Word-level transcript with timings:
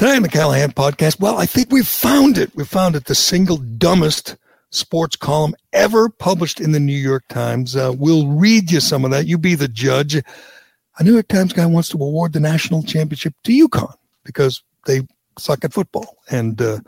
Today 0.00 0.16
on 0.16 0.22
the 0.22 0.30
Callahan 0.30 0.72
podcast, 0.72 1.20
well, 1.20 1.36
I 1.36 1.44
think 1.44 1.70
we've 1.70 1.86
found 1.86 2.38
it. 2.38 2.56
We 2.56 2.64
found 2.64 2.96
it. 2.96 3.04
The 3.04 3.14
single 3.14 3.58
dumbest 3.58 4.34
sports 4.70 5.14
column 5.14 5.54
ever 5.74 6.08
published 6.08 6.58
in 6.58 6.72
the 6.72 6.80
New 6.80 6.96
York 6.96 7.28
Times. 7.28 7.76
Uh, 7.76 7.92
we'll 7.94 8.26
read 8.28 8.70
you 8.72 8.80
some 8.80 9.04
of 9.04 9.10
that. 9.10 9.26
You 9.26 9.36
be 9.36 9.54
the 9.54 9.68
judge. 9.68 10.14
A 10.14 11.04
New 11.04 11.12
York 11.12 11.28
Times 11.28 11.52
guy 11.52 11.66
wants 11.66 11.90
to 11.90 11.98
award 11.98 12.32
the 12.32 12.40
national 12.40 12.82
championship 12.82 13.34
to 13.44 13.68
UConn 13.68 13.94
because 14.24 14.62
they 14.86 15.02
suck 15.38 15.64
at 15.64 15.74
football. 15.74 16.16
And, 16.30 16.62
uh, 16.62 16.78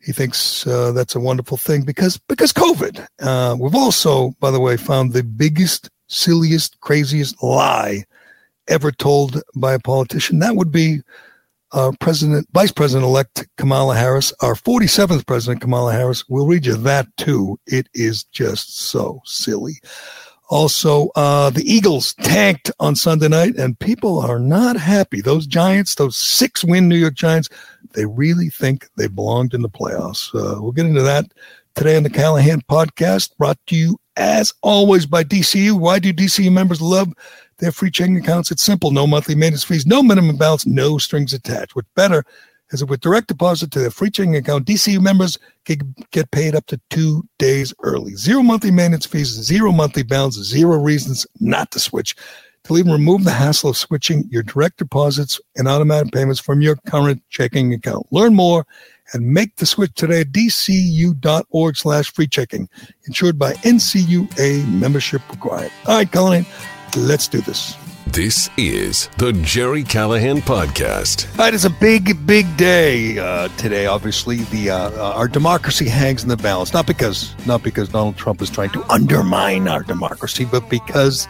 he 0.00 0.12
thinks 0.12 0.68
uh, 0.68 0.92
that's 0.92 1.16
a 1.16 1.20
wonderful 1.20 1.56
thing 1.56 1.82
because 1.82 2.16
because 2.16 2.52
COVID. 2.52 3.08
Uh, 3.18 3.56
we've 3.58 3.74
also, 3.74 4.36
by 4.38 4.52
the 4.52 4.60
way, 4.60 4.76
found 4.76 5.14
the 5.14 5.24
biggest, 5.24 5.90
silliest, 6.06 6.80
craziest 6.80 7.42
lie 7.42 8.04
ever 8.68 8.92
told 8.92 9.42
by 9.56 9.74
a 9.74 9.80
politician. 9.80 10.38
That 10.38 10.54
would 10.54 10.70
be 10.70 11.00
uh, 11.76 11.92
President, 12.00 12.48
Vice 12.52 12.72
President 12.72 13.04
elect 13.04 13.46
Kamala 13.58 13.94
Harris, 13.94 14.32
our 14.40 14.54
47th 14.54 15.26
President 15.26 15.60
Kamala 15.60 15.92
Harris. 15.92 16.24
We'll 16.28 16.46
read 16.46 16.64
you 16.64 16.74
that 16.74 17.06
too. 17.18 17.60
It 17.66 17.88
is 17.92 18.24
just 18.24 18.78
so 18.78 19.20
silly. 19.26 19.74
Also, 20.48 21.10
uh, 21.16 21.50
the 21.50 21.70
Eagles 21.70 22.14
tanked 22.14 22.70
on 22.80 22.96
Sunday 22.96 23.28
night, 23.28 23.56
and 23.56 23.78
people 23.78 24.20
are 24.20 24.38
not 24.38 24.76
happy. 24.76 25.20
Those 25.20 25.46
Giants, 25.46 25.96
those 25.96 26.16
six 26.16 26.64
win 26.64 26.88
New 26.88 26.96
York 26.96 27.14
Giants, 27.14 27.50
they 27.92 28.06
really 28.06 28.48
think 28.48 28.88
they 28.96 29.08
belonged 29.08 29.52
in 29.52 29.62
the 29.62 29.68
playoffs. 29.68 30.34
Uh, 30.34 30.62
we'll 30.62 30.72
get 30.72 30.86
into 30.86 31.02
that 31.02 31.26
today 31.74 31.96
on 31.96 32.04
the 32.04 32.10
Callahan 32.10 32.62
podcast, 32.62 33.36
brought 33.36 33.58
to 33.66 33.76
you 33.76 33.98
as 34.16 34.54
always 34.62 35.04
by 35.04 35.24
DCU. 35.24 35.78
Why 35.78 35.98
do 35.98 36.12
DCU 36.12 36.50
members 36.50 36.80
love 36.80 37.12
they 37.58 37.66
have 37.66 37.74
free 37.74 37.90
checking 37.90 38.16
accounts. 38.16 38.50
It's 38.50 38.62
simple. 38.62 38.90
No 38.90 39.06
monthly 39.06 39.34
maintenance 39.34 39.64
fees, 39.64 39.86
no 39.86 40.02
minimum 40.02 40.36
balance, 40.36 40.66
no 40.66 40.98
strings 40.98 41.32
attached. 41.32 41.74
What's 41.74 41.88
better 41.94 42.24
is 42.70 42.80
that 42.80 42.86
with 42.86 43.00
direct 43.00 43.28
deposit 43.28 43.70
to 43.72 43.78
their 43.78 43.90
free 43.90 44.10
checking 44.10 44.36
account, 44.36 44.66
DCU 44.66 45.00
members 45.00 45.38
can 45.64 45.94
get 46.10 46.30
paid 46.30 46.54
up 46.54 46.66
to 46.66 46.80
two 46.90 47.26
days 47.38 47.72
early. 47.82 48.14
Zero 48.16 48.42
monthly 48.42 48.70
maintenance 48.70 49.06
fees, 49.06 49.28
zero 49.28 49.72
monthly 49.72 50.02
balance, 50.02 50.36
zero 50.36 50.76
reasons 50.76 51.26
not 51.40 51.70
to 51.70 51.80
switch. 51.80 52.16
To 52.64 52.76
even 52.76 52.90
remove 52.90 53.22
the 53.22 53.30
hassle 53.30 53.70
of 53.70 53.76
switching 53.76 54.24
your 54.28 54.42
direct 54.42 54.78
deposits 54.78 55.40
and 55.54 55.68
automatic 55.68 56.12
payments 56.12 56.40
from 56.40 56.60
your 56.60 56.74
current 56.88 57.22
checking 57.30 57.72
account. 57.72 58.06
Learn 58.10 58.34
more 58.34 58.66
and 59.12 59.32
make 59.32 59.54
the 59.54 59.66
switch 59.66 59.92
today 59.94 60.22
at 60.22 60.32
dcu.org 60.32 61.76
slash 61.76 62.12
free 62.12 62.26
checking. 62.26 62.68
Insured 63.06 63.38
by 63.38 63.52
NCUA 63.54 64.68
membership 64.68 65.22
required. 65.30 65.70
All 65.86 65.98
right, 65.98 66.10
Colin, 66.10 66.44
Let's 66.94 67.28
do 67.28 67.40
this. 67.40 67.76
This 68.06 68.48
is 68.56 69.10
the 69.18 69.32
Gerry 69.32 69.82
Callahan 69.82 70.38
Podcast. 70.38 71.28
All 71.32 71.44
right, 71.44 71.52
it's 71.52 71.64
a 71.64 71.70
big, 71.70 72.24
big 72.24 72.56
day 72.56 73.18
uh, 73.18 73.48
today. 73.58 73.86
Obviously, 73.86 74.36
the 74.44 74.70
uh, 74.70 74.90
uh, 74.90 75.12
our 75.16 75.28
democracy 75.28 75.88
hangs 75.88 76.22
in 76.22 76.28
the 76.28 76.36
balance. 76.36 76.72
Not 76.72 76.86
because 76.86 77.34
not 77.46 77.62
because 77.62 77.88
Donald 77.88 78.16
Trump 78.16 78.40
is 78.40 78.48
trying 78.48 78.70
to 78.70 78.82
undermine 78.90 79.68
our 79.68 79.82
democracy, 79.82 80.44
but 80.44 80.70
because 80.70 81.26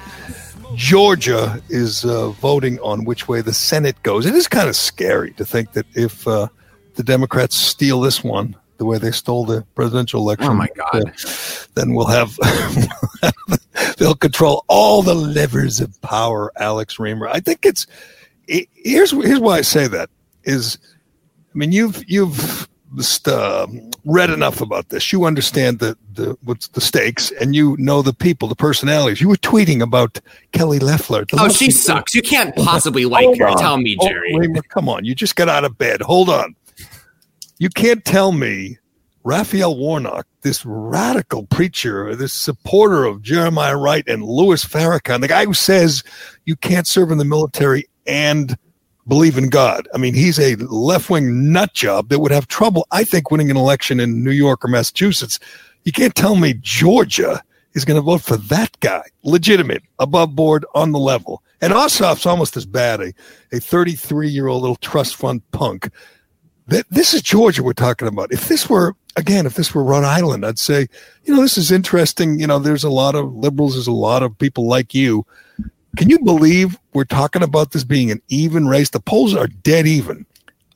Georgia 0.75 1.61
is 1.71 2.05
uh, 2.05 2.28
voting 2.31 2.78
on 2.81 3.05
which 3.05 3.27
way 3.27 3.41
the 3.41 3.55
Senate 3.55 4.00
goes. 4.03 4.27
It 4.27 4.34
is 4.34 4.47
kind 4.47 4.69
of 4.69 4.77
scary 4.77 5.33
to 5.33 5.45
think 5.45 5.72
that 5.72 5.87
if 5.95 6.28
uh, 6.28 6.49
the 6.95 7.03
Democrats 7.03 7.56
steal 7.56 8.00
this 8.00 8.22
one, 8.22 8.55
the 8.77 8.84
way 8.84 8.99
they 8.99 9.11
stole 9.11 9.45
the 9.47 9.62
presidential 9.75 10.21
election. 10.21 10.50
Oh 10.50 10.55
my 10.55 10.69
God! 10.77 10.95
Uh, 10.95 11.11
then 11.75 11.95
we'll 11.95 12.06
have 12.06 12.39
they'll 13.99 14.15
control 14.15 14.65
all 14.69 15.03
the 15.03 15.15
levers 15.15 15.81
of 15.81 16.01
power. 16.03 16.53
Alex 16.57 16.97
Reimer. 16.97 17.29
I 17.31 17.41
think 17.41 17.65
it's 17.65 17.87
it, 18.49 18.69
here's 18.75 19.11
here's 19.11 19.41
why 19.41 19.59
I 19.59 19.63
say 19.63 19.87
that 19.89 20.11
is. 20.45 20.79
I 21.55 21.59
mean, 21.59 21.73
you've 21.73 22.05
you've 22.07 22.69
just, 22.97 23.27
uh, 23.27 23.67
read 24.05 24.31
enough 24.31 24.61
about 24.61 24.91
this. 24.91 25.13
You 25.13 25.25
understand 25.25 25.79
the 25.79 25.97
the 26.13 26.37
what's 26.45 26.69
the 26.69 26.81
stakes, 26.81 27.31
and 27.41 27.55
you 27.55 27.77
know 27.79 28.03
the 28.03 28.13
people, 28.13 28.49
the 28.49 28.55
personalities. 28.55 29.21
You 29.21 29.29
were 29.29 29.37
tweeting 29.37 29.81
about 29.83 30.21
Kelly 30.53 30.79
Loeffler. 30.79 31.25
Oh, 31.33 31.49
she 31.49 31.71
sucks. 31.71 32.15
You 32.15 32.23
can't 32.23 32.55
possibly 32.57 33.05
like 33.05 33.39
her. 33.39 33.49
On. 33.49 33.59
Tell 33.59 33.79
me, 33.79 33.97
Gerry. 34.03 34.35
Oh, 34.35 34.61
come 34.69 34.89
on, 34.89 35.05
you 35.05 35.15
just 35.15 35.37
got 35.37 35.49
out 35.49 35.65
of 35.65 35.79
bed. 35.79 36.03
Hold 36.03 36.29
on. 36.29 36.55
You 37.59 37.71
can't 37.71 38.05
tell 38.05 38.33
me 38.33 38.79
Raphael 39.25 39.77
Warnock, 39.77 40.27
this 40.47 40.65
radical 40.65 41.45
preacher, 41.47 42.15
this 42.15 42.33
supporter 42.33 43.05
of 43.05 43.21
Jeremiah 43.21 43.77
Wright 43.77 44.05
and 44.07 44.23
Louis 44.23 44.65
Farrakhan, 44.65 45.21
the 45.21 45.27
guy 45.27 45.45
who 45.45 45.53
says 45.53 46.05
you 46.45 46.55
can't 46.55 46.87
serve 46.87 47.11
in 47.11 47.19
the 47.19 47.25
military 47.25 47.89
and 48.07 48.57
believe 49.09 49.37
in 49.37 49.49
God. 49.49 49.89
I 49.93 49.99
mean, 49.99 50.15
he's 50.15 50.39
a 50.39 50.55
left 50.55 51.11
wing 51.11 51.51
nut 51.53 51.75
job 51.75 52.11
that 52.11 52.21
would 52.21 52.31
have 52.31 52.47
trouble, 52.47 52.87
I 52.93 53.03
think, 53.03 53.33
winning 53.33 53.51
an 53.51 53.57
election 53.57 53.99
in 53.99 54.23
New 54.23 54.31
York 54.31 54.65
or 54.65 54.69
Massachusetts. 54.69 55.41
You 55.83 55.91
can't 55.91 56.15
tell 56.15 56.37
me 56.37 56.55
Georgia 56.61 57.43
is 57.75 57.84
going 57.84 57.97
to 57.97 58.01
vote 58.01 58.23
for 58.23 58.37
that 58.37 58.78
guy, 58.78 59.03
legitimate, 59.25 59.83
above 59.99 60.37
board, 60.37 60.65
on 60.77 60.93
the 60.93 61.01
level. 61.01 61.43
And 61.61 61.73
Ossoff's 61.73 62.25
almost 62.25 62.57
as 62.57 62.67
bad, 62.67 63.01
a 63.01 63.59
33 63.59 64.28
year 64.28 64.47
old 64.47 64.63
little 64.63 64.77
trust 64.77 65.17
fund 65.17 65.43
punk 65.51 65.89
That 66.69 66.87
this 66.89 67.15
is 67.15 67.22
Georgia 67.22 67.65
we're 67.65 67.72
talking 67.72 68.07
about. 68.07 68.33
If 68.33 68.47
this 68.47 68.71
were 68.71 68.95
again, 69.16 69.47
if 69.47 69.54
this 69.54 69.74
were 69.74 69.83
Rhode 69.83 70.04
Island, 70.04 70.45
I'd 70.45 70.59
say, 70.59 70.89
you 71.24 71.34
know, 71.34 71.42
this 71.42 71.59
is 71.59 71.71
interesting. 71.71 72.39
You 72.39 72.47
know, 72.47 72.59
there's 72.59 72.84
a 72.84 72.91
lot 72.91 73.15
of 73.15 73.34
liberals, 73.34 73.74
there's 73.74 73.86
a 73.86 73.92
lot 73.92 74.22
of 74.22 74.39
people 74.39 74.68
like 74.68 74.95
you. 74.95 75.27
Can 75.97 76.10
you 76.10 76.18
believe 76.18 76.78
we're 76.92 77.04
talking 77.04 77.42
about 77.42 77.72
this 77.72 77.84
being 77.84 78.10
an 78.10 78.21
even 78.28 78.68
race? 78.68 78.91
The 78.91 79.01
polls 79.01 79.34
are 79.34 79.47
dead 79.47 79.86
even 79.86 80.27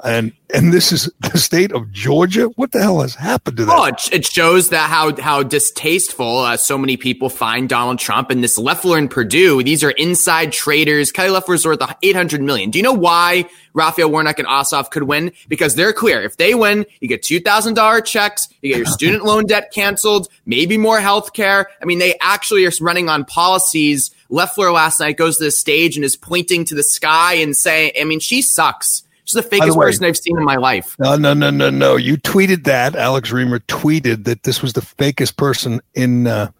and 0.04 0.32
and 0.52 0.72
this 0.72 0.90
is 0.92 1.10
the 1.20 1.38
state 1.38 1.72
of 1.72 1.90
Georgia. 1.92 2.46
What 2.56 2.72
the 2.72 2.80
hell 2.80 3.00
has 3.00 3.14
happened 3.14 3.58
to 3.58 3.64
that? 3.66 3.74
Oh, 3.76 3.84
it, 3.84 4.08
it 4.12 4.26
shows 4.26 4.70
that 4.70 4.90
how 4.90 5.14
how 5.20 5.42
distasteful 5.42 6.38
uh, 6.38 6.56
so 6.56 6.76
many 6.76 6.96
people 6.96 7.28
find 7.28 7.68
Donald 7.68 7.98
Trump 7.98 8.30
and 8.30 8.42
this 8.42 8.58
Loeffler 8.58 8.98
and 8.98 9.10
Perdue. 9.10 9.62
These 9.62 9.84
are 9.84 9.90
inside 9.90 10.52
traders. 10.52 11.12
Kelly 11.12 11.30
Loeffler's 11.30 11.64
worth 11.64 11.80
eight 12.02 12.16
hundred 12.16 12.42
million. 12.42 12.70
Do 12.70 12.78
you 12.78 12.82
know 12.82 12.92
why 12.92 13.44
Raphael 13.74 14.10
Warnock 14.10 14.38
and 14.38 14.48
Ossoff 14.48 14.90
could 14.90 15.04
win? 15.04 15.32
Because 15.48 15.74
they're 15.74 15.92
clear. 15.92 16.22
If 16.22 16.36
they 16.36 16.54
win, 16.54 16.86
you 17.00 17.08
get 17.08 17.22
two 17.22 17.40
thousand 17.40 17.74
dollar 17.74 18.00
checks. 18.00 18.48
You 18.62 18.70
get 18.70 18.78
your 18.78 18.86
student 18.92 19.24
loan 19.24 19.46
debt 19.46 19.72
canceled. 19.72 20.28
Maybe 20.46 20.76
more 20.78 21.00
health 21.00 21.32
care. 21.32 21.68
I 21.80 21.84
mean, 21.84 21.98
they 21.98 22.16
actually 22.20 22.66
are 22.66 22.72
running 22.80 23.08
on 23.08 23.24
policies. 23.24 24.10
Loeffler 24.30 24.70
last 24.70 25.00
night 25.00 25.16
goes 25.16 25.38
to 25.38 25.44
the 25.44 25.50
stage 25.50 25.96
and 25.96 26.04
is 26.04 26.16
pointing 26.16 26.64
to 26.66 26.74
the 26.74 26.84
sky 26.84 27.34
and 27.34 27.56
saying, 27.56 27.92
I 28.00 28.04
mean, 28.04 28.20
she 28.20 28.42
sucks 28.42 29.02
She's 29.30 29.42
the 29.42 29.48
fakest 29.48 29.72
the 29.72 29.78
way, 29.78 29.86
person 29.86 30.04
I've 30.04 30.16
seen 30.16 30.36
in 30.36 30.44
my 30.44 30.56
life. 30.56 30.96
No, 30.98 31.16
no, 31.16 31.34
no, 31.34 31.50
no, 31.50 31.70
no. 31.70 31.96
You 31.96 32.16
tweeted 32.16 32.64
that. 32.64 32.96
Alex 32.96 33.30
Reimer 33.30 33.60
tweeted 33.60 34.24
that 34.24 34.42
this 34.42 34.62
was 34.62 34.72
the 34.72 34.80
fakest 34.80 35.36
person 35.36 35.80
in 35.94 36.26
uh, 36.26 36.50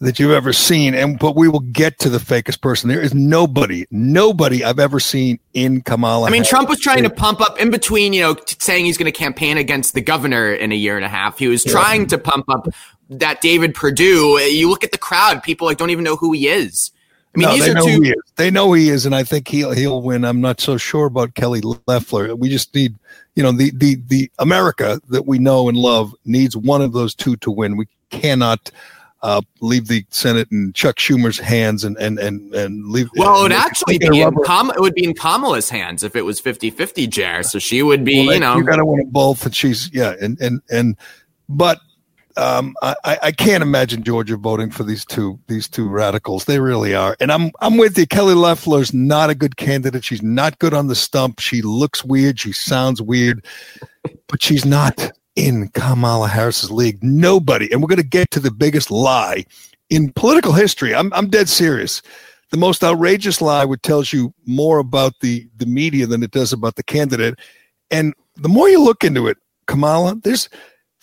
that 0.00 0.18
you've 0.18 0.32
ever 0.32 0.52
seen. 0.52 0.94
And 0.94 1.18
but 1.18 1.36
we 1.36 1.48
will 1.48 1.60
get 1.60 1.98
to 2.00 2.08
the 2.08 2.18
fakest 2.18 2.60
person. 2.60 2.88
There 2.88 3.00
is 3.00 3.14
nobody, 3.14 3.86
nobody 3.90 4.64
I've 4.64 4.78
ever 4.78 5.00
seen 5.00 5.38
in 5.54 5.82
Kamala. 5.82 6.26
I 6.26 6.30
mean, 6.30 6.38
Harris. 6.38 6.48
Trump 6.48 6.68
was 6.68 6.80
trying 6.80 7.02
to 7.02 7.10
pump 7.10 7.40
up 7.40 7.60
in 7.60 7.70
between, 7.70 8.12
you 8.12 8.22
know, 8.22 8.34
t- 8.34 8.56
saying 8.58 8.84
he's 8.84 8.98
going 8.98 9.10
to 9.10 9.16
campaign 9.16 9.58
against 9.58 9.94
the 9.94 10.00
governor 10.00 10.52
in 10.52 10.72
a 10.72 10.76
year 10.76 10.96
and 10.96 11.04
a 11.04 11.08
half. 11.08 11.38
He 11.38 11.48
was 11.48 11.64
trying 11.64 12.02
yeah. 12.02 12.08
to 12.08 12.18
pump 12.18 12.48
up 12.48 12.68
that 13.10 13.40
David 13.40 13.74
Perdue. 13.74 14.38
You 14.40 14.68
look 14.68 14.84
at 14.84 14.92
the 14.92 14.98
crowd; 14.98 15.42
people 15.42 15.66
like 15.66 15.78
don't 15.78 15.90
even 15.90 16.04
know 16.04 16.16
who 16.16 16.32
he 16.32 16.48
is. 16.48 16.90
I 17.44 17.50
mean, 17.50 17.58
no, 17.58 17.66
they 17.66 17.74
know 17.74 17.86
two- 17.86 18.02
he 18.02 18.10
is. 18.10 18.22
They 18.36 18.50
know 18.50 18.72
he 18.72 18.88
is, 18.88 19.06
and 19.06 19.14
I 19.14 19.24
think 19.24 19.48
he'll 19.48 19.72
he'll 19.72 20.02
win. 20.02 20.24
I'm 20.24 20.40
not 20.40 20.60
so 20.60 20.76
sure 20.76 21.06
about 21.06 21.34
Kelly 21.34 21.60
Loeffler. 21.86 22.34
We 22.34 22.48
just 22.48 22.74
need, 22.74 22.94
you 23.34 23.42
know, 23.42 23.52
the 23.52 23.70
the 23.74 23.96
the 24.06 24.30
America 24.38 25.00
that 25.08 25.26
we 25.26 25.38
know 25.38 25.68
and 25.68 25.76
love 25.76 26.14
needs 26.24 26.56
one 26.56 26.82
of 26.82 26.92
those 26.92 27.14
two 27.14 27.36
to 27.36 27.50
win. 27.50 27.76
We 27.76 27.86
cannot 28.10 28.70
uh, 29.22 29.40
leave 29.60 29.88
the 29.88 30.04
Senate 30.10 30.48
in 30.52 30.72
Chuck 30.72 30.96
Schumer's 30.96 31.38
hands 31.38 31.84
and 31.84 31.96
and 31.98 32.18
and 32.18 32.54
and 32.54 32.86
leave. 32.88 33.08
Well, 33.16 33.40
it 33.40 33.42
would 33.42 33.52
actually 33.52 33.98
be 33.98 34.20
in 34.20 34.34
Kam- 34.44 34.70
it 34.70 34.80
would 34.80 34.94
be 34.94 35.04
in 35.04 35.14
Kamala's 35.14 35.68
hands 35.68 36.02
if 36.04 36.14
it 36.14 36.22
was 36.22 36.40
50-50, 36.40 37.08
Jer. 37.08 37.42
So 37.42 37.58
she 37.58 37.82
would 37.82 38.04
be, 38.04 38.26
well, 38.26 38.34
you 38.34 38.40
know, 38.40 38.56
you 38.56 38.64
got 38.64 38.76
to 38.76 38.84
win 38.84 39.10
both, 39.10 39.44
and 39.44 39.54
she's 39.54 39.92
yeah, 39.92 40.14
and 40.20 40.40
and 40.40 40.62
and 40.70 40.96
but 41.48 41.80
um, 42.38 42.74
I, 42.82 43.18
I 43.22 43.32
can't 43.32 43.62
imagine 43.62 44.04
Georgia 44.04 44.36
voting 44.36 44.70
for 44.70 44.84
these 44.84 45.04
two 45.04 45.38
these 45.48 45.68
two 45.68 45.88
radicals. 45.88 46.44
They 46.44 46.60
really 46.60 46.94
are, 46.94 47.16
and 47.20 47.32
I'm 47.32 47.50
I'm 47.60 47.76
with 47.76 47.98
you. 47.98 48.06
Kelly 48.06 48.34
Loeffler's 48.34 48.94
not 48.94 49.28
a 49.28 49.34
good 49.34 49.56
candidate. 49.56 50.04
She's 50.04 50.22
not 50.22 50.58
good 50.58 50.72
on 50.72 50.86
the 50.86 50.94
stump. 50.94 51.40
She 51.40 51.62
looks 51.62 52.04
weird. 52.04 52.38
She 52.38 52.52
sounds 52.52 53.02
weird, 53.02 53.44
but 54.28 54.42
she's 54.42 54.64
not 54.64 55.10
in 55.38 55.68
Kamala 55.68 56.28
Harris's 56.28 56.70
league. 56.70 57.02
Nobody. 57.02 57.70
And 57.70 57.80
we're 57.80 57.88
going 57.88 57.98
to 57.98 58.06
get 58.06 58.30
to 58.32 58.40
the 58.40 58.50
biggest 58.50 58.90
lie 58.90 59.44
in 59.88 60.12
political 60.12 60.52
history. 60.52 60.94
I'm, 60.94 61.12
I'm 61.12 61.30
dead 61.30 61.48
serious. 61.48 62.02
The 62.50 62.56
most 62.56 62.82
outrageous 62.82 63.40
lie 63.40 63.64
which 63.64 63.82
tells 63.82 64.12
you 64.12 64.34
more 64.46 64.78
about 64.78 65.12
the, 65.20 65.48
the 65.56 65.66
media 65.66 66.06
than 66.06 66.24
it 66.24 66.32
does 66.32 66.52
about 66.52 66.74
the 66.74 66.82
candidate. 66.82 67.38
And 67.90 68.14
the 68.34 68.48
more 68.48 68.68
you 68.68 68.82
look 68.82 69.04
into 69.04 69.28
it, 69.28 69.36
Kamala, 69.66 70.16
there's 70.24 70.48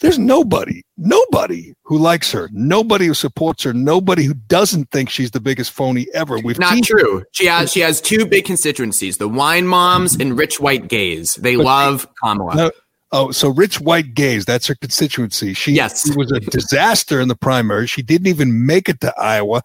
there's 0.05 0.19
nobody, 0.19 0.83
nobody 0.97 1.73
who 1.83 1.97
likes 1.97 2.31
her, 2.31 2.47
nobody 2.53 3.07
who 3.07 3.13
supports 3.15 3.63
her, 3.63 3.73
nobody 3.73 4.23
who 4.23 4.35
doesn't 4.35 4.91
think 4.91 5.09
she's 5.09 5.31
the 5.31 5.39
biggest 5.39 5.71
phony 5.71 6.07
ever. 6.13 6.37
We've 6.37 6.59
not 6.59 6.83
true. 6.83 7.23
She 7.31 7.47
has 7.47 7.71
she 7.71 7.79
has 7.79 8.01
two 8.01 8.25
big 8.25 8.45
constituencies: 8.45 9.17
the 9.17 9.27
wine 9.27 9.65
moms 9.65 10.15
and 10.15 10.37
rich 10.37 10.59
white 10.59 10.87
gays. 10.87 11.35
They 11.35 11.55
but 11.55 11.65
love 11.65 12.07
Kamala. 12.21 12.55
No, 12.55 12.71
Oh, 13.11 13.31
so 13.31 13.49
rich 13.49 13.79
white 13.79 14.13
gays, 14.13 14.45
that's 14.45 14.67
her 14.67 14.75
constituency. 14.75 15.53
She, 15.53 15.71
yes. 15.71 16.05
she 16.05 16.17
was 16.17 16.31
a 16.31 16.39
disaster 16.39 17.21
in 17.21 17.29
the 17.29 17.35
primary. 17.35 17.87
She 17.87 18.01
didn't 18.01 18.27
even 18.27 18.65
make 18.65 18.89
it 18.89 18.99
to 19.01 19.13
Iowa. 19.17 19.63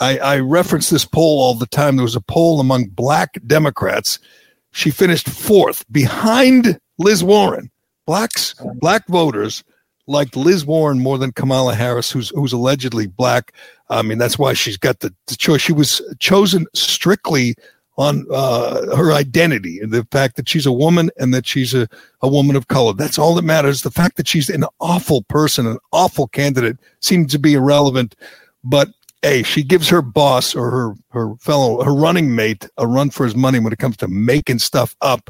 I, 0.00 0.18
I 0.18 0.38
reference 0.40 0.90
this 0.90 1.04
poll 1.04 1.40
all 1.40 1.54
the 1.54 1.66
time. 1.66 1.96
There 1.96 2.02
was 2.02 2.16
a 2.16 2.20
poll 2.20 2.60
among 2.60 2.86
black 2.86 3.38
Democrats. 3.46 4.18
She 4.72 4.90
finished 4.90 5.28
fourth 5.28 5.84
behind 5.92 6.80
Liz 6.98 7.22
Warren. 7.22 7.70
Blacks, 8.04 8.54
black 8.80 9.06
voters 9.06 9.62
liked 10.08 10.36
Liz 10.36 10.64
Warren 10.64 10.98
more 10.98 11.18
than 11.18 11.32
Kamala 11.32 11.74
Harris, 11.74 12.10
who's 12.10 12.30
who's 12.30 12.52
allegedly 12.52 13.06
black. 13.06 13.52
I 13.90 14.02
mean, 14.02 14.18
that's 14.18 14.38
why 14.38 14.54
she's 14.54 14.76
got 14.76 15.00
the, 15.00 15.14
the 15.26 15.36
choice. 15.36 15.60
She 15.60 15.72
was 15.72 16.02
chosen 16.18 16.66
strictly 16.74 17.54
on 17.98 18.26
uh, 18.32 18.96
her 18.96 19.12
identity 19.12 19.80
and 19.80 19.92
the 19.92 20.06
fact 20.12 20.36
that 20.36 20.48
she's 20.48 20.66
a 20.66 20.72
woman 20.72 21.10
and 21.18 21.34
that 21.34 21.46
she's 21.46 21.74
a, 21.74 21.88
a 22.22 22.28
woman 22.28 22.54
of 22.54 22.68
color. 22.68 22.92
That's 22.92 23.18
all 23.18 23.34
that 23.34 23.42
matters. 23.42 23.82
The 23.82 23.90
fact 23.90 24.16
that 24.16 24.28
she's 24.28 24.48
an 24.48 24.64
awful 24.80 25.22
person, 25.22 25.66
an 25.66 25.78
awful 25.92 26.28
candidate, 26.28 26.78
seems 27.00 27.32
to 27.32 27.40
be 27.40 27.54
irrelevant. 27.54 28.14
But 28.62 28.88
hey, 29.22 29.42
she 29.42 29.64
gives 29.64 29.88
her 29.88 30.00
boss 30.00 30.54
or 30.54 30.70
her 30.70 30.94
her 31.10 31.34
fellow 31.36 31.82
her 31.82 31.94
running 31.94 32.34
mate 32.34 32.68
a 32.78 32.86
run 32.86 33.10
for 33.10 33.24
his 33.24 33.34
money 33.34 33.58
when 33.58 33.72
it 33.72 33.78
comes 33.78 33.96
to 33.98 34.08
making 34.08 34.60
stuff 34.60 34.96
up. 35.00 35.28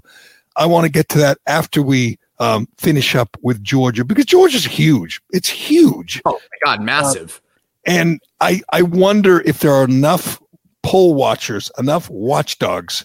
I 0.56 0.66
want 0.66 0.84
to 0.84 0.92
get 0.92 1.08
to 1.10 1.18
that 1.18 1.38
after 1.46 1.82
we 1.82 2.18
um, 2.40 2.68
finish 2.78 3.14
up 3.14 3.36
with 3.42 3.62
Georgia 3.62 4.04
because 4.04 4.26
Georgia's 4.26 4.64
huge. 4.64 5.20
It's 5.30 5.48
huge. 5.48 6.22
Oh 6.24 6.32
my 6.32 6.58
god, 6.64 6.82
massive. 6.82 7.40
Uh, 7.44 7.90
and 7.90 8.20
I 8.40 8.60
I 8.72 8.82
wonder 8.82 9.40
if 9.40 9.60
there 9.60 9.72
are 9.72 9.84
enough 9.84 10.40
poll 10.82 11.14
watchers, 11.14 11.70
enough 11.78 12.08
watchdogs 12.10 13.04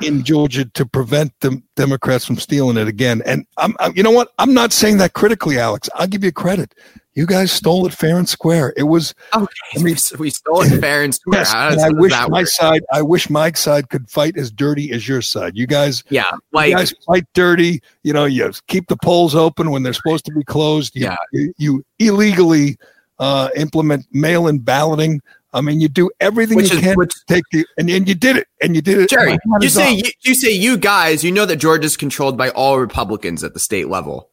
in 0.00 0.22
Georgia 0.22 0.64
to 0.64 0.86
prevent 0.86 1.32
the 1.40 1.62
Democrats 1.76 2.24
from 2.24 2.36
stealing 2.36 2.76
it 2.76 2.88
again. 2.88 3.22
And 3.26 3.46
I'm, 3.56 3.76
I'm, 3.80 3.96
you 3.96 4.02
know 4.02 4.10
what? 4.10 4.32
I'm 4.38 4.54
not 4.54 4.72
saying 4.72 4.98
that 4.98 5.12
critically, 5.12 5.58
Alex. 5.58 5.88
I'll 5.94 6.06
give 6.06 6.24
you 6.24 6.32
credit. 6.32 6.74
You 7.16 7.26
guys 7.26 7.52
stole 7.52 7.86
it 7.86 7.92
fair 7.92 8.18
and 8.18 8.28
square. 8.28 8.74
It 8.76 8.82
was. 8.84 9.14
Okay, 9.32 9.46
I 9.76 9.78
mean, 9.78 9.96
we 10.18 10.30
stole 10.30 10.62
it 10.62 10.80
fair 10.80 11.04
and 11.04 11.14
square. 11.14 11.40
Yes, 11.40 11.54
and 11.54 11.80
I 11.80 11.90
wish 11.90 12.10
my 12.10 12.26
work? 12.26 12.48
side. 12.48 12.82
I 12.92 13.02
wish 13.02 13.30
my 13.30 13.52
side 13.52 13.88
could 13.88 14.10
fight 14.10 14.36
as 14.36 14.50
dirty 14.50 14.90
as 14.90 15.06
your 15.06 15.22
side. 15.22 15.56
You 15.56 15.68
guys, 15.68 16.02
yeah, 16.10 16.32
like 16.50 16.70
you 16.70 16.76
guys 16.76 16.92
fight 17.06 17.24
dirty. 17.32 17.80
You 18.02 18.14
know, 18.14 18.24
you 18.24 18.50
keep 18.66 18.88
the 18.88 18.96
polls 18.96 19.36
open 19.36 19.70
when 19.70 19.84
they're 19.84 19.92
supposed 19.92 20.24
to 20.24 20.32
be 20.32 20.42
closed. 20.42 20.96
You, 20.96 21.04
yeah, 21.04 21.16
you, 21.30 21.54
you 21.56 21.84
illegally 22.00 22.78
uh, 23.20 23.48
implement 23.54 24.06
mail-in 24.10 24.58
balloting. 24.58 25.20
I 25.54 25.60
mean, 25.60 25.80
you 25.80 25.88
do 25.88 26.10
everything 26.20 26.56
which 26.56 26.70
you 26.70 26.78
is, 26.78 26.84
can 26.84 26.96
which, 26.96 27.10
to 27.10 27.20
take 27.26 27.44
the, 27.52 27.64
and, 27.78 27.88
and 27.88 28.08
you 28.08 28.14
did 28.16 28.36
it, 28.36 28.48
and 28.60 28.74
you 28.74 28.82
did 28.82 28.98
it. 28.98 29.08
Gerry, 29.08 29.38
you 29.60 29.68
say 29.68 29.94
you, 29.94 30.10
you, 30.22 30.34
say 30.34 30.50
you 30.50 30.76
guys, 30.76 31.22
you 31.22 31.30
know 31.30 31.46
that 31.46 31.56
Georgia's 31.56 31.96
controlled 31.96 32.36
by 32.36 32.50
all 32.50 32.78
Republicans 32.78 33.44
at 33.44 33.54
the 33.54 33.60
state 33.60 33.88
level. 33.88 34.28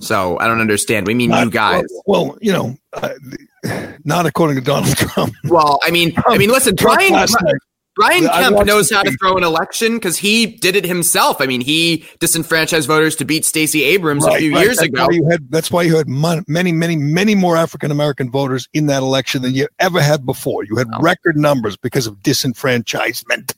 So 0.00 0.38
I 0.38 0.46
don't 0.46 0.60
understand. 0.60 1.06
We 1.06 1.14
mean 1.14 1.30
not, 1.30 1.44
you 1.44 1.50
guys. 1.50 1.86
Well, 2.04 2.26
well 2.26 2.38
you 2.42 2.52
know, 2.52 2.76
uh, 2.92 3.14
not 4.04 4.26
according 4.26 4.56
to 4.56 4.62
Donald 4.62 4.96
Trump. 4.96 5.34
Well, 5.44 5.78
I 5.82 5.90
mean, 5.90 6.12
I 6.26 6.36
mean, 6.36 6.50
listen, 6.50 6.74
Brian. 6.74 7.14
Brian 7.94 8.26
Kemp 8.26 8.64
knows 8.64 8.90
how 8.90 9.02
to 9.02 9.10
throw 9.18 9.36
an 9.36 9.44
election 9.44 9.94
because 9.94 10.16
he 10.16 10.46
did 10.46 10.76
it 10.76 10.84
himself. 10.84 11.40
I 11.40 11.46
mean, 11.46 11.60
he 11.60 12.04
disenfranchised 12.20 12.88
voters 12.88 13.16
to 13.16 13.24
beat 13.24 13.44
Stacey 13.44 13.84
Abrams 13.84 14.24
right, 14.24 14.36
a 14.36 14.38
few 14.38 14.54
right. 14.54 14.64
years 14.64 14.78
that's 14.78 14.88
ago. 14.88 15.06
Why 15.06 15.30
had, 15.30 15.50
that's 15.50 15.70
why 15.70 15.82
you 15.82 15.96
had 15.96 16.08
many, 16.08 16.72
many, 16.72 16.96
many 16.96 17.34
more 17.34 17.56
African 17.56 17.90
American 17.90 18.30
voters 18.30 18.66
in 18.72 18.86
that 18.86 19.02
election 19.02 19.42
than 19.42 19.54
you 19.54 19.68
ever 19.78 20.00
had 20.00 20.24
before. 20.24 20.64
You 20.64 20.76
had 20.76 20.88
oh. 20.94 21.00
record 21.00 21.36
numbers 21.36 21.76
because 21.76 22.06
of 22.06 22.16
disenfranchisement. 22.20 23.54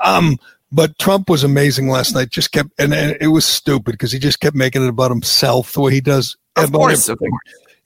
Um, 0.00 0.38
but 0.72 0.98
Trump 0.98 1.30
was 1.30 1.44
amazing 1.44 1.88
last 1.88 2.12
night. 2.12 2.30
Just 2.30 2.50
kept, 2.50 2.70
and, 2.78 2.92
and 2.92 3.16
it 3.20 3.28
was 3.28 3.44
stupid 3.44 3.92
because 3.92 4.10
he 4.10 4.18
just 4.18 4.40
kept 4.40 4.56
making 4.56 4.84
it 4.84 4.88
about 4.88 5.12
himself 5.12 5.72
the 5.72 5.80
way 5.80 5.92
he 5.92 6.00
does. 6.00 6.36
Of 6.56 6.72
course, 6.72 7.08
of 7.08 7.18
course. 7.18 7.30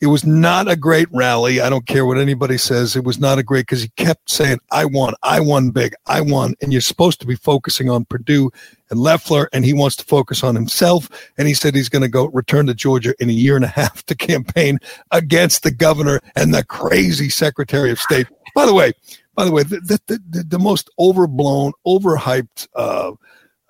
It 0.00 0.06
was 0.06 0.24
not 0.24 0.68
a 0.68 0.76
great 0.76 1.08
rally. 1.12 1.60
I 1.60 1.68
don't 1.68 1.86
care 1.86 2.06
what 2.06 2.18
anybody 2.18 2.56
says. 2.56 2.96
It 2.96 3.04
was 3.04 3.18
not 3.18 3.38
a 3.38 3.42
great 3.42 3.66
because 3.66 3.82
he 3.82 3.90
kept 3.96 4.30
saying, 4.30 4.58
I 4.70 4.86
won, 4.86 5.14
I 5.22 5.40
won 5.40 5.70
big, 5.70 5.94
I 6.06 6.20
won. 6.20 6.54
And 6.62 6.72
you're 6.72 6.80
supposed 6.80 7.20
to 7.20 7.26
be 7.26 7.36
focusing 7.36 7.90
on 7.90 8.06
Perdue 8.06 8.50
and 8.88 8.98
Loeffler, 8.98 9.48
and 9.52 9.64
he 9.64 9.72
wants 9.72 9.96
to 9.96 10.04
focus 10.04 10.42
on 10.42 10.54
himself. 10.54 11.08
And 11.36 11.46
he 11.46 11.54
said 11.54 11.74
he's 11.74 11.90
going 11.90 12.02
to 12.02 12.08
go 12.08 12.26
return 12.28 12.66
to 12.66 12.74
Georgia 12.74 13.14
in 13.20 13.28
a 13.28 13.34
year 13.34 13.56
and 13.56 13.64
a 13.64 13.68
half 13.68 14.04
to 14.06 14.14
campaign 14.14 14.78
against 15.10 15.62
the 15.62 15.70
governor 15.70 16.20
and 16.34 16.54
the 16.54 16.64
crazy 16.64 17.28
Secretary 17.28 17.90
of 17.90 18.00
State. 18.00 18.26
By 18.54 18.66
the 18.66 18.74
way, 18.74 18.92
by 19.34 19.44
the 19.44 19.52
way, 19.52 19.62
the, 19.62 19.80
the, 19.80 20.20
the, 20.28 20.42
the 20.44 20.58
most 20.58 20.90
overblown, 20.98 21.72
overhyped 21.86 22.68
uh, 22.74 23.12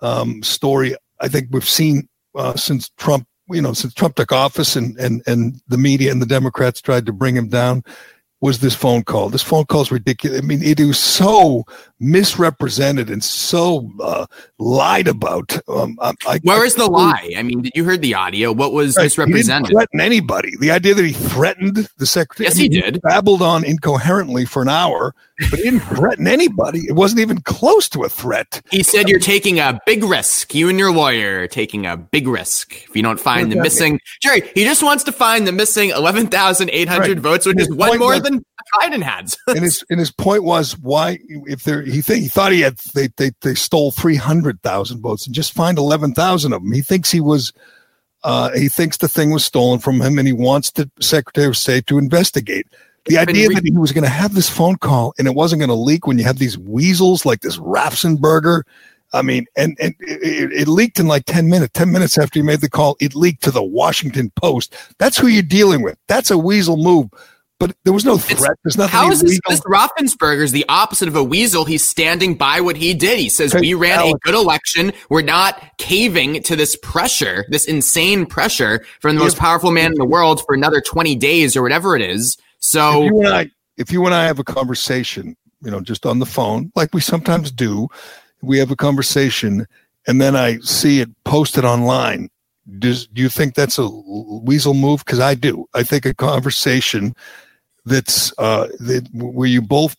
um, 0.01 0.43
story 0.43 0.97
I 1.21 1.29
think 1.29 1.49
we've 1.51 1.69
seen 1.69 2.09
uh, 2.35 2.55
since 2.57 2.89
Trump 2.97 3.27
you 3.53 3.63
know, 3.63 3.73
since 3.73 3.95
Trump 3.95 4.17
took 4.17 4.33
office 4.33 4.77
and, 4.77 4.97
and, 4.99 5.23
and 5.27 5.61
the 5.69 5.79
media 5.79 6.11
and 6.11 6.21
the 6.21 6.27
Democrats 6.27 6.81
tried 6.81 7.07
to 7.07 7.13
bring 7.13 7.37
him 7.37 7.49
down 7.49 7.85
was 8.41 8.61
this 8.61 8.75
phone 8.75 9.03
call. 9.03 9.29
This 9.29 9.43
phone 9.43 9.67
call 9.67 9.83
is 9.83 9.93
ridiculous. 9.93 10.39
I 10.39 10.43
mean, 10.43 10.63
it 10.63 10.81
was 10.81 10.99
so 10.99 11.65
misrepresented 12.01 13.11
and 13.11 13.23
so 13.23 13.91
uh, 14.01 14.27
lied 14.59 15.07
about. 15.07 15.57
Um, 15.69 15.99
I, 16.01 16.41
Where 16.43 16.63
I, 16.63 16.65
is 16.65 16.75
the 16.75 16.85
I, 16.85 16.89
lie? 16.89 17.35
I 17.37 17.43
mean, 17.43 17.63
did 17.63 17.73
you 17.75 17.85
heard 17.85 18.03
the 18.03 18.15
audio? 18.15 18.53
What 18.53 18.73
was 18.73 18.97
right, 18.97 19.05
misrepresented? 19.05 19.69
He 19.69 19.75
didn't 19.75 19.79
threaten 19.79 20.01
anybody. 20.01 20.57
The 20.59 20.71
idea 20.71 20.95
that 20.95 21.05
he 21.05 21.13
threatened 21.13 21.89
the 21.99 22.07
secretary. 22.07 22.47
Yes, 22.47 22.57
mean, 22.57 22.73
he 22.73 22.81
did. 22.81 22.95
He 22.95 23.01
babbled 23.01 23.43
on 23.43 23.65
incoherently 23.65 24.47
for 24.47 24.63
an 24.63 24.69
hour, 24.69 25.15
but 25.51 25.59
he 25.59 25.65
didn't 25.65 25.81
threaten 25.81 26.27
anybody. 26.27 26.81
It 26.81 26.95
wasn't 26.95 27.21
even 27.21 27.41
close 27.43 27.89
to 27.91 28.03
a 28.05 28.09
threat. 28.09 28.63
He 28.71 28.83
said 28.83 29.09
you're 29.09 29.21
taking 29.21 29.59
a 29.59 29.79
big 29.87 30.03
risk. 30.03 30.55
You 30.55 30.69
and 30.69 30.79
your 30.79 30.93
lawyer 30.93 31.43
are 31.43 31.49
taking 31.49 31.87
a 31.87 31.97
big 31.97 32.27
risk 32.27 32.75
if 32.89 32.97
you 32.97 33.03
don't 33.03 33.21
find 33.21 33.53
the 33.53 33.57
missing. 33.57 33.93
Mean? 33.93 34.01
Gerry, 34.23 34.51
he 34.55 34.65
just 34.65 34.83
wants 34.83 35.05
to 35.05 35.13
find 35.13 35.47
the 35.47 35.53
missing 35.53 35.91
11,800 35.91 37.09
right. 37.09 37.19
votes, 37.19 37.47
which 37.47 37.61
is 37.61 37.71
one 37.71 37.99
more 37.99 38.15
was, 38.15 38.23
than 38.23 38.45
Biden 38.75 39.03
had. 39.03 39.35
and 39.49 39.61
his 39.61 39.85
and 39.91 39.99
his 39.99 40.11
point 40.11 40.45
was 40.45 40.79
why 40.79 41.19
if 41.47 41.65
there 41.65 41.83
he 41.91 42.01
think 42.01 42.23
he 42.23 42.29
thought 42.29 42.53
he 42.53 42.61
had 42.61 42.77
they 42.95 43.09
they, 43.17 43.31
they 43.43 43.55
stole 43.55 43.91
300,000 43.91 45.01
votes 45.01 45.27
and 45.27 45.35
just 45.35 45.53
find 45.53 45.79
11,000 45.79 46.53
of 46.53 46.63
them. 46.63 46.73
He 46.73 46.83
thinks 46.83 47.11
he 47.11 47.21
was 47.21 47.53
uh, 48.23 48.51
he 48.53 48.69
thinks 48.69 48.99
the 48.99 49.09
thing 49.09 49.31
was 49.31 49.45
stolen 49.45 49.79
from 49.79 50.01
him 50.01 50.19
and 50.19 50.27
he 50.27 50.33
wants 50.33 50.73
the 50.73 50.91
Secretary 51.01 51.47
of 51.47 51.57
State 51.57 51.87
to 51.87 51.99
investigate. 51.99 52.67
The 53.07 53.17
idea 53.17 53.49
re- 53.49 53.55
that 53.55 53.65
he 53.65 53.73
was 53.73 53.93
going 53.93 54.05
to 54.05 54.11
have 54.11 54.35
this 54.35 54.51
phone 54.51 54.77
call 54.77 55.15
and 55.19 55.27
it 55.27 55.35
wasn't 55.35 55.61
going 55.61 55.71
to 55.71 55.75
leak 55.75 56.07
when 56.07 56.19
you 56.19 56.25
have 56.25 56.39
these 56.39 56.59
weasels 56.59 57.25
like 57.25 57.41
this 57.41 57.57
Raffensperger 57.57 58.63
I 59.13 59.23
mean, 59.23 59.47
and, 59.57 59.77
and 59.81 59.95
it, 60.01 60.53
it, 60.53 60.69
leaked 60.69 61.01
in 61.01 61.09
like 61.09 61.25
10 61.25 61.49
minutes. 61.49 61.73
10 61.75 61.91
minutes 61.91 62.17
after 62.17 62.39
you 62.39 62.45
made 62.45 62.61
the 62.61 62.71
call, 62.71 62.97
it 63.01 63.15
leaked 63.15 63.43
to 63.43 63.51
the 63.51 63.63
Washington 63.63 64.31
Post. 64.37 64.75
That's 64.99 65.19
who 65.19 65.27
you're 65.27 65.43
dealing 65.43 65.83
with. 65.83 65.99
That's 66.07 66.31
a 66.31 66.39
weasel 66.39 66.77
move. 66.77 67.09
But 67.61 67.77
there 67.85 67.93
was 67.93 68.07
no 68.07 68.17
threat. 68.17 68.53
It's, 68.53 68.61
There's 68.65 68.79
nothing. 68.79 68.99
How 68.99 69.13
is 69.13 69.21
this? 69.21 69.39
This 69.47 69.61
Raffensperger 69.61 70.43
is 70.43 70.51
the 70.51 70.65
opposite 70.71 71.09
of 71.09 71.15
a 71.15 71.23
weasel. 71.23 71.67
He's 71.67 71.87
standing 71.87 72.35
by 72.35 72.63
what 72.63 72.75
he 72.75 72.95
did. 72.95 73.19
He 73.19 73.29
says 73.29 73.55
we 73.55 73.75
ran 73.75 74.01
a 74.01 74.13
good 74.25 74.35
election. 74.35 74.93
We're 75.11 75.21
not 75.21 75.63
caving 75.77 76.43
to 76.45 76.57
this 76.57 76.75
pressure, 76.77 77.45
this 77.51 77.67
insane 77.67 78.25
pressure 78.25 78.83
from 79.01 79.15
the 79.15 79.21
most 79.21 79.37
powerful 79.37 79.71
man 79.71 79.93
in 79.93 79.99
the 79.99 80.07
world 80.07 80.43
for 80.47 80.55
another 80.55 80.81
20 80.81 81.15
days 81.17 81.55
or 81.55 81.63
whatever 81.63 81.95
it 81.95 82.01
is. 82.01 82.35
So 82.61 83.03
if 83.03 83.11
you 83.11 83.19
and 83.19 83.29
I, 83.29 83.51
if 83.77 83.93
you 83.93 84.07
and 84.07 84.15
I 84.15 84.25
have 84.25 84.39
a 84.39 84.45
conversation, 84.45 85.37
you 85.63 85.71
know, 85.71 85.81
just 85.81 86.07
on 86.07 86.19
the 86.19 86.27
phone, 86.27 86.73
like 86.75 86.95
we 86.95 87.03
sometimes 87.03 87.51
do, 87.51 87.89
we 88.41 88.59
have 88.59 88.71
a 88.71 88.77
conversation, 88.77 89.67
and 90.07 90.19
then 90.19 90.35
I 90.35 90.61
see 90.61 91.01
it 91.01 91.11
posted 91.25 91.67
online. 91.67 92.31
Does 92.79 93.07
do 93.09 93.21
you 93.21 93.29
think 93.29 93.55
that's 93.55 93.79
a 93.79 93.87
weasel 94.45 94.73
move? 94.73 95.05
Because 95.05 95.21
I 95.21 95.35
do. 95.35 95.67
I 95.75 95.83
think 95.83 96.07
a 96.07 96.15
conversation 96.15 97.15
that's 97.85 98.33
uh, 98.39 98.69
that 98.81 99.09
where 99.13 99.49
you 99.49 99.63
both 99.63 99.97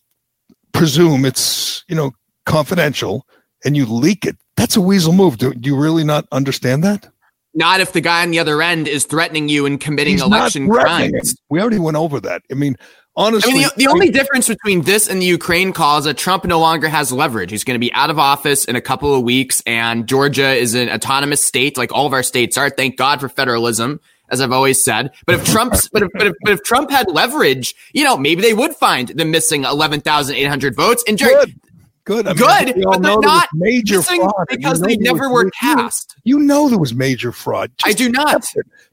presume 0.73 1.25
it's 1.25 1.83
you 1.87 1.95
know 1.95 2.11
confidential 2.45 3.25
and 3.65 3.77
you 3.77 3.85
leak 3.85 4.25
it. 4.25 4.37
That's 4.57 4.75
a 4.75 4.81
weasel 4.81 5.13
move. 5.13 5.37
Do, 5.37 5.53
do 5.53 5.69
you 5.69 5.77
really 5.77 6.03
not 6.03 6.25
understand 6.31 6.83
that? 6.83 7.09
Not 7.53 7.81
if 7.81 7.91
the 7.93 8.01
guy 8.01 8.23
on 8.23 8.31
the 8.31 8.39
other 8.39 8.61
end 8.61 8.87
is 8.87 9.05
threatening 9.05 9.49
you 9.49 9.65
and 9.65 9.79
committing 9.79 10.13
He's 10.13 10.21
election 10.21 10.69
crimes. 10.69 11.35
We 11.49 11.59
already 11.59 11.79
went 11.79 11.97
over 11.97 12.21
that. 12.21 12.43
I 12.49 12.53
mean, 12.53 12.77
honestly, 13.15 13.51
I 13.51 13.53
mean, 13.53 13.63
the, 13.63 13.83
the 13.83 13.87
only 13.87 14.09
difference 14.09 14.47
between 14.47 14.83
this 14.83 15.09
and 15.09 15.21
the 15.21 15.25
Ukraine 15.25 15.73
call 15.73 15.97
is 15.97 16.05
that 16.05 16.17
Trump 16.17 16.45
no 16.45 16.59
longer 16.59 16.87
has 16.87 17.11
leverage. 17.11 17.51
He's 17.51 17.65
going 17.65 17.75
to 17.75 17.79
be 17.79 17.91
out 17.93 18.09
of 18.09 18.17
office 18.17 18.63
in 18.65 18.77
a 18.77 18.81
couple 18.81 19.13
of 19.13 19.23
weeks, 19.23 19.61
and 19.65 20.07
Georgia 20.07 20.53
is 20.53 20.75
an 20.75 20.89
autonomous 20.89 21.45
state, 21.45 21.77
like 21.77 21.91
all 21.91 22.05
of 22.05 22.13
our 22.13 22.23
states 22.23 22.57
are. 22.57 22.69
Thank 22.69 22.97
God 22.97 23.19
for 23.19 23.27
federalism 23.27 23.99
as 24.31 24.41
I've 24.41 24.51
always 24.51 24.83
said. 24.83 25.11
But 25.25 25.35
if 25.35 25.45
Trump's, 25.45 25.89
but 25.93 26.03
if, 26.03 26.09
but 26.13 26.27
if, 26.27 26.33
but 26.43 26.53
if 26.53 26.63
Trump 26.63 26.89
had 26.89 27.07
leverage, 27.11 27.75
you 27.93 28.03
know, 28.03 28.17
maybe 28.17 28.41
they 28.41 28.53
would 28.53 28.75
find 28.75 29.09
the 29.09 29.25
missing 29.25 29.65
11,800 29.65 30.75
votes. 30.75 31.03
And 31.07 31.17
Gerry, 31.17 31.33
good, 31.35 31.59
good, 32.05 32.27
I 32.27 32.33
mean, 32.33 32.73
good, 32.73 32.83
but 32.83 33.01
they're 33.01 33.19
not 33.19 33.49
major 33.53 34.01
fraud 34.01 34.31
because 34.49 34.79
you 34.79 34.87
know 34.87 34.87
they 34.87 34.97
never 34.97 35.29
were 35.29 35.51
cast. 35.51 36.15
You 36.23 36.39
know 36.39 36.69
there 36.69 36.79
was 36.79 36.93
major 36.93 37.31
fraud. 37.31 37.71
Just 37.77 37.87
I 37.87 37.93
do 37.93 38.09
not. 38.09 38.45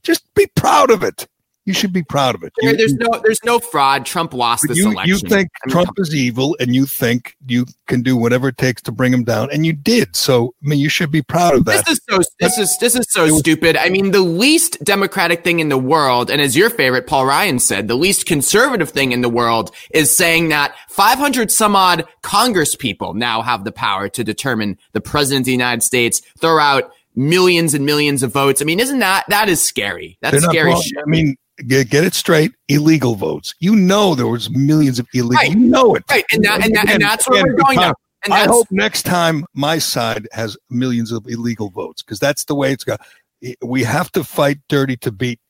Just 0.02 0.32
be 0.34 0.46
proud 0.54 0.90
of 0.90 1.02
it. 1.02 1.26
You 1.68 1.74
should 1.74 1.92
be 1.92 2.02
proud 2.02 2.34
of 2.34 2.42
it. 2.42 2.54
You, 2.62 2.74
there's 2.74 2.92
you, 2.92 2.98
no 3.00 3.20
there's 3.22 3.44
no 3.44 3.58
fraud. 3.58 4.06
Trump 4.06 4.32
lost 4.32 4.64
this 4.66 4.78
you, 4.78 4.90
election. 4.90 5.10
You 5.10 5.18
think 5.18 5.50
I 5.62 5.68
mean, 5.68 5.72
Trump 5.72 5.90
is 5.98 6.14
evil, 6.14 6.56
and 6.58 6.74
you 6.74 6.86
think 6.86 7.36
you 7.46 7.66
can 7.86 8.00
do 8.00 8.16
whatever 8.16 8.48
it 8.48 8.56
takes 8.56 8.80
to 8.82 8.90
bring 8.90 9.12
him 9.12 9.22
down, 9.22 9.50
and 9.52 9.66
you 9.66 9.74
did. 9.74 10.16
So 10.16 10.54
I 10.64 10.68
mean, 10.68 10.78
you 10.78 10.88
should 10.88 11.10
be 11.10 11.20
proud 11.20 11.54
of 11.54 11.66
that. 11.66 11.84
This 11.84 11.98
is 11.98 12.00
so 12.08 12.18
this 12.40 12.56
is 12.56 12.78
this 12.78 12.96
is 12.96 13.06
so 13.10 13.28
stupid. 13.36 13.76
I 13.76 13.90
mean, 13.90 14.12
the 14.12 14.20
least 14.20 14.82
democratic 14.82 15.44
thing 15.44 15.60
in 15.60 15.68
the 15.68 15.76
world, 15.76 16.30
and 16.30 16.40
as 16.40 16.56
your 16.56 16.70
favorite 16.70 17.06
Paul 17.06 17.26
Ryan 17.26 17.58
said, 17.58 17.86
the 17.86 17.96
least 17.96 18.24
conservative 18.24 18.88
thing 18.88 19.12
in 19.12 19.20
the 19.20 19.28
world 19.28 19.70
is 19.90 20.16
saying 20.16 20.48
that 20.48 20.74
500 20.88 21.52
some 21.52 21.76
odd 21.76 22.08
Congress 22.22 22.76
people 22.76 23.12
now 23.12 23.42
have 23.42 23.64
the 23.64 23.72
power 23.72 24.08
to 24.08 24.24
determine 24.24 24.78
the 24.92 25.02
president 25.02 25.42
of 25.42 25.46
the 25.46 25.52
United 25.52 25.82
States, 25.82 26.22
throw 26.40 26.58
out 26.58 26.92
millions 27.14 27.74
and 27.74 27.84
millions 27.84 28.22
of 28.22 28.32
votes. 28.32 28.62
I 28.62 28.64
mean, 28.64 28.80
isn't 28.80 29.00
that 29.00 29.24
that 29.28 29.50
is 29.50 29.60
scary? 29.60 30.16
That's 30.22 30.42
scary. 30.42 30.72
I 30.72 31.04
mean, 31.04 31.36
get, 31.66 31.90
get 31.90 32.04
it 32.04 32.14
straight 32.14 32.52
illegal 32.68 33.14
votes 33.14 33.54
you 33.60 33.74
know 33.74 34.14
there 34.14 34.26
was 34.26 34.50
millions 34.50 34.98
of 34.98 35.06
illegal 35.14 35.36
right. 35.36 35.50
you 35.50 35.56
know 35.56 35.94
it 35.94 36.04
right 36.10 36.24
and, 36.32 36.44
that, 36.44 36.64
and, 36.64 36.74
that, 36.74 36.88
and 36.88 37.02
that's 37.02 37.28
where 37.28 37.44
we're 37.44 37.54
going 37.54 37.76
now 37.76 37.92
and 38.24 38.34
I 38.34 38.46
hope 38.46 38.66
next 38.70 39.04
time 39.04 39.44
my 39.54 39.78
side 39.78 40.28
has 40.32 40.56
millions 40.70 41.12
of 41.12 41.26
illegal 41.28 41.70
votes 41.70 42.02
because 42.02 42.18
that's 42.18 42.44
the 42.44 42.54
way 42.54 42.72
it's 42.72 42.84
got. 42.84 43.00
We 43.62 43.84
have 43.84 44.10
to 44.12 44.24
fight 44.24 44.58
dirty 44.68 44.96
to 44.98 45.12
beat 45.12 45.40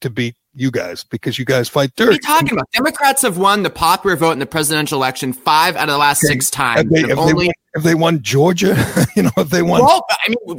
to 0.00 0.10
beat 0.10 0.34
you 0.52 0.70
guys 0.70 1.04
because 1.04 1.38
you 1.38 1.44
guys 1.44 1.68
fight 1.68 1.92
dirty. 1.96 2.08
What 2.08 2.10
are 2.10 2.32
you 2.32 2.40
talking 2.40 2.52
about? 2.52 2.70
Democrats 2.72 3.22
have 3.22 3.38
won 3.38 3.62
the 3.62 3.70
popular 3.70 4.16
vote 4.16 4.32
in 4.32 4.38
the 4.38 4.46
presidential 4.46 4.98
election 4.98 5.32
five 5.32 5.76
out 5.76 5.88
of 5.88 5.92
the 5.94 5.98
last 5.98 6.24
okay. 6.24 6.32
six 6.32 6.50
times. 6.50 6.90
Only, 7.16 7.46
they, 7.46 7.52
if 7.76 7.82
they 7.82 7.94
won 7.94 8.22
Georgia, 8.22 8.76
you 9.16 9.22
know, 9.22 9.30
if 9.36 9.50
they 9.50 9.62
won. 9.62 9.82
Well, 9.82 10.04
I 10.10 10.28
mean, 10.28 10.56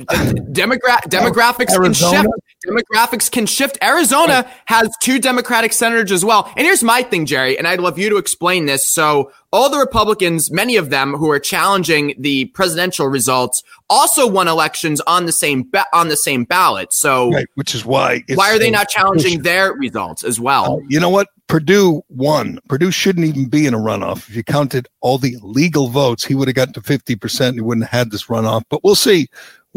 demogra- 0.53 1.01
demographics 1.09 1.73
Arizona? 1.73 2.23
can 2.23 2.23
shift. 2.23 2.65
Demographics 2.65 3.31
can 3.31 3.45
shift. 3.45 3.77
Arizona 3.81 4.33
right. 4.33 4.47
has 4.65 4.89
two 5.01 5.19
Democratic 5.19 5.73
senators 5.73 6.11
as 6.11 6.23
well. 6.23 6.51
And 6.55 6.65
here's 6.65 6.83
my 6.83 7.01
thing, 7.01 7.25
Gerry, 7.25 7.57
and 7.57 7.67
I'd 7.67 7.79
love 7.79 7.97
you 7.97 8.09
to 8.09 8.17
explain 8.17 8.65
this. 8.65 8.89
So 8.89 9.31
all 9.51 9.69
the 9.69 9.77
Republicans, 9.77 10.51
many 10.51 10.75
of 10.75 10.89
them 10.89 11.13
who 11.13 11.31
are 11.31 11.39
challenging 11.39 12.13
the 12.17 12.45
presidential 12.45 13.07
results, 13.07 13.63
also 13.89 14.27
won 14.27 14.47
elections 14.47 15.01
on 15.01 15.25
the 15.25 15.31
same 15.31 15.63
ba- 15.63 15.85
on 15.93 16.09
the 16.09 16.17
same 16.17 16.43
ballot. 16.43 16.93
So, 16.93 17.31
right, 17.31 17.47
which 17.55 17.73
is 17.73 17.85
why 17.85 18.23
why 18.33 18.53
are 18.53 18.59
they 18.59 18.71
not 18.71 18.89
challenging 18.89 19.41
their 19.43 19.73
results 19.73 20.23
as 20.23 20.39
well? 20.39 20.77
Uh, 20.77 20.85
you 20.89 20.99
know 20.99 21.09
what? 21.09 21.27
Perdue 21.47 22.01
won. 22.09 22.59
Perdue 22.67 22.91
shouldn't 22.91 23.25
even 23.25 23.47
be 23.47 23.65
in 23.65 23.73
a 23.73 23.77
runoff. 23.77 24.29
If 24.29 24.35
you 24.35 24.43
counted 24.43 24.87
all 25.01 25.17
the 25.17 25.37
legal 25.41 25.87
votes, 25.87 26.25
he 26.25 26.35
would 26.35 26.47
have 26.47 26.55
gotten 26.55 26.73
to 26.73 26.81
50%. 26.81 27.47
and 27.47 27.55
He 27.55 27.61
wouldn't 27.61 27.87
have 27.87 27.99
had 27.99 28.11
this 28.11 28.25
runoff. 28.25 28.63
But 28.69 28.83
we'll 28.83 28.95
see. 28.95 29.27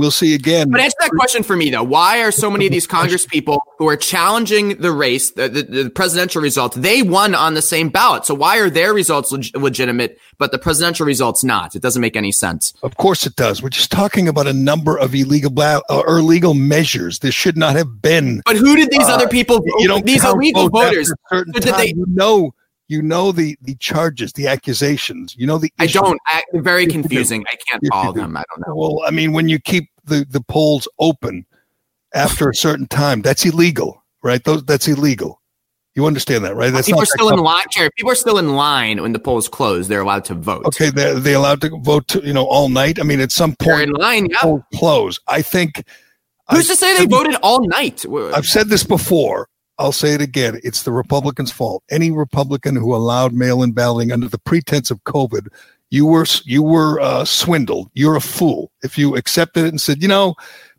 We'll 0.01 0.11
see 0.11 0.35
again. 0.35 0.71
But 0.71 0.81
answer 0.81 0.97
that 1.01 1.11
question 1.11 1.43
for 1.43 1.55
me, 1.55 1.69
though. 1.69 1.83
Why 1.83 2.23
are 2.23 2.33
so 2.33 2.51
many 2.51 2.65
of 2.65 2.73
these 2.73 2.87
Congress 2.97 3.27
people 3.27 3.63
who 3.77 3.87
are 3.87 3.99
challenging 3.99 4.79
the 4.79 4.93
race, 4.93 5.33
the, 5.33 5.51
the, 5.51 5.63
the 5.63 5.91
presidential 5.91 6.41
results, 6.41 6.75
they 6.79 7.03
won 7.03 7.35
on 7.35 7.53
the 7.53 7.61
same 7.61 7.91
ballot? 7.91 8.25
So 8.25 8.35
why 8.35 8.59
are 8.61 8.71
their 8.71 8.95
results 8.95 9.31
leg- 9.31 9.55
legitimate, 9.55 10.19
but 10.39 10.53
the 10.53 10.59
presidential 10.59 11.05
results 11.05 11.45
not? 11.45 11.77
It 11.77 11.83
doesn't 11.83 12.01
make 12.01 12.17
any 12.17 12.33
sense. 12.33 12.73
Of 12.83 12.97
course 12.97 13.27
it 13.27 13.37
does. 13.37 13.63
We're 13.63 13.69
just 13.69 13.93
talking 13.93 14.27
about 14.27 14.47
a 14.47 14.55
number 14.55 14.97
of 14.97 15.15
illegal 15.15 15.51
bla- 15.51 15.83
uh, 15.91 16.03
or 16.07 16.21
illegal 16.21 16.55
measures. 16.55 17.19
There 17.19 17.31
should 17.31 17.59
not 17.59 17.77
have 17.77 18.01
been. 18.01 18.41
But 18.47 18.57
who 18.57 18.77
did 18.77 18.91
these 18.91 19.07
uh, 19.07 19.17
other 19.17 19.29
people? 19.29 19.63
You 19.81 19.89
don't 19.89 20.07
these 20.07 20.25
illegal 20.25 20.71
voters. 20.71 21.13
Did 21.31 21.75
they? 21.75 21.89
You 21.89 22.07
know 22.09 22.55
you 22.91 23.03
know 23.03 23.31
the 23.31 23.57
the 23.63 23.77
charges, 23.77 24.33
the 24.33 24.49
accusations. 24.49 25.37
You 25.39 25.47
know 25.47 25.59
the. 25.59 25.73
I 25.79 25.87
don't. 25.87 26.21
I, 26.27 26.43
very 26.55 26.89
confusing. 26.89 27.45
I 27.49 27.55
can't 27.69 27.87
follow 27.87 28.13
them. 28.13 28.37
I 28.37 28.43
don't 28.51 28.67
know. 28.67 28.75
Well, 28.75 29.03
I 29.07 29.13
mean, 29.13 29.33
when 29.33 29.49
you 29.49 29.61
keep 29.61 29.90
the 30.05 30.27
the 30.29 30.41
polls 30.41 30.89
open 30.99 31.47
after 32.15 32.49
a 32.49 32.55
certain 32.55 32.87
time, 32.87 33.23
that's 33.23 33.45
illegal, 33.45 34.03
right? 34.23 34.43
Those 34.45 34.65
that's 34.65 34.89
illegal. 34.89 35.41
You 35.95 36.07
understand 36.07 36.45
that, 36.45 36.55
right? 36.55 36.73
That's 36.73 36.87
people 36.87 37.03
are 37.03 37.07
still 37.07 37.31
in 37.31 37.41
line. 37.41 37.65
People 37.75 38.13
are 38.13 38.17
still 38.17 38.39
in 38.39 38.55
line 38.55 39.03
when 39.03 39.13
the 39.13 39.19
polls 39.19 39.49
close. 39.49 39.89
They're 39.89 40.01
allowed 40.01 40.25
to 40.27 40.35
vote. 40.35 40.65
Okay, 40.67 40.91
they're 40.91 41.19
they 41.19 41.35
allowed 41.35 41.61
to 41.63 41.71
vote, 41.83 42.07
to, 42.09 42.25
you 42.25 42.33
know, 42.33 42.47
all 42.47 42.69
night. 42.69 43.01
I 43.01 43.03
mean, 43.03 43.21
at 43.21 43.33
some 43.33 43.57
point, 43.57 43.77
they're 43.77 43.83
in 43.83 43.91
line. 43.91 44.29
Yeah, 44.31 44.59
close. 44.75 45.19
I 45.27 45.43
think. 45.43 45.85
Who's 46.51 46.71
I, 46.71 46.75
to 46.75 46.77
say 46.77 46.97
they 46.97 47.07
voted 47.07 47.37
all 47.43 47.67
night? 47.69 48.05
I've 48.35 48.47
said 48.47 48.69
this 48.69 48.85
before. 48.85 49.49
I'll 49.79 49.93
say 49.93 50.15
it 50.15 50.21
again. 50.21 50.61
It's 50.63 50.83
the 50.83 50.93
Republicans' 50.93 51.51
fault. 51.51 51.83
Any 51.91 52.11
Republican 52.11 52.77
who 52.77 52.95
allowed 52.95 53.33
mail-in 53.33 53.73
balloting 53.73 54.13
under 54.13 54.29
the 54.29 54.39
pretense 54.39 54.91
of 54.91 55.03
COVID, 55.05 55.49
you 55.91 56.07
were 56.07 56.27
you 56.45 56.63
were 56.63 57.01
uh, 57.01 57.25
swindled. 57.25 57.91
You're 57.95 58.17
a 58.17 58.21
fool 58.21 58.71
if 58.83 58.97
you 58.97 59.17
accepted 59.17 59.65
it 59.65 59.69
and 59.69 59.81
said, 59.81 60.03
you 60.03 60.09
know, 60.09 60.35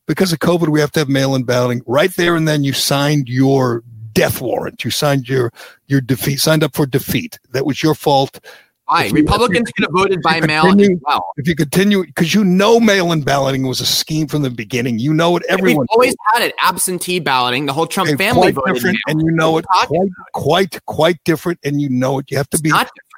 because 0.08 0.34
of 0.34 0.40
COVID, 0.40 0.70
we 0.70 0.80
have 0.80 0.92
to 0.92 1.00
have 1.00 1.10
mail-in 1.10 1.44
balloting. 1.44 1.82
Right 1.86 2.14
there 2.16 2.36
and 2.36 2.48
then, 2.48 2.64
you 2.64 2.74
signed 2.74 3.30
your 3.30 3.84
death 4.14 4.42
warrant. 4.42 4.84
You 4.84 4.92
signed 4.92 5.30
your 5.30 5.52
your 5.88 6.02
defeat. 6.02 6.40
Signed 6.40 6.64
up 6.64 6.76
for 6.76 6.86
defeat. 6.86 7.40
That 7.52 7.66
was 7.66 7.84
your 7.84 7.96
fault. 7.96 8.40
Why? 8.86 9.08
Republicans 9.10 9.72
could 9.72 9.86
have 9.86 9.94
voted 9.94 10.22
by 10.22 10.42
mail 10.42 10.66
as 10.68 10.90
well. 11.08 11.26
If 11.38 11.48
you 11.48 11.56
continue, 11.56 12.06
because 12.06 12.34
you 12.34 12.44
know 12.44 12.78
mail-in 12.78 13.22
balloting 13.22 13.66
was 13.66 13.80
a 13.80 13.86
scheme 13.86 14.28
from 14.28 14.42
the 14.42 14.50
beginning. 14.50 15.00
You 15.00 15.14
know 15.14 15.38
it. 15.38 15.44
Everyone 15.48 15.84
We've 15.84 15.88
always 15.92 16.16
had 16.34 16.42
it. 16.42 16.54
Absentee 16.60 17.20
balloting. 17.20 17.68
The 17.68 17.74
whole 17.74 17.88
Trump 17.88 18.10
and 18.10 18.18
family 18.18 18.52
voted 18.52 18.76
different, 18.76 18.98
and 19.08 19.22
you 19.22 19.32
know 19.32 19.58
it. 19.60 19.66
Quite, 19.66 20.10
quite, 20.34 20.86
quite 20.88 21.24
different, 21.24 21.60
and 21.64 21.80
you 21.80 21.88
know 21.90 22.20
it. 22.20 22.30
You 22.30 22.36
have 22.36 22.50
to 22.50 22.56
it's 22.56 22.62
be. 22.62 22.72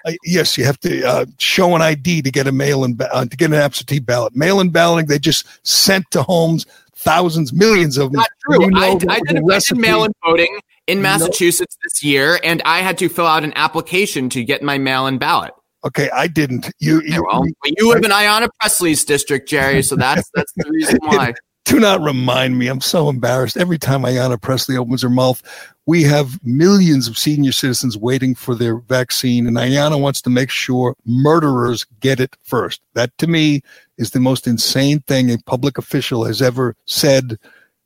Uh, 0.06 0.12
yes, 0.24 0.58
you 0.58 0.66
have 0.66 0.80
to 0.82 1.04
uh, 1.04 1.26
show 1.38 1.76
an 1.76 1.82
ID 1.82 2.22
to 2.22 2.32
get 2.32 2.48
a 2.48 2.52
mail-in 2.52 2.98
uh, 3.00 3.26
to 3.26 3.38
get 3.38 3.52
an 3.52 3.58
absentee 3.58 4.00
ballot. 4.00 4.36
Mail-in 4.36 4.70
balloting, 4.70 5.08
they 5.08 5.20
just 5.20 5.46
sent 5.66 6.10
to 6.12 6.24
homes 6.24 6.66
thousands, 6.96 7.54
millions 7.54 7.98
of 7.98 8.12
them. 8.12 8.20
Not 8.20 8.30
true. 8.46 8.64
You 8.64 8.72
know 8.72 8.80
I, 8.82 8.90
I, 8.92 8.96
did, 8.96 9.10
I 9.10 9.20
did 9.60 9.78
mail-in 9.78 10.12
voting 10.26 10.60
in 10.88 11.02
Massachusetts 11.02 11.78
no. 11.78 11.86
this 11.86 12.04
year, 12.04 12.40
and 12.44 12.62
I 12.66 12.80
had 12.80 12.98
to 13.00 13.10
fill 13.10 13.28
out 13.28 13.44
an 13.44 13.54
application 13.56 14.30
to 14.30 14.44
get 14.44 14.62
my 14.62 14.78
mail-in 14.78 15.18
ballot. 15.18 15.54
Okay, 15.86 16.10
I 16.12 16.28
didn't. 16.28 16.72
You, 16.80 17.02
you, 17.02 17.26
well, 17.28 17.46
you 17.66 17.90
live 17.90 18.06
in 18.06 18.12
Ayanna 18.12 18.48
Presley's 18.60 19.04
district, 19.04 19.50
Gerry, 19.50 19.84
so 19.84 19.96
that's 19.98 20.30
that's 20.34 20.52
the 20.56 20.70
reason 20.70 20.98
why. 21.02 21.34
Do 21.66 21.80
not 21.80 22.02
remind 22.02 22.60
me. 22.60 22.68
I'm 22.68 22.82
so 22.82 23.10
embarrassed. 23.10 23.56
Every 23.58 23.78
time 23.78 24.02
Ayanna 24.02 24.40
Presley 24.40 24.76
opens 24.76 25.02
her 25.02 25.10
mouth, 25.10 25.42
we 25.86 26.04
have 26.04 26.44
millions 26.46 27.08
of 27.08 27.18
senior 27.18 27.52
citizens 27.52 27.98
waiting 27.98 28.36
for 28.36 28.54
their 28.54 28.78
vaccine, 28.78 29.48
and 29.48 29.58
Ayanna 29.58 30.00
wants 30.00 30.22
to 30.24 30.30
make 30.30 30.50
sure 30.50 30.96
murderers 31.06 31.86
get 32.00 32.20
it 32.20 32.36
first. 32.44 32.82
That 32.96 33.18
to 33.20 33.28
me 33.28 33.62
is 33.98 34.12
the 34.12 34.20
most 34.20 34.46
insane 34.46 35.00
thing 35.02 35.32
a 35.32 35.38
public 35.46 35.78
official 35.78 36.26
has 36.26 36.42
ever 36.42 36.76
said, 36.86 37.38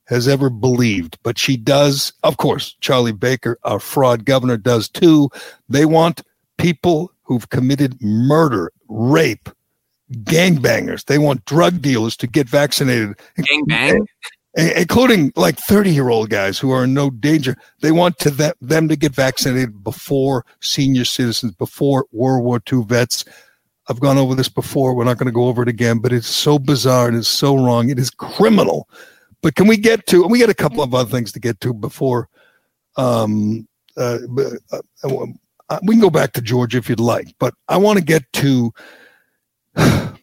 has 0.06 0.28
ever 0.28 0.50
believed. 0.50 1.18
But 1.22 1.38
she 1.38 1.56
does, 1.56 2.14
of 2.24 2.38
course, 2.38 2.76
Charlie 2.82 3.12
Baker, 3.12 3.58
our 3.64 3.80
fraud 3.80 4.26
governor, 4.26 4.58
does 4.58 4.90
too. 4.90 5.30
They 5.70 5.86
want 5.86 6.24
people 6.58 7.12
who've 7.24 7.50
committed 7.50 8.02
murder, 8.02 8.72
rape, 8.88 9.50
gangbangers. 10.12 11.06
They 11.06 11.18
want 11.18 11.46
drug 11.46 11.82
dealers 11.82 12.16
to 12.18 12.28
get 12.28 12.50
vaccinated. 12.50 13.20
Gangbang? 13.38 14.06
Including 14.56 15.32
like 15.36 15.58
30 15.58 15.92
year 15.92 16.10
old 16.10 16.30
guys 16.30 16.58
who 16.58 16.72
are 16.72 16.86
in 16.86 16.94
no 16.94 17.10
danger. 17.10 17.56
They 17.82 17.92
want 17.92 18.18
to 18.20 18.32
th- 18.32 18.56
them 18.60 18.88
to 18.88 18.96
get 18.96 19.14
vaccinated 19.14 19.84
before 19.84 20.46
senior 20.62 21.06
citizens, 21.06 21.52
before 21.54 22.08
World 22.12 22.44
War 22.44 22.62
II 22.72 22.84
vets. 22.86 23.24
I've 23.90 24.00
gone 24.00 24.18
over 24.18 24.36
this 24.36 24.50
before. 24.50 24.96
We're 24.96 25.04
not 25.04 25.18
going 25.18 25.28
to 25.28 25.34
go 25.34 25.46
over 25.46 25.62
it 25.62 25.70
again, 25.70 26.00
but 26.00 26.12
it's 26.12 26.28
so 26.28 26.60
bizarre. 26.60 27.10
It 27.10 27.16
is 27.16 27.28
so 27.28 27.56
wrong. 27.56 27.90
It 27.90 28.00
is 28.00 28.10
criminal. 28.10 28.90
But 29.42 29.56
can 29.56 29.68
we 29.68 29.78
get 29.78 30.08
to, 30.08 30.24
we 30.28 30.40
got 30.40 30.50
a 30.50 30.56
couple 30.56 30.82
of 30.82 30.94
other 30.94 31.10
things 31.10 31.32
to 31.34 31.40
get 31.40 31.62
to 31.62 31.74
before, 31.74 32.28
um, 32.98 33.68
uh, 33.96 34.18
uh, 34.74 35.26
uh, 35.70 35.80
we 35.84 35.96
can 35.96 36.02
go 36.02 36.10
back 36.10 36.34
to 36.34 36.42
Georgia 36.42 36.80
if 36.80 36.90
you'd 36.90 37.00
like, 37.00 37.34
but 37.40 37.54
I 37.68 37.78
want 37.78 38.00
to 38.00 38.04
get 38.04 38.24
to, 38.34 38.74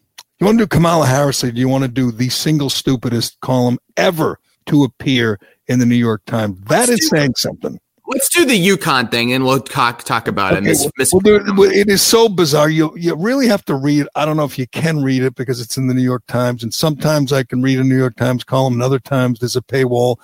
you 0.40 0.46
want 0.46 0.58
to 0.58 0.64
do 0.64 0.66
Kamala 0.66 1.06
Harris 1.06 1.42
or 1.44 1.52
do 1.52 1.60
you 1.60 1.68
want 1.68 1.82
to 1.82 1.88
do 1.88 2.10
the 2.10 2.28
single 2.28 2.70
stupidest 2.70 3.40
column 3.40 3.78
ever 3.96 4.38
to 4.66 4.84
appear 4.84 5.38
in 5.66 5.78
the 5.78 5.86
New 5.86 5.94
York 5.94 6.22
Times? 6.26 6.60
That 6.66 6.88
is 6.88 7.08
saying 7.08 7.34
something. 7.36 7.78
Let's 8.06 8.28
do 8.28 8.44
the 8.44 8.68
UConn 8.68 9.10
thing 9.10 9.32
and 9.32 9.44
we'll 9.44 9.60
talk 9.60 10.04
talk 10.04 10.28
about 10.28 10.52
okay, 10.52 10.70
it. 10.70 10.92
Miss, 10.98 11.12
well, 11.12 11.20
there, 11.20 11.40
it 11.72 11.88
is 11.88 12.02
so 12.02 12.28
bizarre. 12.28 12.68
You 12.68 12.94
you 12.98 13.14
really 13.16 13.48
have 13.48 13.64
to 13.64 13.74
read. 13.74 14.06
I 14.14 14.26
don't 14.26 14.36
know 14.36 14.44
if 14.44 14.58
you 14.58 14.66
can 14.66 15.02
read 15.02 15.22
it 15.22 15.34
because 15.34 15.58
it's 15.58 15.78
in 15.78 15.86
the 15.86 15.94
New 15.94 16.02
York 16.02 16.22
Times, 16.28 16.62
and 16.62 16.74
sometimes 16.74 17.32
I 17.32 17.44
can 17.44 17.62
read 17.62 17.78
a 17.78 17.84
New 17.84 17.96
York 17.96 18.16
Times 18.16 18.44
column, 18.44 18.74
and 18.74 18.82
other 18.82 18.98
times 18.98 19.38
there's 19.38 19.56
a 19.56 19.62
paywall. 19.62 20.16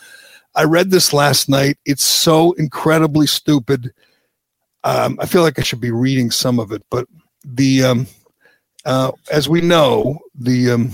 I 0.55 0.65
read 0.65 0.91
this 0.91 1.15
last 1.15 1.49
night. 1.49 1.79
It's 1.87 2.03
so 2.03 2.53
incredibly 2.53 3.27
stupid. 3.27 3.93
Um, 4.85 5.19
I 5.21 5.25
feel 5.25 5.43
like 5.43 5.59
I 5.59 5.63
should 5.63 5.81
be 5.81 5.91
reading 5.91 6.31
some 6.31 6.59
of 6.59 6.73
it, 6.73 6.85
but 6.91 7.07
the 7.45 7.85
um, 7.85 8.07
uh, 8.85 9.13
as 9.31 9.49
we 9.49 9.61
know, 9.61 10.19
the 10.35 10.71
um, 10.71 10.93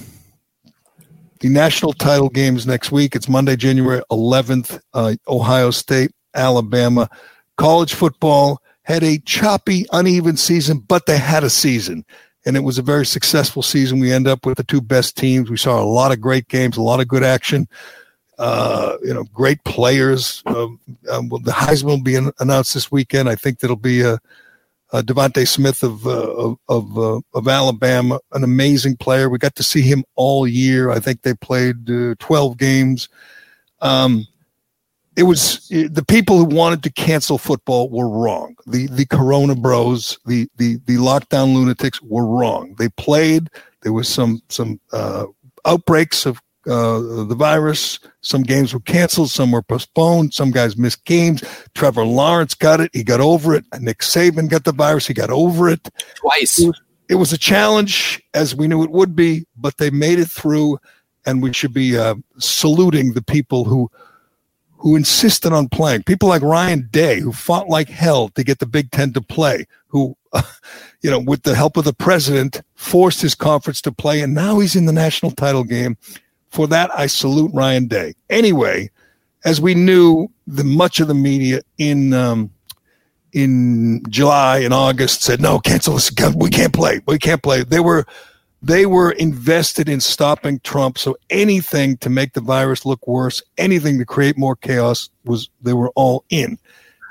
the 1.41 1.49
national 1.49 1.93
title 1.93 2.29
games 2.29 2.67
next 2.67 2.91
week. 2.91 3.15
It's 3.15 3.29
Monday, 3.29 3.57
January 3.57 4.03
11th. 4.11 4.81
Uh, 4.95 5.17
Ohio 5.29 5.71
State 5.71 6.13
Alabama. 6.35 7.09
College 7.57 7.95
football 7.95 8.61
had 8.83 9.03
a 9.03 9.19
choppy, 9.19 9.87
uneven 9.93 10.37
season, 10.37 10.79
but 10.79 11.07
they 11.07 11.19
had 11.19 11.45
a 11.45 11.51
season. 11.51 12.05
And 12.45 12.57
it 12.57 12.61
was 12.61 12.79
a 12.79 12.83
very 12.83 13.05
successful 13.05 13.63
season. 13.63 13.99
We 13.99 14.13
end 14.13 14.29
up 14.29 14.47
with 14.47 14.57
the 14.57 14.65
two 14.65 14.81
best 14.81 15.17
teams. 15.17 15.51
We 15.51 15.57
saw 15.57 15.83
a 15.83 15.85
lot 15.85 16.13
of 16.13 16.21
great 16.21 16.49
games, 16.49 16.77
a 16.77 16.83
lot 16.83 17.01
of 17.01 17.09
good 17.09 17.25
action. 17.25 17.69
Uh, 18.39 18.97
you 19.03 19.13
know, 19.13 19.25
great 19.33 19.63
players. 19.65 20.43
Um, 20.47 20.79
um, 21.11 21.29
well, 21.29 21.41
the 21.41 21.53
Heisman 21.53 21.85
will 21.85 22.03
be 22.03 22.19
announced 22.39 22.75
this 22.75 22.93
weekend. 22.93 23.29
I 23.29 23.35
think 23.35 23.59
that'll 23.59 23.77
be 23.77 24.03
a, 24.03 24.19
a 24.93 25.03
DeVonta 25.03 25.47
Smith 25.47 25.83
of 25.83 26.07
uh, 26.07 26.11
of 26.11 26.59
of, 26.69 26.99
uh, 26.99 27.21
of, 27.35 27.49
Alabama, 27.49 28.21
an 28.33 28.45
amazing 28.45 28.97
player. 28.97 29.29
We 29.29 29.39
got 29.39 29.57
to 29.57 29.63
see 29.63 29.83
him 29.83 30.05
all 30.15 30.47
year. 30.47 30.91
I 30.91 31.01
think 31.01 31.23
they 31.23 31.35
played 31.35 31.91
uh, 31.91 32.15
twelve 32.19 32.59
games. 32.59 33.09
Um, 33.81 34.27
it 35.17 35.25
was 35.25 35.67
the 35.69 36.05
people 36.07 36.37
who 36.37 36.45
wanted 36.45 36.83
to 36.83 36.93
cancel 36.93 37.39
football 37.39 37.89
were 37.89 38.09
wrong. 38.09 38.55
The 38.67 38.87
the 38.89 39.07
Corona 39.07 39.55
Bros, 39.55 40.19
the 40.27 40.49
the 40.57 40.77
the 40.87 40.97
lockdown 40.97 41.55
lunatics 41.55 42.01
were 42.03 42.27
wrong. 42.27 42.75
They 42.79 42.91
played. 42.91 43.49
There 43.83 43.93
was 43.93 44.09
some 44.09 44.43
some 44.51 44.79
uh, 44.93 45.27
outbreaks 45.65 46.27
of 46.27 46.41
uh, 46.67 47.25
the 47.25 47.35
virus. 47.37 47.99
Some 48.21 48.43
games 48.43 48.75
were 48.75 48.81
canceled. 48.81 49.31
Some 49.31 49.53
were 49.53 49.63
postponed. 49.63 50.35
Some 50.35 50.51
guys 50.51 50.77
missed 50.77 51.05
games. 51.05 51.43
Trevor 51.75 52.05
Lawrence 52.05 52.55
got 52.55 52.81
it. 52.81 52.91
He 52.93 53.05
got 53.05 53.21
over 53.21 53.55
it. 53.55 53.65
Nick 53.81 53.99
Saban 53.99 54.49
got 54.49 54.65
the 54.65 54.73
virus. 54.73 55.07
He 55.07 55.15
got 55.15 55.31
over 55.31 55.69
it 55.69 55.89
twice. 56.17 56.59
It 56.61 56.67
was, 56.67 56.81
it 57.09 57.15
was 57.17 57.33
a 57.33 57.39
challenge, 57.39 58.23
as 58.35 58.55
we 58.55 58.69
knew 58.69 58.83
it 58.83 58.91
would 58.91 59.15
be, 59.15 59.47
but 59.57 59.77
they 59.79 59.91
made 59.91 60.19
it 60.19 60.29
through. 60.29 60.79
And 61.25 61.43
we 61.43 61.53
should 61.53 61.75
be 61.75 61.99
uh, 61.99 62.17
saluting 62.39 63.13
the 63.13 63.23
people 63.23 63.65
who 63.65 63.91
who 64.79 64.95
insisted 64.95 65.53
on 65.53 65.69
playing. 65.69 66.03
People 66.03 66.29
like 66.29 66.43
Ryan 66.43 66.89
Day, 66.91 67.21
who 67.21 67.33
fought 67.33 67.69
like 67.69 67.89
hell 67.89 68.29
to 68.31 68.45
get 68.45 68.59
the 68.59 68.67
Big 68.67 68.91
Ten 68.91 69.13
to 69.15 69.21
play, 69.21 69.67
who, 69.89 70.17
uh, 70.33 70.43
you 71.03 71.11
know, 71.11 71.19
with 71.19 71.43
the 71.43 71.55
help 71.55 71.77
of 71.77 71.85
the 71.85 71.95
president, 71.95 72.63
forced 72.75 73.21
his 73.23 73.35
conference 73.35 73.81
to 73.83 73.93
play, 73.93 74.21
and 74.21 74.35
now 74.35 74.59
he's 74.59 74.77
in 74.77 74.87
the 74.87 74.93
national 74.93 75.33
title 75.33 75.65
game. 75.65 75.97
For 76.57 76.67
that, 76.69 76.91
I 76.99 77.07
salute 77.07 77.51
Ryan 77.53 77.87
Day. 77.87 78.15
Anyway, 78.31 78.91
as 79.45 79.61
we 79.61 79.75
knew, 79.75 80.29
the 80.47 80.65
much 80.65 81.01
of 81.01 81.07
the 81.07 81.13
media 81.13 81.61
in 81.77 82.15
um, 82.15 82.51
in 83.35 84.03
July 84.09 84.61
and 84.61 84.73
August 84.73 85.21
said, 85.21 85.39
"No, 85.39 85.59
cancel 85.59 85.97
this. 85.97 86.11
We 86.35 86.49
can't 86.49 86.73
play. 86.73 87.03
We 87.07 87.19
can't 87.19 87.43
play." 87.43 87.63
They 87.63 87.81
were 87.81 88.07
they 88.63 88.87
were 88.87 89.11
invested 89.11 89.87
in 89.87 90.01
stopping 90.01 90.61
Trump. 90.61 90.97
So 90.97 91.19
anything 91.29 91.99
to 91.99 92.09
make 92.09 92.33
the 92.33 92.41
virus 92.41 92.87
look 92.87 93.07
worse, 93.07 93.43
anything 93.59 93.99
to 93.99 94.07
create 94.07 94.39
more 94.39 94.57
chaos 94.57 95.11
was 95.27 95.51
they 95.61 95.75
were 95.75 95.91
all 95.95 96.25
in. 96.31 96.59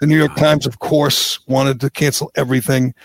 The 0.01 0.07
New 0.07 0.17
York 0.17 0.35
Times, 0.37 0.65
of 0.65 0.79
course, 0.79 1.39
wanted 1.45 1.79
to 1.81 1.91
cancel 1.91 2.31
everything, 2.35 2.95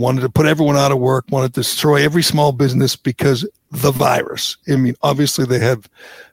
wanted 0.00 0.22
to 0.22 0.30
put 0.30 0.46
everyone 0.46 0.76
out 0.76 0.92
of 0.92 0.98
work, 0.98 1.26
wanted 1.30 1.54
to 1.54 1.60
destroy 1.60 2.02
every 2.02 2.22
small 2.22 2.52
business 2.52 2.96
because 2.96 3.46
the 3.70 3.90
virus. 3.90 4.56
I 4.68 4.76
mean, 4.76 4.94
obviously 5.02 5.44
they 5.44 5.58
have 5.60 5.88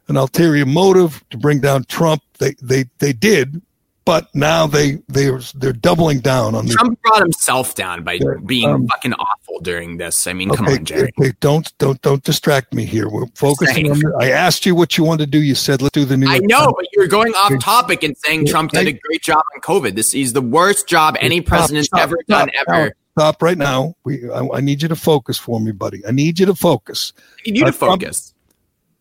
an 0.08 0.18
ulterior 0.18 0.66
motive 0.66 1.24
to 1.30 1.38
bring 1.38 1.60
down 1.60 1.84
Trump. 1.86 2.24
They 2.40 2.56
they 2.62 2.86
they 3.00 3.14
did, 3.14 3.62
but 4.06 4.34
now 4.34 4.68
they 4.68 5.00
they 5.10 5.30
they're 5.56 5.74
doubling 5.74 6.20
down 6.20 6.56
on 6.56 6.68
Trump 6.68 7.00
brought 7.02 7.22
himself 7.22 7.76
down 7.76 8.04
by 8.04 8.20
being 8.46 8.70
um, 8.70 8.88
fucking 8.88 9.14
awful 9.14 9.60
during 9.62 9.98
this. 9.98 10.28
I 10.28 10.34
mean, 10.34 10.50
okay, 10.50 10.58
come 10.58 10.68
on, 10.68 10.86
Gerry. 10.86 11.12
Okay, 11.20 11.34
don't 11.42 11.78
don't 11.78 12.02
don't 12.02 12.24
distract 12.24 12.74
me 12.74 12.86
here. 12.86 13.10
We're 13.10 13.28
focusing 13.36 13.92
on. 13.92 14.02
I 14.22 14.32
asked 14.32 14.66
you 14.66 14.76
what 14.76 14.98
you 14.98 15.04
want 15.04 15.20
to 15.20 15.28
do. 15.28 15.42
You 15.42 15.56
said 15.56 15.82
let's 15.82 15.94
do 15.94 16.06
the 16.06 16.16
new. 16.16 16.28
I 16.28 16.40
know, 16.40 16.74
but 16.78 16.88
you're 16.94 17.08
going 17.08 17.34
off 17.34 17.52
topic 17.60 18.04
and 18.04 18.18
saying 18.18 18.46
Trump 18.46 18.72
did 18.72 18.88
a 18.88 18.94
great 18.94 19.22
job 19.22 19.44
on 19.54 19.62
COVID. 19.62 19.96
This 19.96 20.14
is 20.14 20.34
the 20.34 20.42
worst 20.42 20.88
job 20.88 21.18
any 21.20 21.42
president's 21.42 21.90
ever 21.98 22.18
done 22.28 22.50
ever. 22.68 22.94
Stop 23.18 23.42
right 23.42 23.58
now. 23.58 23.96
We 24.04 24.30
I, 24.30 24.48
I, 24.54 24.62
need 24.62 24.84
you 24.84 24.88
to 24.90 24.96
focus 24.96 25.40
for 25.40 25.60
me, 25.60 25.72
buddy. 25.72 26.06
I 26.06 26.12
need 26.12 26.38
you 26.38 26.46
to 26.46 26.54
focus. 26.54 27.14
I 27.18 27.50
need 27.50 27.58
you 27.58 27.66
to 27.66 27.72
focus. 27.72 28.36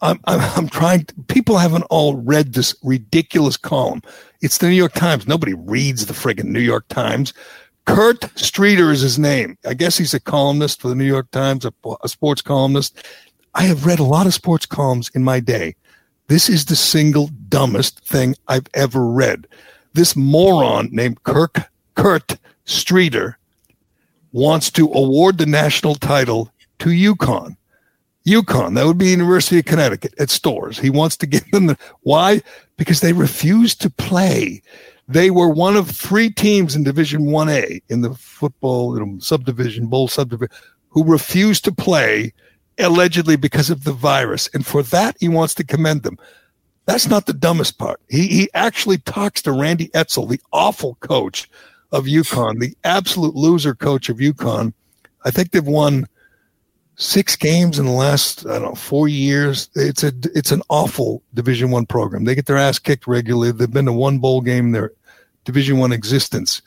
I'm, 0.00 0.18
I'm, 0.24 0.40
I'm 0.57 0.68
trying. 0.70 1.05
To, 1.05 1.14
people 1.29 1.59
haven't 1.59 1.83
all 1.90 2.16
read 2.16 2.55
this 2.55 2.74
ridiculous 2.83 3.59
column. 3.59 4.00
It's 4.40 4.57
the 4.57 4.68
New 4.68 4.74
York 4.74 4.94
Times. 4.94 5.29
Nobody 5.29 5.52
reads 5.52 6.07
the 6.07 6.14
friggin' 6.14 6.44
New 6.44 6.61
York 6.61 6.88
Times. 6.88 7.35
Kurt 7.85 8.26
Streeter 8.38 8.90
is 8.90 9.02
his 9.02 9.18
name. 9.18 9.59
I 9.66 9.74
guess 9.74 9.98
he's 9.98 10.14
a 10.14 10.20
columnist 10.20 10.81
for 10.81 10.88
the 10.88 10.94
New 10.94 11.05
York 11.05 11.31
Times, 11.31 11.66
a, 11.66 11.72
a 12.02 12.09
sports 12.09 12.40
columnist. 12.40 13.07
I 13.55 13.64
have 13.64 13.85
read 13.85 13.98
a 13.98 14.05
lot 14.05 14.26
of 14.26 14.33
sports 14.33 14.64
columns 14.64 15.11
in 15.11 15.24
my 15.24 15.40
day. 15.40 15.76
This 16.29 16.48
is 16.48 16.64
the 16.64 16.76
single 16.76 17.29
dumbest 17.50 18.00
thing 18.00 18.35
I've 18.48 18.68
ever 18.72 19.07
read. 19.07 19.46
This 19.92 20.16
moron 20.16 20.88
named 20.90 21.22
Kirk 21.24 21.70
Kurt 21.96 22.38
Streeter 22.64 23.37
wants 24.37 24.70
to 24.70 24.92
award 24.92 25.38
the 25.38 25.46
national 25.46 25.94
title 25.94 26.53
to 26.79 26.90
UConn. 26.90 27.57
UConn, 28.27 28.75
that 28.75 28.85
would 28.85 28.99
be 28.99 29.09
University 29.09 29.59
of 29.61 29.64
Connecticut 29.64 30.14
at 30.18 30.29
Storrs. 30.29 30.79
He 30.79 30.90
wants 30.90 31.16
to 31.18 31.27
give 31.27 31.51
them 31.53 31.66
the 31.66 31.79
why? 32.03 32.42
Because 32.77 33.01
they 33.01 33.14
refused 33.14 33.81
to 33.81 33.88
play. 33.88 34.61
They 35.09 35.31
were 35.31 35.49
one 35.49 35.75
of 35.75 35.90
three 35.90 36.29
teams 36.29 36.77
in 36.77 36.85
Division 36.85 37.22
1A 37.22 37.83
in 37.88 38.03
the 38.03 38.12
football 38.14 38.99
you 38.99 39.07
know, 39.07 39.18
subdivision, 39.20 39.87
bowl 39.87 40.07
subdivision, 40.07 40.55
who 40.90 41.03
refused 41.03 41.64
to 41.64 41.72
play 41.72 42.35
allegedly 42.79 43.37
because 43.37 43.70
of 43.70 43.85
the 43.85 43.92
virus. 43.92 44.51
And 44.53 44.66
for 44.66 44.83
that, 44.83 45.16
he 45.18 45.29
wants 45.29 45.55
to 45.55 45.64
commend 45.64 46.03
them. 46.03 46.18
That's 46.85 47.09
not 47.09 47.25
the 47.25 47.33
dumbest 47.33 47.79
part. 47.79 48.01
He, 48.11 48.27
he 48.27 48.51
actually 48.53 48.99
talks 48.99 49.40
to 49.42 49.53
Randy 49.53 49.88
Edsall, 49.88 50.29
the 50.29 50.40
awful 50.53 50.96
coach 50.96 51.49
of 51.97 52.05
UConn, 52.05 52.61
the 52.61 52.77
absolute 52.85 53.35
loser 53.35 53.75
coach 53.75 54.09
of 54.09 54.19
UConn. 54.19 54.73
I 55.25 55.31
think 55.31 55.51
they've 55.51 55.67
won 55.67 56.07
six 56.97 57.37
games 57.37 57.79
in 57.79 57.87
the 57.87 57.93
last 57.93 58.47
I 58.47 58.59
don't 58.59 58.63
know 58.63 58.75
four 58.75 59.09
years. 59.09 59.71
It's 59.75 60.05
a 60.05 60.13
it's 60.35 60.53
an 60.53 60.63
awful 60.69 61.23
Division 61.35 61.71
One 61.71 61.87
program. 61.87 62.25
They 62.25 62.35
get 62.35 62.47
their 62.47 62.59
ass 62.59 62.79
kicked 62.79 63.07
regularly. 63.07 63.53
They've 63.53 63.71
been 63.71 63.87
to 63.87 63.93
one 63.93 64.19
bowl 64.19 64.41
game 64.41 64.67
in 64.67 64.73
their 64.73 64.93
Division 65.45 65.79
One 65.79 65.93
existence. 65.93 66.61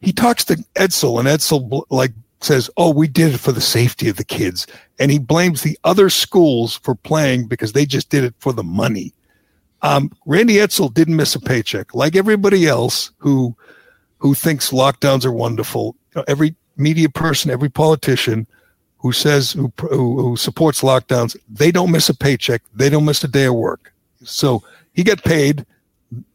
He 0.00 0.12
talks 0.12 0.44
to 0.46 0.56
Edsall, 0.76 1.18
and 1.18 1.28
Edsall 1.28 1.84
like 1.90 2.12
says, 2.40 2.70
"Oh, 2.76 2.90
we 2.90 3.08
did 3.08 3.34
it 3.34 3.38
for 3.38 3.52
the 3.52 3.60
safety 3.60 4.08
of 4.08 4.16
the 4.16 4.24
kids," 4.24 4.66
and 4.98 5.10
he 5.10 5.18
blames 5.18 5.62
the 5.62 5.78
other 5.84 6.10
schools 6.10 6.76
for 6.82 6.94
playing 6.94 7.46
because 7.46 7.72
they 7.72 7.86
just 7.86 8.08
did 8.08 8.24
it 8.24 8.34
for 8.38 8.52
the 8.52 8.64
money. 8.64 9.12
Um, 9.82 10.10
Randy 10.26 10.54
Edsall 10.54 10.92
didn't 10.92 11.16
miss 11.16 11.34
a 11.34 11.40
paycheck, 11.40 11.94
like 11.94 12.14
everybody 12.14 12.66
else 12.66 13.10
who 13.18 13.56
who 14.20 14.34
thinks 14.34 14.70
lockdowns 14.70 15.24
are 15.24 15.32
wonderful. 15.32 15.96
You 16.14 16.20
know, 16.20 16.24
every 16.28 16.54
media 16.76 17.08
person, 17.08 17.50
every 17.50 17.68
politician 17.68 18.46
who 18.98 19.12
says 19.12 19.52
who, 19.52 19.72
who 19.78 20.36
supports 20.36 20.82
lockdowns, 20.82 21.36
they 21.48 21.72
don't 21.72 21.90
miss 21.90 22.08
a 22.08 22.14
paycheck. 22.14 22.62
They 22.74 22.90
don't 22.90 23.06
miss 23.06 23.24
a 23.24 23.28
day 23.28 23.46
of 23.46 23.54
work. 23.54 23.92
So 24.22 24.62
he 24.92 25.02
got 25.02 25.24
paid. 25.24 25.64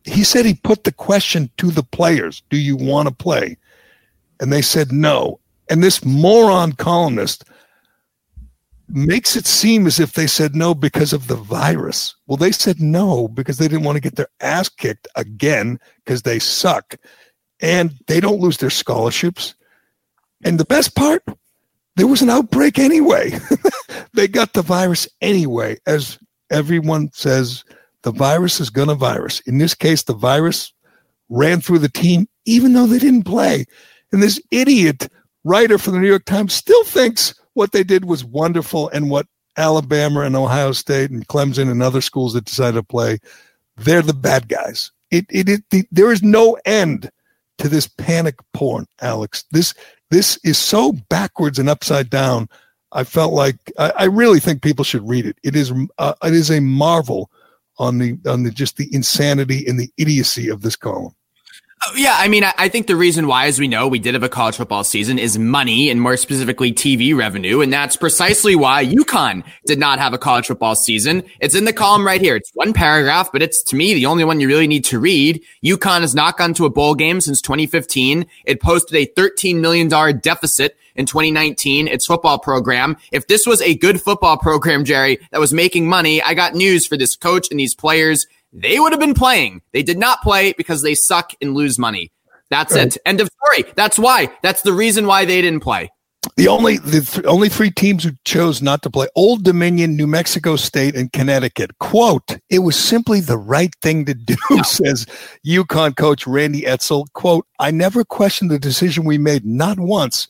He 0.03 0.23
said 0.23 0.45
he 0.45 0.55
put 0.55 0.83
the 0.83 0.91
question 0.91 1.49
to 1.57 1.69
the 1.69 1.83
players, 1.83 2.41
do 2.49 2.57
you 2.57 2.75
want 2.75 3.07
to 3.07 3.13
play? 3.13 3.57
And 4.39 4.51
they 4.51 4.61
said 4.61 4.91
no. 4.91 5.39
And 5.69 5.83
this 5.83 6.03
moron 6.03 6.73
columnist 6.73 7.43
makes 8.87 9.35
it 9.35 9.45
seem 9.45 9.87
as 9.87 9.99
if 9.99 10.13
they 10.13 10.27
said 10.27 10.55
no 10.55 10.73
because 10.73 11.13
of 11.13 11.27
the 11.27 11.35
virus. 11.35 12.15
Well, 12.27 12.37
they 12.37 12.51
said 12.51 12.79
no 12.79 13.27
because 13.27 13.57
they 13.57 13.67
didn't 13.67 13.85
want 13.85 13.95
to 13.95 14.01
get 14.01 14.15
their 14.15 14.29
ass 14.41 14.69
kicked 14.69 15.07
again 15.15 15.79
because 16.03 16.21
they 16.21 16.39
suck 16.39 16.95
and 17.65 17.95
they 18.05 18.19
don't 18.19 18.39
lose 18.39 18.57
their 18.57 18.69
scholarships. 18.69 19.55
And 20.43 20.59
the 20.59 20.65
best 20.65 20.95
part, 20.95 21.23
there 21.95 22.05
was 22.05 22.21
an 22.21 22.29
outbreak 22.29 22.77
anyway. 22.77 23.39
they 24.13 24.27
got 24.27 24.53
the 24.53 24.61
virus 24.61 25.07
anyway, 25.19 25.79
as 25.87 26.19
everyone 26.51 27.09
says 27.11 27.63
the 28.03 28.11
virus 28.11 28.59
is 28.59 28.69
going 28.69 28.89
to 28.89 28.93
virus. 28.93 29.39
In 29.41 29.57
this 29.57 29.73
case, 29.73 30.03
the 30.03 30.13
virus 30.13 30.73
ran 31.29 31.59
through 31.59 31.79
the 31.79 31.89
team, 31.89 32.29
even 32.45 32.73
though 32.73 32.85
they 32.85 32.99
didn't 32.99 33.23
play. 33.23 33.65
And 34.11 34.21
this 34.21 34.39
idiot 34.51 35.07
writer 35.43 35.79
for 35.79 35.89
the 35.89 35.97
New 35.97 36.07
York 36.07 36.25
Times 36.25 36.53
still 36.53 36.83
thinks 36.83 37.33
what 37.53 37.71
they 37.71 37.83
did 37.83 38.05
was 38.05 38.23
wonderful 38.23 38.89
and 38.89 39.09
what 39.09 39.25
Alabama 39.57 40.21
and 40.21 40.35
Ohio 40.35 40.71
State 40.71 41.09
and 41.09 41.27
Clemson 41.27 41.71
and 41.71 41.81
other 41.81 42.01
schools 42.01 42.33
that 42.33 42.45
decided 42.45 42.75
to 42.75 42.83
play, 42.83 43.17
they're 43.75 44.03
the 44.03 44.13
bad 44.13 44.49
guys. 44.49 44.91
It, 45.09 45.25
it, 45.29 45.49
it 45.49 45.63
the, 45.71 45.83
there 45.91 46.11
is 46.11 46.21
no 46.21 46.59
end 46.63 47.09
to 47.57 47.69
this 47.69 47.87
panic 47.87 48.35
porn, 48.53 48.85
Alex. 49.01 49.43
This 49.51 49.73
this 50.11 50.37
is 50.43 50.57
so 50.57 50.93
backwards 51.09 51.59
and 51.59 51.69
upside 51.69 52.09
down. 52.09 52.47
I 52.91 53.03
felt 53.03 53.33
like 53.33 53.57
I, 53.77 53.91
I 53.99 54.03
really 54.05 54.39
think 54.39 54.61
people 54.61 54.85
should 54.85 55.07
read 55.07 55.25
it. 55.25 55.37
It 55.43 55.55
is 55.55 55.73
uh, 55.97 56.13
it 56.23 56.33
is 56.33 56.51
a 56.51 56.61
marvel 56.61 57.29
on 57.77 57.97
the 57.97 58.17
on 58.25 58.43
the 58.43 58.51
just 58.51 58.77
the 58.77 58.93
insanity 58.93 59.65
and 59.67 59.79
the 59.79 59.91
idiocy 59.97 60.49
of 60.49 60.61
this 60.61 60.75
column. 60.75 61.15
Oh, 61.83 61.91
yeah, 61.95 62.15
I 62.17 62.29
mean, 62.29 62.43
I 62.43 62.69
think 62.69 62.87
the 62.87 62.95
reason 62.95 63.27
why, 63.27 63.45
as 63.45 63.59
we 63.59 63.67
know, 63.67 63.87
we 63.87 63.99
did 63.99 64.15
have 64.15 64.23
a 64.23 64.29
college 64.29 64.55
football 64.55 64.83
season 64.83 65.19
is 65.19 65.37
money 65.37 65.89
and 65.89 66.01
more 66.01 66.17
specifically 66.17 66.71
TV 66.71 67.15
revenue. 67.15 67.61
And 67.61 67.71
that's 67.71 67.95
precisely 67.95 68.55
why 68.55 68.85
UConn 68.85 69.43
did 69.65 69.77
not 69.77 69.99
have 69.99 70.13
a 70.13 70.17
college 70.17 70.47
football 70.47 70.75
season. 70.75 71.23
It's 71.41 71.53
in 71.53 71.65
the 71.65 71.73
column 71.73 72.05
right 72.05 72.21
here. 72.21 72.37
It's 72.37 72.49
one 72.53 72.73
paragraph, 72.73 73.31
but 73.31 73.43
it's 73.43 73.61
to 73.63 73.75
me 73.75 73.93
the 73.93 74.07
only 74.07 74.23
one 74.23 74.39
you 74.39 74.47
really 74.47 74.67
need 74.67 74.85
to 74.85 74.99
read. 74.99 75.43
UConn 75.63 76.01
has 76.01 76.15
not 76.15 76.37
gone 76.37 76.53
to 76.55 76.65
a 76.65 76.71
bowl 76.71 76.95
game 76.95 77.21
since 77.21 77.39
2015. 77.41 78.25
It 78.45 78.61
posted 78.61 78.95
a 78.95 79.05
$13 79.19 79.57
million 79.57 79.87
deficit 80.19 80.77
in 80.95 81.05
2019, 81.05 81.87
its 81.87 82.05
football 82.05 82.39
program. 82.39 82.97
If 83.11 83.27
this 83.27 83.45
was 83.45 83.61
a 83.61 83.75
good 83.75 84.01
football 84.01 84.37
program, 84.37 84.85
Gerry, 84.85 85.19
that 85.31 85.39
was 85.39 85.53
making 85.53 85.87
money, 85.87 86.21
I 86.21 86.33
got 86.33 86.55
news 86.55 86.87
for 86.87 86.97
this 86.97 87.15
coach 87.15 87.47
and 87.51 87.59
these 87.59 87.75
players 87.75 88.25
they 88.55 88.79
would 88.79 88.93
have 88.93 88.99
been 88.99 89.13
playing. 89.13 89.61
They 89.73 89.83
did 89.83 89.97
not 89.97 90.21
play 90.21 90.53
because 90.53 90.81
they 90.81 90.95
suck 90.95 91.33
and 91.41 91.53
lose 91.53 91.77
money. 91.77 92.11
That's 92.49 92.73
right. 92.73 92.87
it. 92.87 92.97
End 93.05 93.19
of 93.19 93.29
story. 93.43 93.71
That's 93.75 93.99
why. 93.99 94.31
That's 94.41 94.61
the 94.61 94.73
reason 94.73 95.07
why 95.07 95.25
they 95.25 95.41
didn't 95.41 95.59
play. 95.59 95.91
The 96.37 96.47
only 96.47 96.77
the 96.77 97.01
th- 97.01 97.25
only 97.25 97.49
three 97.49 97.69
teams 97.69 98.03
who 98.03 98.11
chose 98.23 98.61
not 98.61 98.81
to 98.83 98.89
play: 98.89 99.07
Old 99.15 99.43
Dominion, 99.43 99.95
New 99.95 100.07
Mexico 100.07 100.55
State, 100.55 100.95
and 100.95 101.11
Connecticut. 101.11 101.77
"Quote: 101.79 102.37
It 102.49 102.59
was 102.59 102.75
simply 102.75 103.19
the 103.19 103.37
right 103.37 103.73
thing 103.81 104.05
to 104.05 104.13
do," 104.13 104.35
no. 104.49 104.61
says 104.63 105.05
UConn 105.45 105.95
coach 105.95 106.25
Randy 106.25 106.63
Edsall. 106.63 107.05
"Quote: 107.13 107.45
I 107.59 107.71
never 107.71 108.03
questioned 108.03 108.49
the 108.49 108.59
decision 108.59 109.05
we 109.05 109.17
made, 109.17 109.45
not 109.45 109.79
once." 109.79 110.27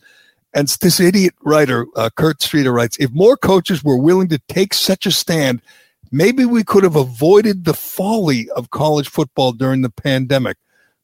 And 0.53 0.67
this 0.67 0.99
idiot 0.99 1.33
writer, 1.43 1.85
uh, 1.95 2.09
Kurt 2.15 2.41
Streeter, 2.41 2.73
writes: 2.73 2.97
If 2.99 3.11
more 3.11 3.37
coaches 3.37 3.83
were 3.83 3.97
willing 3.97 4.27
to 4.29 4.41
take 4.49 4.73
such 4.73 5.05
a 5.05 5.11
stand, 5.11 5.61
Maybe 6.15 6.45
we 6.45 6.63
could 6.63 6.85
have 6.85 6.95
avoided 6.95 7.65
the 7.65 7.73
folly 7.73 8.49
of 8.51 8.69
college 8.69 9.09
football 9.09 9.51
during 9.51 9.81
the 9.81 9.89
pandemic. 9.89 10.55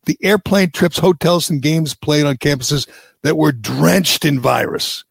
The 0.06 0.18
airplane 0.24 0.72
trips, 0.72 1.00
hotels, 1.00 1.50
and 1.50 1.62
games 1.62 1.94
played 1.94 2.26
on 2.26 2.38
campuses 2.38 2.88
that 3.22 3.36
were 3.36 3.52
drenched 3.52 4.24
in 4.24 4.40
virus. 4.40 5.04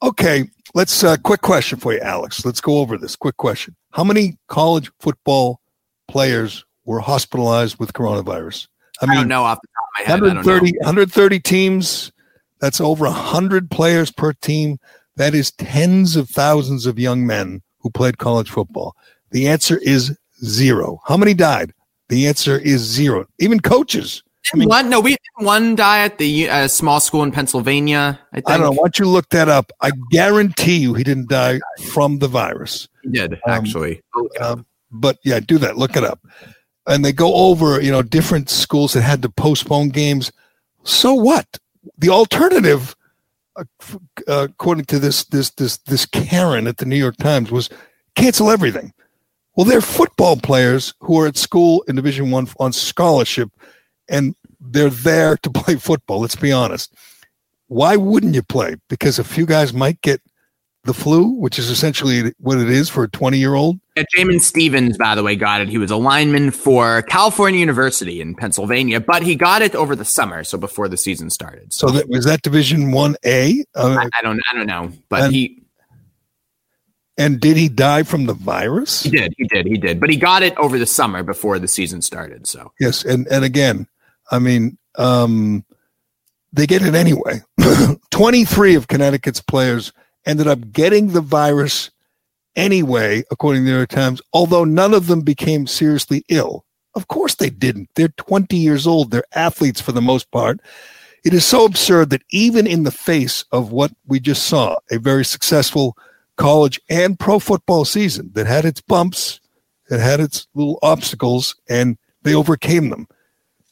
Okay, 0.00 0.48
let's 0.74 1.02
uh, 1.02 1.16
quick 1.16 1.40
question 1.40 1.80
for 1.80 1.92
you, 1.92 1.98
Alex. 1.98 2.46
Let's 2.46 2.60
go 2.60 2.78
over 2.78 2.96
this. 2.96 3.16
Quick 3.16 3.36
question: 3.36 3.74
How 3.90 4.04
many 4.04 4.38
college 4.46 4.92
football 5.00 5.60
players 6.06 6.64
were 6.84 7.00
hospitalized 7.00 7.80
with 7.80 7.94
coronavirus? 7.94 8.68
I, 9.02 9.06
mean, 9.06 9.10
I 9.10 9.20
don't 9.22 9.28
know 9.28 9.42
off 9.42 9.58
the 9.60 9.66
top 9.66 10.20
of 10.20 10.22
my 10.22 10.28
head. 10.28 10.34
130, 10.36 10.78
130 10.78 11.40
teams. 11.40 12.12
That's 12.60 12.80
over 12.80 13.06
100 13.06 13.72
players 13.72 14.12
per 14.12 14.34
team. 14.34 14.78
That 15.16 15.34
is 15.34 15.50
tens 15.50 16.14
of 16.14 16.30
thousands 16.30 16.86
of 16.86 16.96
young 17.00 17.26
men 17.26 17.62
who 17.80 17.90
played 17.90 18.18
college 18.18 18.50
football. 18.50 18.96
The 19.30 19.48
answer 19.48 19.78
is 19.78 20.16
zero. 20.44 21.00
How 21.06 21.16
many 21.16 21.34
died? 21.34 21.72
The 22.08 22.26
answer 22.26 22.58
is 22.58 22.80
zero. 22.80 23.26
Even 23.38 23.60
coaches. 23.60 24.22
I 24.52 24.56
mean, 24.56 24.68
one, 24.68 24.88
no, 24.88 25.00
we 25.00 25.16
one 25.38 25.74
die 25.74 26.04
at 26.04 26.18
the 26.18 26.48
uh, 26.48 26.68
small 26.68 27.00
school 27.00 27.22
in 27.24 27.32
Pennsylvania. 27.32 28.18
I, 28.32 28.36
think. 28.36 28.50
I 28.50 28.56
don't 28.56 28.66
know. 28.66 28.70
Why 28.70 28.84
don't 28.84 28.98
you 28.98 29.06
look 29.06 29.28
that 29.30 29.48
up? 29.48 29.72
I 29.80 29.90
guarantee 30.10 30.76
you 30.76 30.94
he 30.94 31.02
didn't 31.02 31.28
die 31.28 31.60
from 31.90 32.20
the 32.20 32.28
virus. 32.28 32.86
He 33.02 33.10
did 33.10 33.34
um, 33.34 33.40
actually. 33.46 34.02
Um, 34.40 34.64
but 34.90 35.18
yeah, 35.24 35.40
do 35.40 35.58
that. 35.58 35.76
Look 35.76 35.96
it 35.96 36.04
up. 36.04 36.20
And 36.86 37.04
they 37.04 37.12
go 37.12 37.34
over, 37.34 37.80
you 37.82 37.90
know, 37.90 38.02
different 38.02 38.48
schools 38.48 38.92
that 38.92 39.02
had 39.02 39.20
to 39.22 39.28
postpone 39.28 39.88
games. 39.88 40.30
So 40.84 41.12
what? 41.14 41.58
The 41.98 42.10
alternative, 42.10 42.94
uh, 43.56 43.64
uh, 44.28 44.46
according 44.50 44.84
to 44.86 45.00
this 45.00 45.24
this 45.24 45.50
this 45.50 45.78
this 45.78 46.06
Karen 46.06 46.68
at 46.68 46.76
the 46.76 46.86
New 46.86 46.96
York 46.96 47.16
Times, 47.16 47.50
was 47.50 47.68
cancel 48.14 48.50
everything. 48.50 48.92
Well, 49.56 49.64
they're 49.64 49.80
football 49.80 50.36
players 50.36 50.92
who 51.00 51.18
are 51.20 51.26
at 51.26 51.36
school 51.36 51.82
in 51.88 51.96
Division 51.96 52.30
One 52.30 52.46
on 52.60 52.72
scholarship, 52.72 53.50
and 54.08 54.34
they're 54.60 54.90
there 54.90 55.38
to 55.38 55.50
play 55.54 55.76
football. 55.76 56.20
Let's 56.20 56.36
be 56.36 56.52
honest. 56.52 56.94
Why 57.68 57.96
wouldn't 57.96 58.34
you 58.34 58.42
play? 58.42 58.76
Because 58.88 59.18
a 59.18 59.24
few 59.24 59.46
guys 59.46 59.72
might 59.72 60.00
get 60.02 60.20
the 60.84 60.94
flu, 60.94 61.24
which 61.24 61.58
is 61.58 61.68
essentially 61.68 62.32
what 62.38 62.58
it 62.58 62.70
is 62.70 62.88
for 62.88 63.02
a 63.02 63.08
20 63.08 63.38
year 63.38 63.54
old. 63.54 63.80
Yeah, 63.96 64.04
Jamain 64.16 64.40
Stephens, 64.40 64.96
by 64.96 65.14
the 65.14 65.22
way, 65.22 65.34
got 65.34 65.60
it. 65.60 65.68
He 65.68 65.78
was 65.78 65.90
a 65.90 65.96
lineman 65.96 66.52
for 66.52 67.02
California 67.02 67.58
University 67.58 68.20
in 68.20 68.34
Pennsylvania, 68.34 69.00
but 69.00 69.22
he 69.22 69.34
got 69.34 69.62
it 69.62 69.74
over 69.74 69.96
the 69.96 70.04
summer, 70.04 70.44
so 70.44 70.58
before 70.58 70.86
the 70.86 70.96
season 70.96 71.28
started. 71.30 71.72
So, 71.72 71.88
so 71.88 71.94
that 71.94 72.08
was 72.08 72.24
that 72.26 72.42
Division 72.42 72.92
One 72.92 73.16
A. 73.24 73.64
Uh, 73.74 73.96
I, 74.00 74.08
I, 74.18 74.22
don't, 74.22 74.40
I 74.52 74.54
don't 74.54 74.66
know, 74.66 74.92
but 75.08 75.24
and, 75.24 75.34
he 75.34 75.65
and 77.18 77.40
did 77.40 77.56
he 77.56 77.68
die 77.68 78.02
from 78.02 78.26
the 78.26 78.34
virus? 78.34 79.02
He 79.02 79.10
did. 79.10 79.34
He 79.36 79.44
did. 79.44 79.66
He 79.66 79.78
did. 79.78 80.00
But 80.00 80.10
he 80.10 80.16
got 80.16 80.42
it 80.42 80.56
over 80.58 80.78
the 80.78 80.86
summer 80.86 81.22
before 81.22 81.58
the 81.58 81.68
season 81.68 82.02
started. 82.02 82.46
So 82.46 82.72
yes, 82.78 83.04
and 83.04 83.26
and 83.28 83.44
again, 83.44 83.86
I 84.30 84.38
mean, 84.38 84.76
um, 84.96 85.64
they 86.52 86.66
get 86.66 86.82
it 86.82 86.94
anyway. 86.94 87.42
Twenty 88.10 88.44
three 88.44 88.74
of 88.74 88.88
Connecticut's 88.88 89.40
players 89.40 89.92
ended 90.26 90.46
up 90.46 90.72
getting 90.72 91.08
the 91.08 91.20
virus 91.20 91.90
anyway, 92.54 93.24
according 93.30 93.62
to 93.62 93.64
the 93.64 93.70
New 93.70 93.76
York 93.76 93.88
Times. 93.88 94.20
Although 94.32 94.64
none 94.64 94.92
of 94.92 95.06
them 95.06 95.22
became 95.22 95.66
seriously 95.66 96.24
ill. 96.28 96.64
Of 96.94 97.08
course 97.08 97.34
they 97.34 97.50
didn't. 97.50 97.90
They're 97.94 98.08
twenty 98.08 98.56
years 98.56 98.86
old. 98.86 99.10
They're 99.10 99.24
athletes 99.34 99.80
for 99.80 99.92
the 99.92 100.02
most 100.02 100.30
part. 100.30 100.60
It 101.24 101.34
is 101.34 101.44
so 101.44 101.64
absurd 101.64 102.10
that 102.10 102.22
even 102.30 102.66
in 102.68 102.84
the 102.84 102.92
face 102.92 103.44
of 103.50 103.72
what 103.72 103.90
we 104.06 104.20
just 104.20 104.44
saw, 104.46 104.76
a 104.92 104.98
very 104.98 105.24
successful 105.24 105.96
college 106.36 106.80
and 106.88 107.18
pro 107.18 107.38
football 107.38 107.84
season 107.84 108.30
that 108.34 108.46
had 108.46 108.64
its 108.64 108.80
bumps, 108.80 109.40
that 109.88 110.00
had 110.00 110.20
its 110.20 110.46
little 110.54 110.78
obstacles, 110.82 111.56
and 111.68 111.98
they 112.22 112.34
overcame 112.34 112.90
them. 112.90 113.08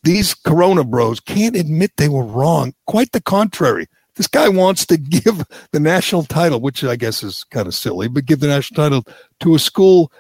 These 0.03 0.35
Corona 0.35 0.85
bros 0.85 1.21
can't 1.21 1.57
admit 1.57 1.93
they 1.97 2.09
were 2.09 2.25
wrong. 2.25 2.75
Quite 2.87 3.13
the 3.13 3.23
contrary. 3.23 3.87
This 4.17 4.27
guy 4.27 4.49
wants 4.49 4.87
to 4.87 4.97
give 4.99 5.45
the 5.73 5.81
national 5.81 6.25
title, 6.25 6.61
which 6.61 6.85
I 6.85 6.97
guess 6.97 7.23
is 7.23 7.45
kind 7.45 7.67
of 7.67 7.75
silly, 7.75 8.09
but 8.09 8.27
give 8.27 8.41
the 8.41 8.49
national 8.49 8.83
title 8.83 9.05
to 9.41 9.55
a 9.55 9.59
school 9.59 10.13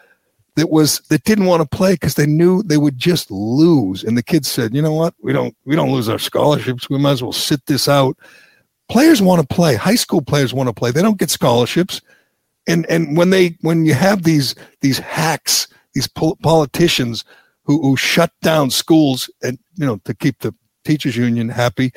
that 0.56 0.70
was 0.70 1.00
that 1.10 1.24
didn't 1.24 1.46
want 1.46 1.68
to 1.68 1.76
play 1.76 1.94
because 1.94 2.14
they 2.14 2.26
knew 2.26 2.62
they 2.62 2.76
would 2.76 2.96
just 2.96 3.30
lose. 3.30 4.04
And 4.04 4.16
the 4.16 4.22
kids 4.22 4.48
said, 4.48 4.74
"You 4.74 4.82
know 4.82 4.94
what? 4.94 5.14
We 5.20 5.32
don't 5.32 5.56
we 5.64 5.74
don't 5.74 5.92
lose 5.92 6.08
our 6.08 6.18
scholarships. 6.18 6.88
We 6.88 6.98
might 6.98 7.12
as 7.12 7.22
well 7.22 7.32
sit 7.32 7.66
this 7.66 7.88
out." 7.88 8.16
Players 8.88 9.20
want 9.20 9.40
to 9.40 9.54
play. 9.54 9.74
High 9.74 9.94
school 9.96 10.22
players 10.22 10.54
want 10.54 10.68
to 10.68 10.74
play. 10.74 10.90
They 10.90 11.02
don't 11.02 11.18
get 11.18 11.30
scholarships 11.30 12.00
and 12.66 12.86
and 12.88 13.16
when 13.16 13.30
they 13.30 13.56
when 13.60 13.84
you 13.84 13.94
have 13.94 14.22
these 14.22 14.54
these 14.80 14.98
hacks, 14.98 15.68
these 15.94 16.08
pol- 16.08 16.38
politicians 16.42 17.24
who 17.64 17.80
who 17.82 17.96
shut 17.96 18.32
down 18.42 18.70
schools 18.70 19.30
and 19.42 19.58
you 19.76 19.86
know 19.86 20.00
to 20.04 20.14
keep 20.14 20.40
the 20.40 20.54
teachers 20.84 21.16
union 21.16 21.48
happy, 21.48 21.92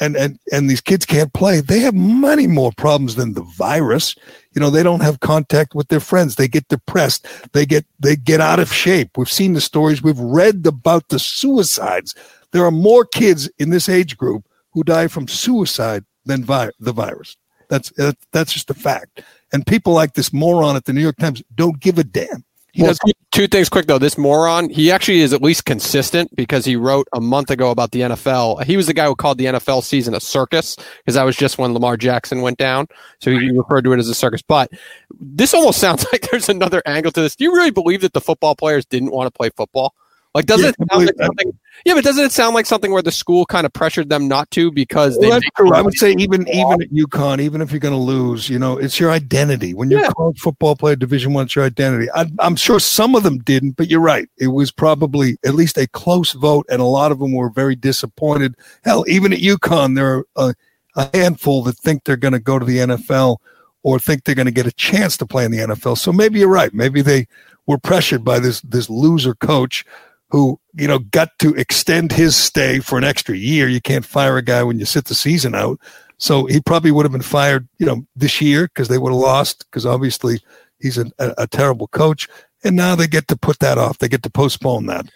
and 0.00 0.16
and 0.16 0.38
and 0.52 0.68
these 0.68 0.80
kids 0.80 1.06
can't 1.06 1.32
play, 1.32 1.60
they 1.60 1.80
have 1.80 1.94
many 1.94 2.46
more 2.46 2.72
problems 2.76 3.14
than 3.14 3.34
the 3.34 3.42
virus. 3.42 4.14
You 4.54 4.60
know, 4.60 4.70
they 4.70 4.82
don't 4.82 5.02
have 5.02 5.20
contact 5.20 5.74
with 5.74 5.88
their 5.88 6.00
friends. 6.00 6.34
They 6.34 6.48
get 6.48 6.68
depressed. 6.68 7.26
They 7.52 7.66
get 7.66 7.86
they 7.98 8.16
get 8.16 8.40
out 8.40 8.58
of 8.58 8.72
shape. 8.72 9.16
We've 9.16 9.30
seen 9.30 9.52
the 9.52 9.60
stories. 9.60 10.02
We've 10.02 10.18
read 10.18 10.66
about 10.66 11.08
the 11.08 11.18
suicides. 11.18 12.14
There 12.52 12.64
are 12.64 12.72
more 12.72 13.04
kids 13.04 13.48
in 13.58 13.70
this 13.70 13.88
age 13.88 14.16
group 14.16 14.44
who 14.72 14.82
die 14.84 15.08
from 15.08 15.28
suicide 15.28 16.04
than 16.24 16.44
vi- 16.44 16.70
the 16.80 16.92
virus. 16.92 17.36
That's 17.68 17.92
that's 18.32 18.52
just 18.52 18.70
a 18.70 18.74
fact. 18.74 19.22
And 19.52 19.66
people 19.66 19.92
like 19.92 20.14
this 20.14 20.32
moron 20.32 20.76
at 20.76 20.84
the 20.84 20.92
New 20.92 21.00
York 21.00 21.16
Times 21.16 21.42
don't 21.54 21.80
give 21.80 21.98
a 21.98 22.04
damn. 22.04 22.44
He 22.72 22.82
well, 22.82 22.94
two, 22.94 23.12
two 23.32 23.48
things 23.48 23.68
quick 23.68 23.86
though. 23.86 23.98
This 23.98 24.16
moron, 24.16 24.68
he 24.68 24.92
actually 24.92 25.20
is 25.20 25.32
at 25.32 25.42
least 25.42 25.64
consistent 25.64 26.34
because 26.36 26.64
he 26.64 26.76
wrote 26.76 27.08
a 27.12 27.20
month 27.20 27.50
ago 27.50 27.70
about 27.70 27.90
the 27.90 28.02
NFL. 28.02 28.62
He 28.62 28.76
was 28.76 28.86
the 28.86 28.94
guy 28.94 29.06
who 29.06 29.16
called 29.16 29.38
the 29.38 29.46
NFL 29.46 29.82
season 29.82 30.14
a 30.14 30.20
circus 30.20 30.76
because 30.76 31.14
that 31.14 31.24
was 31.24 31.36
just 31.36 31.58
when 31.58 31.74
Lamar 31.74 31.96
Jackson 31.96 32.42
went 32.42 32.58
down. 32.58 32.86
So 33.20 33.30
he 33.32 33.50
referred 33.50 33.82
to 33.82 33.92
it 33.92 33.98
as 33.98 34.08
a 34.08 34.14
circus. 34.14 34.42
But 34.42 34.70
this 35.18 35.52
almost 35.52 35.78
sounds 35.80 36.06
like 36.12 36.30
there's 36.30 36.48
another 36.48 36.82
angle 36.86 37.10
to 37.12 37.20
this. 37.20 37.34
Do 37.34 37.44
you 37.44 37.52
really 37.52 37.72
believe 37.72 38.02
that 38.02 38.12
the 38.12 38.20
football 38.20 38.54
players 38.54 38.86
didn't 38.86 39.10
want 39.10 39.26
to 39.26 39.36
play 39.36 39.50
football? 39.50 39.94
Like, 40.34 40.46
doesn't 40.46 40.64
yeah, 40.64 40.70
it 40.78 40.90
sound 40.90 41.06
like 41.06 41.16
something? 41.18 41.58
Yeah, 41.84 41.94
but 41.94 42.04
doesn't 42.04 42.24
it 42.24 42.32
sound 42.32 42.54
like 42.54 42.66
something 42.66 42.92
where 42.92 43.02
the 43.02 43.10
school 43.10 43.46
kind 43.46 43.66
of 43.66 43.72
pressured 43.72 44.10
them 44.10 44.28
not 44.28 44.48
to 44.52 44.70
because 44.70 45.18
well, 45.18 45.30
that's 45.30 45.46
true. 45.56 45.72
I 45.72 45.80
would 45.80 45.94
say 45.94 46.12
even 46.12 46.46
even 46.48 46.82
at 46.82 46.90
UConn, 46.90 47.40
even 47.40 47.60
if 47.60 47.72
you're 47.72 47.80
going 47.80 47.94
to 47.94 48.00
lose, 48.00 48.48
you 48.48 48.58
know, 48.58 48.78
it's 48.78 49.00
your 49.00 49.10
identity. 49.10 49.74
When 49.74 49.90
you're 49.90 50.00
yeah. 50.00 50.08
a 50.08 50.14
college 50.14 50.38
football 50.38 50.76
player, 50.76 50.94
Division 50.94 51.32
One, 51.32 51.46
it's 51.46 51.56
your 51.56 51.64
identity. 51.64 52.08
I, 52.14 52.26
I'm 52.38 52.54
sure 52.54 52.78
some 52.78 53.16
of 53.16 53.24
them 53.24 53.38
didn't, 53.38 53.72
but 53.72 53.88
you're 53.88 54.00
right. 54.00 54.28
It 54.38 54.48
was 54.48 54.70
probably 54.70 55.36
at 55.44 55.54
least 55.54 55.76
a 55.78 55.88
close 55.88 56.32
vote, 56.32 56.64
and 56.68 56.80
a 56.80 56.84
lot 56.84 57.10
of 57.10 57.18
them 57.18 57.32
were 57.32 57.50
very 57.50 57.74
disappointed. 57.74 58.54
Hell, 58.84 59.04
even 59.08 59.32
at 59.32 59.40
UConn, 59.40 59.96
there 59.96 60.18
are 60.18 60.26
a, 60.36 60.54
a 60.94 61.16
handful 61.16 61.64
that 61.64 61.76
think 61.78 62.04
they're 62.04 62.16
going 62.16 62.32
to 62.32 62.38
go 62.38 62.58
to 62.58 62.64
the 62.64 62.78
NFL 62.78 63.38
or 63.82 63.98
think 63.98 64.24
they're 64.24 64.34
going 64.34 64.46
to 64.46 64.52
get 64.52 64.66
a 64.66 64.72
chance 64.72 65.16
to 65.16 65.26
play 65.26 65.44
in 65.44 65.50
the 65.50 65.58
NFL. 65.58 65.98
So 65.98 66.12
maybe 66.12 66.38
you're 66.38 66.48
right. 66.48 66.72
Maybe 66.72 67.02
they 67.02 67.26
were 67.66 67.78
pressured 67.78 68.24
by 68.24 68.38
this 68.38 68.60
this 68.60 68.90
loser 68.90 69.34
coach 69.34 69.84
who 70.30 70.58
you 70.74 70.88
know 70.88 70.98
got 70.98 71.30
to 71.40 71.54
extend 71.54 72.12
his 72.12 72.36
stay 72.36 72.80
for 72.80 72.98
an 72.98 73.04
extra 73.04 73.36
year. 73.36 73.68
You 73.68 73.80
can't 73.80 74.04
fire 74.04 74.36
a 74.36 74.42
guy 74.42 74.62
when 74.62 74.78
you 74.78 74.84
sit 74.84 75.06
the 75.06 75.14
season 75.14 75.54
out. 75.54 75.80
So 76.18 76.44
he 76.44 76.60
probably 76.60 76.90
would 76.90 77.06
have 77.06 77.12
been 77.12 77.22
fired, 77.22 77.66
you 77.78 77.86
know, 77.86 78.04
this 78.14 78.42
year 78.42 78.66
because 78.66 78.88
they 78.88 78.98
would 78.98 79.10
have 79.10 79.20
lost 79.20 79.64
because 79.70 79.86
obviously 79.86 80.42
he's 80.78 80.98
a, 80.98 81.06
a, 81.18 81.34
a 81.38 81.46
terrible 81.46 81.88
coach. 81.88 82.28
And 82.62 82.76
now 82.76 82.94
they 82.94 83.06
get 83.06 83.26
to 83.28 83.36
put 83.36 83.58
that 83.60 83.78
off. 83.78 83.98
They 83.98 84.08
get 84.08 84.22
to 84.24 84.30
postpone 84.30 84.84
that. 84.86 85.06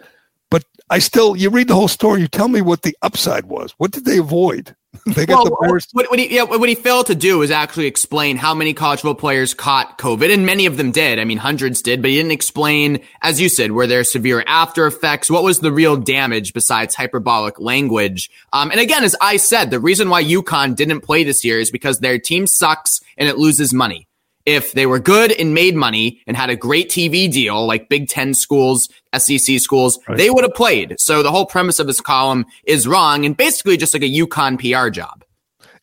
I 0.91 0.99
still, 0.99 1.35
you 1.35 1.51
read 1.51 1.69
the 1.69 1.75
whole 1.75 1.89
story. 1.89 2.21
You 2.21 2.29
tell 2.29 2.49
me 2.49 2.61
what 2.61 2.83
the 2.83 2.97
upside 3.01 3.47
was. 3.47 3.75
What 3.79 3.91
did 3.91 4.05
they 4.05 4.19
avoid? 4.19 4.77
they 5.07 5.27
got 5.27 5.45
well, 5.45 5.45
the 5.45 5.69
worst. 5.69 5.91
What, 5.93 6.09
what, 6.11 6.19
he, 6.19 6.35
yeah, 6.35 6.45
what 6.45 6.69
he 6.69 6.75
failed 6.75 7.07
to 7.07 7.15
do 7.15 7.43
is 7.43 7.51
actually 7.51 7.87
explain 7.87 8.37
how 8.37 8.55
many 8.55 8.75
college 8.75 9.01
football 9.01 9.15
players 9.15 9.53
caught 9.55 9.99
COVID, 9.99 10.33
and 10.33 10.47
many 10.47 10.67
of 10.67 10.77
them 10.77 10.93
did. 10.93 11.19
I 11.19 11.25
mean, 11.25 11.39
hundreds 11.39 11.83
did, 11.83 12.01
but 12.01 12.11
he 12.11 12.17
didn't 12.17 12.33
explain, 12.33 13.01
as 13.23 13.41
you 13.41 13.49
said, 13.49 13.73
were 13.73 13.87
there 13.87 14.05
severe 14.05 14.45
after 14.47 14.87
effects? 14.87 15.31
What 15.31 15.43
was 15.43 15.61
the 15.61 15.73
real 15.73 15.97
damage 15.97 16.53
besides 16.53 16.95
hyperbolic 16.95 17.59
language? 17.59 18.31
Um, 18.53 18.71
and 18.71 18.79
again, 18.79 19.05
as 19.05 19.17
I 19.21 19.37
said, 19.39 19.71
the 19.71 19.81
reason 19.81 20.11
why 20.11 20.23
UConn 20.23 20.77
didn't 20.77 21.01
play 21.01 21.25
this 21.25 21.45
year 21.45 21.59
is 21.59 21.71
because 21.71 21.99
their 21.99 22.19
team 22.19 22.47
sucks 22.47 23.01
and 23.17 23.29
it 23.29 23.37
loses 23.37 23.75
money 23.75 24.07
if 24.47 24.73
they 24.73 24.87
were 24.87 24.99
good 24.99 25.33
and 25.33 25.55
made 25.55 25.75
money 25.75 26.23
and 26.27 26.37
had 26.37 26.51
a 26.51 26.57
great 26.57 26.91
TV 26.91 27.31
deal 27.31 27.67
like 27.67 27.89
Big 27.89 28.09
Ten 28.09 28.35
schools, 28.35 28.89
SEC 29.17 29.59
schools, 29.59 29.99
right. 30.09 30.19
they 30.19 30.31
would 30.31 30.45
have 30.45 30.55
played. 30.55 30.97
So 30.99 31.23
the 31.23 31.31
whole 31.31 31.47
premise 31.47 31.79
of 31.79 31.87
this 31.87 32.01
column 32.01 32.45
is 32.65 32.87
wrong 32.87 33.25
and 33.25 33.37
basically 33.37 33.77
just 33.77 33.95
like 33.95 34.03
a 34.03 34.07
UConn 34.11 34.59
PR 34.59 34.91
job. 34.91 35.25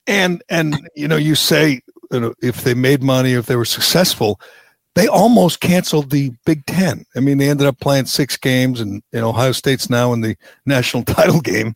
And 0.07 0.43
and 0.49 0.89
you 0.95 1.07
know 1.07 1.15
you 1.15 1.35
say 1.35 1.81
you 2.11 2.19
know, 2.19 2.33
if 2.41 2.63
they 2.63 2.73
made 2.73 3.01
money, 3.01 3.33
if 3.33 3.45
they 3.45 3.55
were 3.55 3.65
successful, 3.65 4.39
they 4.95 5.07
almost 5.07 5.61
canceled 5.61 6.11
the 6.11 6.31
Big 6.45 6.65
Ten. 6.65 7.05
I 7.15 7.21
mean, 7.21 7.37
they 7.37 7.49
ended 7.49 7.67
up 7.67 7.79
playing 7.79 8.05
six 8.05 8.35
games, 8.35 8.81
and 8.81 9.01
you 9.11 9.21
know 9.21 9.29
Ohio 9.29 9.53
State's 9.53 9.89
now 9.89 10.13
in 10.13 10.21
the 10.21 10.35
national 10.65 11.03
title 11.03 11.41
game. 11.41 11.73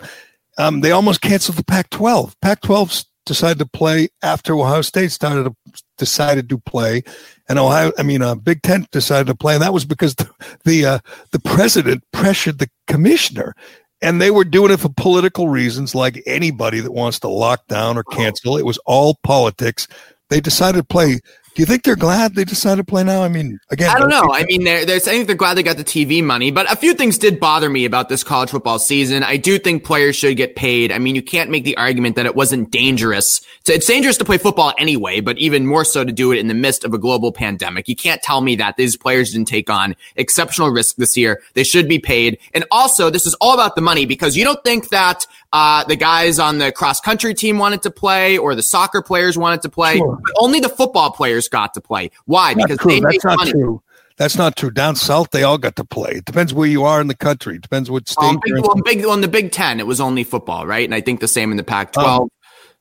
Um, 0.57 0.81
they 0.81 0.91
almost 0.91 1.21
canceled 1.21 1.57
the 1.57 1.65
Pac-12. 1.65 2.33
Pac-12 2.41 3.05
decided 3.25 3.59
to 3.59 3.65
play 3.65 4.09
after 4.21 4.55
Ohio 4.55 4.81
State 4.81 5.11
started 5.11 5.43
to 5.43 5.55
decided 5.97 6.49
to 6.49 6.57
play, 6.59 7.03
and 7.47 7.59
Ohio, 7.59 7.91
I 7.97 8.03
mean, 8.03 8.21
uh, 8.21 8.35
Big 8.35 8.61
Ten 8.61 8.87
decided 8.91 9.27
to 9.27 9.35
play, 9.35 9.53
and 9.53 9.63
that 9.63 9.73
was 9.73 9.85
because 9.85 10.15
the 10.15 10.29
the, 10.63 10.85
uh, 10.85 10.99
the 11.31 11.39
president 11.39 12.03
pressured 12.11 12.59
the 12.59 12.69
commissioner, 12.87 13.55
and 14.01 14.21
they 14.21 14.31
were 14.31 14.43
doing 14.43 14.71
it 14.71 14.79
for 14.79 14.89
political 14.89 15.49
reasons, 15.49 15.95
like 15.95 16.21
anybody 16.25 16.79
that 16.79 16.91
wants 16.91 17.19
to 17.19 17.27
lock 17.27 17.67
down 17.67 17.97
or 17.97 18.03
cancel. 18.03 18.57
It 18.57 18.65
was 18.65 18.79
all 18.85 19.17
politics. 19.23 19.87
They 20.29 20.41
decided 20.41 20.79
to 20.79 20.83
play 20.83 21.19
do 21.55 21.61
you 21.61 21.65
think 21.65 21.83
they're 21.83 21.95
glad 21.95 22.35
they 22.35 22.43
decided 22.43 22.75
to 22.77 22.83
play 22.83 23.01
now? 23.05 23.23
I 23.23 23.29
mean, 23.29 23.59
again, 23.69 23.89
I 23.89 23.97
don't 23.97 24.09
know. 24.09 24.33
I 24.33 24.43
mean, 24.43 24.65
they're, 24.65 24.85
they're 24.85 24.99
saying 24.99 25.25
they're 25.25 25.37
glad 25.37 25.55
they 25.55 25.63
got 25.63 25.77
the 25.77 25.85
TV 25.85 26.21
money, 26.21 26.51
but 26.51 26.69
a 26.69 26.75
few 26.75 26.93
things 26.93 27.17
did 27.17 27.39
bother 27.39 27.69
me 27.69 27.85
about 27.85 28.09
this 28.09 28.25
college 28.25 28.49
football 28.49 28.77
season. 28.77 29.23
I 29.23 29.37
do 29.37 29.57
think 29.57 29.85
players 29.85 30.17
should 30.17 30.35
get 30.35 30.57
paid. 30.57 30.91
I 30.91 30.99
mean, 30.99 31.15
you 31.15 31.21
can't 31.21 31.49
make 31.49 31.63
the 31.63 31.77
argument 31.77 32.17
that 32.17 32.25
it 32.25 32.35
wasn't 32.35 32.71
dangerous. 32.71 33.39
So 33.63 33.71
it's 33.71 33.87
dangerous 33.87 34.17
to 34.17 34.25
play 34.25 34.37
football 34.37 34.73
anyway, 34.77 35.21
but 35.21 35.37
even 35.37 35.65
more 35.65 35.85
so 35.85 36.03
to 36.03 36.11
do 36.11 36.33
it 36.33 36.39
in 36.39 36.49
the 36.49 36.53
midst 36.53 36.83
of 36.83 36.93
a 36.93 36.97
global 36.97 37.31
pandemic. 37.31 37.87
You 37.87 37.95
can't 37.95 38.21
tell 38.21 38.41
me 38.41 38.57
that 38.57 38.75
these 38.75 38.97
players 38.97 39.31
didn't 39.31 39.47
take 39.47 39.69
on 39.69 39.95
exceptional 40.17 40.71
risk 40.71 40.97
this 40.97 41.15
year. 41.15 41.41
They 41.53 41.63
should 41.63 41.87
be 41.87 41.99
paid. 41.99 42.37
And 42.53 42.65
also, 42.69 43.09
this 43.09 43.25
is 43.25 43.33
all 43.35 43.53
about 43.53 43.75
the 43.75 43.81
money 43.81 44.05
because 44.05 44.35
you 44.35 44.43
don't 44.43 44.61
think 44.65 44.89
that 44.89 45.25
uh, 45.55 45.85
the 45.85 45.95
guys 45.95 46.37
on 46.37 46.57
the 46.57 46.69
cross 46.69 46.99
country 46.99 47.33
team 47.33 47.57
wanted 47.57 47.81
to 47.81 47.89
play 47.89 48.37
or 48.37 48.55
the 48.55 48.61
soccer 48.61 49.01
players 49.01 49.37
wanted 49.37 49.61
to 49.61 49.69
play. 49.69 49.95
Sure. 49.95 50.19
only 50.37 50.59
the 50.59 50.67
football 50.67 51.11
players 51.11 51.47
got 51.47 51.73
to 51.75 51.81
play. 51.81 52.11
Why? 52.25 52.53
Not 52.53 52.67
because 52.67 52.79
true. 52.79 52.91
they 52.91 52.99
That's 52.99 53.23
not 53.23 53.37
money. 53.37 53.51
true. 53.51 53.81
That's 54.17 54.37
not 54.37 54.57
true. 54.57 54.69
Down 54.69 54.97
south, 54.97 55.31
they 55.31 55.43
all 55.43 55.57
got 55.57 55.77
to 55.77 55.85
play. 55.85 56.15
It 56.15 56.25
depends 56.25 56.53
where 56.53 56.67
you 56.67 56.83
are 56.83 56.99
in 56.99 57.07
the 57.07 57.15
country. 57.15 57.55
It 57.55 57.61
depends 57.61 57.89
what 57.89 58.09
state. 58.09 58.25
Um, 58.25 58.41
well, 58.45 58.75
big, 58.83 59.05
on 59.05 59.21
the 59.21 59.29
Big 59.29 59.53
Ten, 59.53 59.79
it 59.79 59.87
was 59.87 60.01
only 60.01 60.25
football, 60.25 60.67
right? 60.67 60.83
And 60.83 60.93
I 60.93 60.99
think 60.99 61.21
the 61.21 61.27
same 61.27 61.51
in 61.51 61.57
the 61.57 61.63
Pac-12. 61.63 62.03
Um, 62.03 62.29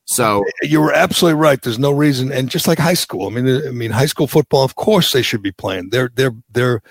so 0.04 0.44
you 0.62 0.80
were 0.80 0.92
absolutely 0.92 1.40
right. 1.40 1.62
There's 1.62 1.78
no 1.78 1.92
reason, 1.92 2.32
and 2.32 2.48
just 2.50 2.66
like 2.66 2.78
high 2.78 2.94
school, 2.94 3.28
I 3.28 3.30
mean, 3.30 3.66
I 3.66 3.70
mean, 3.70 3.92
high 3.92 4.06
school 4.06 4.26
football. 4.26 4.64
Of 4.64 4.74
course, 4.74 5.12
they 5.12 5.22
should 5.22 5.42
be 5.42 5.52
playing. 5.52 5.90
They're 5.90 6.10
they're 6.14 6.34
they're 6.52 6.82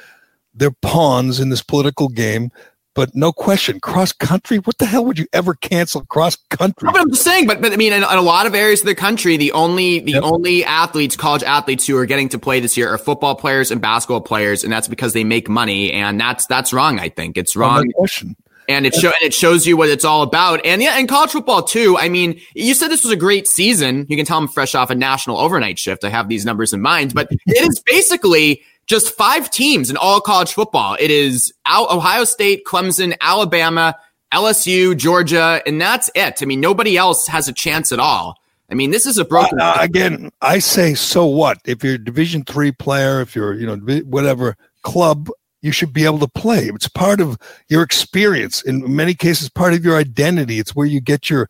they're 0.53 0.71
pawns 0.71 1.39
in 1.41 1.49
this 1.49 1.61
political 1.61 2.07
game 2.07 2.51
but 2.95 3.15
no 3.15 3.31
question, 3.31 3.79
cross 3.79 4.11
country. 4.11 4.57
What 4.57 4.77
the 4.77 4.85
hell 4.85 5.05
would 5.05 5.17
you 5.17 5.25
ever 5.33 5.55
cancel 5.55 6.05
cross 6.05 6.35
country? 6.49 6.89
But 6.91 7.01
I'm 7.01 7.09
just 7.09 7.23
saying, 7.23 7.47
but, 7.47 7.61
but 7.61 7.73
I 7.73 7.75
mean, 7.75 7.91
in, 7.93 8.03
in, 8.03 8.09
a 8.09 8.21
lot 8.21 8.45
of 8.45 8.53
areas 8.53 8.81
of 8.81 8.85
the 8.85 8.95
country, 8.95 9.37
the 9.37 9.51
only 9.53 9.99
the 9.99 10.13
yep. 10.13 10.23
only 10.23 10.63
athletes, 10.63 11.15
college 11.15 11.43
athletes 11.43 11.87
who 11.87 11.97
are 11.97 12.05
getting 12.05 12.29
to 12.29 12.39
play 12.39 12.59
this 12.59 12.77
year 12.77 12.89
are 12.89 12.97
football 12.97 13.35
players 13.35 13.71
and 13.71 13.81
basketball 13.81 14.21
players, 14.21 14.63
and 14.63 14.71
that's 14.71 14.87
because 14.87 15.13
they 15.13 15.23
make 15.23 15.49
money, 15.49 15.91
and 15.91 16.19
that's 16.19 16.45
that's 16.45 16.71
wrong. 16.71 16.99
I 16.99 17.09
think 17.09 17.37
it's 17.37 17.55
oh, 17.55 17.61
wrong. 17.61 17.85
No 17.87 17.93
question. 17.93 18.35
And 18.69 18.85
it 18.85 18.95
show 18.95 19.09
and 19.09 19.23
it 19.23 19.33
shows 19.33 19.67
you 19.67 19.75
what 19.75 19.89
it's 19.89 20.05
all 20.05 20.21
about. 20.21 20.65
And 20.65 20.81
yeah, 20.81 20.97
and 20.97 21.09
college 21.09 21.31
football 21.31 21.63
too. 21.63 21.97
I 21.97 22.07
mean, 22.07 22.39
you 22.53 22.73
said 22.73 22.89
this 22.89 23.03
was 23.03 23.11
a 23.11 23.17
great 23.17 23.45
season. 23.45 24.05
You 24.07 24.15
can 24.15 24.25
tell 24.25 24.37
I'm 24.37 24.47
fresh 24.47 24.73
off 24.73 24.89
a 24.89 24.95
national 24.95 25.37
overnight 25.37 25.77
shift. 25.77 26.05
I 26.05 26.09
have 26.09 26.29
these 26.29 26.45
numbers 26.45 26.71
in 26.71 26.81
mind, 26.81 27.13
but 27.13 27.27
it 27.29 27.41
is 27.69 27.81
basically 27.81 28.61
just 28.85 29.15
five 29.15 29.49
teams 29.49 29.89
in 29.89 29.97
all 29.97 30.19
college 30.21 30.53
football. 30.53 30.95
It 30.99 31.11
is 31.11 31.53
Ohio 31.67 32.23
State, 32.23 32.65
Clemson, 32.65 33.15
Alabama, 33.21 33.95
LSU, 34.33 34.97
Georgia, 34.97 35.61
and 35.65 35.79
that's 35.79 36.09
it. 36.15 36.41
I 36.41 36.45
mean, 36.45 36.59
nobody 36.59 36.97
else 36.97 37.27
has 37.27 37.47
a 37.47 37.53
chance 37.53 37.91
at 37.91 37.99
all. 37.99 38.37
I 38.69 38.75
mean, 38.75 38.91
this 38.91 39.05
is 39.05 39.17
a 39.17 39.25
broken. 39.25 39.59
Uh, 39.61 39.77
again, 39.79 40.31
I 40.41 40.59
say, 40.59 40.95
so 40.95 41.25
what? 41.25 41.59
If 41.65 41.83
you're 41.83 41.95
a 41.95 42.03
Division 42.03 42.43
three 42.43 42.71
player, 42.71 43.21
if 43.21 43.35
you're 43.35 43.53
you 43.53 43.67
know 43.67 43.77
whatever 44.05 44.57
club, 44.81 45.29
you 45.61 45.71
should 45.71 45.93
be 45.93 46.05
able 46.05 46.19
to 46.19 46.27
play. 46.27 46.65
It's 46.73 46.87
part 46.87 47.21
of 47.21 47.37
your 47.67 47.83
experience. 47.83 48.63
In 48.63 48.95
many 48.95 49.13
cases, 49.13 49.49
part 49.49 49.73
of 49.73 49.85
your 49.85 49.97
identity. 49.97 50.59
It's 50.59 50.75
where 50.75 50.87
you 50.87 51.01
get 51.01 51.29
your, 51.29 51.49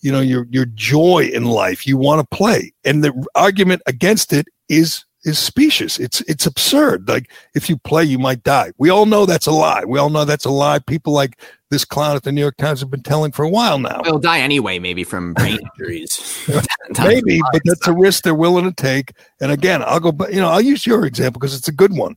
you 0.00 0.12
know, 0.12 0.20
your 0.20 0.46
your 0.50 0.66
joy 0.66 1.30
in 1.32 1.46
life. 1.46 1.86
You 1.86 1.96
want 1.96 2.20
to 2.20 2.36
play, 2.36 2.72
and 2.84 3.02
the 3.02 3.26
argument 3.34 3.80
against 3.86 4.34
it 4.34 4.46
is 4.68 5.06
is 5.28 5.38
specious. 5.38 5.98
It's 5.98 6.20
it's 6.22 6.46
absurd. 6.46 7.06
Like 7.06 7.30
if 7.54 7.68
you 7.68 7.76
play, 7.76 8.04
you 8.04 8.18
might 8.18 8.42
die. 8.42 8.72
We 8.78 8.90
all 8.90 9.06
know 9.06 9.26
that's 9.26 9.46
a 9.46 9.52
lie. 9.52 9.84
We 9.84 9.98
all 9.98 10.10
know 10.10 10.24
that's 10.24 10.44
a 10.44 10.50
lie. 10.50 10.80
People 10.80 11.12
like 11.12 11.40
this 11.70 11.84
clown 11.84 12.16
at 12.16 12.22
the 12.22 12.32
New 12.32 12.40
York 12.40 12.56
Times 12.56 12.80
have 12.80 12.90
been 12.90 13.02
telling 13.02 13.30
for 13.30 13.44
a 13.44 13.48
while 13.48 13.78
now. 13.78 14.00
They'll 14.02 14.18
die 14.18 14.40
anyway, 14.40 14.78
maybe 14.78 15.04
from 15.04 15.34
brain 15.34 15.58
injuries. 15.78 16.48
maybe, 16.98 17.40
but 17.52 17.62
that's 17.64 17.86
a 17.86 17.92
risk 17.92 18.24
they're 18.24 18.34
willing 18.34 18.64
to 18.64 18.72
take. 18.72 19.12
And 19.40 19.52
again, 19.52 19.82
I'll 19.84 20.00
go. 20.00 20.10
But 20.10 20.32
you 20.32 20.40
know, 20.40 20.48
I'll 20.48 20.60
use 20.60 20.86
your 20.86 21.06
example 21.06 21.38
because 21.38 21.54
it's 21.54 21.68
a 21.68 21.72
good 21.72 21.92
one. 21.96 22.16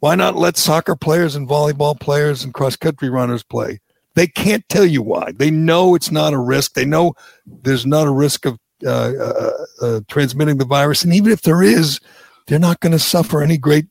Why 0.00 0.16
not 0.16 0.34
let 0.34 0.56
soccer 0.56 0.96
players 0.96 1.36
and 1.36 1.48
volleyball 1.48 1.98
players 1.98 2.42
and 2.42 2.52
cross 2.52 2.74
country 2.74 3.08
runners 3.08 3.44
play? 3.44 3.80
They 4.14 4.26
can't 4.26 4.68
tell 4.68 4.84
you 4.84 5.00
why. 5.00 5.32
They 5.32 5.50
know 5.50 5.94
it's 5.94 6.10
not 6.10 6.32
a 6.32 6.38
risk. 6.38 6.74
They 6.74 6.84
know 6.84 7.14
there's 7.46 7.86
not 7.86 8.08
a 8.08 8.10
risk 8.10 8.44
of 8.44 8.58
uh, 8.84 9.12
uh, 9.20 9.52
uh, 9.80 10.00
transmitting 10.08 10.58
the 10.58 10.64
virus. 10.64 11.04
And 11.04 11.14
even 11.14 11.30
if 11.30 11.42
there 11.42 11.62
is, 11.62 12.00
they're 12.46 12.58
not 12.58 12.80
going 12.80 12.92
to 12.92 12.98
suffer 12.98 13.42
any 13.42 13.56
great 13.56 13.86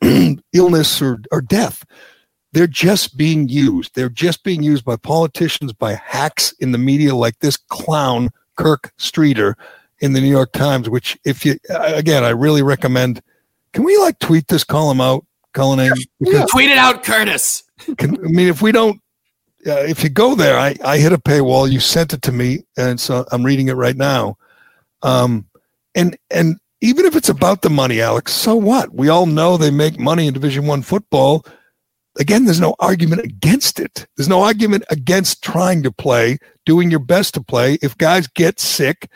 illness 0.52 1.02
or, 1.02 1.20
or 1.30 1.40
death. 1.40 1.84
They're 2.52 2.66
just 2.66 3.16
being 3.16 3.48
used. 3.48 3.94
They're 3.94 4.08
just 4.08 4.42
being 4.42 4.62
used 4.62 4.84
by 4.84 4.96
politicians, 4.96 5.72
by 5.72 5.94
hacks 5.94 6.52
in 6.60 6.72
the 6.72 6.78
media 6.78 7.14
like 7.14 7.38
this 7.40 7.56
clown, 7.56 8.30
Kirk 8.56 8.92
Streeter, 8.96 9.56
in 10.00 10.12
the 10.12 10.20
New 10.20 10.30
York 10.30 10.52
Times, 10.52 10.88
which, 10.88 11.18
if 11.24 11.44
you, 11.44 11.58
again, 11.68 12.24
I 12.24 12.30
really 12.30 12.62
recommend. 12.62 13.20
Can 13.72 13.84
we 13.84 13.96
like 13.98 14.18
tweet 14.18 14.48
this 14.48 14.64
column 14.64 15.00
out, 15.00 15.26
Cullinane? 15.52 15.90
Tweet 16.22 16.70
it 16.70 16.78
out, 16.78 17.02
Curtis. 17.02 17.64
Can, 17.98 18.16
I 18.24 18.28
mean, 18.28 18.48
if 18.48 18.62
we 18.62 18.72
don't 18.72 19.00
uh, 19.66 19.80
if 19.80 20.02
you 20.02 20.08
go 20.08 20.34
there, 20.34 20.58
I, 20.58 20.76
I 20.84 20.98
hit 20.98 21.12
a 21.12 21.18
paywall. 21.18 21.70
You 21.70 21.80
sent 21.80 22.12
it 22.12 22.22
to 22.22 22.32
me, 22.32 22.64
and 22.76 23.00
so 23.00 23.24
I'm 23.32 23.44
reading 23.44 23.68
it 23.68 23.74
right 23.74 23.96
now. 23.96 24.38
Um, 25.02 25.46
and 25.94 26.16
and 26.30 26.58
even 26.80 27.06
if 27.06 27.16
it's 27.16 27.28
about 27.28 27.62
the 27.62 27.70
money, 27.70 28.00
Alex, 28.00 28.32
so 28.32 28.54
what? 28.56 28.94
We 28.94 29.08
all 29.08 29.26
know 29.26 29.56
they 29.56 29.70
make 29.70 29.98
money 29.98 30.26
in 30.26 30.34
Division 30.34 30.66
One 30.66 30.82
football. 30.82 31.44
Again, 32.18 32.44
there's 32.44 32.60
no 32.60 32.74
argument 32.78 33.22
against 33.22 33.78
it. 33.80 34.06
There's 34.16 34.28
no 34.28 34.42
argument 34.42 34.84
against 34.90 35.42
trying 35.42 35.82
to 35.84 35.92
play, 35.92 36.38
doing 36.66 36.90
your 36.90 37.00
best 37.00 37.34
to 37.34 37.42
play. 37.42 37.78
If 37.82 37.98
guys 37.98 38.26
get 38.26 38.60
sick, 38.60 39.10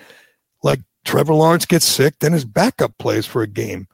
like 0.63 0.81
Trevor 1.05 1.35
Lawrence 1.35 1.67
gets 1.67 1.85
sick, 1.85 2.19
then 2.21 2.33
his 2.33 2.45
backup 2.45 2.97
plays 2.99 3.27
for 3.27 3.43
a 3.43 3.49
game. 3.49 3.87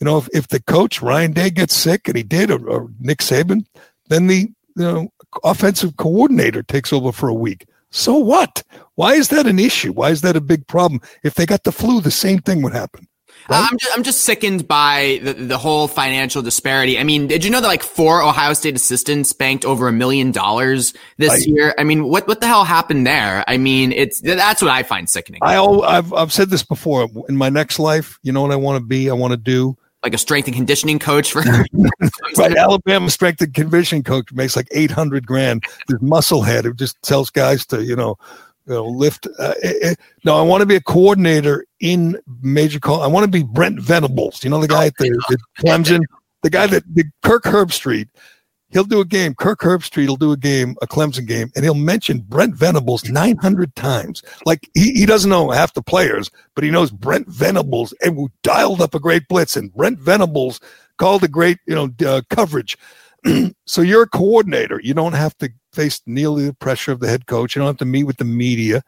You 0.00 0.04
know, 0.04 0.18
if, 0.18 0.28
if 0.32 0.48
the 0.48 0.60
coach 0.60 1.00
Ryan 1.00 1.32
Day 1.32 1.50
gets 1.50 1.74
sick, 1.74 2.08
and 2.08 2.16
he 2.16 2.22
did, 2.22 2.50
or, 2.50 2.68
or 2.68 2.90
Nick 3.00 3.18
Saban, 3.18 3.66
then 4.08 4.26
the 4.26 4.50
you 4.76 4.82
know 4.82 5.08
offensive 5.42 5.96
coordinator 5.96 6.62
takes 6.62 6.92
over 6.92 7.12
for 7.12 7.28
a 7.28 7.34
week. 7.34 7.66
So 7.90 8.16
what? 8.16 8.62
Why 8.96 9.14
is 9.14 9.28
that 9.28 9.46
an 9.46 9.58
issue? 9.58 9.92
Why 9.92 10.10
is 10.10 10.20
that 10.20 10.36
a 10.36 10.40
big 10.40 10.66
problem? 10.66 11.00
If 11.22 11.34
they 11.34 11.46
got 11.46 11.64
the 11.64 11.72
flu, 11.72 12.00
the 12.00 12.10
same 12.10 12.40
thing 12.40 12.62
would 12.62 12.74
happen. 12.74 13.06
Uh, 13.48 13.54
right? 13.54 13.68
I'm, 13.70 13.78
just, 13.78 13.96
I'm 13.96 14.02
just 14.02 14.20
sickened 14.22 14.66
by 14.66 15.20
the, 15.22 15.34
the 15.34 15.58
whole 15.58 15.88
financial 15.88 16.42
disparity. 16.42 16.98
I 16.98 17.04
mean, 17.04 17.26
did 17.26 17.44
you 17.44 17.50
know 17.50 17.60
that 17.60 17.66
like 17.66 17.82
four 17.82 18.22
Ohio 18.22 18.52
State 18.52 18.74
assistants 18.74 19.32
banked 19.32 19.64
over 19.64 19.88
a 19.88 19.92
million 19.92 20.32
dollars 20.32 20.94
this 21.18 21.32
I, 21.32 21.50
year? 21.50 21.74
I 21.78 21.84
mean, 21.84 22.08
what 22.08 22.26
what 22.26 22.40
the 22.40 22.46
hell 22.46 22.64
happened 22.64 23.06
there? 23.06 23.44
I 23.46 23.56
mean, 23.56 23.92
it's 23.92 24.20
that's 24.20 24.62
what 24.62 24.70
I 24.70 24.82
find 24.82 25.08
sickening. 25.08 25.40
I 25.42 25.56
I've 25.58 26.12
I've 26.12 26.32
said 26.32 26.50
this 26.50 26.62
before. 26.62 27.08
In 27.28 27.36
my 27.36 27.48
next 27.48 27.78
life, 27.78 28.18
you 28.22 28.32
know 28.32 28.42
what 28.42 28.52
I 28.52 28.56
want 28.56 28.80
to 28.80 28.84
be? 28.84 29.10
I 29.10 29.14
want 29.14 29.32
to 29.32 29.36
do 29.36 29.76
like 30.02 30.14
a 30.14 30.18
strength 30.18 30.46
and 30.46 30.54
conditioning 30.54 30.98
coach 30.98 31.32
for 31.32 31.42
right. 32.38 32.56
Alabama 32.56 33.10
strength 33.10 33.40
and 33.40 33.52
conditioning 33.52 34.04
coach 34.04 34.32
makes 34.32 34.54
like 34.54 34.68
eight 34.70 34.90
hundred 34.90 35.26
grand. 35.26 35.64
This 35.88 35.98
musclehead 35.98 36.64
who 36.64 36.74
just 36.74 37.00
tells 37.02 37.30
guys 37.30 37.66
to 37.66 37.82
you 37.84 37.96
know, 37.96 38.16
you 38.66 38.74
know 38.74 38.86
lift. 38.86 39.26
Uh, 39.38 39.54
it, 39.62 39.76
eh, 39.82 39.94
no, 40.24 40.36
I 40.36 40.42
want 40.42 40.62
to 40.62 40.66
be 40.66 40.76
a 40.76 40.80
coordinator 40.80 41.66
in 41.80 42.18
major 42.42 42.80
call. 42.80 43.02
I 43.02 43.06
want 43.06 43.24
to 43.24 43.30
be 43.30 43.42
Brent 43.42 43.80
Venables. 43.80 44.44
You 44.44 44.50
know 44.50 44.60
the 44.60 44.68
guy 44.68 44.86
at 44.86 44.96
the, 44.98 45.10
the 45.28 45.38
Clemson, 45.58 46.00
the 46.42 46.50
guy 46.50 46.66
that 46.66 46.84
the 46.94 47.04
Kirk 47.22 47.44
Herbstreit 47.44 48.08
he'll 48.70 48.84
do 48.84 49.00
a 49.00 49.04
game. 49.04 49.34
Kirk 49.34 49.60
Herbstreit 49.60 50.08
will 50.08 50.16
do 50.16 50.32
a 50.32 50.36
game, 50.36 50.76
a 50.82 50.86
Clemson 50.86 51.26
game, 51.26 51.50
and 51.54 51.64
he'll 51.64 51.74
mention 51.74 52.20
Brent 52.20 52.54
Venables 52.54 53.08
900 53.08 53.74
times. 53.74 54.22
Like 54.44 54.68
he, 54.74 54.92
he 54.92 55.06
doesn't 55.06 55.30
know 55.30 55.50
half 55.50 55.74
the 55.74 55.82
players, 55.82 56.30
but 56.54 56.64
he 56.64 56.70
knows 56.70 56.90
Brent 56.90 57.28
Venables 57.28 57.94
and 58.04 58.16
we 58.16 58.26
dialed 58.42 58.82
up 58.82 58.94
a 58.94 59.00
great 59.00 59.28
blitz 59.28 59.56
and 59.56 59.72
Brent 59.72 59.98
Venables 59.98 60.60
called 60.98 61.24
a 61.24 61.28
great, 61.28 61.58
you 61.66 61.74
know, 61.74 61.90
uh, 62.06 62.22
coverage. 62.30 62.76
so 63.66 63.82
you're 63.82 64.02
a 64.02 64.08
coordinator. 64.08 64.80
You 64.82 64.94
don't 64.94 65.14
have 65.14 65.36
to 65.38 65.50
face 65.76 66.02
nearly 66.06 66.46
the 66.46 66.54
pressure 66.54 66.92
of 66.92 67.00
the 67.00 67.08
head 67.08 67.26
coach. 67.26 67.54
You 67.54 67.60
don't 67.60 67.68
have 67.68 67.76
to 67.78 67.84
meet 67.84 68.04
with 68.04 68.16
the 68.16 68.24
media. 68.24 68.82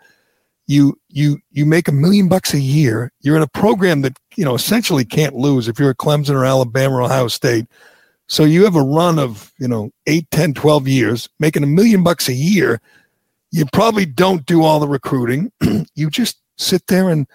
You 0.67 0.99
you 1.09 1.39
you 1.51 1.65
make 1.65 1.89
a 1.89 1.93
million 1.93 2.29
bucks 2.29 2.53
a 2.53 2.61
year. 2.61 3.13
You're 3.21 3.37
in 3.37 3.43
a 3.43 3.49
program 3.49 4.03
that 4.03 4.19
you 4.37 4.45
know 4.45 4.55
essentially 4.55 5.05
can't 5.05 5.35
lose 5.35 5.69
if 5.69 5.79
you're 5.79 5.91
a 5.91 5.95
Clemson 5.95 6.35
or 6.35 6.45
Alabama 6.45 6.97
or 6.97 7.03
Ohio 7.03 7.29
State 7.29 7.67
so 8.29 8.45
you 8.45 8.65
have 8.65 8.77
a 8.77 8.83
run 8.83 9.19
of, 9.19 9.53
you 9.59 9.67
know, 9.67 9.91
8, 10.07 10.31
10, 10.31 10.55
12 10.55 10.87
years, 10.87 11.29
making 11.41 11.63
a 11.63 11.67
million 11.67 12.05
bucks 12.05 12.29
a 12.29 12.35
year. 12.35 12.81
You 13.51 13.65
probably 13.73 14.05
don't 14.05 14.45
do 14.45 14.63
all 14.63 14.79
the 14.79 14.89
recruiting. 14.89 15.51
you 15.95 16.11
just 16.11 16.39
sit 16.59 16.87
there 16.89 17.09
and 17.09 17.27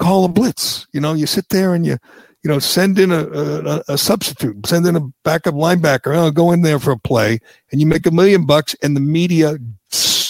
call 0.00 0.24
a 0.24 0.28
blitz. 0.28 0.88
You 0.92 1.00
know, 1.00 1.14
you 1.14 1.26
sit 1.26 1.48
there 1.50 1.72
and 1.72 1.86
you, 1.86 1.98
you 2.42 2.50
know, 2.50 2.58
send 2.58 2.98
in 2.98 3.12
a, 3.12 3.24
a, 3.24 3.82
a 3.88 3.98
substitute, 3.98 4.66
send 4.66 4.86
in 4.86 4.96
a 4.96 5.00
backup 5.24 5.54
linebacker. 5.54 6.16
Oh, 6.16 6.30
go 6.30 6.52
in 6.52 6.62
there 6.62 6.78
for 6.78 6.92
a 6.92 6.98
play, 6.98 7.38
and 7.70 7.80
you 7.80 7.86
make 7.86 8.06
a 8.06 8.10
million 8.10 8.46
bucks, 8.46 8.74
and 8.82 8.96
the 8.96 9.00
media 9.00 9.58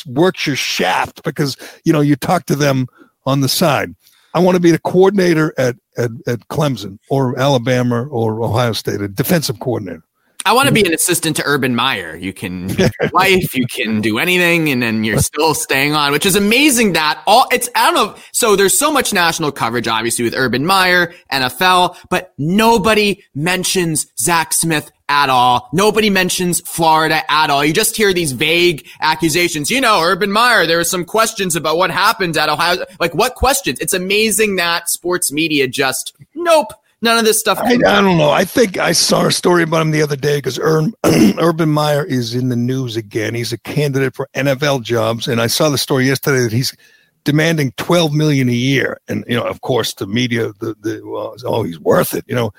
works 0.07 0.47
your 0.47 0.57
shaft 0.57 1.23
because 1.23 1.57
you 1.85 1.93
know 1.93 2.01
you 2.01 2.17
talk 2.17 2.47
to 2.47 2.57
them 2.57 2.87
on 3.27 3.41
the 3.41 3.49
side. 3.49 3.95
I 4.35 4.39
want 4.41 4.57
to 4.57 4.61
be 4.61 4.71
the 4.71 4.79
coordinator 4.79 5.53
at, 5.59 5.77
at, 5.97 6.11
at 6.27 6.49
Clemson 6.49 6.99
or 7.09 7.39
Alabama 7.39 8.05
or 8.05 8.43
Ohio 8.43 8.73
State, 8.73 9.01
a 9.01 9.09
defensive 9.09 9.59
coordinator. 9.59 10.05
I 10.47 10.53
want 10.53 10.69
to 10.69 10.75
be 10.75 10.85
an 10.85 10.95
assistant 10.95 11.37
to 11.37 11.43
Urban 11.45 11.75
Meyer. 11.75 12.17
You 12.17 12.33
can 12.33 12.69
life, 13.13 13.55
you 13.55 13.67
can 13.67 14.01
do 14.01 14.19
anything, 14.19 14.71
and 14.71 14.83
then 14.83 15.05
you're 15.05 15.19
still 15.19 15.55
staying 15.55 15.95
on, 15.95 16.13
which 16.13 16.25
is 16.25 16.37
amazing 16.37 16.95
that 16.95 17.23
all 17.27 17.47
it's 17.53 17.69
I 17.75 17.91
don't 17.91 17.95
know. 17.95 18.23
So 18.33 18.57
there's 18.57 18.79
so 18.79 18.93
much 18.93 19.13
national 19.13 19.53
coverage, 19.53 19.87
obviously, 19.87 20.25
with 20.25 20.35
Urban 20.35 20.65
Meyer, 20.65 21.13
NFL, 21.33 21.97
but 22.09 22.33
nobody 22.39 23.23
mentions 23.35 24.07
Zach 24.19 24.53
Smith 24.53 24.91
at 25.09 25.29
all. 25.29 25.69
Nobody 25.73 26.09
mentions 26.09 26.61
Florida 26.61 27.23
at 27.31 27.51
all. 27.51 27.65
You 27.65 27.73
just 27.73 27.97
hear 27.97 28.15
these 28.15 28.33
vague 28.33 28.87
accusations. 29.01 29.71
You 29.71 29.81
know, 29.81 30.01
Urban 30.03 30.31
Meyer, 30.31 30.67
there 30.67 30.77
were 30.77 30.85
some 30.85 31.05
questions 31.05 31.57
about 31.57 31.77
what 31.77 31.91
happened 31.91 32.37
at 32.37 32.49
Ohio. 32.49 32.85
Like 33.01 33.15
what 33.15 33.35
questions? 33.35 33.81
It's 33.81 33.93
amazing 33.93 34.57
that 34.57 34.89
sports 34.89 35.33
media 35.33 35.67
just 35.67 36.15
nope 36.35 36.73
None 37.03 37.19
of 37.19 37.25
this 37.25 37.41
stuff. 37.41 37.59
I, 37.59 37.73
I, 37.73 38.01
don't 38.01 38.19
know. 38.19 38.31
I 38.31 38.45
think 38.45 38.77
I 38.77 38.93
saw 38.93 39.27
a 39.27 39.33
story 39.33 39.63
about 39.63 39.81
him 39.81 39.91
the 39.91 40.03
other 40.03 40.17
day 40.17 40.37
because 40.39 40.59
Ur- 40.59 40.93
Urban 41.39 41.71
Meyer 41.71 42.05
is 42.05 42.35
in 42.35 42.51
the 42.51 42.57
news 42.57 42.97
again. 42.97 43.35
He's 43.35 43.53
a 43.53 43.59
candidate 43.59 44.15
for 44.15 44.29
NFL 44.35 44.83
jobs, 44.83 45.27
and 45.27 45.41
I 45.41 45.47
saw 45.47 45.71
the 45.71 45.79
story 45.79 46.07
yesterday 46.07 46.43
that 46.43 46.53
he's 46.53 46.77
demanding 47.25 47.73
12 47.79 48.13
million 48.13 48.49
a 48.51 48.53
year. 48.53 49.01
And 49.09 49.25
you 49.27 49.37
know, 49.37 49.45
of 49.45 49.63
course, 49.63 49.95
the 49.95 50.07
media, 50.07 50.53
the 50.61 50.75
the 50.81 51.01
well, 51.05 51.37
oh, 51.45 51.63
he's 51.63 51.81
worth 51.81 52.13
it. 52.13 52.25
You 52.29 52.35
know, 52.35 52.53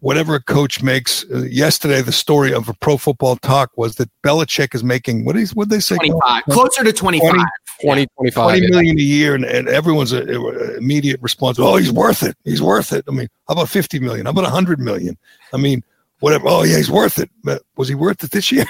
whatever 0.00 0.34
a 0.34 0.42
coach 0.42 0.82
makes. 0.82 1.24
Uh, 1.32 1.42
yesterday, 1.42 2.02
the 2.02 2.12
story 2.12 2.52
of 2.52 2.68
a 2.68 2.74
Pro 2.74 2.96
Football 2.96 3.36
Talk 3.36 3.70
was 3.76 3.96
that 3.96 4.10
Belichick 4.22 4.74
is 4.74 4.82
making 4.82 5.24
what 5.24 5.36
is 5.36 5.54
what 5.54 5.68
they 5.68 5.80
say 5.80 5.96
25, 5.96 6.44
closer 6.50 6.84
to 6.84 6.92
25. 6.92 7.30
20, 7.30 7.44
20, 7.82 8.06
25, 8.06 8.44
20 8.44 8.70
million 8.70 8.98
a 8.98 9.02
year, 9.02 9.34
and, 9.34 9.44
and 9.44 9.68
everyone's 9.68 10.12
a, 10.12 10.22
a 10.22 10.76
immediate 10.76 11.20
response. 11.20 11.58
Oh, 11.58 11.76
he's 11.76 11.92
worth 11.92 12.22
it. 12.22 12.36
He's 12.44 12.62
worth 12.62 12.92
it. 12.92 13.04
I 13.08 13.10
mean, 13.10 13.28
how 13.48 13.54
about 13.54 13.68
50 13.68 13.98
million? 14.00 14.26
How 14.26 14.30
about 14.30 14.44
100 14.44 14.80
million? 14.80 15.16
I 15.52 15.58
mean, 15.58 15.82
whatever. 16.20 16.48
Oh, 16.48 16.62
yeah, 16.62 16.76
he's 16.76 16.90
worth 16.90 17.18
it. 17.18 17.30
But 17.44 17.62
was 17.76 17.88
he 17.88 17.94
worth 17.94 18.24
it 18.24 18.30
this 18.30 18.50
year? 18.52 18.66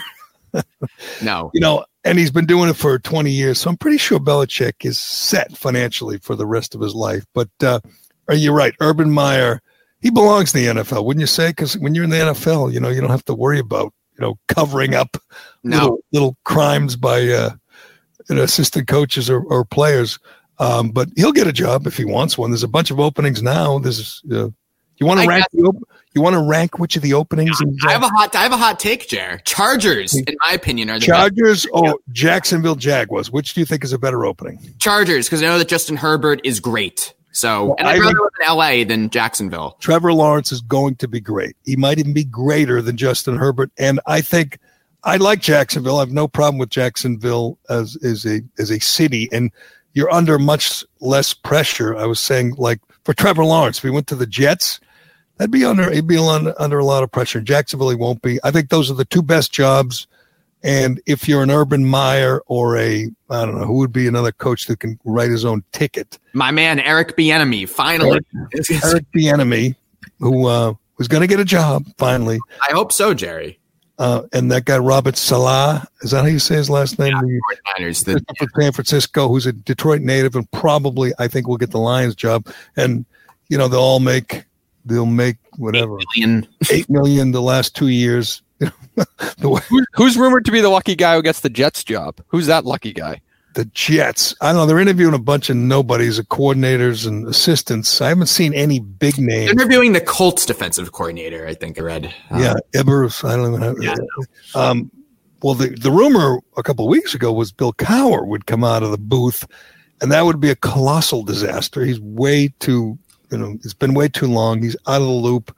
no. 1.22 1.50
You 1.54 1.60
know, 1.60 1.84
and 2.04 2.18
he's 2.18 2.30
been 2.30 2.46
doing 2.46 2.68
it 2.68 2.76
for 2.76 2.98
20 2.98 3.30
years. 3.30 3.60
So 3.60 3.70
I'm 3.70 3.76
pretty 3.76 3.98
sure 3.98 4.18
Belichick 4.18 4.84
is 4.84 4.98
set 4.98 5.56
financially 5.56 6.18
for 6.18 6.36
the 6.36 6.46
rest 6.46 6.74
of 6.74 6.80
his 6.80 6.94
life. 6.94 7.24
But 7.34 7.50
uh, 7.62 7.80
are 8.28 8.34
you're 8.34 8.54
right. 8.54 8.74
Urban 8.80 9.10
Meyer, 9.10 9.60
he 10.00 10.10
belongs 10.10 10.54
in 10.54 10.76
the 10.76 10.82
NFL, 10.82 11.04
wouldn't 11.04 11.20
you 11.20 11.26
say? 11.26 11.50
Because 11.50 11.76
when 11.78 11.94
you're 11.94 12.04
in 12.04 12.10
the 12.10 12.16
NFL, 12.16 12.72
you 12.72 12.80
know, 12.80 12.88
you 12.88 13.00
don't 13.00 13.10
have 13.10 13.24
to 13.26 13.34
worry 13.34 13.58
about, 13.58 13.92
you 14.18 14.24
know, 14.24 14.38
covering 14.48 14.94
up 14.94 15.16
no. 15.62 15.78
little, 15.78 15.98
little 16.12 16.36
crimes 16.44 16.96
by, 16.96 17.16
uh, 17.16 17.20
you 17.20 17.26
know, 17.28 17.56
assistant 18.28 18.88
coaches 18.88 19.30
or, 19.30 19.42
or 19.42 19.64
players. 19.64 20.18
Um, 20.58 20.90
but 20.90 21.08
he'll 21.16 21.32
get 21.32 21.46
a 21.46 21.52
job 21.52 21.86
if 21.86 21.96
he 21.96 22.04
wants 22.04 22.38
one. 22.38 22.50
There's 22.50 22.62
a 22.62 22.68
bunch 22.68 22.90
of 22.90 22.98
openings 22.98 23.42
now. 23.42 23.78
There's 23.78 24.22
uh, 24.32 24.48
you 24.98 25.06
want 25.06 25.20
to 25.20 25.28
rank 25.28 25.44
op- 25.64 25.76
you 26.14 26.22
want 26.22 26.34
to 26.34 26.42
rank 26.42 26.78
which 26.78 26.96
of 26.96 27.02
the 27.02 27.12
openings? 27.12 27.60
Yeah, 27.60 27.88
I 27.90 27.92
have 27.92 28.02
a 28.02 28.08
hot 28.08 28.34
I 28.34 28.42
have 28.42 28.52
a 28.52 28.56
hot 28.56 28.80
take, 28.80 29.08
Jer. 29.08 29.40
Chargers, 29.44 30.14
in 30.14 30.34
my 30.46 30.54
opinion, 30.54 30.88
are 30.88 30.98
the 30.98 31.04
Chargers 31.06 31.66
or 31.66 31.98
Jacksonville 32.10 32.76
Jaguars. 32.76 33.30
Which 33.30 33.52
do 33.52 33.60
you 33.60 33.66
think 33.66 33.84
is 33.84 33.92
a 33.92 33.98
better 33.98 34.24
opening? 34.24 34.58
Chargers, 34.78 35.26
because 35.26 35.42
I 35.42 35.46
know 35.46 35.58
that 35.58 35.68
Justin 35.68 35.96
Herbert 35.96 36.40
is 36.44 36.60
great. 36.60 37.12
So, 37.32 37.66
well, 37.66 37.76
and 37.78 37.86
I'd 37.86 38.00
rather 38.00 38.18
live 38.18 38.30
in 38.40 38.56
LA 38.56 38.84
than 38.84 39.10
Jacksonville. 39.10 39.76
Trevor 39.78 40.14
Lawrence 40.14 40.52
is 40.52 40.62
going 40.62 40.96
to 40.96 41.08
be 41.08 41.20
great. 41.20 41.54
He 41.66 41.76
might 41.76 41.98
even 41.98 42.14
be 42.14 42.24
greater 42.24 42.80
than 42.80 42.96
Justin 42.96 43.36
Herbert, 43.36 43.70
and 43.76 44.00
I 44.06 44.22
think 44.22 44.58
I 45.06 45.18
like 45.18 45.40
Jacksonville. 45.40 45.98
I 45.98 46.00
have 46.00 46.10
no 46.10 46.26
problem 46.26 46.58
with 46.58 46.68
Jacksonville 46.68 47.58
as 47.70 47.96
as 48.02 48.26
a 48.26 48.42
as 48.58 48.70
a 48.70 48.80
city, 48.80 49.28
and 49.32 49.52
you're 49.94 50.12
under 50.12 50.36
much 50.36 50.84
less 51.00 51.32
pressure. 51.32 51.96
I 51.96 52.06
was 52.06 52.18
saying, 52.18 52.56
like 52.58 52.80
for 53.04 53.14
Trevor 53.14 53.44
Lawrence, 53.44 53.78
if 53.78 53.84
he 53.84 53.90
went 53.90 54.08
to 54.08 54.16
the 54.16 54.26
Jets, 54.26 54.80
that'd 55.36 55.52
be 55.52 55.64
under 55.64 55.92
he'd 55.92 56.08
be 56.08 56.18
under, 56.18 56.60
under 56.60 56.80
a 56.80 56.84
lot 56.84 57.04
of 57.04 57.12
pressure. 57.12 57.40
Jacksonville, 57.40 57.90
he 57.90 57.96
won't 57.96 58.20
be. 58.20 58.40
I 58.42 58.50
think 58.50 58.68
those 58.68 58.90
are 58.90 58.94
the 58.94 59.04
two 59.04 59.22
best 59.22 59.52
jobs. 59.52 60.08
And 60.64 61.00
if 61.06 61.28
you're 61.28 61.44
an 61.44 61.52
Urban 61.52 61.86
Meyer 61.86 62.42
or 62.46 62.76
a 62.76 63.08
I 63.30 63.44
don't 63.44 63.56
know 63.56 63.66
who 63.66 63.74
would 63.74 63.92
be 63.92 64.08
another 64.08 64.32
coach 64.32 64.66
that 64.66 64.80
can 64.80 64.98
write 65.04 65.30
his 65.30 65.44
own 65.44 65.62
ticket. 65.70 66.18
My 66.32 66.50
man 66.50 66.80
Eric 66.80 67.16
Bieniemy, 67.16 67.68
finally. 67.68 68.18
Eric, 68.52 68.84
Eric 68.84 69.04
Bieniemy, 69.14 69.76
who 70.18 70.48
uh, 70.48 70.74
was 70.98 71.06
going 71.06 71.20
to 71.20 71.28
get 71.28 71.38
a 71.38 71.44
job 71.44 71.86
finally. 71.96 72.40
I 72.68 72.72
hope 72.72 72.90
so, 72.90 73.14
Gerry. 73.14 73.60
Uh, 73.98 74.22
and 74.32 74.50
that 74.52 74.66
guy 74.66 74.76
Robert 74.76 75.16
Saleh, 75.16 75.82
is 76.02 76.10
that 76.10 76.22
how 76.22 76.26
you 76.26 76.38
say 76.38 76.56
his 76.56 76.68
last 76.68 76.98
name? 76.98 77.14
Yeah, 77.14 77.38
Niners, 77.78 78.04
the, 78.04 78.22
for 78.38 78.46
San 78.60 78.72
Francisco, 78.72 79.28
who's 79.28 79.46
a 79.46 79.52
Detroit 79.52 80.02
native 80.02 80.36
and 80.36 80.50
probably 80.50 81.12
I 81.18 81.28
think 81.28 81.48
will 81.48 81.56
get 81.56 81.70
the 81.70 81.78
Lions 81.78 82.14
job. 82.14 82.46
And 82.76 83.06
you 83.48 83.56
know 83.56 83.68
they'll 83.68 83.80
all 83.80 84.00
make 84.00 84.44
they'll 84.84 85.06
make 85.06 85.36
whatever 85.56 85.98
eight 85.98 86.06
million, 86.16 86.48
eight 86.70 86.90
million 86.90 87.32
the 87.32 87.42
last 87.42 87.74
two 87.74 87.88
years. 87.88 88.42
who's 89.92 90.16
rumored 90.16 90.44
to 90.44 90.52
be 90.52 90.60
the 90.60 90.68
lucky 90.68 90.94
guy 90.94 91.14
who 91.14 91.22
gets 91.22 91.40
the 91.40 91.50
Jets 91.50 91.84
job? 91.84 92.20
Who's 92.28 92.46
that 92.46 92.64
lucky 92.64 92.92
guy? 92.92 93.20
The 93.56 93.64
Jets. 93.66 94.34
I 94.40 94.48
don't 94.48 94.56
know. 94.56 94.66
They're 94.66 94.78
interviewing 94.78 95.14
a 95.14 95.18
bunch 95.18 95.50
of 95.50 95.56
nobodies, 95.56 96.20
coordinators 96.20 97.06
and 97.06 97.26
assistants. 97.26 98.00
I 98.00 98.08
haven't 98.08 98.28
seen 98.28 98.54
any 98.54 98.78
big 98.78 99.18
names. 99.18 99.46
They're 99.46 99.60
interviewing 99.60 99.92
the 99.92 100.00
Colts 100.00 100.46
defensive 100.46 100.92
coordinator. 100.92 101.46
I 101.46 101.54
think 101.54 101.78
I 101.78 101.82
read. 101.82 102.14
Um, 102.30 102.40
yeah, 102.40 102.54
Ebers. 102.74 103.24
I 103.24 103.36
don't 103.36 103.48
even 103.48 103.62
have. 103.62 103.76
Yeah, 103.80 103.96
um, 104.54 104.90
well, 105.42 105.54
the 105.54 105.68
the 105.68 105.90
rumor 105.90 106.38
a 106.56 106.62
couple 106.62 106.84
of 106.84 106.90
weeks 106.90 107.14
ago 107.14 107.32
was 107.32 107.52
Bill 107.52 107.72
Cowher 107.72 108.26
would 108.26 108.46
come 108.46 108.64
out 108.64 108.82
of 108.82 108.90
the 108.90 108.98
booth, 108.98 109.46
and 110.00 110.12
that 110.12 110.24
would 110.24 110.40
be 110.40 110.50
a 110.50 110.56
colossal 110.56 111.24
disaster. 111.24 111.84
He's 111.84 112.00
way 112.00 112.52
too 112.60 112.98
you 113.30 113.38
know, 113.38 113.52
it's 113.64 113.74
been 113.74 113.94
way 113.94 114.08
too 114.08 114.26
long. 114.26 114.62
He's 114.62 114.76
out 114.86 115.00
of 115.00 115.06
the 115.06 115.12
loop. 115.12 115.56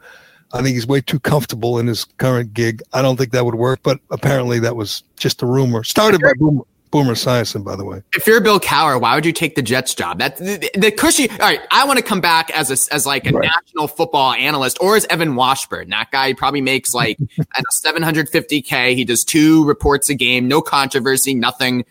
I 0.53 0.63
think 0.63 0.75
he's 0.75 0.87
way 0.87 1.01
too 1.01 1.21
comfortable 1.21 1.79
in 1.79 1.87
his 1.87 2.05
current 2.05 2.55
gig. 2.55 2.83
I 2.93 3.03
don't 3.03 3.17
think 3.17 3.33
that 3.33 3.45
would 3.45 3.57
work, 3.57 3.81
but 3.83 4.01
apparently 4.11 4.59
that 4.61 4.77
was 4.77 5.03
just 5.17 5.43
a 5.43 5.47
rumor. 5.47 5.85
Started 5.85 6.23
by 6.23 6.33
Boomer, 6.39 6.63
Boomer 6.91 7.15
Esiason, 7.15 7.65
by 7.65 7.77
the 7.77 7.85
way. 7.85 8.03
If 8.15 8.27
you're 8.27 8.41
Bill 8.41 8.61
Cowher, 8.61 9.01
why 9.01 9.15
would 9.15 9.27
you 9.27 9.33
take 9.33 9.55
the 9.55 9.63
Jets 9.63 9.95
job? 9.95 10.19
That 10.19 10.37
the, 10.37 10.71
the 10.75 10.91
cushy. 10.91 11.31
All 11.31 11.39
right, 11.39 11.61
I 11.71 11.85
want 11.85 11.99
to 11.99 12.05
come 12.05 12.21
back 12.21 12.51
as 12.51 12.71
a, 12.71 12.95
as 12.95 13.07
like 13.07 13.27
a 13.27 13.33
right. 13.33 13.49
national 13.49 13.89
football 13.89 14.33
analyst, 14.33 14.79
or 14.81 14.97
as 14.97 15.07
Evan 15.07 15.35
Washburn. 15.35 15.91
That 15.91 16.11
guy 16.11 16.33
probably 16.33 16.61
makes 16.61 16.95
like 16.95 17.19
750k. 17.85 18.95
He 18.95 19.05
does 19.05 19.25
two 19.25 19.65
reports 19.65 20.09
a 20.09 20.15
game, 20.15 20.49
no 20.49 20.61
controversy, 20.61 21.35
nothing 21.35 21.85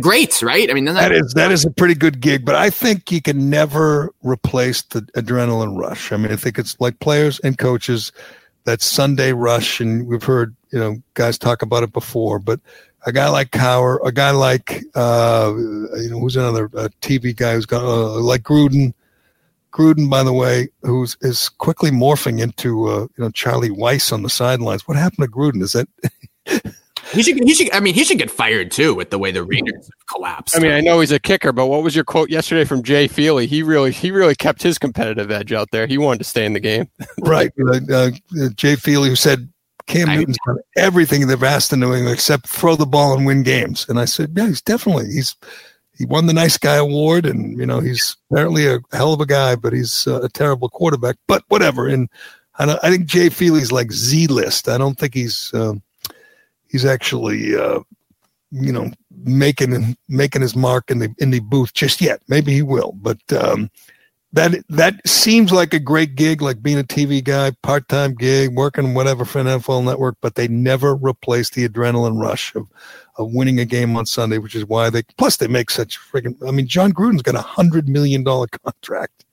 great, 0.00 0.42
right? 0.42 0.68
I 0.70 0.74
mean, 0.74 0.84
that 0.86 1.12
is 1.12 1.32
that 1.34 1.52
is 1.52 1.64
a 1.64 1.70
pretty 1.70 1.94
good 1.94 2.20
gig, 2.20 2.44
but 2.44 2.54
I 2.54 2.70
think 2.70 3.12
you 3.12 3.22
can 3.22 3.48
never 3.48 4.12
replace 4.22 4.82
the 4.82 5.02
adrenaline 5.16 5.78
rush. 5.78 6.12
I 6.12 6.16
mean, 6.16 6.32
I 6.32 6.36
think 6.36 6.58
it's 6.58 6.78
like 6.80 6.98
players 6.98 7.38
and 7.40 7.56
coaches 7.56 8.12
that 8.64 8.82
Sunday 8.82 9.32
rush, 9.32 9.80
and 9.80 10.06
we've 10.06 10.24
heard 10.24 10.56
you 10.72 10.78
know 10.78 10.96
guys 11.14 11.38
talk 11.38 11.62
about 11.62 11.82
it 11.82 11.92
before, 11.92 12.38
but 12.38 12.60
a 13.06 13.12
guy 13.12 13.28
like 13.28 13.50
Cowher, 13.52 13.98
a 14.04 14.12
guy 14.12 14.32
like 14.32 14.82
uh, 14.94 15.52
you 15.56 16.10
know 16.10 16.20
who's 16.20 16.36
another 16.36 16.66
uh, 16.76 16.88
TV 17.00 17.34
guy 17.34 17.54
who's 17.54 17.66
got 17.66 17.82
uh, 17.82 18.20
like 18.20 18.42
Gruden. 18.42 18.92
Gruden, 19.72 20.08
by 20.08 20.22
the 20.22 20.32
way, 20.32 20.68
who's 20.82 21.16
is 21.20 21.48
quickly 21.48 21.90
morphing 21.90 22.40
into 22.40 22.88
uh, 22.88 23.00
you 23.00 23.24
know 23.24 23.30
Charlie 23.30 23.70
Weis 23.70 24.12
on 24.12 24.22
the 24.22 24.30
sidelines. 24.30 24.86
What 24.88 24.96
happened 24.96 25.26
to 25.26 25.32
Gruden? 25.32 25.62
Is 25.62 25.72
that 25.72 25.88
He 27.12 27.22
should. 27.22 27.38
He 27.44 27.54
should. 27.54 27.72
I 27.72 27.80
mean, 27.80 27.94
he 27.94 28.04
should 28.04 28.18
get 28.18 28.30
fired 28.30 28.70
too 28.70 28.94
with 28.94 29.10
the 29.10 29.18
way 29.18 29.30
the 29.30 29.44
Raiders 29.44 29.86
have 29.86 30.06
collapsed. 30.12 30.56
I 30.56 30.60
mean, 30.60 30.72
I 30.72 30.80
know 30.80 31.00
he's 31.00 31.12
a 31.12 31.20
kicker, 31.20 31.52
but 31.52 31.66
what 31.66 31.82
was 31.82 31.94
your 31.94 32.04
quote 32.04 32.30
yesterday 32.30 32.64
from 32.64 32.82
Jay 32.82 33.06
Feely? 33.06 33.46
He 33.46 33.62
really, 33.62 33.92
he 33.92 34.10
really 34.10 34.34
kept 34.34 34.62
his 34.62 34.78
competitive 34.78 35.30
edge 35.30 35.52
out 35.52 35.70
there. 35.70 35.86
He 35.86 35.98
wanted 35.98 36.18
to 36.18 36.24
stay 36.24 36.44
in 36.44 36.52
the 36.52 36.60
game. 36.60 36.88
right. 37.20 37.52
Uh, 37.66 38.10
uh, 38.40 38.48
Jay 38.54 38.76
Feely, 38.76 39.08
who 39.08 39.16
said 39.16 39.48
Cam 39.86 40.08
I, 40.08 40.16
Newton's 40.16 40.38
done 40.46 40.58
everything 40.76 41.26
they've 41.26 41.42
asked 41.42 41.72
him 41.72 41.80
to 41.80 41.86
do 41.86 42.08
except 42.08 42.48
throw 42.48 42.76
the 42.76 42.86
ball 42.86 43.16
and 43.16 43.24
win 43.24 43.42
games. 43.42 43.86
And 43.88 43.98
I 43.98 44.04
said, 44.04 44.32
yeah, 44.36 44.46
he's 44.46 44.62
definitely 44.62 45.12
he's 45.12 45.36
he 45.96 46.04
won 46.04 46.26
the 46.26 46.34
nice 46.34 46.58
guy 46.58 46.76
award, 46.76 47.24
and 47.24 47.58
you 47.58 47.64
know 47.64 47.80
he's 47.80 48.16
apparently 48.30 48.66
a 48.66 48.80
hell 48.92 49.12
of 49.12 49.20
a 49.20 49.26
guy, 49.26 49.56
but 49.56 49.72
he's 49.72 50.06
uh, 50.06 50.20
a 50.22 50.28
terrible 50.28 50.68
quarterback. 50.68 51.16
But 51.26 51.44
whatever. 51.48 51.88
And 51.88 52.08
I, 52.58 52.78
I 52.82 52.90
think 52.90 53.06
Jay 53.06 53.30
Feely's 53.30 53.72
like 53.72 53.92
Z 53.92 54.26
list. 54.26 54.68
I 54.68 54.78
don't 54.78 54.98
think 54.98 55.14
he's. 55.14 55.52
Um, 55.54 55.82
he's 56.68 56.84
actually 56.84 57.56
uh, 57.56 57.80
you 58.50 58.72
know 58.72 58.90
making 59.24 59.96
making 60.08 60.42
his 60.42 60.54
mark 60.54 60.90
in 60.90 60.98
the 60.98 61.14
in 61.18 61.30
the 61.30 61.40
booth 61.40 61.72
just 61.74 62.00
yet. 62.00 62.20
Maybe 62.28 62.52
he 62.52 62.62
will, 62.62 62.92
but 63.00 63.18
um, 63.32 63.70
that 64.32 64.62
that 64.68 65.06
seems 65.06 65.52
like 65.52 65.72
a 65.72 65.78
great 65.78 66.14
gig, 66.14 66.42
like 66.42 66.62
being 66.62 66.78
a 66.78 66.84
TV 66.84 67.22
guy, 67.22 67.52
part 67.62 67.88
time 67.88 68.14
gig, 68.14 68.54
working 68.54 68.94
whatever 68.94 69.24
for 69.24 69.38
an 69.38 69.46
NFL 69.46 69.84
network. 69.84 70.16
But 70.20 70.34
they 70.34 70.48
never 70.48 70.94
replace 70.94 71.50
the 71.50 71.68
adrenaline 71.68 72.20
rush 72.20 72.54
of 72.54 72.68
of 73.16 73.32
winning 73.32 73.58
a 73.60 73.64
game 73.64 73.96
on 73.96 74.04
Sunday, 74.04 74.38
which 74.38 74.54
is 74.54 74.66
why 74.66 74.90
they 74.90 75.02
plus 75.16 75.36
they 75.36 75.48
make 75.48 75.70
such 75.70 75.98
freaking. 75.98 76.36
I 76.46 76.50
mean, 76.50 76.66
Jon 76.66 76.92
Gruden's 76.92 77.22
got 77.22 77.34
a 77.34 77.40
hundred 77.40 77.88
million 77.88 78.24
dollar 78.24 78.46
contract, 78.64 79.24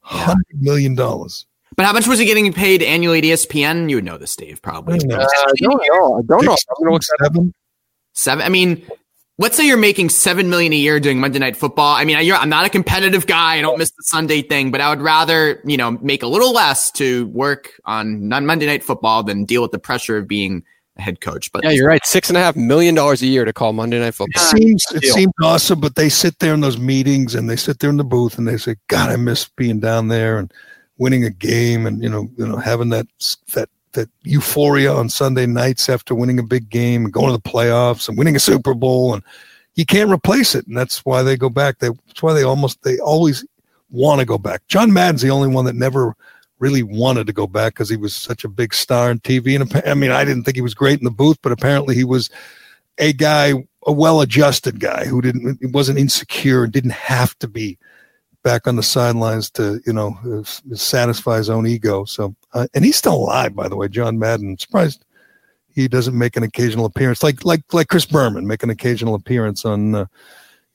hundred 0.00 0.60
million 0.60 0.94
dollars. 0.94 1.46
But 1.76 1.86
how 1.86 1.92
much 1.92 2.06
was 2.06 2.18
he 2.18 2.26
getting 2.26 2.52
paid 2.52 2.82
annually 2.82 3.18
at 3.18 3.24
ESPN? 3.24 3.88
You 3.88 3.96
would 3.96 4.04
know 4.04 4.18
this, 4.18 4.36
Dave, 4.36 4.60
probably. 4.60 4.98
Uh, 5.10 5.24
I 5.24 5.52
don't 5.58 5.82
know. 5.88 6.18
I 6.18 6.22
don't 6.28 6.44
know. 6.44 6.98
Seven. 7.18 7.54
Seven. 8.12 8.44
I 8.44 8.50
mean, 8.50 8.86
let's 9.38 9.56
say 9.56 9.66
you're 9.66 9.76
making 9.76 10.08
seven 10.08 10.50
million 10.50 10.72
a 10.72 10.76
year 10.76 11.00
doing 11.00 11.20
Monday 11.20 11.38
Night 11.38 11.56
Football. 11.56 11.94
I 11.94 12.04
mean, 12.04 12.16
I'm 12.16 12.48
not 12.48 12.64
a 12.64 12.68
competitive 12.68 13.26
guy. 13.26 13.56
I 13.56 13.60
don't 13.60 13.78
miss 13.78 13.90
the 13.90 14.02
Sunday 14.04 14.42
thing, 14.42 14.70
but 14.70 14.80
I 14.80 14.90
would 14.90 15.00
rather 15.00 15.60
you 15.64 15.76
know 15.76 15.92
make 16.02 16.22
a 16.22 16.26
little 16.26 16.52
less 16.52 16.90
to 16.92 17.26
work 17.28 17.72
on 17.84 18.28
non 18.28 18.46
Monday 18.46 18.66
Night 18.66 18.84
Football 18.84 19.22
than 19.22 19.44
deal 19.44 19.62
with 19.62 19.72
the 19.72 19.78
pressure 19.78 20.16
of 20.16 20.28
being 20.28 20.62
a 20.96 21.02
head 21.02 21.20
coach. 21.20 21.50
But 21.52 21.64
yeah, 21.64 21.70
you're 21.70 21.88
right. 21.88 22.04
Six 22.04 22.28
and 22.28 22.36
a 22.36 22.40
half 22.40 22.56
million 22.56 22.94
dollars 22.94 23.22
a 23.22 23.26
year 23.26 23.44
to 23.44 23.52
call 23.52 23.72
Monday 23.72 23.98
Night 23.98 24.14
Football. 24.14 24.42
It 24.42 24.58
seems 24.58 24.84
it 24.94 25.04
seems 25.04 25.32
awesome, 25.42 25.80
but 25.80 25.96
they 25.96 26.08
sit 26.08 26.38
there 26.38 26.54
in 26.54 26.60
those 26.60 26.78
meetings 26.78 27.34
and 27.34 27.48
they 27.48 27.56
sit 27.56 27.78
there 27.78 27.90
in 27.90 27.96
the 27.96 28.04
booth 28.04 28.38
and 28.38 28.46
they 28.46 28.56
say, 28.56 28.76
"God, 28.88 29.10
I 29.10 29.16
miss 29.16 29.48
being 29.48 29.80
down 29.80 30.08
there." 30.08 30.38
and 30.38 30.52
winning 30.98 31.24
a 31.24 31.30
game 31.30 31.84
and 31.84 32.00
you 32.00 32.08
know 32.08 32.30
you 32.36 32.46
know 32.46 32.56
having 32.56 32.90
that 32.90 33.06
that 33.54 33.68
that 33.92 34.08
euphoria 34.22 34.92
on 34.92 35.08
Sunday 35.08 35.46
nights 35.46 35.88
after 35.88 36.14
winning 36.14 36.38
a 36.38 36.42
big 36.42 36.70
game 36.70 37.04
and 37.04 37.12
going 37.12 37.26
to 37.26 37.32
the 37.32 37.40
playoffs 37.40 38.08
and 38.08 38.18
winning 38.18 38.36
a 38.36 38.40
Super 38.40 38.74
Bowl 38.74 39.14
and 39.14 39.22
you 39.74 39.86
can't 39.86 40.10
replace 40.10 40.54
it. 40.54 40.66
And 40.66 40.76
that's 40.76 41.04
why 41.04 41.22
they 41.22 41.36
go 41.36 41.48
back. 41.48 41.78
They 41.78 41.90
that's 42.06 42.22
why 42.22 42.32
they 42.32 42.42
almost 42.42 42.82
they 42.82 42.98
always 42.98 43.44
want 43.90 44.20
to 44.20 44.26
go 44.26 44.38
back. 44.38 44.66
John 44.68 44.92
Madden's 44.92 45.22
the 45.22 45.30
only 45.30 45.48
one 45.48 45.64
that 45.66 45.74
never 45.74 46.14
really 46.58 46.82
wanted 46.82 47.26
to 47.26 47.32
go 47.32 47.46
back 47.46 47.74
because 47.74 47.88
he 47.88 47.96
was 47.96 48.14
such 48.14 48.44
a 48.44 48.48
big 48.48 48.72
star 48.72 49.10
on 49.10 49.18
TV 49.18 49.60
and 49.60 49.84
I 49.86 49.94
mean 49.94 50.12
I 50.12 50.24
didn't 50.24 50.44
think 50.44 50.56
he 50.56 50.62
was 50.62 50.74
great 50.74 51.00
in 51.00 51.04
the 51.04 51.10
booth 51.10 51.38
but 51.42 51.50
apparently 51.50 51.96
he 51.96 52.04
was 52.04 52.30
a 52.98 53.12
guy 53.12 53.54
a 53.84 53.92
well-adjusted 53.92 54.78
guy 54.78 55.04
who 55.04 55.20
didn't 55.20 55.58
wasn't 55.72 55.98
insecure 55.98 56.62
and 56.62 56.72
didn't 56.72 56.92
have 56.92 57.36
to 57.40 57.48
be 57.48 57.78
back 58.42 58.66
on 58.66 58.76
the 58.76 58.82
sidelines 58.82 59.50
to 59.50 59.80
you 59.86 59.92
know 59.92 60.44
satisfy 60.74 61.38
his 61.38 61.50
own 61.50 61.66
ego. 61.66 62.04
So, 62.04 62.34
uh, 62.54 62.66
and 62.74 62.84
he's 62.84 62.96
still 62.96 63.14
alive, 63.14 63.54
by 63.54 63.68
the 63.68 63.76
way. 63.76 63.88
John 63.88 64.18
Madden. 64.18 64.58
surprised 64.58 65.04
he 65.74 65.88
doesn't 65.88 66.16
make 66.16 66.36
an 66.36 66.42
occasional 66.42 66.84
appearance, 66.84 67.22
like 67.22 67.44
like 67.44 67.62
like 67.72 67.88
Chris 67.88 68.06
Berman 68.06 68.46
make 68.46 68.62
an 68.62 68.70
occasional 68.70 69.14
appearance 69.14 69.64
on. 69.64 69.94
Uh, 69.94 70.06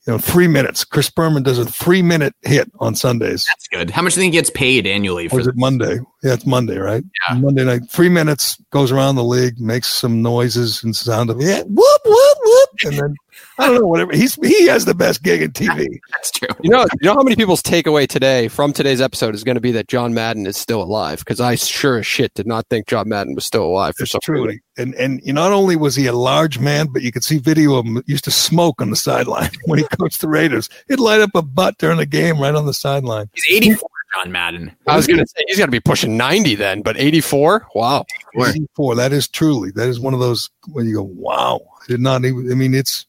you 0.05 0.13
know, 0.13 0.20
three 0.20 0.47
minutes. 0.47 0.86
Chris 0.86 1.09
Berman 1.09 1.43
does 1.43 1.59
a 1.59 1.65
three 1.65 2.01
minute 2.01 2.34
hit 2.43 2.72
on 2.80 2.95
Sundays. 2.95 3.45
That's 3.51 3.68
good. 3.68 3.89
How 3.89 4.01
much 4.01 4.13
do 4.13 4.22
you 4.22 4.24
think 4.24 4.34
he 4.34 4.39
gets 4.39 4.49
paid 4.49 4.88
annually? 4.88 5.28
For 5.28 5.36
or 5.36 5.39
is 5.41 5.47
it 5.47 5.57
Monday? 5.57 5.99
Yeah, 6.24 6.34
it's 6.34 6.45
Monday, 6.45 6.78
right? 6.78 7.03
Yeah. 7.28 7.36
Monday 7.36 7.65
night. 7.65 7.89
Three 7.89 8.07
minutes 8.07 8.57
goes 8.72 8.89
around 8.89 9.15
the 9.15 9.24
league, 9.26 9.59
makes 9.59 9.89
some 9.89 10.22
noises 10.22 10.82
and 10.82 10.95
sound 10.95 11.30
of 11.30 11.41
yeah, 11.41 11.61
whoop 11.63 12.01
whoop 12.05 12.38
whoop, 12.41 12.66
and 12.86 12.97
then 12.97 13.15
I 13.59 13.68
don't 13.68 13.82
know, 13.82 13.88
whatever. 13.88 14.13
He's 14.13 14.36
he 14.36 14.68
has 14.68 14.86
the 14.86 14.93
best 14.93 15.24
gig 15.24 15.41
in 15.41 15.51
TV. 15.51 15.99
That's 16.11 16.32
true. 16.32 16.47
You 16.61 16.70
know, 16.70 16.86
you 17.01 17.07
know 17.07 17.13
how 17.13 17.24
many 17.24 17.36
people's 17.36 17.61
takeaway 17.61 18.07
today 18.07 18.47
from 18.47 18.74
today's 18.74 19.01
episode 19.01 19.36
is 19.36 19.43
going 19.43 19.55
to 19.55 19.61
be 19.61 19.72
that 19.72 19.88
John 19.88 20.13
Madden 20.13 20.45
is 20.45 20.57
still 20.57 20.82
alive 20.82 21.20
because 21.20 21.39
I 21.39 21.55
sure 21.55 21.99
as 21.99 22.05
shit 22.05 22.34
did 22.34 22.47
not 22.47 22.68
think 22.70 22.88
John 22.88 23.09
Madden 23.09 23.36
was 23.36 23.45
still 23.45 23.63
alive 23.63 23.95
for 23.95 24.05
some 24.05 24.22
true. 24.24 24.45
reason. 24.45 24.61
And 24.78 24.95
and 24.95 25.22
you 25.24 25.34
not 25.34 25.51
only 25.51 25.76
was 25.76 25.95
he 25.95 26.07
a 26.07 26.13
large 26.13 26.59
man, 26.59 26.88
but 26.88 27.01
you 27.01 27.11
could 27.11 27.24
see 27.24 27.38
video 27.38 27.76
of 27.76 27.86
him 27.86 28.03
used 28.05 28.24
to 28.26 28.32
smoke 28.32 28.82
on 28.82 28.89
the 28.89 28.95
sideline 28.95 29.51
when 29.65 29.80
he 29.80 29.86
coached 29.86 30.22
the 30.22 30.28
Raiders. 30.28 30.70
He'd 30.88 30.99
light 30.99 31.22
up 31.22 31.32
a 31.36 31.41
butt 31.41 31.78
during 31.78 31.97
the 31.97 32.05
game 32.05 32.39
right 32.39 32.55
on 32.55 32.65
the 32.65 32.74
sideline. 32.74 33.30
He's 33.34 33.45
84. 33.57 33.89
John 34.24 34.32
Madden. 34.32 34.76
I 34.88 34.95
was 34.95 35.07
going 35.07 35.20
to 35.20 35.28
say 35.28 35.43
he's 35.47 35.57
got 35.57 35.65
to 35.65 35.72
be 35.72 35.80
pushing 35.80 36.18
90 36.18 36.55
then, 36.55 36.82
but 36.82 36.97
84? 36.97 37.68
Wow. 37.76 38.05
84. 38.36 38.95
That 38.95 39.13
is 39.13 39.28
truly, 39.28 39.72
that 39.72 39.88
is 39.88 39.99
one 39.99 40.13
of 40.13 40.20
those 40.20 40.49
when 40.72 40.88
you 40.88 40.95
go, 40.95 41.03
wow. 41.03 41.61
I 41.82 41.86
did 41.88 41.99
not 41.99 42.26
even, 42.26 42.51
I 42.51 42.55
mean, 42.55 42.74
it's, 42.74 43.05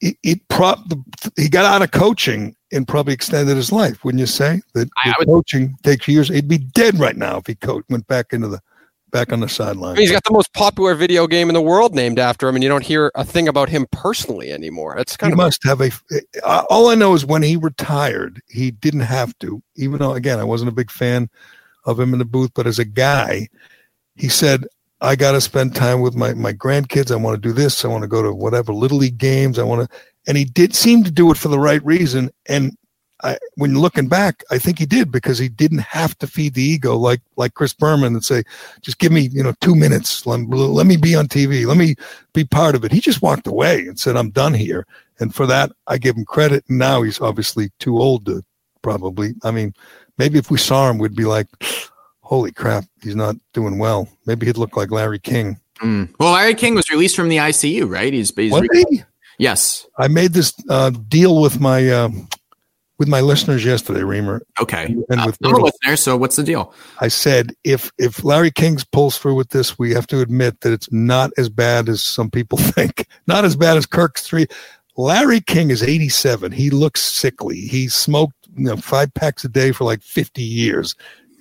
it, 0.00 0.16
it 0.22 0.48
prop 0.48 0.78
he 1.36 1.48
got 1.48 1.64
out 1.64 1.82
of 1.82 1.90
coaching 1.90 2.54
and 2.72 2.86
probably 2.86 3.14
extended 3.14 3.56
his 3.56 3.72
life, 3.72 4.04
wouldn't 4.04 4.20
you 4.20 4.26
say? 4.26 4.60
That 4.74 4.88
I, 5.04 5.10
I 5.10 5.14
would, 5.18 5.28
coaching 5.28 5.76
takes 5.82 6.06
years. 6.06 6.28
He'd 6.28 6.48
be 6.48 6.58
dead 6.58 6.98
right 6.98 7.16
now 7.16 7.38
if 7.38 7.46
he 7.46 7.56
coach, 7.56 7.84
went 7.88 8.06
back 8.06 8.32
into 8.32 8.48
the 8.48 8.60
back 9.10 9.32
on 9.32 9.40
the 9.40 9.48
sideline. 9.48 9.96
he's 9.96 10.12
got 10.12 10.24
the 10.24 10.32
most 10.32 10.52
popular 10.52 10.94
video 10.94 11.26
game 11.26 11.48
in 11.48 11.54
the 11.54 11.60
world 11.60 11.94
named 11.94 12.18
after 12.18 12.48
him, 12.48 12.54
and 12.54 12.62
you 12.62 12.68
don't 12.68 12.84
hear 12.84 13.10
a 13.14 13.24
thing 13.24 13.48
about 13.48 13.68
him 13.68 13.86
personally 13.92 14.52
anymore. 14.52 14.96
It's 14.96 15.16
kind 15.16 15.30
he 15.30 15.32
of 15.32 15.38
must 15.38 15.64
have 15.64 15.80
a. 15.80 15.90
All 16.44 16.88
I 16.88 16.94
know 16.94 17.14
is 17.14 17.24
when 17.24 17.42
he 17.42 17.56
retired, 17.56 18.40
he 18.48 18.70
didn't 18.70 19.00
have 19.00 19.36
to. 19.38 19.62
Even 19.76 19.98
though, 19.98 20.14
again, 20.14 20.38
I 20.38 20.44
wasn't 20.44 20.70
a 20.70 20.74
big 20.74 20.90
fan 20.90 21.28
of 21.84 21.98
him 21.98 22.12
in 22.12 22.18
the 22.18 22.24
booth, 22.24 22.50
but 22.54 22.66
as 22.66 22.78
a 22.78 22.84
guy, 22.84 23.48
he 24.16 24.28
said, 24.28 24.64
I 25.00 25.14
got 25.16 25.32
to 25.32 25.40
spend 25.40 25.74
time 25.74 26.00
with 26.00 26.14
my, 26.14 26.34
my 26.34 26.52
grandkids. 26.52 27.10
I 27.10 27.16
want 27.16 27.40
to 27.40 27.48
do 27.48 27.52
this. 27.52 27.84
I 27.84 27.88
want 27.88 28.02
to 28.02 28.08
go 28.08 28.22
to 28.22 28.32
whatever 28.32 28.74
little 28.74 28.98
league 28.98 29.18
games. 29.18 29.58
I 29.58 29.62
want 29.62 29.88
to, 29.88 29.96
and 30.26 30.36
he 30.36 30.44
did 30.44 30.74
seem 30.74 31.04
to 31.04 31.10
do 31.10 31.30
it 31.30 31.36
for 31.36 31.48
the 31.48 31.58
right 31.58 31.84
reason. 31.84 32.30
And 32.46 32.76
I, 33.24 33.38
when 33.56 33.78
looking 33.78 34.08
back, 34.08 34.44
I 34.50 34.58
think 34.58 34.78
he 34.78 34.86
did 34.86 35.10
because 35.10 35.38
he 35.38 35.48
didn't 35.48 35.80
have 35.80 36.16
to 36.18 36.26
feed 36.26 36.54
the 36.54 36.62
ego 36.62 36.96
like 36.96 37.20
like 37.36 37.54
Chris 37.54 37.72
Berman 37.72 38.14
and 38.14 38.24
say, 38.24 38.44
just 38.80 38.98
give 38.98 39.12
me 39.12 39.28
you 39.32 39.42
know 39.42 39.54
two 39.60 39.74
minutes, 39.74 40.26
let, 40.26 40.40
let 40.48 40.86
me 40.86 40.96
be 40.96 41.14
on 41.14 41.26
TV, 41.26 41.66
let 41.66 41.76
me 41.76 41.96
be 42.32 42.44
part 42.44 42.74
of 42.74 42.84
it. 42.84 42.92
He 42.92 43.00
just 43.00 43.22
walked 43.22 43.46
away 43.46 43.86
and 43.86 43.98
said, 43.98 44.16
I'm 44.16 44.30
done 44.30 44.54
here. 44.54 44.86
And 45.20 45.34
for 45.34 45.46
that, 45.46 45.72
I 45.86 45.98
give 45.98 46.16
him 46.16 46.24
credit. 46.24 46.64
And 46.68 46.78
now 46.78 47.02
he's 47.02 47.20
obviously 47.20 47.70
too 47.78 47.98
old 47.98 48.26
to 48.26 48.44
probably. 48.82 49.34
I 49.42 49.50
mean, 49.50 49.74
maybe 50.16 50.38
if 50.38 50.50
we 50.50 50.58
saw 50.58 50.88
him, 50.88 50.98
we'd 50.98 51.16
be 51.16 51.24
like, 51.24 51.48
holy 52.20 52.52
crap, 52.52 52.84
he's 53.02 53.16
not 53.16 53.36
doing 53.52 53.78
well. 53.78 54.08
Maybe 54.26 54.46
he'd 54.46 54.58
look 54.58 54.76
like 54.76 54.90
Larry 54.90 55.18
King. 55.18 55.58
Mm. 55.80 56.14
Well, 56.18 56.32
Larry 56.32 56.54
King 56.54 56.74
was 56.74 56.90
released 56.90 57.16
from 57.16 57.28
the 57.28 57.38
ICU, 57.38 57.88
right? 57.88 58.12
He's, 58.12 58.34
he's 58.34 58.54
he? 58.72 59.02
yes. 59.38 59.86
I 59.98 60.08
made 60.08 60.32
this 60.32 60.52
uh, 60.68 60.90
deal 60.90 61.40
with 61.40 61.60
my 61.60 61.88
uh, 61.88 62.10
with 62.98 63.08
my 63.08 63.20
listeners 63.20 63.64
yesterday, 63.64 64.00
Reimer. 64.00 64.40
Okay, 64.60 64.86
and 65.08 65.24
with 65.24 65.38
uh, 65.44 65.50
I'm 65.50 65.62
listener. 65.62 65.96
So 65.96 66.16
what's 66.16 66.36
the 66.36 66.42
deal? 66.42 66.74
I 67.00 67.08
said 67.08 67.54
if 67.64 67.90
if 67.98 68.24
Larry 68.24 68.50
King 68.50 68.78
pulls 68.92 69.18
through 69.18 69.36
with 69.36 69.50
this, 69.50 69.78
we 69.78 69.92
have 69.94 70.06
to 70.08 70.20
admit 70.20 70.60
that 70.60 70.72
it's 70.72 70.90
not 70.92 71.30
as 71.38 71.48
bad 71.48 71.88
as 71.88 72.02
some 72.02 72.30
people 72.30 72.58
think. 72.58 73.06
Not 73.26 73.44
as 73.44 73.56
bad 73.56 73.76
as 73.76 73.86
Kirk's 73.86 74.22
three. 74.22 74.46
Larry 74.96 75.40
King 75.40 75.70
is 75.70 75.82
87. 75.82 76.50
He 76.50 76.70
looks 76.70 77.00
sickly. 77.00 77.60
He 77.60 77.86
smoked 77.86 78.34
you 78.56 78.64
know, 78.64 78.76
five 78.76 79.14
packs 79.14 79.44
a 79.44 79.48
day 79.48 79.70
for 79.70 79.84
like 79.84 80.02
50 80.02 80.42
years. 80.42 80.96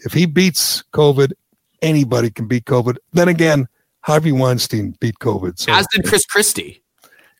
If 0.05 0.14
he 0.14 0.28
beats 0.28 0.84
COVID, 0.93 1.34
anybody 1.82 2.30
can 2.30 2.47
beat 2.47 2.66
COVID. 2.66 2.97
Then 3.14 3.28
again, 3.28 3.68
Harvey 4.01 4.32
Weinstein 4.32 4.95
beat 4.99 5.18
COVID. 5.20 5.58
So 5.58 5.74
As 5.74 5.88
did 5.91 6.05
Chris 6.05 6.24
Christie. 6.26 6.84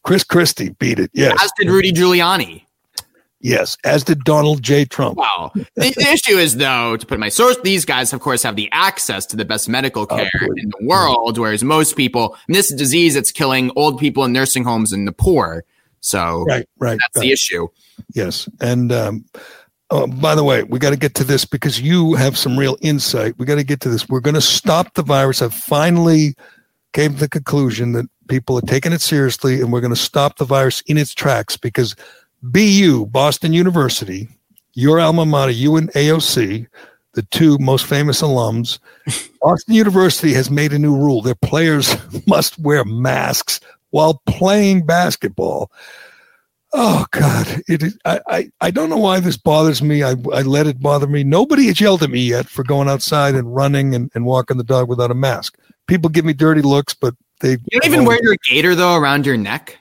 Chris 0.04 0.24
Christie 0.24 0.70
beat 0.70 1.00
it. 1.00 1.12
Yes. 1.14 1.38
As 1.42 1.52
did 1.60 1.70
Rudy 1.70 1.92
Giuliani. 1.92 2.64
Yes, 3.40 3.78
as 3.84 4.04
did 4.04 4.24
Donald 4.24 4.64
J. 4.64 4.86
Trump. 4.86 5.18
Wow. 5.18 5.52
the, 5.54 5.66
the, 5.76 6.10
issue 6.12 6.38
is, 6.38 6.58
though, 6.58 6.98
to 6.98 7.06
put 7.06 7.20
my 7.20 7.30
source, 7.30 7.56
these 7.64 7.86
guys, 7.86 8.12
of 8.12 8.20
course, 8.20 8.42
have 8.42 8.56
the 8.56 8.68
access 8.72 9.28
to 9.28 9.36
the 9.36 9.46
best 9.46 9.70
medical 9.70 10.08
care 10.08 10.30
oh, 10.42 10.54
in 10.58 10.70
the 10.70 10.88
world, 10.88 11.38
whereas 11.38 11.64
most 11.64 11.96
people, 11.96 12.36
this 12.48 12.74
disease, 12.74 13.16
it's 13.16 13.32
killing 13.32 13.72
old 13.76 14.00
people 14.00 14.24
in 14.26 14.34
nursing 14.34 14.64
homes 14.64 14.92
and 14.92 15.08
the 15.08 15.12
poor. 15.12 15.64
So 16.00 16.46
right, 16.46 16.68
right, 16.80 16.98
that's 17.00 17.18
right. 17.18 17.22
the 17.22 17.32
issue. 17.32 17.68
Yes, 18.14 18.50
and 18.60 18.92
um, 18.92 19.26
oh, 19.92 20.08
by 20.08 20.34
the 20.34 20.44
way, 20.44 20.64
we 20.64 20.80
got 20.80 20.92
to 20.92 20.98
get 20.98 21.14
to 21.16 21.24
this 21.24 21.46
because 21.46 21.80
you 21.80 22.16
have 22.16 22.38
some 22.38 22.58
real 22.58 22.78
insight. 22.82 23.38
We 23.38 23.46
got 23.46 23.56
to 23.56 23.64
get 23.64 23.82
to 23.82 23.90
this. 23.90 24.10
We're 24.10 24.20
going 24.20 24.36
to 24.36 24.42
stop 24.42 24.96
the 24.96 25.04
virus. 25.04 25.42
I've 25.42 25.54
finally 25.54 26.36
came 26.94 27.14
to 27.14 27.20
the 27.20 27.30
conclusion 27.30 27.92
that 27.92 28.06
people 28.28 28.58
are 28.58 28.62
taking 28.62 28.94
it 28.94 29.02
seriously, 29.02 29.62
and 29.62 29.72
we're 29.72 29.82
going 29.82 29.94
to 29.94 29.96
stop 29.96 30.38
the 30.38 30.46
virus 30.46 30.82
in 30.82 30.98
its 30.98 31.14
tracks 31.14 31.58
because 31.58 31.96
BU, 32.44 33.08
Boston 33.08 33.54
University, 33.54 34.28
your 34.74 35.00
alma 35.00 35.26
mater, 35.26 35.52
you 35.52 35.76
and 35.76 35.92
AOC, 35.94 36.68
the 37.14 37.24
two 37.24 37.58
most 37.58 37.86
famous 37.86 38.22
alums, 38.22 38.80
Boston 39.42 39.74
University 39.74 40.34
has 40.34 40.52
made 40.52 40.72
a 40.72 40.80
new 40.80 40.96
rule. 40.96 41.22
Their 41.22 41.36
players 41.36 41.96
must 42.28 42.60
wear 42.60 42.86
masks 42.86 43.60
while 43.90 44.22
playing 44.26 44.86
basketball. 44.86 45.72
Oh 46.74 47.06
God! 47.12 47.64
It 47.68 47.82
is, 47.82 47.98
I, 48.04 48.20
I 48.28 48.50
I 48.60 48.72
don't 48.72 48.90
know 48.90 48.98
why 48.98 49.22
this 49.22 49.38
bothers 49.38 49.82
me. 49.82 50.04
I 50.04 50.12
I 50.34 50.42
let 50.42 50.68
it 50.68 50.82
bother 50.82 51.08
me. 51.08 51.24
Nobody 51.24 51.68
has 51.68 51.80
yelled 51.80 52.04
at 52.04 52.10
me 52.10 52.20
yet 52.20 52.48
for 52.48 52.64
going 52.64 52.90
outside 52.90 53.36
and 53.36 53.56
running 53.56 53.96
and, 53.96 54.12
and 54.14 54.26
walking 54.26 54.58
the 54.58 54.66
dog 54.66 54.90
without 54.90 55.10
a 55.10 55.16
mask. 55.16 55.58
People 55.88 56.10
give 56.10 56.26
me 56.26 56.34
dirty 56.34 56.62
looks, 56.62 56.94
but 56.94 57.16
they 57.40 57.52
you 57.52 57.80
don't 57.80 57.86
even 57.86 58.06
wear 58.06 58.20
your 58.22 58.36
gaiter 58.50 58.76
though 58.76 58.96
around 58.96 59.26
your 59.26 59.38
neck 59.38 59.78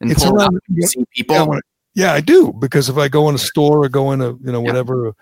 and 0.00 0.10
it's 0.10 0.24
pull 0.24 0.36
around, 0.36 0.56
up 0.56 0.62
and 0.68 0.88
see 0.88 1.04
people. 1.14 1.36
Yeah, 1.36 1.60
yeah, 2.00 2.14
I 2.14 2.20
do 2.22 2.54
because 2.58 2.88
if 2.88 2.96
I 2.96 3.08
go 3.08 3.28
in 3.28 3.34
a 3.34 3.38
store 3.38 3.84
or 3.84 3.88
go 3.90 4.12
in 4.12 4.22
a 4.22 4.32
you 4.32 4.52
know 4.52 4.62
whatever, 4.62 5.06
yeah. 5.06 5.12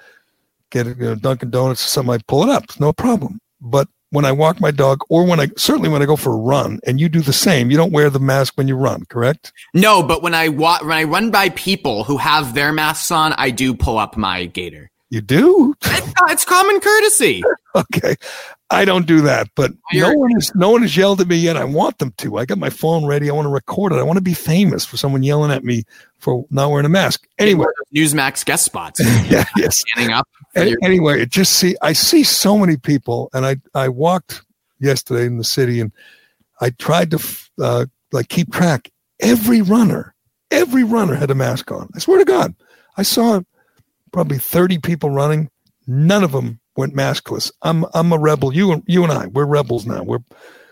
get 0.70 0.86
you 0.86 1.04
know, 1.04 1.14
Dunkin' 1.16 1.50
Donuts 1.50 1.84
or 1.84 1.88
something, 1.88 2.14
I 2.14 2.18
pull 2.28 2.44
it 2.44 2.48
up, 2.48 2.78
no 2.78 2.92
problem. 2.92 3.40
But 3.60 3.88
when 4.10 4.24
I 4.24 4.30
walk 4.30 4.60
my 4.60 4.70
dog, 4.70 5.00
or 5.08 5.26
when 5.26 5.40
I 5.40 5.48
certainly 5.56 5.88
when 5.88 6.02
I 6.02 6.06
go 6.06 6.14
for 6.14 6.32
a 6.32 6.36
run, 6.36 6.78
and 6.86 7.00
you 7.00 7.08
do 7.08 7.20
the 7.20 7.32
same, 7.32 7.72
you 7.72 7.76
don't 7.76 7.90
wear 7.92 8.10
the 8.10 8.20
mask 8.20 8.54
when 8.56 8.68
you 8.68 8.76
run, 8.76 9.04
correct? 9.06 9.52
No, 9.74 10.04
but 10.04 10.22
when 10.22 10.34
I 10.34 10.50
walk, 10.50 10.82
when 10.82 10.92
I 10.92 11.02
run 11.02 11.32
by 11.32 11.48
people 11.50 12.04
who 12.04 12.16
have 12.16 12.54
their 12.54 12.72
masks 12.72 13.10
on, 13.10 13.32
I 13.32 13.50
do 13.50 13.74
pull 13.74 13.98
up 13.98 14.16
my 14.16 14.46
gaiter. 14.46 14.88
You 15.11 15.20
do? 15.22 15.74
It's, 15.84 16.12
it's 16.30 16.44
common 16.44 16.80
courtesy. 16.80 17.42
okay, 17.74 18.16
I 18.70 18.84
don't 18.84 19.06
do 19.06 19.22
that, 19.22 19.48
but 19.54 19.72
no 19.94 20.12
one 20.12 20.30
has 20.32 20.52
no 20.54 20.70
one 20.70 20.82
has 20.82 20.96
yelled 20.96 21.20
at 21.22 21.28
me 21.28 21.36
yet. 21.36 21.56
I 21.56 21.64
want 21.64 21.98
them 21.98 22.12
to. 22.18 22.36
I 22.36 22.44
got 22.44 22.59
my 22.59 22.68
phone 22.68 23.06
ready. 23.06 23.30
I 23.30 23.32
want 23.32 23.46
to 23.46 23.50
record 23.50 23.92
it. 23.92 23.96
I 23.96 24.02
want 24.02 24.18
to 24.18 24.22
be 24.22 24.34
famous 24.34 24.84
for 24.84 24.98
someone 24.98 25.22
yelling 25.22 25.50
at 25.50 25.64
me 25.64 25.84
for 26.18 26.44
not 26.50 26.70
wearing 26.70 26.84
a 26.84 26.90
mask. 26.90 27.26
Anyway, 27.38 27.64
Newsmax 27.94 28.44
guest 28.44 28.66
spots. 28.66 29.00
yeah, 29.30 29.44
yes. 29.56 29.80
Standing 29.80 30.14
up. 30.14 30.28
Any, 30.54 30.70
your- 30.70 30.78
anyway, 30.82 31.22
it 31.22 31.30
just 31.30 31.54
see 31.54 31.74
I 31.80 31.94
see 31.94 32.22
so 32.22 32.59
many 32.59 32.76
people, 32.76 33.30
and 33.32 33.46
I 33.46 33.56
I 33.74 33.88
walked 33.88 34.42
yesterday 34.78 35.24
in 35.24 35.38
the 35.38 35.44
city, 35.44 35.80
and 35.80 35.90
I 36.61 36.70
tried 36.70 37.11
to 37.12 37.38
uh, 37.61 37.86
like 38.12 38.28
keep 38.28 38.52
track. 38.52 38.90
Every 39.20 39.62
runner, 39.62 40.14
every 40.50 40.84
runner 40.84 41.14
had 41.14 41.30
a 41.30 41.34
mask 41.34 41.72
on. 41.72 41.88
I 41.94 41.98
swear 41.98 42.18
to 42.18 42.24
God, 42.26 42.54
I 42.98 43.02
saw 43.02 43.40
probably 44.12 44.38
thirty 44.38 44.78
people 44.78 45.11
running. 45.11 45.50
None 45.86 46.22
of 46.22 46.32
them 46.32 46.61
went 46.76 46.94
maskless. 46.94 47.50
I'm 47.62 47.84
I'm 47.94 48.12
a 48.12 48.18
rebel. 48.18 48.54
You 48.54 48.72
and 48.72 48.82
you 48.86 49.02
and 49.02 49.12
I, 49.12 49.26
we're 49.26 49.46
rebels 49.46 49.86
now. 49.86 50.02
We're 50.02 50.20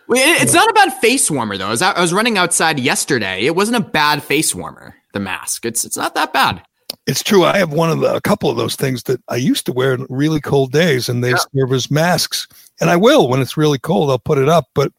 it's 0.08 0.54
not 0.54 0.70
a 0.70 0.74
bad 0.74 0.92
face 0.94 1.30
warmer 1.30 1.58
though. 1.58 1.74
I 1.80 2.00
was 2.00 2.12
running 2.12 2.38
outside 2.38 2.78
yesterday. 2.78 3.44
It 3.44 3.56
wasn't 3.56 3.78
a 3.78 3.88
bad 3.88 4.22
face 4.22 4.54
warmer. 4.54 4.94
The 5.12 5.20
mask. 5.20 5.64
It's 5.64 5.84
it's 5.84 5.96
not 5.96 6.14
that 6.14 6.32
bad. 6.32 6.62
It's 7.06 7.22
true. 7.22 7.44
I 7.44 7.58
have 7.58 7.72
one 7.72 7.90
of 7.90 8.00
the 8.00 8.14
a 8.14 8.20
couple 8.20 8.50
of 8.50 8.56
those 8.56 8.76
things 8.76 9.04
that 9.04 9.20
I 9.28 9.36
used 9.36 9.66
to 9.66 9.72
wear 9.72 9.94
in 9.94 10.06
really 10.08 10.40
cold 10.40 10.72
days, 10.72 11.08
and 11.08 11.24
they 11.24 11.30
yeah. 11.30 11.38
serve 11.54 11.72
as 11.72 11.90
masks. 11.90 12.46
And 12.80 12.90
I 12.90 12.96
will 12.96 13.28
when 13.28 13.40
it's 13.40 13.56
really 13.56 13.78
cold. 13.78 14.10
I'll 14.10 14.18
put 14.18 14.38
it 14.38 14.48
up, 14.48 14.66
but 14.74 14.92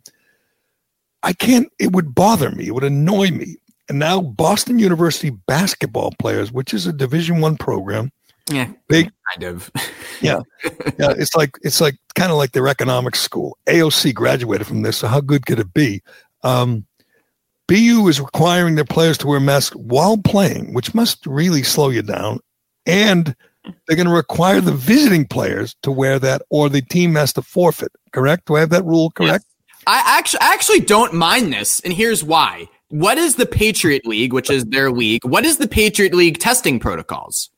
I 1.23 1.33
can't. 1.33 1.71
It 1.79 1.93
would 1.93 2.15
bother 2.15 2.51
me. 2.51 2.67
It 2.67 2.71
would 2.71 2.83
annoy 2.83 3.29
me. 3.29 3.57
And 3.89 3.99
now 3.99 4.19
Boston 4.19 4.79
University 4.79 5.29
basketball 5.29 6.13
players, 6.19 6.51
which 6.51 6.73
is 6.73 6.87
a 6.87 6.93
Division 6.93 7.39
One 7.39 7.55
program, 7.55 8.11
yeah, 8.49 8.71
big 8.87 9.11
kind 9.33 9.43
of. 9.43 9.71
yeah, 10.21 10.39
yeah. 10.97 11.13
It's 11.17 11.35
like 11.35 11.57
it's 11.61 11.81
like 11.81 11.95
kind 12.15 12.31
of 12.31 12.37
like 12.37 12.51
their 12.51 12.67
economics 12.67 13.21
school. 13.21 13.57
AOC 13.67 14.13
graduated 14.13 14.67
from 14.67 14.81
this, 14.81 14.97
so 14.97 15.07
how 15.07 15.21
good 15.21 15.45
could 15.45 15.59
it 15.59 15.73
be? 15.73 16.01
Um, 16.43 16.85
BU 17.67 18.07
is 18.07 18.21
requiring 18.21 18.75
their 18.75 18.85
players 18.85 19.17
to 19.19 19.27
wear 19.27 19.39
masks 19.39 19.75
while 19.75 20.17
playing, 20.17 20.73
which 20.73 20.95
must 20.95 21.25
really 21.25 21.63
slow 21.63 21.89
you 21.89 22.01
down. 22.01 22.39
And 22.85 23.35
they're 23.85 23.97
going 23.97 24.07
to 24.07 24.13
require 24.13 24.61
the 24.61 24.71
visiting 24.71 25.25
players 25.25 25.75
to 25.83 25.91
wear 25.91 26.19
that, 26.19 26.41
or 26.49 26.69
the 26.69 26.81
team 26.81 27.15
has 27.15 27.33
to 27.33 27.41
forfeit. 27.41 27.91
Correct? 28.13 28.45
Do 28.45 28.55
I 28.55 28.61
have 28.61 28.69
that 28.69 28.85
rule 28.85 29.11
correct? 29.11 29.43
Yes. 29.45 29.83
I 29.87 30.03
actually, 30.17 30.39
I 30.41 30.53
actually 30.53 30.79
don't 30.81 31.13
mind 31.13 31.53
this, 31.53 31.79
and 31.81 31.93
here's 31.93 32.23
why. 32.23 32.69
What 32.89 33.17
is 33.17 33.35
the 33.35 33.45
Patriot 33.45 34.05
League, 34.05 34.31
which 34.31 34.49
is 34.49 34.63
their 34.65 34.91
league? 34.91 35.25
What 35.25 35.45
is 35.45 35.57
the 35.57 35.67
Patriot 35.67 36.13
League 36.13 36.39
testing 36.39 36.79
protocols? 36.79 37.49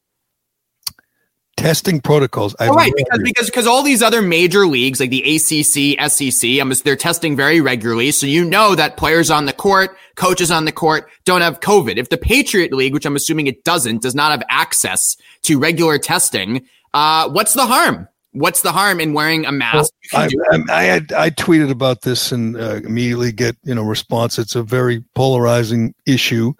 Testing 1.60 2.00
protocols. 2.00 2.56
All 2.56 2.74
right, 2.74 2.92
because 2.96 3.20
because 3.24 3.46
because 3.48 3.68
all 3.68 3.84
these 3.84 4.02
other 4.02 4.22
major 4.22 4.66
leagues 4.66 5.00
like 5.00 5.10
the 5.10 5.22
ACC, 5.22 6.10
SEC, 6.10 6.60
I'm, 6.60 6.72
they're 6.84 6.96
testing 6.96 7.36
very 7.36 7.62
regularly, 7.62 8.12
so 8.12 8.26
you 8.26 8.46
know 8.46 8.76
that 8.76 8.98
players 8.98 9.30
on 9.30 9.46
the 9.46 9.54
court, 9.54 9.96
coaches 10.16 10.52
on 10.52 10.66
the 10.66 10.72
court 10.72 11.10
don't 11.26 11.42
have 11.42 11.60
COVID. 11.60 11.98
If 11.98 12.10
the 12.10 12.18
Patriot 12.18 12.74
League, 12.74 12.94
which 12.94 13.06
I'm 13.06 13.16
assuming 13.16 13.48
it 13.48 13.64
doesn't, 13.64 14.02
does 14.02 14.16
not 14.16 14.32
have 14.32 14.44
access 14.50 15.18
to 15.44 15.60
regular 15.60 15.98
testing, 15.98 16.66
uh, 16.94 17.30
what's 17.30 17.54
the 17.54 17.66
harm? 17.66 18.08
What's 18.32 18.62
the 18.62 18.72
harm 18.72 19.00
in 19.00 19.14
wearing 19.14 19.46
a 19.46 19.52
mask? 19.52 19.92
Well, 20.14 20.30
I, 20.52 20.56
I, 20.56 20.64
I, 20.70 20.84
had, 20.84 21.12
I 21.14 21.30
tweeted 21.32 21.72
about 21.72 22.04
this 22.04 22.32
and 22.32 22.56
uh, 22.56 22.76
immediately 22.76 23.32
get 23.32 23.58
you 23.64 23.76
know 23.76 23.84
response. 23.84 24.40
It's 24.40 24.56
a 24.56 24.64
very 24.64 25.04
polarizing 25.14 25.94
issue. 26.06 26.54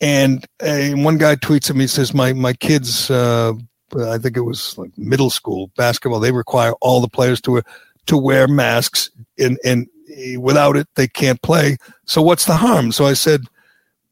And 0.00 0.46
uh, 0.62 0.90
one 0.92 1.18
guy 1.18 1.36
tweets 1.36 1.68
at 1.68 1.76
me 1.76 1.86
says, 1.86 2.14
"My 2.14 2.32
my 2.32 2.54
kids 2.54 3.10
uh, 3.10 3.52
I 3.96 4.18
think 4.18 4.36
it 4.36 4.42
was 4.42 4.76
like 4.78 4.96
middle 4.96 5.30
school 5.30 5.70
basketball. 5.76 6.20
They 6.20 6.32
require 6.32 6.72
all 6.80 7.00
the 7.00 7.08
players 7.08 7.40
to 7.42 7.62
to 8.06 8.16
wear 8.16 8.48
masks, 8.48 9.10
and 9.38 9.58
and 9.64 9.86
without 10.38 10.76
it 10.76 10.88
they 10.94 11.08
can't 11.08 11.40
play. 11.42 11.76
So 12.04 12.22
what's 12.22 12.44
the 12.44 12.56
harm? 12.56 12.92
So 12.92 13.06
I 13.06 13.14
said, 13.14 13.42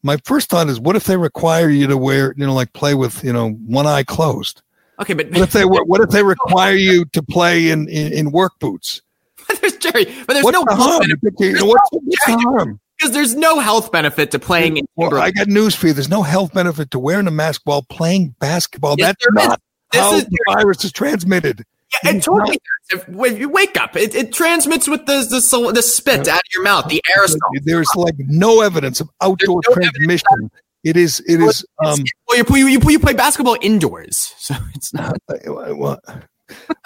my 0.03 0.17
first 0.23 0.49
thought 0.49 0.69
is, 0.69 0.79
what 0.79 0.95
if 0.95 1.05
they 1.05 1.17
require 1.17 1.69
you 1.69 1.87
to 1.87 1.97
wear, 1.97 2.33
you 2.37 2.45
know, 2.45 2.53
like 2.53 2.73
play 2.73 2.93
with, 2.93 3.23
you 3.23 3.33
know, 3.33 3.51
one 3.51 3.87
eye 3.87 4.03
closed? 4.03 4.61
Okay, 4.99 5.13
but 5.13 5.29
what 5.31 5.41
if 5.41 5.51
they 5.53 5.63
what 5.63 6.01
if 6.01 6.09
they 6.09 6.23
require 6.23 6.75
you 6.75 7.05
to 7.05 7.23
play 7.23 7.69
in 7.69 7.87
in, 7.87 8.11
in 8.11 8.31
work 8.31 8.59
boots? 8.59 9.01
there's 9.61 9.77
Gerry, 9.77 10.05
but 10.27 10.33
there's 10.33 10.43
what's 10.43 10.55
no 10.55 10.65
the 10.67 10.75
harm? 10.75 11.03
There's 11.37 11.63
what's, 11.63 11.91
no, 11.93 11.99
what's 12.03 12.25
the 12.25 12.37
harm? 12.37 12.79
Because 12.97 13.13
there's 13.13 13.33
no 13.33 13.59
health 13.59 13.93
benefit 13.93 14.29
to 14.31 14.39
playing. 14.39 14.77
In. 14.77 14.85
Well, 14.97 15.15
I 15.15 15.31
got 15.31 15.47
news 15.47 15.73
for 15.73 15.87
you. 15.87 15.93
There's 15.93 16.09
no 16.09 16.21
health 16.21 16.53
benefit 16.53 16.91
to 16.91 16.99
wearing 16.99 17.27
a 17.27 17.31
mask 17.31 17.61
while 17.63 17.83
playing 17.83 18.35
basketball. 18.39 18.95
Yes, 18.97 19.15
That's 19.21 19.47
not 19.47 19.61
this 19.91 20.01
how 20.01 20.15
is 20.15 20.25
the 20.25 20.37
virus 20.47 20.83
is 20.83 20.91
transmitted. 20.91 21.65
Yeah, 22.03 22.11
it 22.11 22.23
totally 22.23 22.59
does. 22.91 23.07
When 23.07 23.37
you 23.37 23.49
wake 23.49 23.79
up, 23.79 23.95
it, 23.95 24.13
it 24.13 24.31
transmits 24.31 24.87
with 24.87 25.05
the, 25.05 25.25
the 25.29 25.71
the 25.73 25.81
spit 25.81 26.27
out 26.27 26.37
of 26.37 26.43
your 26.53 26.63
mouth, 26.63 26.87
the 26.87 27.01
aerosol. 27.17 27.37
There's 27.63 27.89
like 27.95 28.15
no 28.19 28.61
evidence 28.61 29.01
of 29.01 29.09
outdoor 29.21 29.61
no 29.67 29.73
transmission. 29.73 30.51
It 30.83 30.95
is. 30.95 31.19
It 31.27 31.41
is. 31.41 31.65
Um, 31.83 31.99
well, 32.27 32.37
you, 32.37 32.45
you, 32.57 32.67
you, 32.67 32.89
you 32.89 32.99
play 32.99 33.13
basketball 33.13 33.57
indoors, 33.61 34.17
so 34.37 34.55
it's 34.75 34.93
not. 34.93 35.17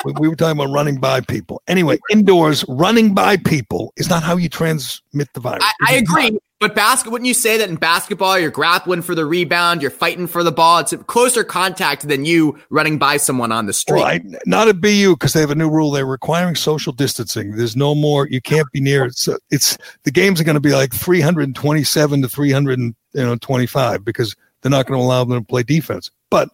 Well, 0.03 0.15
we 0.19 0.27
were 0.27 0.35
talking 0.35 0.59
about 0.59 0.73
running 0.73 0.97
by 0.99 1.21
people. 1.21 1.61
Anyway, 1.69 1.97
indoors, 2.11 2.65
running 2.67 3.13
by 3.13 3.37
people 3.37 3.93
is 3.95 4.09
not 4.09 4.21
how 4.21 4.35
you 4.35 4.49
transmit 4.49 5.29
the 5.33 5.39
virus. 5.39 5.63
I, 5.63 5.93
I 5.93 5.95
agree. 5.95 6.31
Not. 6.31 6.41
But 6.63 6.75
basket, 6.75 7.09
wouldn't 7.09 7.27
you 7.27 7.33
say 7.33 7.57
that 7.57 7.67
in 7.67 7.75
basketball, 7.75 8.39
you're 8.39 8.49
grappling 8.49 9.01
for 9.01 9.15
the 9.15 9.25
rebound, 9.25 9.81
you're 9.81 9.91
fighting 9.91 10.27
for 10.27 10.45
the 10.45 10.51
ball? 10.53 10.79
It's 10.79 10.93
closer 11.07 11.43
contact 11.43 12.07
than 12.07 12.23
you 12.23 12.57
running 12.69 12.97
by 12.97 13.17
someone 13.17 13.51
on 13.51 13.65
the 13.65 13.73
street. 13.73 13.99
Well, 13.99 14.05
I, 14.05 14.21
not 14.45 14.69
at 14.69 14.79
BU 14.79 15.17
because 15.17 15.33
they 15.33 15.41
have 15.41 15.51
a 15.51 15.55
new 15.55 15.69
rule. 15.69 15.91
They're 15.91 16.05
requiring 16.05 16.55
social 16.55 16.93
distancing. 16.93 17.57
There's 17.57 17.75
no 17.75 17.93
more. 17.93 18.29
You 18.29 18.39
can't 18.39 18.71
be 18.71 18.79
near. 18.79 19.03
It's 19.03 19.27
it's 19.51 19.77
the 20.03 20.11
games 20.11 20.39
are 20.39 20.45
going 20.45 20.55
to 20.55 20.61
be 20.61 20.71
like 20.71 20.93
327 20.93 22.21
to 22.21 22.29
325 22.29 24.05
because 24.05 24.33
they're 24.61 24.69
not 24.69 24.85
going 24.85 24.97
to 24.97 25.03
allow 25.03 25.25
them 25.25 25.41
to 25.41 25.45
play 25.45 25.63
defense. 25.63 26.11
But 26.29 26.47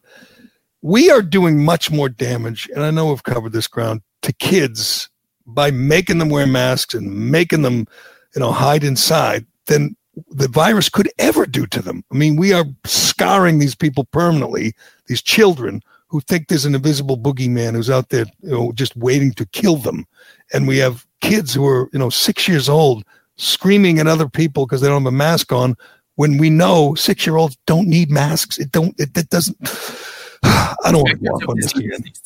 we 0.81 1.11
are 1.11 1.21
doing 1.21 1.63
much 1.63 1.91
more 1.91 2.09
damage, 2.09 2.67
and 2.73 2.83
I 2.83 2.89
know 2.89 3.09
we've 3.09 3.21
covered 3.21 3.51
this 3.51 3.67
ground 3.67 4.01
to 4.23 4.33
kids 4.33 5.07
by 5.45 5.69
making 5.69 6.17
them 6.17 6.29
wear 6.29 6.47
masks 6.47 6.95
and 6.95 7.29
making 7.29 7.61
them, 7.61 7.85
you 8.33 8.39
know, 8.39 8.51
hide 8.51 8.83
inside 8.83 9.45
than 9.67 9.95
the 10.29 10.47
virus 10.47 10.89
could 10.89 11.09
ever 11.19 11.45
do 11.45 11.65
to 11.67 11.81
them. 11.81 12.03
I 12.11 12.15
mean, 12.15 12.35
we 12.35 12.53
are 12.53 12.65
scarring 12.85 13.59
these 13.59 13.75
people 13.75 14.05
permanently, 14.05 14.73
these 15.07 15.21
children 15.21 15.81
who 16.07 16.21
think 16.21 16.47
there's 16.47 16.65
an 16.65 16.75
invisible 16.75 17.17
boogeyman 17.17 17.73
who's 17.73 17.89
out 17.89 18.09
there, 18.09 18.25
you 18.41 18.51
know, 18.51 18.71
just 18.71 18.95
waiting 18.95 19.31
to 19.33 19.45
kill 19.47 19.77
them. 19.77 20.05
And 20.53 20.67
we 20.67 20.77
have 20.79 21.05
kids 21.21 21.53
who 21.53 21.65
are, 21.67 21.89
you 21.93 21.99
know, 21.99 22.09
six 22.09 22.47
years 22.47 22.67
old 22.67 23.03
screaming 23.37 23.99
at 23.99 24.07
other 24.07 24.27
people 24.27 24.65
because 24.65 24.81
they 24.81 24.87
don't 24.87 25.03
have 25.03 25.13
a 25.13 25.15
mask 25.15 25.51
on 25.51 25.77
when 26.15 26.37
we 26.37 26.49
know 26.49 26.95
six 26.95 27.25
year 27.25 27.37
olds 27.37 27.57
don't 27.67 27.87
need 27.87 28.09
masks. 28.09 28.57
It 28.57 28.71
don't, 28.71 28.99
it, 28.99 29.15
it 29.15 29.29
doesn't, 29.29 29.57
I 30.43 30.91
don't 30.91 31.03
want 31.03 31.09
to 31.09 31.15
go 31.17 31.31
off 31.31 31.47
on 31.47 31.57
this. 31.59 31.71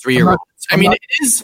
Three 0.02 0.16
year 0.16 0.30
olds. 0.30 0.42
I 0.72 0.78
mean, 0.78 0.94
it 0.94 1.02
is 1.22 1.44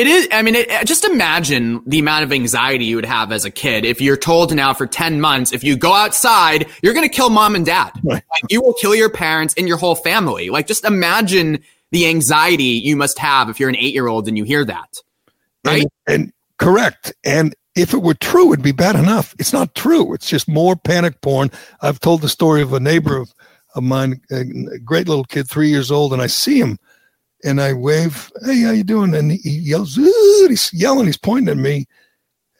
it 0.00 0.06
is. 0.06 0.28
I 0.32 0.40
mean, 0.40 0.54
it, 0.54 0.70
uh, 0.70 0.82
just 0.82 1.04
imagine 1.04 1.82
the 1.84 1.98
amount 1.98 2.24
of 2.24 2.32
anxiety 2.32 2.86
you 2.86 2.96
would 2.96 3.04
have 3.04 3.32
as 3.32 3.44
a 3.44 3.50
kid 3.50 3.84
if 3.84 4.00
you're 4.00 4.16
told 4.16 4.54
now 4.54 4.72
for 4.72 4.86
10 4.86 5.20
months, 5.20 5.52
if 5.52 5.62
you 5.62 5.76
go 5.76 5.92
outside, 5.92 6.66
you're 6.82 6.94
going 6.94 7.06
to 7.06 7.14
kill 7.14 7.28
mom 7.28 7.54
and 7.54 7.66
dad. 7.66 7.92
Right. 8.02 8.14
Like, 8.14 8.50
you 8.50 8.62
will 8.62 8.72
kill 8.72 8.94
your 8.94 9.10
parents 9.10 9.52
and 9.58 9.68
your 9.68 9.76
whole 9.76 9.94
family. 9.94 10.48
Like, 10.48 10.66
just 10.66 10.86
imagine 10.86 11.62
the 11.90 12.06
anxiety 12.06 12.64
you 12.64 12.96
must 12.96 13.18
have 13.18 13.50
if 13.50 13.60
you're 13.60 13.68
an 13.68 13.76
eight 13.76 13.92
year 13.92 14.08
old 14.08 14.26
and 14.26 14.38
you 14.38 14.44
hear 14.44 14.64
that. 14.64 15.02
Right. 15.66 15.86
And, 16.06 16.22
and 16.22 16.32
correct. 16.56 17.12
And 17.22 17.54
if 17.76 17.92
it 17.92 17.98
were 17.98 18.14
true, 18.14 18.54
it'd 18.54 18.64
be 18.64 18.72
bad 18.72 18.96
enough. 18.96 19.34
It's 19.38 19.52
not 19.52 19.74
true. 19.74 20.14
It's 20.14 20.30
just 20.30 20.48
more 20.48 20.76
panic 20.76 21.20
porn. 21.20 21.50
I've 21.82 22.00
told 22.00 22.22
the 22.22 22.28
story 22.30 22.62
of 22.62 22.72
a 22.72 22.80
neighbor 22.80 23.18
of, 23.18 23.34
of 23.74 23.82
mine, 23.82 24.22
a 24.30 24.44
great 24.78 25.08
little 25.08 25.24
kid, 25.24 25.46
three 25.46 25.68
years 25.68 25.90
old, 25.90 26.14
and 26.14 26.22
I 26.22 26.26
see 26.26 26.58
him 26.58 26.78
and 27.44 27.60
I 27.60 27.72
wave, 27.72 28.30
hey, 28.44 28.62
how 28.62 28.72
you 28.72 28.84
doing? 28.84 29.14
And 29.14 29.32
he 29.32 29.50
yells, 29.50 29.96
he's 29.96 30.72
yelling, 30.72 31.06
he's 31.06 31.16
pointing 31.16 31.48
at 31.48 31.56
me. 31.56 31.86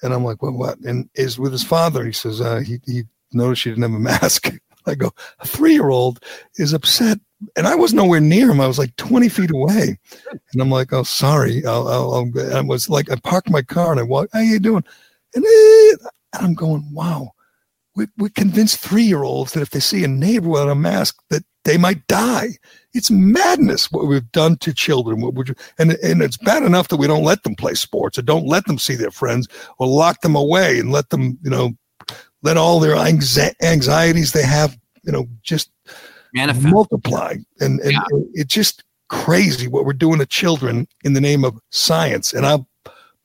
And 0.03 0.15
I'm 0.15 0.25
like, 0.25 0.43
what, 0.43 0.55
what? 0.55 0.79
And 0.81 1.09
is 1.15 1.39
with 1.39 1.53
his 1.53 1.63
father. 1.63 2.05
He 2.05 2.13
says, 2.13 2.41
uh, 2.41 2.61
he, 2.61 2.81
he 2.87 3.03
noticed 3.33 3.63
she 3.63 3.71
didn't 3.71 3.83
have 3.83 3.93
a 3.93 3.99
mask. 3.99 4.51
I 4.87 4.95
go, 4.95 5.13
a 5.41 5.47
three-year-old 5.47 6.25
is 6.57 6.73
upset. 6.73 7.19
And 7.57 7.67
I 7.67 7.75
was 7.75 7.95
nowhere 7.95 8.21
near 8.21 8.51
him. 8.51 8.61
I 8.61 8.67
was 8.67 8.79
like 8.79 8.95
20 8.97 9.29
feet 9.29 9.51
away. 9.51 9.99
And 10.31 10.63
I'm 10.63 10.71
like, 10.71 10.93
oh, 10.93 11.03
sorry. 11.03 11.65
I'll, 11.65 11.89
I'll, 11.89 12.15
I'll 12.15 12.57
I 12.57 12.61
was 12.61 12.89
like, 12.89 13.11
I 13.11 13.17
parked 13.17 13.51
my 13.51 13.63
car 13.63 13.91
and 13.91 14.01
I 14.01 14.05
walked, 14.05 14.31
how 14.33 14.41
you 14.41 14.59
doing? 14.59 14.85
And, 15.35 15.45
eh, 15.45 15.97
and 16.35 16.47
I'm 16.47 16.55
going, 16.55 16.87
wow. 16.93 17.33
We, 17.97 18.07
we 18.17 18.31
convince 18.31 18.77
three-year-olds 18.77 19.53
that 19.53 19.63
if 19.63 19.71
they 19.71 19.81
see 19.81 20.05
a 20.05 20.09
neighbor 20.09 20.49
without 20.49 20.69
a 20.69 20.75
mask, 20.75 21.17
that 21.31 21.45
they 21.65 21.77
might 21.77 22.07
die. 22.07 22.51
It's 22.95 23.11
madness 23.11 23.91
what 23.93 24.07
we've 24.07 24.31
done 24.33 24.57
to 24.59 24.73
children. 24.73 25.21
What 25.21 25.51
and 25.79 25.93
and 25.93 26.23
it's 26.23 26.37
bad 26.37 26.63
enough 26.63 26.89
that 26.89 26.97
we 26.97 27.07
don't 27.07 27.25
let 27.25 27.43
them 27.43 27.55
play 27.55 27.75
sports 27.75 28.19
or 28.19 28.23
don't 28.23 28.47
let 28.47 28.67
them 28.67 28.79
see 28.79 28.95
their 28.95 29.11
friends 29.11 29.47
or 29.79 29.87
lock 29.87 30.23
them 30.23 30.35
away 30.35 30.79
and 30.79 30.91
let 30.91 31.11
them, 31.11 31.39
you 31.43 31.51
know, 31.51 31.73
let 32.43 32.57
all 32.57 32.81
their 32.81 32.97
anxieties 32.97 34.33
they 34.33 34.43
have, 34.43 34.77
you 35.03 35.13
know, 35.13 35.27
just 35.43 35.71
Manifest. 36.35 36.67
multiply. 36.67 37.35
And 37.61 37.81
and 37.81 37.93
yeah. 37.93 38.05
it's 38.33 38.55
just 38.55 38.83
crazy 39.09 39.69
what 39.69 39.85
we're 39.85 39.93
doing 39.93 40.19
to 40.21 40.27
children 40.27 40.89
in 41.05 41.13
the 41.13 41.21
name 41.21 41.45
of 41.45 41.61
science. 41.71 42.33
And 42.33 42.47
I'll 42.47 42.67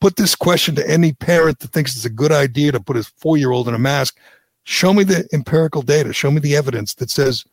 put 0.00 0.16
this 0.16 0.34
question 0.34 0.74
to 0.74 0.88
any 0.88 1.12
parent 1.12 1.60
that 1.60 1.72
thinks 1.72 1.96
it's 1.96 2.04
a 2.04 2.10
good 2.10 2.32
idea 2.32 2.72
to 2.72 2.80
put 2.80 2.96
his 2.96 3.08
four 3.16 3.36
year 3.36 3.52
old 3.52 3.68
in 3.68 3.74
a 3.74 3.78
mask. 3.78 4.18
Show 4.64 4.92
me 4.92 5.04
the 5.04 5.26
empirical 5.32 5.82
data. 5.82 6.12
Show 6.12 6.30
me 6.30 6.40
the 6.40 6.56
evidence 6.56 6.94
that 6.94 7.10
says 7.10 7.44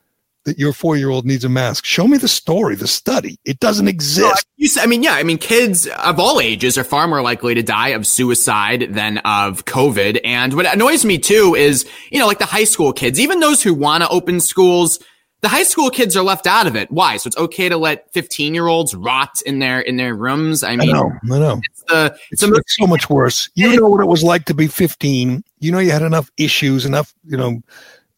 that 0.46 0.60
your 0.60 0.74
four 0.74 0.98
year 0.98 1.10
old 1.10 1.26
needs 1.26 1.46
a 1.46 1.50
mask. 1.50 1.86
Show 1.86 2.08
me 2.08 2.18
the 2.18 2.28
story, 2.28 2.76
the 2.76 2.88
study. 2.88 3.40
It 3.46 3.60
doesn't 3.60 3.88
exist. 3.88 4.46
I 4.80 4.86
mean, 4.86 5.04
yeah, 5.04 5.14
I 5.14 5.24
mean, 5.24 5.38
kids 5.38 5.88
of 5.88 6.20
all 6.20 6.40
ages 6.40 6.78
are 6.78 6.84
far 6.84 7.08
more 7.08 7.22
likely 7.22 7.54
to 7.56 7.64
die 7.64 7.90
of 7.90 8.08
suicide 8.08 8.88
than 8.90 9.20
of 9.20 9.66
COVID. 9.66 10.20
And 10.24 10.54
what 10.54 10.72
annoys 10.72 11.06
me 11.06 11.18
too 11.18 11.56
is, 11.56 11.88
you 12.12 12.20
know, 12.20 12.28
like 12.28 12.40
the 12.40 12.46
high 12.46 12.64
school 12.64 12.94
kids, 12.94 13.20
even 13.20 13.40
those 13.40 13.62
who 13.62 13.74
want 13.74 14.04
to 14.04 14.10
open 14.10 14.40
schools, 14.40 15.00
the 15.42 15.50
high 15.50 15.64
school 15.64 15.90
kids 15.90 16.16
are 16.16 16.24
left 16.24 16.48
out 16.48 16.68
of 16.68 16.76
it. 16.76 16.90
Why? 16.92 17.18
So 17.18 17.28
it's 17.28 17.38
okay 17.38 17.68
to 17.68 17.76
let 17.76 18.12
15 18.14 18.54
year 18.54 18.68
olds 18.68 18.96
rot 18.96 19.42
in 19.46 19.60
their, 19.60 19.82
in 19.82 19.98
their 19.98 20.16
rooms. 20.16 20.64
I 20.64 20.78
mean, 20.78 20.90
I 20.90 20.94
know, 20.94 21.12
I 21.24 21.40
know. 21.40 21.62
It's, 21.70 21.84
the, 21.84 22.18
it's, 22.32 22.44
it's, 22.44 22.58
it's 22.58 22.78
so 22.78 22.88
much 22.88 23.10
worse. 23.10 23.50
You 23.56 23.76
know 23.76 23.90
what 23.90 24.02
it 24.02 24.08
was 24.08 24.24
like 24.24 24.46
to 24.46 24.54
be 24.54 24.68
15. 24.68 25.44
You 25.60 25.72
know, 25.72 25.80
you 25.80 25.92
had 25.92 26.02
enough 26.02 26.32
issues, 26.38 26.86
enough, 26.86 27.14
you 27.26 27.36
know, 27.36 27.62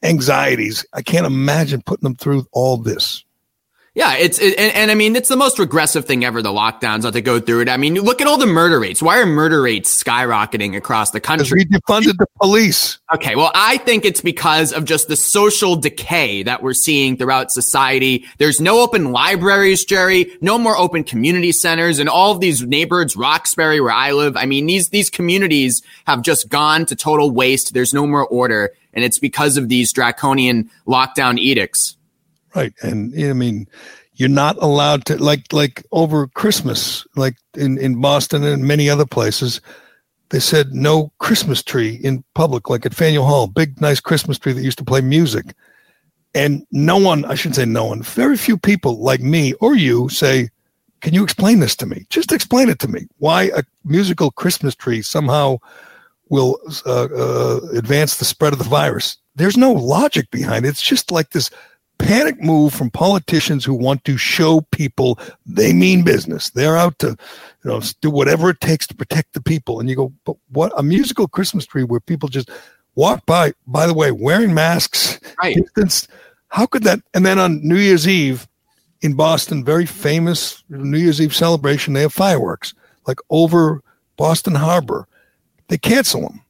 anxieties. 0.05 0.85
I 0.93 1.01
can't 1.01 1.25
imagine 1.25 1.81
putting 1.81 2.03
them 2.03 2.15
through 2.15 2.47
all 2.51 2.77
this. 2.77 3.24
Yeah, 3.95 4.17
it's 4.17 4.39
it, 4.39 4.59
and, 4.59 4.75
and, 4.75 4.91
I 4.91 4.95
mean 4.95 5.15
it's 5.15 5.29
the 5.29 5.37
most 5.37 5.57
regressive 5.57 6.03
thing 6.03 6.25
ever. 6.25 6.41
The 6.41 6.49
lockdowns 6.49 7.03
not 7.03 7.13
to 7.13 7.21
go 7.21 7.39
through 7.39 7.61
it. 7.61 7.69
I 7.69 7.77
mean, 7.77 7.95
look 7.95 8.19
at 8.19 8.27
all 8.27 8.37
the 8.37 8.45
murder 8.45 8.77
rates. 8.77 9.01
Why 9.01 9.19
are 9.19 9.25
murder 9.25 9.61
rates 9.61 10.03
skyrocketing 10.03 10.75
across 10.75 11.11
the 11.11 11.21
country? 11.21 11.65
We 11.71 11.77
defunded 11.77 12.17
the 12.17 12.27
police. 12.41 12.99
Okay, 13.13 13.37
well, 13.37 13.51
I 13.55 13.77
think 13.77 14.03
it's 14.03 14.19
because 14.19 14.73
of 14.73 14.83
just 14.83 15.07
the 15.07 15.15
social 15.15 15.77
decay 15.77 16.43
that 16.43 16.61
we're 16.61 16.73
seeing 16.73 17.15
throughout 17.15 17.53
society. 17.53 18.25
There's 18.37 18.59
no 18.59 18.81
open 18.81 19.13
libraries, 19.13 19.85
Gerry. 19.85 20.29
No 20.41 20.57
more 20.57 20.75
open 20.75 21.05
community 21.05 21.53
centers, 21.53 21.97
and 21.97 22.09
all 22.09 22.33
of 22.33 22.41
these 22.41 22.63
neighborhoods, 22.63 23.15
Roxbury, 23.15 23.79
where 23.79 23.93
I 23.93 24.11
live. 24.11 24.35
I 24.35 24.45
mean, 24.45 24.65
these 24.65 24.89
these 24.89 25.09
communities 25.09 25.81
have 26.05 26.21
just 26.21 26.49
gone 26.49 26.85
to 26.87 26.97
total 26.97 27.31
waste. 27.31 27.73
There's 27.73 27.93
no 27.93 28.05
more 28.05 28.27
order, 28.27 28.73
and 28.93 29.05
it's 29.05 29.19
because 29.19 29.55
of 29.55 29.69
these 29.69 29.93
draconian 29.93 30.69
lockdown 30.85 31.39
edicts. 31.39 31.94
Right. 32.55 32.73
And 32.81 33.13
I 33.17 33.33
mean, 33.33 33.67
you're 34.13 34.29
not 34.29 34.55
allowed 34.61 35.05
to 35.05 35.21
like 35.21 35.51
like 35.51 35.85
over 35.91 36.27
Christmas, 36.27 37.05
like 37.15 37.35
in, 37.55 37.77
in 37.77 37.99
Boston 37.99 38.43
and 38.43 38.63
many 38.63 38.89
other 38.89 39.05
places, 39.05 39.59
they 40.29 40.39
said 40.39 40.73
no 40.73 41.11
Christmas 41.19 41.61
tree 41.61 41.95
in 41.95 42.23
public, 42.33 42.69
like 42.69 42.85
at 42.85 42.95
Faneuil 42.95 43.25
Hall, 43.25 43.47
big 43.47 43.79
nice 43.81 43.99
Christmas 43.99 44.39
tree 44.39 44.53
that 44.53 44.63
used 44.63 44.77
to 44.77 44.85
play 44.85 45.01
music. 45.01 45.53
And 46.33 46.65
no 46.71 46.97
one, 46.97 47.23
I 47.25 47.35
shouldn't 47.35 47.55
say 47.55 47.65
no 47.65 47.85
one, 47.85 48.01
very 48.01 48.37
few 48.37 48.57
people 48.57 49.01
like 49.01 49.21
me 49.21 49.53
or 49.55 49.75
you 49.75 50.09
say, 50.09 50.49
Can 51.01 51.13
you 51.13 51.23
explain 51.23 51.59
this 51.59 51.75
to 51.77 51.85
me? 51.85 52.05
Just 52.09 52.31
explain 52.31 52.69
it 52.69 52.79
to 52.79 52.87
me. 52.87 53.07
Why 53.17 53.51
a 53.55 53.63
musical 53.83 54.31
Christmas 54.31 54.75
tree 54.75 55.01
somehow 55.01 55.57
will 56.29 56.57
uh, 56.85 57.07
uh, 57.15 57.59
advance 57.73 58.17
the 58.17 58.25
spread 58.25 58.53
of 58.53 58.59
the 58.59 58.65
virus. 58.65 59.17
There's 59.35 59.57
no 59.57 59.73
logic 59.73 60.31
behind 60.31 60.65
it. 60.65 60.69
It's 60.69 60.81
just 60.81 61.11
like 61.11 61.31
this 61.31 61.51
panic 61.97 62.41
move 62.41 62.73
from 62.73 62.89
politicians 62.91 63.65
who 63.65 63.73
want 63.73 64.03
to 64.05 64.17
show 64.17 64.61
people 64.71 65.19
they 65.45 65.73
mean 65.73 66.03
business. 66.03 66.49
They're 66.51 66.77
out 66.77 66.99
to, 66.99 67.09
you 67.63 67.71
know, 67.71 67.81
do 68.01 68.09
whatever 68.09 68.49
it 68.49 68.59
takes 68.61 68.87
to 68.87 68.95
protect 68.95 69.33
the 69.33 69.41
people. 69.41 69.79
And 69.79 69.89
you 69.89 69.95
go, 69.95 70.13
but 70.25 70.35
what 70.49 70.71
a 70.77 70.83
musical 70.83 71.27
Christmas 71.27 71.65
tree 71.65 71.83
where 71.83 71.99
people 71.99 72.29
just 72.29 72.49
walk 72.95 73.25
by. 73.25 73.53
By 73.67 73.87
the 73.87 73.93
way, 73.93 74.11
wearing 74.11 74.53
masks, 74.53 75.19
right. 75.41 75.55
distance. 75.55 76.07
How 76.49 76.65
could 76.65 76.83
that? 76.83 76.99
And 77.13 77.25
then 77.25 77.39
on 77.39 77.65
New 77.67 77.77
Year's 77.77 78.07
Eve 78.07 78.47
in 79.01 79.13
Boston, 79.13 79.63
very 79.63 79.85
famous 79.85 80.63
New 80.69 80.97
Year's 80.97 81.21
Eve 81.21 81.35
celebration, 81.35 81.93
they 81.93 82.01
have 82.01 82.13
fireworks 82.13 82.73
like 83.07 83.19
over 83.29 83.81
Boston 84.17 84.55
Harbor. 84.55 85.07
They 85.67 85.77
cancel 85.77 86.21
them. 86.21 86.41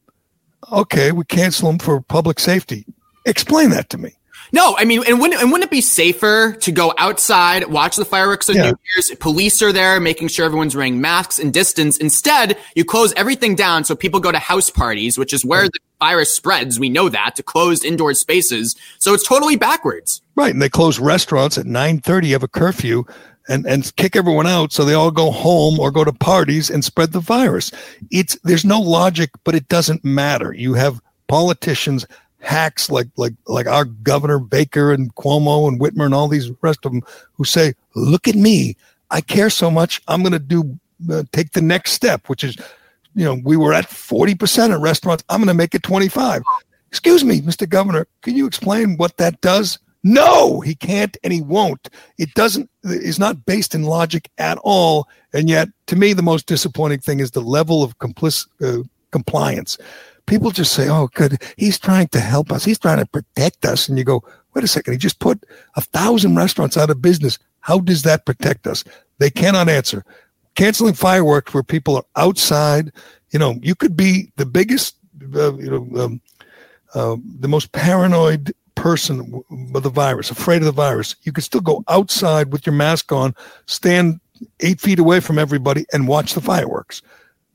Okay, 0.71 1.11
we 1.11 1.23
cancel 1.25 1.69
them 1.69 1.79
for 1.79 2.01
public 2.01 2.39
safety. 2.39 2.85
Explain 3.25 3.69
that 3.69 3.89
to 3.91 3.97
me. 3.97 4.11
No, 4.55 4.73
I 4.77 4.85
mean, 4.85 5.03
and 5.05 5.19
wouldn't, 5.19 5.41
and 5.41 5.51
wouldn't 5.51 5.67
it 5.67 5.69
be 5.71 5.81
safer 5.81 6.53
to 6.61 6.71
go 6.71 6.93
outside, 6.97 7.65
watch 7.65 7.97
the 7.97 8.05
fireworks 8.05 8.49
on 8.49 8.55
yeah. 8.55 8.71
New 8.71 8.77
Year's? 8.95 9.11
Police 9.19 9.61
are 9.61 9.73
there, 9.73 9.99
making 9.99 10.29
sure 10.29 10.45
everyone's 10.45 10.77
wearing 10.77 11.01
masks 11.01 11.39
and 11.39 11.53
distance. 11.53 11.97
Instead, 11.97 12.57
you 12.73 12.85
close 12.85 13.11
everything 13.15 13.55
down 13.55 13.83
so 13.83 13.97
people 13.97 14.21
go 14.21 14.31
to 14.31 14.39
house 14.39 14.69
parties, 14.69 15.17
which 15.17 15.33
is 15.33 15.43
where 15.43 15.63
right. 15.63 15.71
the 15.73 15.79
virus 15.99 16.33
spreads. 16.33 16.79
We 16.79 16.87
know 16.87 17.09
that 17.09 17.35
to 17.35 17.43
closed 17.43 17.83
indoor 17.83 18.13
spaces. 18.13 18.77
So 18.97 19.13
it's 19.13 19.27
totally 19.27 19.57
backwards. 19.57 20.21
Right, 20.35 20.53
and 20.53 20.61
they 20.61 20.69
close 20.69 20.99
restaurants 20.99 21.57
at 21.57 21.65
nine 21.65 21.99
thirty. 21.99 22.31
Have 22.31 22.43
a 22.43 22.47
curfew. 22.47 23.03
And, 23.47 23.67
and 23.67 23.95
kick 23.97 24.15
everyone 24.15 24.47
out 24.47 24.71
so 24.71 24.83
they 24.83 24.95
all 24.95 25.11
go 25.11 25.29
home 25.29 25.79
or 25.79 25.91
go 25.91 26.03
to 26.03 26.11
parties 26.11 26.71
and 26.71 26.83
spread 26.83 27.11
the 27.11 27.19
virus. 27.19 27.71
It's 28.09 28.39
there's 28.43 28.65
no 28.65 28.79
logic, 28.79 29.29
but 29.43 29.53
it 29.53 29.67
doesn't 29.67 30.03
matter. 30.03 30.51
You 30.51 30.73
have 30.73 30.99
politicians 31.27 32.07
hacks 32.45 32.89
like 32.89 33.07
like 33.17 33.33
like 33.47 33.67
our 33.67 33.85
governor 33.85 34.39
Baker 34.39 34.91
and 34.91 35.13
Cuomo 35.15 35.67
and 35.67 35.79
Whitmer 35.79 36.05
and 36.05 36.13
all 36.13 36.27
these 36.27 36.51
rest 36.61 36.85
of 36.85 36.91
them 36.91 37.01
who 37.33 37.43
say, 37.43 37.73
"Look 37.95 38.27
at 38.27 38.35
me, 38.35 38.75
I 39.11 39.21
care 39.21 39.49
so 39.49 39.69
much. 39.69 40.01
I'm 40.07 40.21
going 40.21 40.33
to 40.33 40.39
do 40.39 40.77
uh, 41.11 41.23
take 41.31 41.51
the 41.51 41.61
next 41.61 41.91
step, 41.91 42.29
which 42.29 42.43
is, 42.43 42.55
you 43.15 43.25
know, 43.25 43.39
we 43.43 43.57
were 43.57 43.73
at 43.73 43.89
forty 43.89 44.35
percent 44.35 44.73
at 44.73 44.79
restaurants. 44.79 45.23
I'm 45.29 45.39
going 45.39 45.47
to 45.47 45.53
make 45.53 45.75
it 45.75 45.83
25. 45.83 46.43
Excuse 46.89 47.25
me, 47.25 47.41
Mr. 47.41 47.67
Governor, 47.67 48.07
can 48.21 48.35
you 48.35 48.47
explain 48.47 48.95
what 48.95 49.17
that 49.17 49.41
does? 49.41 49.79
No, 50.03 50.61
he 50.61 50.75
can't 50.75 51.17
and 51.23 51.33
he 51.33 51.41
won't. 51.41 51.89
It 52.17 52.33
doesn't 52.35 52.69
is 52.83 53.19
not 53.19 53.45
based 53.45 53.73
in 53.73 53.83
logic 53.83 54.29
at 54.37 54.59
all. 54.59 55.09
And 55.33 55.49
yet, 55.49 55.67
to 55.87 55.95
me, 55.95 56.13
the 56.13 56.21
most 56.21 56.45
disappointing 56.45 56.99
thing 56.99 57.19
is 57.19 57.31
the 57.31 57.41
level 57.41 57.83
of 57.83 57.95
uh, 58.61 58.77
compliance 59.11 59.77
people 60.25 60.51
just 60.51 60.73
say, 60.73 60.87
"Oh, 60.89 61.09
good, 61.13 61.41
he's 61.57 61.79
trying 61.79 62.07
to 62.09 62.19
help 62.19 62.51
us. 62.51 62.65
He's 62.65 62.79
trying 62.79 62.99
to 62.99 63.05
protect 63.05 63.65
us." 63.65 63.87
And 63.87 63.97
you 63.97 64.03
go, 64.03 64.23
"Wait 64.53 64.63
a 64.63 64.67
second. 64.67 64.93
He 64.93 64.97
just 64.97 65.19
put 65.19 65.43
a 65.75 65.81
thousand 65.81 66.35
restaurants 66.35 66.77
out 66.77 66.89
of 66.89 67.01
business. 67.01 67.39
How 67.61 67.79
does 67.79 68.03
that 68.03 68.25
protect 68.25 68.67
us?" 68.67 68.83
They 69.19 69.29
cannot 69.29 69.69
answer. 69.69 70.03
Canceling 70.55 70.93
fireworks 70.93 71.53
where 71.53 71.63
people 71.63 71.95
are 71.95 72.05
outside. 72.15 72.91
You 73.31 73.39
know, 73.39 73.59
you 73.61 73.75
could 73.75 73.97
be 73.97 74.31
the 74.37 74.45
biggest, 74.45 74.95
uh, 75.35 75.55
you 75.57 75.69
know, 75.69 76.03
um, 76.03 76.21
uh, 76.93 77.17
the 77.39 77.47
most 77.47 77.71
paranoid 77.73 78.53
person 78.75 79.43
with 79.71 79.83
the 79.83 79.89
virus, 79.89 80.31
afraid 80.31 80.57
of 80.57 80.65
the 80.65 80.71
virus, 80.71 81.15
you 81.23 81.31
could 81.31 81.43
still 81.43 81.61
go 81.61 81.83
outside 81.87 82.51
with 82.51 82.65
your 82.65 82.75
mask 82.75 83.11
on, 83.11 83.33
stand 83.65 84.19
eight 84.59 84.79
feet 84.79 84.99
away 84.99 85.19
from 85.19 85.39
everybody, 85.39 85.85
and 85.91 86.07
watch 86.07 86.33
the 86.33 86.41
fireworks. 86.41 87.01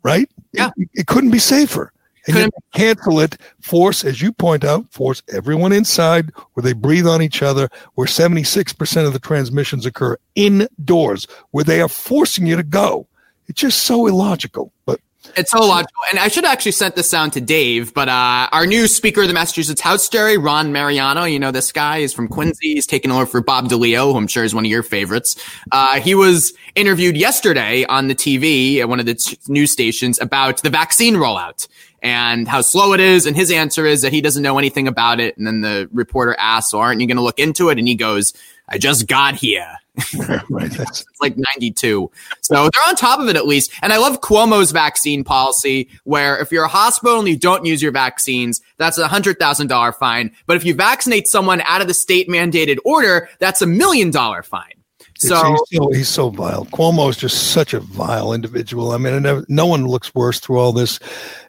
Right? 0.02 0.28
Yeah. 0.52 0.70
It, 0.76 0.88
it 0.94 1.06
couldn't 1.06 1.30
be 1.30 1.38
safer. 1.38 1.92
And 2.26 2.36
yet 2.36 2.50
cancel 2.74 3.20
it, 3.20 3.36
force, 3.60 4.04
as 4.04 4.20
you 4.20 4.32
point 4.32 4.64
out, 4.64 4.90
force 4.92 5.22
everyone 5.32 5.72
inside 5.72 6.30
where 6.54 6.62
they 6.62 6.72
breathe 6.72 7.06
on 7.06 7.22
each 7.22 7.42
other, 7.42 7.68
where 7.94 8.06
76% 8.06 9.06
of 9.06 9.12
the 9.12 9.18
transmissions 9.18 9.86
occur 9.86 10.16
indoors, 10.34 11.26
where 11.50 11.64
they 11.64 11.80
are 11.80 11.88
forcing 11.88 12.46
you 12.46 12.56
to 12.56 12.62
go. 12.62 13.06
It's 13.48 13.60
just 13.60 13.82
so 13.82 14.06
illogical. 14.06 14.72
But 14.86 15.00
It's 15.36 15.50
so 15.50 15.60
logical. 15.60 16.02
And 16.08 16.18
I 16.18 16.28
should 16.28 16.44
have 16.44 16.52
actually 16.52 16.72
sent 16.72 16.94
this 16.94 17.10
sound 17.10 17.32
to 17.32 17.40
Dave, 17.40 17.92
but 17.94 18.08
uh, 18.08 18.48
our 18.52 18.64
new 18.64 18.86
Speaker 18.86 19.22
of 19.22 19.28
the 19.28 19.34
Massachusetts 19.34 19.80
House 19.80 20.08
Gerry, 20.08 20.38
Ron 20.38 20.72
Mariano, 20.72 21.24
you 21.24 21.38
know 21.38 21.50
this 21.50 21.72
guy 21.72 21.98
is 21.98 22.12
from 22.12 22.28
Quincy. 22.28 22.74
He's 22.74 22.86
taking 22.86 23.10
over 23.10 23.26
for 23.26 23.42
Bob 23.42 23.68
DeLeo, 23.68 24.12
who 24.12 24.18
I'm 24.18 24.28
sure 24.28 24.44
is 24.44 24.54
one 24.54 24.64
of 24.64 24.70
your 24.70 24.82
favorites. 24.82 25.36
Uh, 25.72 26.00
he 26.00 26.14
was 26.14 26.52
interviewed 26.74 27.16
yesterday 27.16 27.84
on 27.86 28.08
the 28.08 28.14
TV 28.14 28.78
at 28.78 28.88
one 28.88 29.00
of 29.00 29.06
the 29.06 29.14
t- 29.14 29.36
news 29.48 29.72
stations 29.72 30.20
about 30.20 30.62
the 30.62 30.70
vaccine 30.70 31.16
rollout 31.16 31.66
and 32.02 32.48
how 32.48 32.60
slow 32.60 32.92
it 32.92 33.00
is. 33.00 33.26
And 33.26 33.36
his 33.36 33.50
answer 33.50 33.86
is 33.86 34.02
that 34.02 34.12
he 34.12 34.20
doesn't 34.20 34.42
know 34.42 34.58
anything 34.58 34.88
about 34.88 35.20
it. 35.20 35.36
And 35.36 35.46
then 35.46 35.60
the 35.60 35.88
reporter 35.92 36.34
asks, 36.38 36.72
well, 36.72 36.82
aren't 36.82 37.00
you 37.00 37.06
going 37.06 37.16
to 37.16 37.22
look 37.22 37.38
into 37.38 37.68
it? 37.68 37.78
And 37.78 37.86
he 37.86 37.94
goes, 37.94 38.32
I 38.68 38.78
just 38.78 39.06
got 39.06 39.34
here. 39.34 39.66
right, 40.48 40.78
It's 40.78 41.04
like 41.20 41.36
92. 41.36 42.10
So 42.40 42.54
they're 42.54 42.88
on 42.88 42.94
top 42.94 43.20
of 43.20 43.28
it 43.28 43.36
at 43.36 43.46
least. 43.46 43.72
And 43.82 43.92
I 43.92 43.98
love 43.98 44.20
Cuomo's 44.20 44.70
vaccine 44.70 45.24
policy 45.24 45.88
where 46.04 46.38
if 46.38 46.52
you're 46.52 46.64
a 46.64 46.68
hospital 46.68 47.18
and 47.18 47.28
you 47.28 47.36
don't 47.36 47.66
use 47.66 47.82
your 47.82 47.92
vaccines, 47.92 48.60
that's 48.78 48.98
a 48.98 49.08
$100,000 49.08 49.94
fine. 49.96 50.30
But 50.46 50.56
if 50.56 50.64
you 50.64 50.74
vaccinate 50.74 51.26
someone 51.26 51.60
out 51.62 51.80
of 51.80 51.88
the 51.88 51.94
state 51.94 52.28
mandated 52.28 52.78
order, 52.84 53.28
that's 53.40 53.60
a 53.60 53.66
million 53.66 54.10
dollar 54.10 54.42
fine. 54.42 54.79
So 55.20 55.36
he's, 55.70 55.78
so, 55.78 55.90
he's 55.92 56.08
so 56.08 56.30
vile. 56.30 56.64
Cuomo 56.66 57.10
is 57.10 57.16
just 57.16 57.52
such 57.52 57.74
a 57.74 57.80
vile 57.80 58.32
individual. 58.32 58.92
I 58.92 58.98
mean, 58.98 59.12
I 59.14 59.18
never, 59.18 59.44
no 59.48 59.66
one 59.66 59.86
looks 59.86 60.14
worse 60.14 60.40
through 60.40 60.58
all 60.58 60.72
this. 60.72 60.98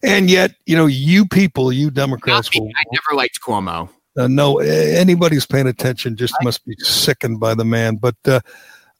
And 0.03 0.29
yet, 0.29 0.55
you 0.65 0.75
know, 0.75 0.87
you 0.87 1.25
people, 1.25 1.71
you 1.71 1.89
Democrats, 1.89 2.49
will, 2.53 2.67
I 2.75 2.83
never 2.91 3.17
liked 3.17 3.39
Cuomo. 3.41 3.89
uh, 4.17 4.27
no 4.27 4.59
anybody 4.59 5.35
who's 5.35 5.45
paying 5.45 5.67
attention 5.67 6.15
just 6.15 6.33
must 6.43 6.65
be 6.65 6.75
sickened 6.79 7.39
by 7.39 7.53
the 7.53 7.65
man 7.65 7.95
but 7.95 8.15
uh, 8.25 8.39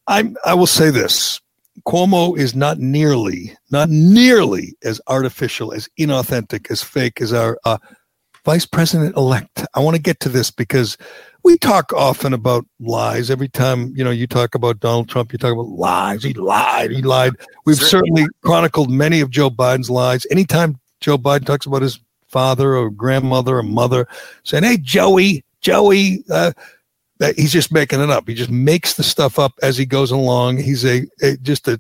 i 0.07 0.31
i 0.45 0.53
will 0.53 0.67
say 0.67 0.89
this 0.89 1.39
cuomo 1.85 2.37
is 2.37 2.55
not 2.55 2.79
nearly 2.79 3.55
not 3.71 3.89
nearly 3.89 4.75
as 4.83 5.01
artificial 5.07 5.73
as 5.73 5.89
inauthentic 5.99 6.69
as 6.71 6.83
fake 6.83 7.21
as 7.21 7.33
our 7.33 7.57
uh, 7.65 7.77
vice 8.45 8.65
president 8.65 9.15
elect 9.15 9.65
i 9.73 9.79
want 9.79 9.95
to 9.95 10.01
get 10.01 10.19
to 10.19 10.29
this 10.29 10.51
because 10.51 10.97
we 11.43 11.57
talk 11.57 11.91
often 11.93 12.33
about 12.33 12.65
lies 12.79 13.29
every 13.29 13.49
time 13.49 13.93
you 13.95 14.03
know 14.03 14.11
you 14.11 14.27
talk 14.27 14.55
about 14.55 14.79
donald 14.79 15.09
trump 15.09 15.31
you 15.31 15.39
talk 15.39 15.53
about 15.53 15.67
lies 15.67 16.23
he 16.23 16.33
lied 16.33 16.91
he 16.91 17.01
lied 17.01 17.33
we've 17.65 17.77
Certainly. 17.77 18.21
certainly 18.21 18.25
chronicled 18.43 18.89
many 18.89 19.21
of 19.21 19.29
joe 19.29 19.49
biden's 19.49 19.89
lies 19.89 20.25
anytime 20.31 20.79
joe 20.99 21.17
biden 21.17 21.45
talks 21.45 21.65
about 21.65 21.81
his 21.81 21.99
father 22.31 22.75
or 22.75 22.89
grandmother 22.89 23.57
or 23.57 23.63
mother 23.63 24.07
saying, 24.43 24.63
"Hey, 24.63 24.77
Joey, 24.77 25.43
Joey," 25.59 26.23
uh, 26.31 26.53
that 27.19 27.37
he's 27.37 27.51
just 27.51 27.71
making 27.71 28.01
it 28.01 28.09
up. 28.09 28.27
He 28.27 28.33
just 28.33 28.49
makes 28.49 28.95
the 28.95 29.03
stuff 29.03 29.37
up 29.37 29.53
as 29.61 29.77
he 29.77 29.85
goes 29.85 30.09
along. 30.11 30.57
He's 30.57 30.85
a, 30.85 31.05
a 31.21 31.37
just 31.37 31.67
a 31.67 31.79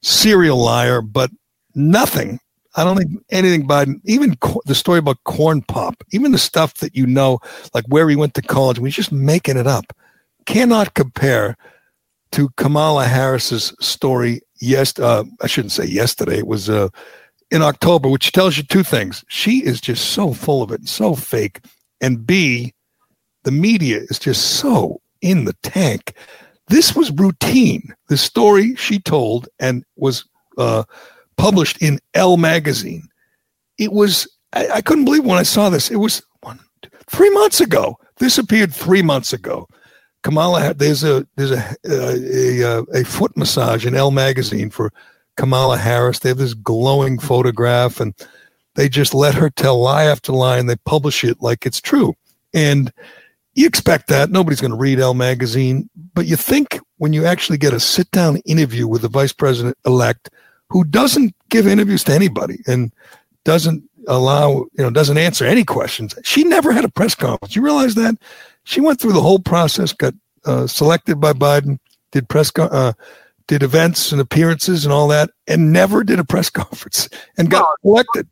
serial 0.00 0.58
liar, 0.58 1.02
but 1.02 1.30
nothing. 1.74 2.38
I 2.76 2.84
don't 2.84 2.96
think 2.96 3.10
anything 3.30 3.66
Biden, 3.66 4.00
even 4.04 4.36
co- 4.36 4.62
the 4.66 4.74
story 4.74 4.98
about 4.98 5.22
corn 5.24 5.62
pop, 5.62 6.02
even 6.10 6.32
the 6.32 6.38
stuff 6.38 6.74
that 6.74 6.96
you 6.96 7.06
know, 7.06 7.38
like 7.72 7.84
where 7.88 8.08
he 8.08 8.16
went 8.16 8.34
to 8.34 8.42
college, 8.42 8.78
he's 8.78 8.94
just 8.94 9.12
making 9.12 9.56
it 9.56 9.66
up, 9.66 9.96
cannot 10.46 10.94
compare 10.94 11.56
to 12.32 12.48
Kamala 12.56 13.04
Harris's 13.04 13.72
story. 13.80 14.40
Yes, 14.60 14.98
uh, 14.98 15.24
I 15.40 15.46
shouldn't 15.46 15.72
say 15.72 15.84
yesterday. 15.84 16.38
It 16.38 16.46
was 16.48 16.68
uh, 16.68 16.88
in 17.50 17.62
October, 17.62 18.08
which 18.08 18.32
tells 18.32 18.56
you 18.56 18.64
two 18.64 18.82
things. 18.82 19.24
She 19.28 19.64
is 19.64 19.80
just 19.80 20.10
so 20.10 20.32
full 20.32 20.62
of 20.62 20.72
it, 20.72 20.88
so 20.88 21.14
fake, 21.14 21.60
and 22.00 22.26
B, 22.26 22.74
the 23.44 23.52
media 23.52 24.00
is 24.08 24.18
just 24.18 24.56
so 24.56 25.00
in 25.20 25.44
the 25.44 25.54
tank. 25.62 26.14
This 26.68 26.96
was 26.96 27.10
routine. 27.12 27.94
The 28.08 28.16
story 28.16 28.74
she 28.74 28.98
told 28.98 29.48
and 29.60 29.84
was 29.96 30.24
uh, 30.58 30.84
published 31.36 31.80
in 31.82 31.98
Elle 32.14 32.36
magazine. 32.36 33.08
It 33.78 33.92
was. 33.92 34.28
I, 34.52 34.68
I 34.68 34.80
couldn't 34.82 35.04
believe 35.04 35.24
when 35.24 35.38
I 35.38 35.42
saw 35.42 35.68
this. 35.68 35.90
It 35.90 35.96
was 35.96 36.22
one, 36.40 36.60
two, 36.82 36.90
three 37.08 37.30
months 37.30 37.60
ago. 37.60 37.98
This 38.18 38.38
appeared 38.38 38.72
three 38.72 39.02
months 39.02 39.32
ago. 39.32 39.66
Kamala, 40.22 40.72
there's 40.74 41.04
a 41.04 41.26
there's 41.36 41.50
a 41.50 41.76
a, 41.86 42.60
a, 42.60 42.82
a 43.00 43.04
foot 43.04 43.36
massage 43.36 43.84
in 43.84 43.94
Elle 43.94 44.10
magazine 44.10 44.70
for 44.70 44.92
Kamala 45.36 45.76
Harris. 45.76 46.20
They 46.20 46.30
have 46.30 46.38
this 46.38 46.54
glowing 46.54 47.18
photograph, 47.18 48.00
and 48.00 48.14
they 48.74 48.88
just 48.88 49.14
let 49.14 49.34
her 49.34 49.50
tell 49.50 49.80
lie 49.80 50.04
after 50.04 50.32
lie, 50.32 50.58
and 50.58 50.68
they 50.68 50.76
publish 50.76 51.24
it 51.24 51.42
like 51.42 51.66
it's 51.66 51.80
true. 51.80 52.14
And 52.54 52.92
you 53.54 53.66
expect 53.66 54.08
that 54.08 54.30
nobody's 54.30 54.60
going 54.60 54.70
to 54.70 54.76
read 54.76 54.98
Elle 54.98 55.14
magazine, 55.14 55.88
but 56.14 56.26
you 56.26 56.36
think 56.36 56.80
when 56.98 57.12
you 57.12 57.24
actually 57.24 57.58
get 57.58 57.72
a 57.72 57.80
sit 57.80 58.10
down 58.10 58.38
interview 58.38 58.86
with 58.86 59.02
the 59.02 59.08
vice 59.08 59.32
president 59.32 59.76
elect, 59.84 60.30
who 60.74 60.82
doesn't 60.82 61.32
give 61.50 61.68
interviews 61.68 62.02
to 62.02 62.12
anybody 62.12 62.58
and 62.66 62.92
doesn't 63.44 63.88
allow, 64.08 64.50
you 64.50 64.78
know, 64.78 64.90
doesn't 64.90 65.18
answer 65.18 65.44
any 65.44 65.64
questions. 65.64 66.16
She 66.24 66.42
never 66.42 66.72
had 66.72 66.84
a 66.84 66.88
press 66.88 67.14
conference. 67.14 67.54
You 67.54 67.62
realize 67.62 67.94
that? 67.94 68.16
She 68.64 68.80
went 68.80 69.00
through 69.00 69.12
the 69.12 69.20
whole 69.20 69.38
process, 69.38 69.92
got 69.92 70.14
uh, 70.44 70.66
selected 70.66 71.20
by 71.20 71.32
Biden, 71.32 71.78
did 72.10 72.28
press, 72.28 72.50
uh, 72.58 72.92
did 73.46 73.62
events 73.62 74.10
and 74.10 74.20
appearances 74.20 74.84
and 74.84 74.92
all 74.92 75.06
that, 75.06 75.30
and 75.46 75.72
never 75.72 76.02
did 76.02 76.18
a 76.18 76.24
press 76.24 76.50
conference 76.62 77.08
and 77.38 77.52
got 77.52 77.68
elected. 77.84 78.26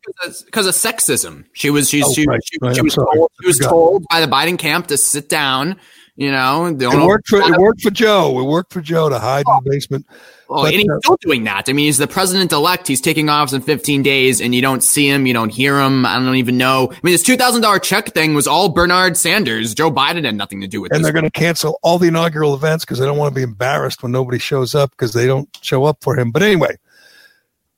because 0.45 0.66
of 0.66 0.74
sexism. 0.74 1.45
She 1.53 1.70
was 1.70 1.88
she, 1.88 2.03
Oh, 2.03 2.12
she, 2.12 2.26
right, 2.26 2.40
she, 2.45 2.59
right, 2.61 2.74
she 2.74 2.82
was 2.82 2.97
told, 2.97 3.30
she 3.40 3.47
was 3.47 3.59
told 3.61 4.05
by 4.11 4.20
the 4.20 4.26
Biden 4.26 4.59
camp 4.59 4.88
to 4.88 4.97
sit 4.97 5.28
down. 5.28 5.78
You 6.16 6.32
know, 6.32 6.72
the 6.72 6.90
It 6.90 7.07
worked 7.07 7.28
for 7.28 7.40
it 7.40 7.57
worked 7.57 7.80
for 7.80 7.90
Joe. 7.90 8.38
It 8.40 8.45
worked 8.45 8.72
for 8.72 8.82
Joe 8.82 9.09
to 9.09 9.18
hide 9.18 9.45
in 9.47 9.64
the 9.64 9.70
basement. 9.70 10.07
Oh, 10.53 10.62
But, 10.62 10.72
and 10.72 10.82
he's 10.82 10.90
uh, 10.90 10.98
still 10.98 11.16
doing 11.20 11.44
that. 11.44 11.68
I 11.68 11.72
mean, 11.72 11.86
he's 11.86 11.98
the 11.98 12.07
president 12.07 12.53
elect. 12.53 12.88
He's 12.88 13.00
taking 13.00 13.28
office 13.28 13.53
in 13.53 13.62
15 13.62 14.03
days, 14.03 14.40
and 14.40 14.55
you 14.55 14.62
don't 14.62 14.82
see 14.82 15.09
him. 15.09 15.26
You 15.26 15.34
don't 15.34 15.48
hear 15.50 15.78
him. 15.80 16.05
I 16.07 16.18
don't 16.18 16.36
even 16.36 16.59
know. 16.59 16.90
I 16.92 16.98
mean, 17.03 17.12
this 17.12 17.24
$2,000 17.24 17.82
check 17.82 18.12
thing 18.14 18.34
was 18.34 18.46
all 18.46 18.68
Bernard 18.68 19.16
Sanders. 19.16 19.74
Joe 19.74 19.90
Biden 19.90 20.24
had 20.24 20.34
nothing 20.34 20.61
to 20.61 20.66
do 20.66 20.80
with 20.80 20.92
it. 20.92 20.96
and 20.96 21.05
they're 21.05 21.12
going 21.12 21.24
to 21.24 21.30
cancel 21.30 21.78
all 21.82 21.98
the 21.98 22.09
inaugural 22.09 22.55
events 22.55 22.84
because 22.84 22.98
they 22.98 23.07
don't 23.07 23.18
want 23.18 23.34
to 23.34 23.38
be 23.38 23.42
embarrassed 23.42 24.03
when 24.03 24.12
nobody 24.12 24.38
shows 24.38 24.74
up 24.74 24.90
because 24.90 25.12
they 25.12 25.26
don't 25.26 25.48
show 25.62 25.84
up 25.84 25.98
for 26.03 26.18
him. 26.18 26.30
But 26.30 26.42
anyway, 26.42 26.76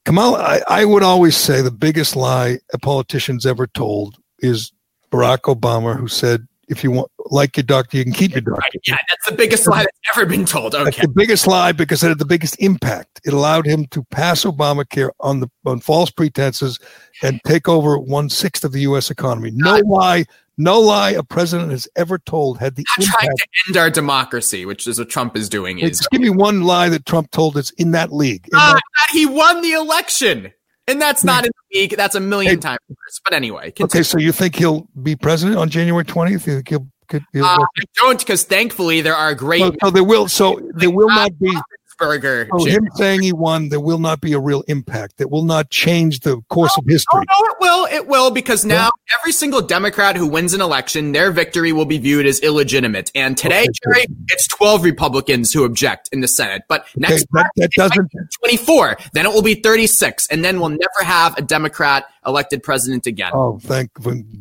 Kamala, 0.05 0.39
I, 0.39 0.63
I 0.69 0.85
would 0.85 1.03
always 1.03 1.37
say 1.37 1.63
the 1.63 1.71
biggest 1.71 2.15
lie 2.17 2.59
a 2.73 2.79
politician's 2.79 3.47
ever 3.47 3.67
told 3.67 4.17
is 4.41 4.73
Barack 5.11 5.43
Obama, 5.43 5.97
who 5.97 6.09
said, 6.09 6.47
"If 6.69 6.83
you 6.85 6.91
want 6.91 7.11
like 7.31 7.57
your 7.57 7.65
doctor, 7.65 7.97
you 7.97 8.05
can 8.05 8.13
keep 8.13 8.33
your 8.33 8.41
doctor." 8.43 8.61
Right, 8.61 8.81
yeah, 8.87 8.97
that's 9.09 9.27
the 9.29 9.35
biggest 9.37 9.67
lie 9.67 9.85
that's 9.85 9.99
ever 10.17 10.27
been 10.27 10.45
told. 10.45 10.73
That's 10.73 10.97
the 10.97 11.09
biggest 11.09 11.47
lie 11.47 11.73
because 11.73 12.03
it 12.03 12.09
had 12.09 12.19
the 12.19 12.25
biggest 12.25 12.57
impact. 12.61 13.21
It 13.25 13.33
allowed 13.33 13.67
him 13.67 13.87
to 13.89 14.03
pass 14.05 14.45
Obamacare 14.45 15.11
on 15.21 15.41
the 15.41 15.49
on 15.67 15.81
false 15.81 16.11
pretenses 16.11 16.79
and 17.23 17.41
take 17.47 17.69
over 17.69 17.99
one 17.99 18.29
sixth 18.31 18.65
of 18.65 18.73
the 18.73 18.81
U.S. 18.83 19.11
economy. 19.11 19.51
No 19.53 19.77
lie, 19.87 20.25
no 20.59 20.81
lie 20.81 21.11
a 21.11 21.23
president 21.23 21.71
has 21.71 21.89
ever 21.97 22.19
told 22.19 22.59
had 22.59 22.77
the 22.77 22.85
Not 22.99 23.07
trying 23.07 23.31
impact. 23.31 23.39
to 23.39 23.71
end 23.71 23.77
our 23.77 23.91
democracy, 23.91 24.67
which 24.67 24.87
is 24.87 24.99
what 24.99 25.09
Trump 25.09 25.37
is 25.37 25.49
doing. 25.49 25.79
Is 25.79 25.99
Just 25.99 26.11
give 26.11 26.21
me 26.21 26.31
one 26.31 26.63
lie 26.63 26.89
that 26.89 27.07
Trump 27.07 27.31
told 27.31 27.55
that's 27.55 27.71
in 27.73 27.93
that 27.93 28.13
league. 28.13 28.45
In 28.53 28.59
Ah, 28.59 28.75
that 28.75 29.09
he 29.13 29.27
won 29.27 29.63
the 29.63 29.73
election. 29.73 30.53
And 30.87 31.01
that's 31.01 31.25
not 31.25 31.47
in 31.47 31.51
the 31.71 31.79
league. 31.79 31.97
That's 31.97 32.15
a 32.15 32.21
million 32.21 32.57
Hey. 32.57 32.61
times 32.61 32.79
worse. 32.89 33.21
But 33.25 33.33
anyway, 33.33 33.73
okay, 33.81 34.03
so 34.03 34.19
you 34.19 34.33
think 34.33 34.57
he'll 34.57 34.87
be 35.03 35.17
president 35.17 35.57
on 35.59 35.71
January 35.71 36.05
twentieth? 36.05 36.47
You 36.47 36.57
think 36.57 36.69
he'll? 36.69 36.89
Could, 37.09 37.23
he'll 37.33 37.45
Uh, 37.45 37.59
I 37.61 37.83
don't, 37.97 38.19
because 38.19 38.45
thankfully 38.45 39.03
there 39.03 39.15
are 39.15 39.35
great 39.35 39.61
so, 39.61 39.73
so 39.83 39.91
there 39.91 40.05
will. 40.05 40.29
So 40.29 40.61
there 40.75 40.91
will 40.91 41.09
not 41.09 41.39
be. 41.39 41.55
Burger. 41.99 42.49
So 42.51 42.63
oh, 42.63 42.65
him 42.65 42.89
saying 42.95 43.23
he 43.23 43.33
won, 43.33 43.69
there 43.69 43.81
will 43.81 43.99
not 43.99 44.21
be 44.21 44.33
a 44.33 44.39
real 44.39 44.63
impact. 44.69 45.21
It 45.21 45.31
will 45.31 45.45
not 45.45 45.71
change 45.71 46.21
the 46.21 46.41
course 46.49 46.73
oh, 46.77 46.81
of 46.81 46.87
history. 46.89 47.23
Oh 47.33 47.41
no, 47.41 47.47
it 47.47 47.57
will. 47.61 48.01
It 48.03 48.09
will 48.09 48.31
because 48.31 48.65
now 48.65 48.91
every 49.19 49.33
single 49.33 49.61
Democrat 49.61 50.17
who 50.17 50.27
wins 50.27 50.55
an 50.55 50.61
election, 50.61 51.13
their 51.13 51.33
victory 51.33 51.73
will 51.73 51.85
be 51.85 51.99
viewed 51.99 52.27
as 52.27 52.41
illegitimate. 52.41 53.11
And 53.15 53.37
today, 53.37 53.63
Okay, 53.63 53.67
good. 53.67 53.95
Gerry, 53.95 54.07
it's 54.29 54.47
twelve 54.49 54.85
Republicans 54.85 55.53
who 55.53 55.65
object 55.65 56.09
in 56.13 56.21
the 56.21 56.29
Senate. 56.29 56.63
But 56.69 56.83
Okay, 56.83 56.91
next 56.97 57.27
that, 57.33 57.51
that 57.57 57.71
doesn't. 57.73 58.11
twenty-four, 58.41 58.97
then 59.13 59.27
it 59.27 59.33
will 59.33 59.43
be 59.43 59.55
thirty-six, 59.55 60.27
and 60.29 60.45
then 60.45 60.61
we'll 60.61 60.71
never 60.71 61.05
have 61.05 61.37
a 61.39 61.43
Democrat 61.43 62.07
elected 62.27 62.63
president 62.63 63.07
again. 63.07 63.31
Oh, 63.35 63.59
thank, 63.63 63.91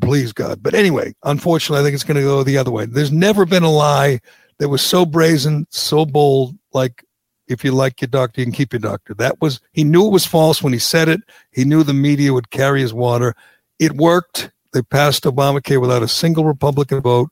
please 0.01 0.31
God. 0.31 0.63
But 0.63 0.73
anyway, 0.73 1.13
unfortunately, 1.23 1.81
I 1.81 1.83
think 1.83 1.95
it's 1.95 2.05
going 2.05 2.17
to 2.17 2.23
go 2.23 2.43
the 2.43 2.57
other 2.57 2.71
way. 2.71 2.85
There's 2.85 3.11
never 3.11 3.45
been 3.45 3.63
a 3.63 3.71
lie 3.71 4.21
that 4.59 4.69
was 4.69 4.81
so 4.81 5.05
brazen, 5.05 5.67
so 5.69 6.05
bold, 6.05 6.55
like 6.73 7.03
if 7.47 7.63
you 7.63 7.71
like 7.71 8.01
your 8.01 8.07
doctor, 8.07 8.41
you 8.41 8.45
can 8.45 8.53
keep 8.53 8.73
your 8.73 8.79
doctor. 8.79 9.13
That 9.13 9.41
was, 9.41 9.59
he 9.71 9.83
knew 9.83 10.05
it 10.05 10.11
was 10.11 10.25
false 10.25 10.63
when 10.63 10.73
he 10.73 10.79
said 10.79 11.09
it. 11.09 11.21
He 11.51 11.65
knew 11.65 11.83
the 11.83 11.93
media 11.93 12.33
would 12.33 12.49
carry 12.49 12.81
his 12.81 12.93
water. 12.93 13.35
It 13.79 13.93
worked. 13.93 14.51
They 14.73 14.81
passed 14.81 15.23
Obamacare 15.23 15.79
without 15.79 16.03
a 16.03 16.07
single 16.07 16.45
Republican 16.45 17.01
vote, 17.01 17.29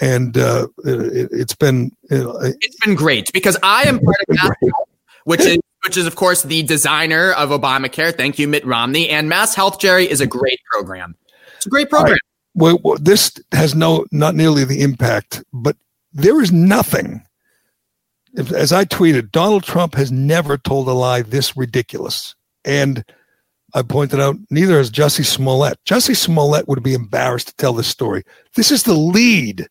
and 0.00 0.36
uh, 0.38 0.68
it, 0.84 1.30
has 1.32 1.54
been 1.54 1.92
you 2.10 2.24
know, 2.24 2.38
it's 2.40 2.76
been 2.84 2.94
great 2.94 3.30
because 3.32 3.58
I 3.62 3.82
am 3.82 4.00
part 4.00 4.16
of 4.26 4.36
Mass 4.36 4.56
Health, 4.62 4.88
which 5.24 5.40
is 5.40 5.58
which 5.84 5.96
is 5.98 6.06
of 6.06 6.16
course 6.16 6.42
the 6.42 6.62
designer 6.62 7.32
of 7.32 7.50
Obamacare. 7.50 8.16
Thank 8.16 8.38
you, 8.38 8.48
Mitt 8.48 8.64
Romney. 8.64 9.10
And 9.10 9.28
Mass 9.28 9.54
Health, 9.54 9.78
Gerry, 9.78 10.10
is 10.10 10.22
a 10.22 10.26
great 10.26 10.60
program. 10.72 11.14
It's 11.56 11.66
a 11.66 11.68
great 11.68 11.90
program. 11.90 12.12
Right. 12.12 12.20
Well, 12.54 12.78
well, 12.82 12.96
this 12.98 13.38
has 13.52 13.74
no 13.74 14.06
not 14.10 14.34
nearly 14.34 14.64
the 14.64 14.80
impact, 14.80 15.44
but 15.52 15.76
there 16.12 16.40
is 16.40 16.52
nothing. 16.52 17.22
As 18.36 18.72
I 18.72 18.84
tweeted, 18.84 19.32
Donald 19.32 19.64
Trump 19.64 19.94
has 19.94 20.12
never 20.12 20.58
told 20.58 20.86
a 20.88 20.92
lie 20.92 21.22
this 21.22 21.56
ridiculous, 21.56 22.34
and 22.64 23.04
I 23.74 23.82
pointed 23.82 24.20
out 24.20 24.36
neither 24.50 24.78
has 24.78 24.90
Jussie 24.90 25.24
Smollett. 25.24 25.78
Jussie 25.84 26.16
Smollett 26.16 26.68
would 26.68 26.82
be 26.82 26.94
embarrassed 26.94 27.48
to 27.48 27.56
tell 27.56 27.72
this 27.72 27.88
story. 27.88 28.24
This 28.54 28.70
is 28.70 28.82
the 28.82 28.94
lead 28.94 29.68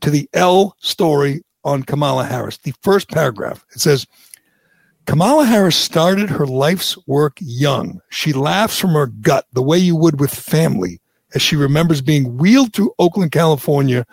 to 0.00 0.10
the 0.10 0.28
Elle 0.32 0.76
story 0.80 1.42
on 1.64 1.84
Kamala 1.84 2.24
Harris. 2.24 2.58
The 2.58 2.74
first 2.82 3.08
paragraph 3.08 3.64
it 3.74 3.80
says 3.80 4.06
Kamala 5.06 5.44
Harris 5.44 5.76
started 5.76 6.28
her 6.30 6.46
life's 6.46 6.96
work 7.06 7.36
young. 7.40 8.00
She 8.10 8.32
laughs 8.32 8.78
from 8.78 8.90
her 8.90 9.06
gut 9.06 9.46
the 9.52 9.62
way 9.62 9.78
you 9.78 9.96
would 9.96 10.20
with 10.20 10.34
family 10.34 11.00
as 11.34 11.42
she 11.42 11.56
remembers 11.56 12.00
being 12.00 12.36
wheeled 12.36 12.72
through 12.72 12.94
Oakland, 12.98 13.32
California 13.32 14.04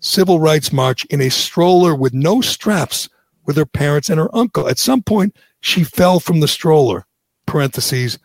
civil 0.00 0.38
rights 0.38 0.72
march 0.72 1.04
in 1.06 1.20
a 1.20 1.28
stroller 1.28 1.94
with 1.94 2.14
no 2.14 2.40
straps 2.40 3.08
with 3.48 3.56
her 3.56 3.66
parents 3.66 4.10
and 4.10 4.20
her 4.20 4.32
uncle. 4.36 4.68
At 4.68 4.78
some 4.78 5.02
point, 5.02 5.34
she 5.60 5.82
fell 5.82 6.20
from 6.20 6.40
the 6.40 6.46
stroller. 6.46 7.06
Parentheses. 7.46 8.18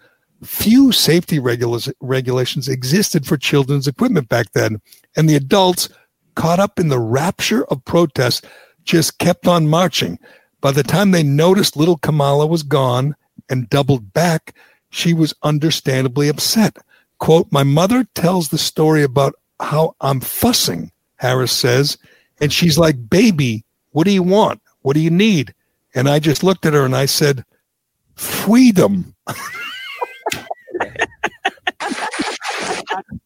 Few 0.43 0.91
safety 0.91 1.39
regula- 1.39 1.93
regulations 2.01 2.67
existed 2.67 3.25
for 3.25 3.37
children's 3.37 3.87
equipment 3.87 4.27
back 4.27 4.51
then, 4.51 4.81
and 5.15 5.29
the 5.29 5.37
adults 5.37 5.87
caught 6.35 6.59
up 6.59 6.77
in 6.77 6.89
the 6.89 6.99
rapture 6.99 7.63
of 7.65 7.85
protest, 7.85 8.45
just 8.83 9.17
kept 9.17 9.47
on 9.47 9.69
marching. 9.69 10.19
By 10.59 10.71
the 10.71 10.83
time 10.83 11.11
they 11.11 11.23
noticed 11.23 11.77
little 11.77 11.97
Kamala 11.97 12.45
was 12.45 12.63
gone 12.63 13.15
and 13.49 13.69
doubled 13.69 14.11
back, 14.11 14.53
she 14.89 15.13
was 15.13 15.33
understandably 15.41 16.27
upset. 16.27 16.75
Quote, 17.19 17.49
My 17.49 17.63
mother 17.63 18.05
tells 18.13 18.49
the 18.49 18.57
story 18.57 19.03
about 19.03 19.35
how 19.61 19.95
I'm 20.01 20.19
fussing, 20.19 20.91
Harris 21.15 21.53
says, 21.53 21.97
and 22.41 22.51
she's 22.51 22.77
like, 22.77 23.09
Baby, 23.09 23.63
what 23.91 24.03
do 24.03 24.11
you 24.11 24.23
want? 24.23 24.59
What 24.83 24.93
do 24.93 24.99
you 25.01 25.09
need? 25.09 25.53
And 25.95 26.07
I 26.07 26.19
just 26.19 26.43
looked 26.43 26.65
at 26.65 26.73
her 26.73 26.85
and 26.85 26.95
I 26.95 27.07
said, 27.07 27.43
Freedom. 28.15 29.15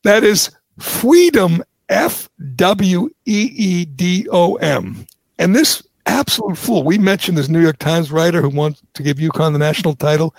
that 0.03 0.24
is 0.24 0.49
freedom 0.80 1.62
F 1.89 2.30
W 2.55 3.10
E 3.26 3.51
E 3.55 3.86
D 3.86 4.28
O 4.32 4.55
M. 4.55 5.05
And 5.38 5.55
this 5.55 5.86
absolute 6.05 6.58
fool, 6.58 6.84
we 6.84 6.97
mentioned 6.97 7.38
this 7.38 7.49
New 7.49 7.62
York 7.62 7.80
Times 7.80 8.12
writer 8.12 8.41
who 8.41 8.49
wants 8.49 8.82
to 8.93 9.03
give 9.03 9.18
UConn 9.18 9.53
the 9.53 9.60
national 9.60 9.95
title. 9.95 10.34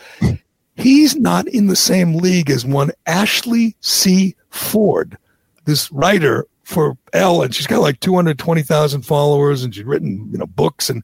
He's 0.76 1.16
not 1.16 1.46
in 1.48 1.66
the 1.66 1.76
same 1.76 2.14
league 2.16 2.50
as 2.50 2.64
one 2.64 2.90
Ashley 3.06 3.76
C. 3.80 4.34
Ford, 4.50 5.18
this 5.64 5.90
writer 5.92 6.46
for 6.68 6.98
Elle, 7.14 7.42
and 7.42 7.54
she's 7.54 7.66
got 7.66 7.80
like 7.80 7.98
220,000 8.00 9.00
followers 9.00 9.64
and 9.64 9.74
she's 9.74 9.84
written, 9.84 10.28
you 10.30 10.36
know, 10.36 10.46
books. 10.46 10.90
And 10.90 11.02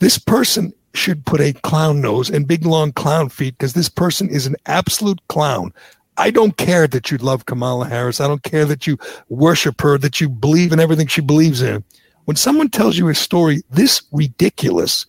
this 0.00 0.18
person 0.18 0.72
should 0.94 1.24
put 1.24 1.40
a 1.40 1.52
clown 1.52 2.00
nose 2.00 2.28
and 2.28 2.48
big 2.48 2.66
long 2.66 2.90
clown 2.90 3.28
feet 3.28 3.56
because 3.56 3.74
this 3.74 3.88
person 3.88 4.28
is 4.28 4.48
an 4.48 4.56
absolute 4.66 5.20
clown. 5.28 5.72
I 6.16 6.32
don't 6.32 6.56
care 6.56 6.88
that 6.88 7.08
you 7.08 7.18
love 7.18 7.46
Kamala 7.46 7.86
Harris. 7.86 8.20
I 8.20 8.26
don't 8.26 8.42
care 8.42 8.64
that 8.64 8.88
you 8.88 8.98
worship 9.28 9.80
her, 9.80 9.96
that 9.96 10.20
you 10.20 10.28
believe 10.28 10.72
in 10.72 10.80
everything 10.80 11.06
she 11.06 11.20
believes 11.20 11.62
in. 11.62 11.84
When 12.24 12.36
someone 12.36 12.68
tells 12.68 12.98
you 12.98 13.08
a 13.08 13.14
story 13.14 13.62
this 13.70 14.02
ridiculous, 14.10 15.06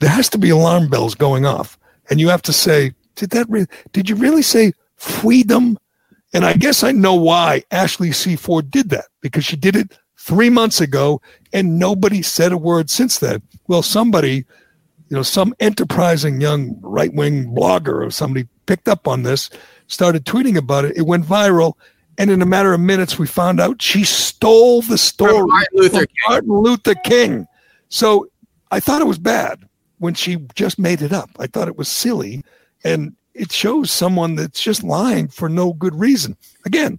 there 0.00 0.08
has 0.08 0.30
to 0.30 0.38
be 0.38 0.48
alarm 0.48 0.88
bells 0.88 1.14
going 1.14 1.44
off. 1.44 1.78
And 2.08 2.18
you 2.18 2.30
have 2.30 2.42
to 2.42 2.52
say, 2.52 2.92
did 3.16 3.28
that 3.30 3.46
re- 3.50 3.66
did 3.92 4.08
you 4.08 4.16
really 4.16 4.42
say 4.42 4.72
freedom? 4.96 5.78
And 6.32 6.44
I 6.44 6.54
guess 6.54 6.82
I 6.82 6.92
know 6.92 7.14
why 7.14 7.62
Ashley 7.70 8.12
C. 8.12 8.36
Ford 8.36 8.70
did 8.70 8.90
that 8.90 9.06
because 9.20 9.44
she 9.44 9.56
did 9.56 9.76
it 9.76 9.98
three 10.16 10.50
months 10.50 10.80
ago 10.80 11.20
and 11.52 11.78
nobody 11.78 12.22
said 12.22 12.52
a 12.52 12.56
word 12.56 12.88
since 12.88 13.18
then. 13.18 13.42
Well, 13.68 13.82
somebody, 13.82 14.44
you 15.08 15.16
know, 15.16 15.22
some 15.22 15.54
enterprising 15.60 16.40
young 16.40 16.78
right 16.80 17.12
wing 17.12 17.54
blogger 17.54 18.06
or 18.06 18.10
somebody 18.10 18.48
picked 18.66 18.88
up 18.88 19.06
on 19.06 19.24
this 19.24 19.50
started 19.88 20.24
tweeting 20.24 20.56
about 20.56 20.84
it. 20.84 20.96
It 20.96 21.02
went 21.02 21.26
viral. 21.26 21.74
And 22.18 22.30
in 22.30 22.42
a 22.42 22.46
matter 22.46 22.72
of 22.72 22.80
minutes, 22.80 23.18
we 23.18 23.26
found 23.26 23.60
out 23.60 23.82
she 23.82 24.04
stole 24.04 24.82
the 24.82 24.98
story 24.98 25.32
from 25.32 25.48
Martin 25.48 25.78
Luther, 25.78 25.98
from 25.98 26.08
Martin 26.28 26.52
Luther 26.52 26.94
King. 26.94 27.46
So 27.88 28.28
I 28.70 28.80
thought 28.80 29.00
it 29.00 29.06
was 29.06 29.18
bad 29.18 29.66
when 29.98 30.14
she 30.14 30.36
just 30.54 30.78
made 30.78 31.02
it 31.02 31.12
up. 31.12 31.30
I 31.38 31.46
thought 31.46 31.68
it 31.68 31.76
was 31.76 31.88
silly. 31.88 32.42
And 32.84 33.14
it 33.34 33.52
shows 33.52 33.90
someone 33.90 34.34
that's 34.34 34.62
just 34.62 34.82
lying 34.82 35.28
for 35.28 35.48
no 35.48 35.72
good 35.72 35.94
reason. 35.94 36.36
Again, 36.64 36.98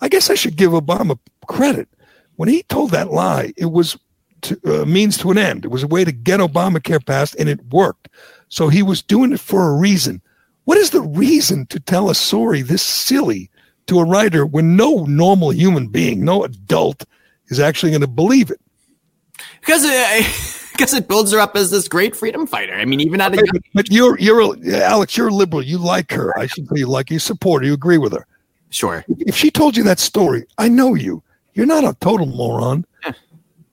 I 0.00 0.08
guess 0.08 0.30
I 0.30 0.34
should 0.34 0.56
give 0.56 0.72
Obama 0.72 1.18
credit. 1.46 1.88
When 2.36 2.48
he 2.48 2.62
told 2.64 2.90
that 2.90 3.12
lie, 3.12 3.52
it 3.56 3.66
was 3.66 3.96
to, 4.42 4.60
uh, 4.64 4.84
means 4.84 5.16
to 5.18 5.30
an 5.30 5.38
end. 5.38 5.64
It 5.64 5.70
was 5.70 5.82
a 5.82 5.88
way 5.88 6.04
to 6.04 6.12
get 6.12 6.40
Obamacare 6.40 7.04
passed, 7.04 7.36
and 7.38 7.48
it 7.48 7.64
worked. 7.72 8.08
So 8.48 8.68
he 8.68 8.82
was 8.82 9.02
doing 9.02 9.32
it 9.32 9.40
for 9.40 9.68
a 9.68 9.76
reason. 9.76 10.20
What 10.64 10.78
is 10.78 10.90
the 10.90 11.00
reason 11.00 11.66
to 11.66 11.80
tell 11.80 12.10
a 12.10 12.14
story 12.14 12.62
this 12.62 12.82
silly 12.82 13.50
to 13.86 13.98
a 14.00 14.04
writer 14.04 14.46
when 14.46 14.76
no 14.76 15.04
normal 15.04 15.52
human 15.52 15.88
being, 15.88 16.24
no 16.24 16.44
adult, 16.44 17.04
is 17.48 17.60
actually 17.60 17.90
going 17.90 18.00
to 18.00 18.06
believe 18.06 18.50
it? 18.50 18.60
Because 19.60 19.82
it, 19.84 20.60
because 20.76 20.92
it 20.92 21.08
builds 21.08 21.32
her 21.32 21.38
up 21.38 21.56
as 21.56 21.70
this 21.70 21.88
great 21.88 22.16
freedom 22.16 22.46
fighter. 22.46 22.74
I 22.74 22.84
mean, 22.84 23.00
even 23.00 23.20
at 23.20 23.32
a 23.32 23.36
young 23.36 23.62
but 23.74 23.90
you're 23.90 24.18
you're 24.18 24.40
a, 24.40 24.82
Alex, 24.82 25.16
you're 25.16 25.28
a 25.28 25.34
liberal. 25.34 25.62
You 25.62 25.78
like 25.78 26.12
her. 26.12 26.36
I 26.38 26.46
should 26.46 26.68
say 26.68 26.80
you 26.80 26.86
like 26.86 27.10
you 27.10 27.18
support 27.18 27.62
her. 27.62 27.66
You 27.66 27.74
agree 27.74 27.98
with 27.98 28.12
her. 28.12 28.26
Sure. 28.70 29.04
If 29.20 29.36
she 29.36 29.50
told 29.50 29.76
you 29.76 29.84
that 29.84 30.00
story, 30.00 30.46
I 30.58 30.68
know 30.68 30.94
you. 30.94 31.22
You're 31.54 31.66
not 31.66 31.84
a 31.84 31.96
total 32.00 32.26
moron. 32.26 32.84
Yeah. 33.04 33.12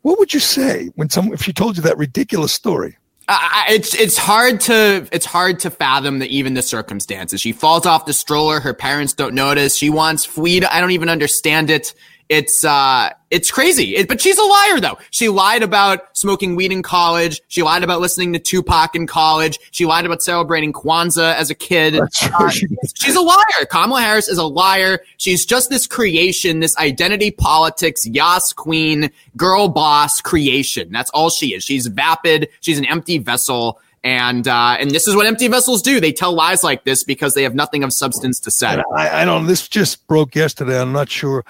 What 0.03 0.19
would 0.19 0.33
you 0.33 0.39
say 0.39 0.91
when 0.95 1.09
some 1.09 1.33
if 1.33 1.41
she 1.41 1.53
told 1.53 1.77
you 1.77 1.83
that 1.83 1.97
ridiculous 1.97 2.53
story? 2.53 2.97
Uh, 3.27 3.63
it's 3.69 3.95
it's 3.95 4.17
hard 4.17 4.59
to 4.59 5.07
it's 5.11 5.25
hard 5.25 5.59
to 5.59 5.69
fathom 5.69 6.19
that 6.19 6.29
even 6.29 6.53
the 6.53 6.61
circumstances. 6.61 7.39
She 7.39 7.51
falls 7.51 7.85
off 7.85 8.05
the 8.05 8.13
stroller. 8.13 8.59
Her 8.59 8.73
parents 8.73 9.13
don't 9.13 9.33
notice. 9.33 9.77
She 9.77 9.89
wants 9.89 10.25
fleed. 10.25 10.65
I 10.65 10.81
don't 10.81 10.91
even 10.91 11.09
understand 11.09 11.69
it. 11.69 11.93
It's 12.32 12.63
uh, 12.63 13.09
it's 13.29 13.51
crazy. 13.51 13.97
It, 13.97 14.07
but 14.07 14.21
she's 14.21 14.38
a 14.38 14.43
liar, 14.43 14.79
though. 14.79 14.97
She 15.09 15.27
lied 15.27 15.63
about 15.63 16.15
smoking 16.15 16.55
weed 16.55 16.71
in 16.71 16.82
college. 16.82 17.41
She 17.49 17.61
lied 17.61 17.84
about 17.84 17.99
listening 17.99 18.32
to 18.32 18.39
Tupac 18.39 18.95
in 18.95 19.05
college. 19.05 19.59
She 19.71 19.86
lied 19.86 20.05
about 20.05 20.21
celebrating 20.21 20.71
Kwanzaa 20.71 21.36
as 21.36 21.49
a 21.49 21.55
kid. 21.55 21.99
Uh, 21.99 22.49
she's 22.49 23.17
a 23.17 23.21
liar. 23.21 23.65
Kamala 23.69 23.99
Harris 23.99 24.29
is 24.29 24.38
a 24.38 24.45
liar. 24.45 25.01
She's 25.17 25.45
just 25.45 25.69
this 25.69 25.86
creation, 25.88 26.61
this 26.61 26.77
identity 26.77 27.32
politics, 27.32 28.07
yas 28.07 28.53
queen, 28.53 29.11
girl 29.36 29.67
boss 29.67 30.21
creation. 30.21 30.89
That's 30.89 31.09
all 31.09 31.29
she 31.29 31.53
is. 31.53 31.65
She's 31.65 31.88
vapid. 31.88 32.47
She's 32.61 32.79
an 32.79 32.86
empty 32.86 33.17
vessel. 33.17 33.82
And 34.05 34.47
uh, 34.47 34.77
and 34.79 34.91
this 34.91 35.05
is 35.05 35.17
what 35.17 35.25
empty 35.25 35.49
vessels 35.49 35.82
do. 35.82 35.99
They 35.99 36.13
tell 36.13 36.32
lies 36.32 36.63
like 36.63 36.86
this 36.86 37.03
because 37.03 37.34
they 37.34 37.43
have 37.43 37.55
nothing 37.55 37.84
of 37.84 37.91
substance 37.91 38.39
to 38.39 38.51
say. 38.51 38.82
I, 38.95 39.23
I 39.23 39.25
don't. 39.25 39.47
This 39.47 39.67
just 39.67 40.07
broke 40.07 40.34
yesterday. 40.34 40.79
I'm 40.82 40.93
not 40.93 41.09
sure 41.09 41.43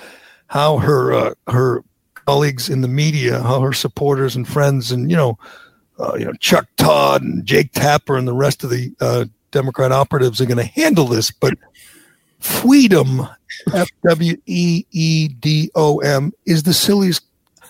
how 0.51 0.79
her 0.79 1.13
uh, 1.13 1.33
her 1.47 1.81
colleagues 2.25 2.69
in 2.69 2.81
the 2.81 2.87
media, 2.89 3.41
how 3.41 3.61
her 3.61 3.71
supporters 3.71 4.35
and 4.35 4.45
friends, 4.45 4.91
and 4.91 5.09
you 5.09 5.15
know, 5.15 5.39
uh, 5.97 6.15
you 6.15 6.25
know 6.25 6.33
Chuck 6.33 6.67
Todd 6.75 7.23
and 7.23 7.45
Jake 7.45 7.71
Tapper 7.71 8.17
and 8.17 8.27
the 8.27 8.33
rest 8.33 8.61
of 8.65 8.69
the 8.69 8.93
uh, 8.99 9.25
Democrat 9.51 9.93
operatives 9.93 10.41
are 10.41 10.45
going 10.45 10.57
to 10.57 10.65
handle 10.65 11.05
this. 11.05 11.31
But 11.31 11.53
freedom, 12.39 13.25
F 13.73 13.87
W 14.05 14.35
E 14.45 14.83
E 14.91 15.29
D 15.29 15.71
O 15.75 15.99
M, 15.99 16.33
is 16.45 16.63
the 16.63 16.73
silliest 16.73 17.23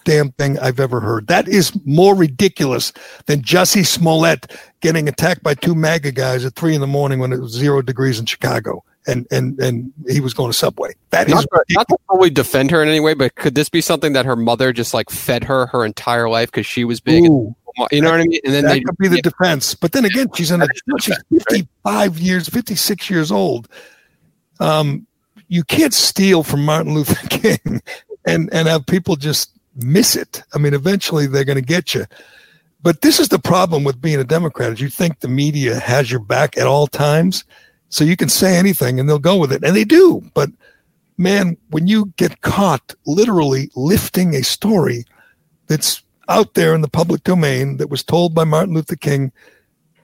damn 0.03 0.32
thing 0.32 0.57
I've 0.57 0.79
ever 0.79 0.99
heard. 0.99 1.27
That 1.27 1.47
is 1.47 1.71
more 1.86 2.15
ridiculous 2.15 2.91
than 3.27 3.43
Jussie 3.43 3.86
Smollett 3.86 4.51
getting 4.82 5.07
attacked 5.07 5.43
by 5.43 5.53
two 5.53 5.75
MAGA 5.75 6.13
guys 6.13 6.43
at 6.45 6.55
three 6.55 6.73
in 6.73 6.82
the 6.82 6.88
morning 6.88 7.19
when 7.19 7.32
it 7.32 7.39
was 7.39 7.51
zero 7.51 7.84
degrees 7.84 8.19
in 8.19 8.25
Chicago 8.25 8.84
and 9.08 9.28
and 9.32 9.60
and 9.60 9.91
he 10.08 10.20
was 10.20 10.34
going 10.34 10.52
to 10.52 10.58
Subway. 10.58 10.93
That 11.10 11.28
not 11.28 11.39
is 11.39 11.45
to, 11.45 11.66
not 11.72 11.88
to 11.89 11.97
fully 12.08 12.30
defend 12.30 12.72
her 12.72 12.82
in 12.82 12.89
any 12.89 12.99
way, 12.99 13.14
but 13.14 13.36
could 13.36 13.56
this 13.56 13.70
be 13.70 13.82
something 13.82 14.14
that 14.14 14.26
her 14.26 14.36
mother 14.36 14.72
just 14.74 14.93
like 14.93 15.10
fed 15.10 15.43
her 15.45 15.66
her 15.68 15.86
entire 15.86 16.30
life 16.30 16.52
because 16.52 16.66
she 16.66 16.84
was 16.84 16.99
big? 16.99 17.26
Ooh, 17.26 17.56
you 17.91 18.02
know 18.02 18.12
what 18.12 18.22
I 18.22 18.26
mean? 18.26 18.39
And 18.45 18.54
then 18.54 18.64
that 18.66 18.74
they, 18.74 18.82
could 18.82 18.97
be 18.97 19.08
the 19.08 19.18
yeah. 19.18 19.22
defense. 19.22 19.76
But 19.76 19.93
then 19.93 20.06
again, 20.06 20.28
she's 20.36 20.52
in 20.52 20.62
a, 20.62 20.68
she's 20.99 21.18
fifty 21.32 21.68
five 21.84 22.20
years, 22.20 22.47
fifty 22.47 22.76
six 22.76 23.10
years 23.10 23.32
old. 23.32 23.68
Um, 24.60 25.08
you 25.47 25.64
can't 25.64 25.93
steal 25.93 26.43
from 26.43 26.64
Martin 26.64 26.93
Luther 26.93 27.28
King 27.30 27.82
and 28.26 28.54
and 28.54 28.68
have 28.68 28.86
people 28.86 29.16
just 29.16 29.52
miss 29.76 30.16
it. 30.16 30.43
I 30.54 30.60
mean, 30.60 30.74
eventually 30.74 31.28
they're 31.28 31.45
going 31.45 31.58
to 31.58 31.62
get 31.62 31.93
you. 31.93 32.06
But 32.84 33.02
this 33.02 33.20
is 33.20 33.30
the 33.30 33.39
problem 33.39 33.84
with 33.84 34.02
being 34.02 34.20
a 34.20 34.24
Democrat: 34.24 34.74
is 34.74 34.82
you 34.82 34.89
think 34.89 35.20
the 35.20 35.28
media 35.28 35.80
has 35.80 36.12
your 36.12 36.20
back 36.20 36.58
at 36.58 36.68
all 36.68 36.88
times 36.88 37.43
so 37.92 38.04
you 38.04 38.16
can 38.18 38.30
say 38.30 38.58
anything 38.58 39.00
and 39.00 39.08
they'll 39.08 39.20
go 39.20 39.38
with 39.38 39.52
it. 39.52 39.64
And 39.64 39.76
they 39.76 39.84
do. 39.84 40.24
But 40.34 40.50
man, 41.18 41.58
when 41.70 41.88
you 41.88 42.12
get 42.16 42.42
caught 42.42 42.96
literally 43.06 43.70
lifting 43.76 44.34
a 44.34 44.44
story 44.44 45.06
that's 45.68 46.02
out 46.30 46.54
there 46.54 46.74
in 46.74 46.82
the 46.82 46.89
public 46.89 47.24
domain 47.24 47.78
that 47.78 47.89
was 47.89 48.02
told 48.02 48.34
by 48.34 48.46
Martin 48.46 48.74
Luther 48.74 48.96
King 48.96 49.32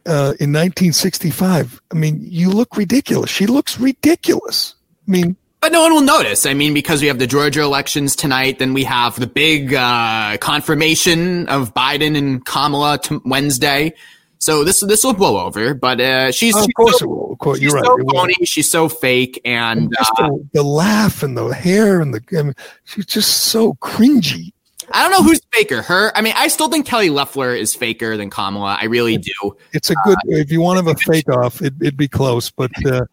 uh, 0.05 0.35
in 0.39 0.51
1965, 0.51 1.81
I 1.91 1.95
mean, 1.95 2.19
you 2.21 2.49
look 2.49 2.75
ridiculous. 2.75 3.29
She 3.29 3.45
looks 3.45 3.79
ridiculous. 3.79 4.75
I 5.07 5.11
mean, 5.11 5.37
but 5.61 5.71
no 5.71 5.81
one 5.81 5.93
will 5.93 6.01
notice. 6.01 6.45
I 6.45 6.53
mean, 6.53 6.73
because 6.73 7.01
we 7.01 7.07
have 7.07 7.19
the 7.19 7.27
Georgia 7.27 7.61
elections 7.61 8.15
tonight, 8.15 8.59
then 8.59 8.73
we 8.73 8.83
have 8.83 9.19
the 9.19 9.27
big 9.27 9.73
uh, 9.73 10.37
confirmation 10.39 11.47
of 11.47 11.73
Biden 11.73 12.17
and 12.17 12.45
Kamala 12.45 12.99
t- 12.99 13.19
Wednesday. 13.25 13.93
So 14.39 14.63
this 14.63 14.81
this 14.81 15.03
will 15.03 15.13
blow 15.13 15.39
over, 15.45 15.73
but 15.73 15.99
uh, 15.99 16.31
she's 16.31 16.55
oh, 16.55 16.59
of 16.59 16.65
she's 16.65 16.73
course 16.73 17.01
so, 17.37 17.43
course, 17.43 17.59
you're 17.59 17.71
she's 17.71 17.75
right. 17.75 17.85
so 17.85 17.97
phony. 18.13 18.33
She's 18.45 18.71
so 18.71 18.89
fake, 18.89 19.41
and 19.45 19.81
And 19.81 19.95
uh, 19.99 20.27
the, 20.27 20.49
the 20.53 20.63
laugh 20.63 21.23
and 21.23 21.37
the 21.37 21.47
hair 21.49 22.01
and 22.01 22.13
the 22.13 22.21
I 22.37 22.43
mean, 22.43 22.53
she's 22.83 23.05
just 23.05 23.45
so 23.45 23.73
cringy. 23.75 24.53
I 24.91 25.01
don't 25.01 25.11
know 25.11 25.27
who's 25.27 25.41
faker. 25.51 25.81
Her. 25.81 26.15
I 26.15 26.21
mean, 26.21 26.33
I 26.35 26.47
still 26.47 26.69
think 26.69 26.85
Kelly 26.85 27.09
Loeffler 27.09 27.53
is 27.53 27.75
faker 27.75 28.15
than 28.15 28.29
Kamala. 28.29 28.77
I 28.79 28.85
really 28.85 29.17
do. 29.17 29.57
It's 29.73 29.89
a 29.89 29.95
good. 30.05 30.17
if 30.27 30.51
you 30.51 30.61
want 30.61 30.79
to 30.79 30.85
have 30.85 30.95
a 30.95 30.99
fake 30.99 31.29
off, 31.29 31.61
it, 31.61 31.73
it'd 31.81 31.97
be 31.97 32.07
close. 32.07 32.49
But 32.49 32.71
uh, 32.85 33.05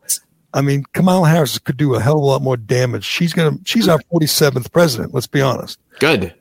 I 0.53 0.61
mean, 0.61 0.85
Kamala 0.93 1.29
Harris 1.29 1.59
could 1.59 1.77
do 1.77 1.95
a 1.95 2.01
hell 2.01 2.17
of 2.17 2.23
a 2.23 2.27
lot 2.27 2.43
more 2.43 2.57
damage. 2.57 3.05
She's 3.05 3.33
gonna. 3.33 3.59
She's 3.65 3.89
our 3.89 3.99
47th 4.13 4.71
president. 4.73 5.15
Let's 5.15 5.27
be 5.27 5.41
honest. 5.41 5.81
Good. 5.99 6.35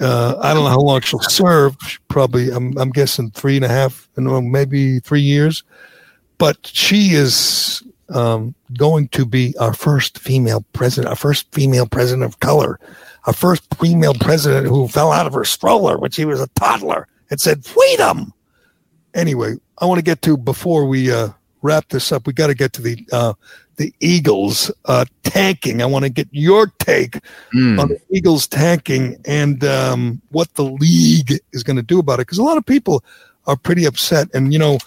Uh, 0.00 0.36
I 0.42 0.52
don't 0.52 0.64
know 0.64 0.70
how 0.70 0.80
long 0.80 1.00
she'll 1.00 1.20
serve. 1.20 1.74
Probably, 2.08 2.50
I'm, 2.50 2.76
I'm 2.76 2.90
guessing 2.90 3.30
three 3.30 3.56
and 3.56 3.64
a 3.64 3.68
half, 3.68 4.10
and 4.16 4.50
maybe 4.50 5.00
three 5.00 5.22
years. 5.22 5.64
But 6.38 6.66
she 6.66 7.14
is 7.14 7.82
um, 8.08 8.54
going 8.76 9.08
to 9.08 9.24
be 9.24 9.54
our 9.58 9.72
first 9.72 10.18
female 10.18 10.64
president, 10.72 11.08
our 11.08 11.16
first 11.16 11.52
female 11.52 11.86
president 11.86 12.24
of 12.24 12.40
color, 12.40 12.78
our 13.26 13.32
first 13.32 13.62
female 13.76 14.14
president 14.14 14.66
who 14.66 14.86
fell 14.88 15.12
out 15.12 15.26
of 15.26 15.32
her 15.32 15.44
stroller 15.44 15.98
when 15.98 16.10
she 16.10 16.24
was 16.24 16.40
a 16.40 16.48
toddler 16.48 17.08
and 17.30 17.40
said 17.40 17.64
freedom. 17.64 18.32
Anyway, 19.14 19.54
I 19.78 19.86
want 19.86 19.98
to 19.98 20.04
get 20.04 20.22
to 20.22 20.36
before 20.36 20.86
we 20.86 21.10
uh, 21.10 21.30
wrap 21.62 21.88
this 21.88 22.12
up. 22.12 22.26
We 22.26 22.32
got 22.32 22.48
to 22.48 22.54
get 22.54 22.72
to 22.74 22.82
the 22.82 22.98
uh, 23.12 23.32
the 23.76 23.92
Eagles 24.00 24.70
uh, 24.86 25.04
tanking. 25.22 25.82
I 25.82 25.86
want 25.86 26.04
to 26.04 26.10
get 26.10 26.28
your 26.30 26.68
take 26.78 27.18
Mm. 27.54 27.80
on 27.80 27.88
the 27.88 28.00
Eagles 28.10 28.46
tanking 28.46 29.16
and 29.26 29.62
um, 29.64 30.20
what 30.30 30.52
the 30.54 30.64
league 30.64 31.32
is 31.52 31.62
going 31.62 31.76
to 31.76 31.82
do 31.82 31.98
about 31.98 32.14
it. 32.14 32.26
Because 32.26 32.38
a 32.38 32.42
lot 32.42 32.56
of 32.56 32.64
people 32.64 33.04
are 33.46 33.56
pretty 33.56 33.84
upset. 33.84 34.28
And, 34.34 34.52
you 34.52 34.58
know, 34.58 34.78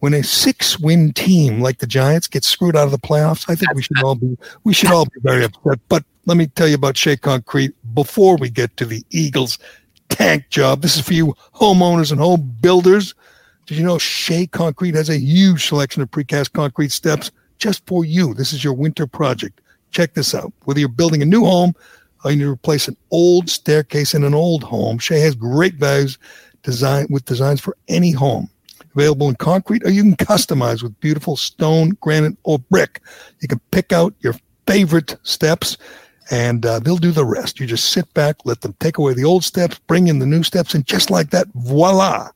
when 0.00 0.14
a 0.14 0.22
six 0.22 0.78
win 0.78 1.12
team 1.12 1.60
like 1.60 1.78
the 1.78 1.86
Giants 1.86 2.26
gets 2.26 2.46
screwed 2.46 2.76
out 2.76 2.84
of 2.84 2.92
the 2.92 2.98
playoffs, 2.98 3.44
I 3.48 3.54
think 3.54 3.74
we 3.74 3.82
should 3.82 4.02
all 4.02 4.14
be 4.14 4.36
we 4.64 4.72
should 4.72 4.90
all 4.90 5.06
be 5.06 5.20
very 5.20 5.44
upset. 5.44 5.80
But 5.88 6.04
let 6.26 6.36
me 6.36 6.46
tell 6.46 6.68
you 6.68 6.74
about 6.74 6.96
Shea 6.96 7.16
Concrete 7.16 7.72
before 7.94 8.36
we 8.36 8.50
get 8.50 8.76
to 8.76 8.84
the 8.84 9.04
Eagles 9.10 9.58
tank 10.08 10.48
job. 10.50 10.82
This 10.82 10.96
is 10.96 11.02
for 11.02 11.14
you 11.14 11.34
homeowners 11.54 12.12
and 12.12 12.20
home 12.20 12.56
builders. 12.60 13.14
Did 13.66 13.76
you 13.76 13.84
know 13.84 13.98
Shea 13.98 14.46
Concrete 14.46 14.94
has 14.94 15.10
a 15.10 15.18
huge 15.18 15.66
selection 15.66 16.02
of 16.02 16.10
precast 16.10 16.52
concrete 16.52 16.92
steps 16.92 17.30
just 17.58 17.86
for 17.86 18.04
you? 18.04 18.34
This 18.34 18.52
is 18.52 18.64
your 18.64 18.72
winter 18.72 19.06
project. 19.06 19.60
Check 19.90 20.14
this 20.14 20.34
out. 20.34 20.52
Whether 20.64 20.80
you're 20.80 20.88
building 20.88 21.22
a 21.22 21.26
new 21.26 21.44
home 21.44 21.74
or 22.24 22.30
you 22.30 22.36
need 22.36 22.44
to 22.44 22.52
replace 22.52 22.88
an 22.88 22.96
old 23.10 23.50
staircase 23.50 24.14
in 24.14 24.24
an 24.24 24.34
old 24.34 24.62
home, 24.62 24.98
Shea 24.98 25.20
has 25.20 25.34
great 25.34 25.74
values 25.74 26.18
design 26.62 27.06
with 27.10 27.24
designs 27.24 27.60
for 27.60 27.76
any 27.88 28.10
home. 28.10 28.50
Available 28.98 29.28
in 29.28 29.36
concrete 29.36 29.84
or 29.84 29.90
you 29.90 30.02
can 30.02 30.16
customize 30.16 30.82
with 30.82 30.98
beautiful 30.98 31.36
stone, 31.36 31.90
granite, 32.00 32.36
or 32.42 32.58
brick. 32.58 33.00
You 33.38 33.46
can 33.46 33.60
pick 33.70 33.92
out 33.92 34.12
your 34.18 34.34
favorite 34.66 35.16
steps 35.22 35.76
and 36.32 36.66
uh, 36.66 36.80
they'll 36.80 36.96
do 36.96 37.12
the 37.12 37.24
rest. 37.24 37.60
You 37.60 37.66
just 37.68 37.92
sit 37.92 38.12
back, 38.14 38.38
let 38.44 38.62
them 38.62 38.74
take 38.80 38.98
away 38.98 39.14
the 39.14 39.22
old 39.22 39.44
steps, 39.44 39.78
bring 39.86 40.08
in 40.08 40.18
the 40.18 40.26
new 40.26 40.42
steps, 40.42 40.74
and 40.74 40.84
just 40.84 41.12
like 41.12 41.30
that, 41.30 41.46
voila, 41.54 42.30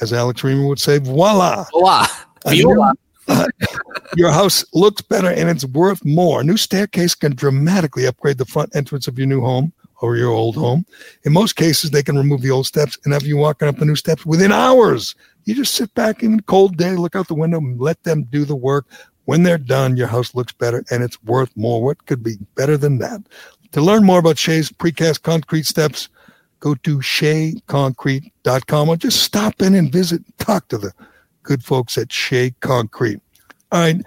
as 0.00 0.12
Alex 0.12 0.42
Reimer 0.42 0.66
would 0.66 0.80
say, 0.80 0.98
voila. 0.98 1.66
Voila. 1.70 2.08
Viola. 2.48 2.94
uh, 3.28 3.46
your 4.16 4.32
house 4.32 4.64
looks 4.74 5.02
better 5.02 5.30
and 5.30 5.48
it's 5.48 5.64
worth 5.64 6.04
more. 6.04 6.40
A 6.40 6.44
new 6.44 6.56
staircase 6.56 7.14
can 7.14 7.36
dramatically 7.36 8.06
upgrade 8.06 8.38
the 8.38 8.44
front 8.44 8.74
entrance 8.74 9.06
of 9.06 9.18
your 9.18 9.28
new 9.28 9.40
home 9.40 9.72
or 10.00 10.16
your 10.16 10.32
old 10.32 10.56
home. 10.56 10.84
In 11.22 11.32
most 11.32 11.54
cases, 11.54 11.90
they 11.90 12.02
can 12.02 12.18
remove 12.18 12.42
the 12.42 12.50
old 12.50 12.66
steps 12.66 12.98
and 13.04 13.14
have 13.14 13.22
you 13.22 13.36
walking 13.36 13.68
up 13.68 13.76
the 13.76 13.84
new 13.84 13.94
steps 13.94 14.26
within 14.26 14.50
hours. 14.50 15.14
You 15.44 15.54
just 15.54 15.74
sit 15.74 15.92
back 15.94 16.22
in 16.22 16.40
cold 16.42 16.76
day, 16.76 16.92
look 16.92 17.16
out 17.16 17.28
the 17.28 17.34
window, 17.34 17.58
and 17.58 17.80
let 17.80 18.02
them 18.04 18.24
do 18.24 18.44
the 18.44 18.56
work. 18.56 18.86
When 19.24 19.42
they're 19.42 19.58
done, 19.58 19.96
your 19.96 20.08
house 20.08 20.34
looks 20.34 20.52
better 20.52 20.84
and 20.90 21.02
it's 21.02 21.22
worth 21.22 21.56
more. 21.56 21.82
What 21.82 22.06
could 22.06 22.22
be 22.22 22.36
better 22.56 22.76
than 22.76 22.98
that? 22.98 23.20
To 23.72 23.80
learn 23.80 24.04
more 24.04 24.18
about 24.18 24.38
Shea's 24.38 24.70
precast 24.70 25.22
concrete 25.22 25.66
steps, 25.66 26.08
go 26.60 26.74
to 26.76 26.98
sheaconcrete.com 26.98 28.88
or 28.88 28.96
just 28.96 29.22
stop 29.22 29.62
in 29.62 29.74
and 29.74 29.92
visit, 29.92 30.22
and 30.24 30.38
talk 30.38 30.68
to 30.68 30.78
the 30.78 30.92
good 31.42 31.64
folks 31.64 31.96
at 31.98 32.12
Shea 32.12 32.54
Concrete. 32.60 33.20
All 33.70 33.80
right. 33.80 34.02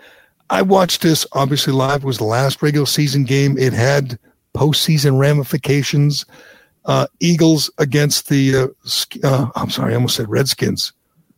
I 0.50 0.62
watched 0.62 1.02
this 1.02 1.26
obviously 1.32 1.74
live. 1.74 2.04
It 2.04 2.08
was 2.08 2.20
the 2.20 2.24
last 2.24 2.62
regular 2.62 2.86
season 2.86 3.24
game. 3.24 3.58
It 3.58 3.74
had 3.74 4.20
postseason 4.56 5.20
ramifications. 5.20 6.26
Uh, 6.86 7.08
Eagles 7.20 7.72
against 7.80 8.30
the, 8.30 8.56
uh, 8.56 8.68
uh, 9.24 9.48
I'm 9.56 9.72
sorry, 9.72 9.94
I 9.94 9.96
almost 9.96 10.16
said 10.16 10.30
Redskins. 10.30 10.94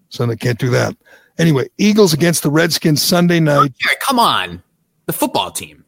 So 0.10 0.30
I 0.30 0.36
can't 0.36 0.60
do 0.60 0.70
that. 0.70 0.96
Anyway, 1.38 1.70
Eagles 1.78 2.14
against 2.14 2.44
the 2.44 2.50
Redskins 2.50 3.02
Sunday 3.02 3.40
night. 3.40 3.74
Come 4.02 4.20
on. 4.20 4.64
The 5.06 5.14
football 5.14 5.52
team. 5.52 5.84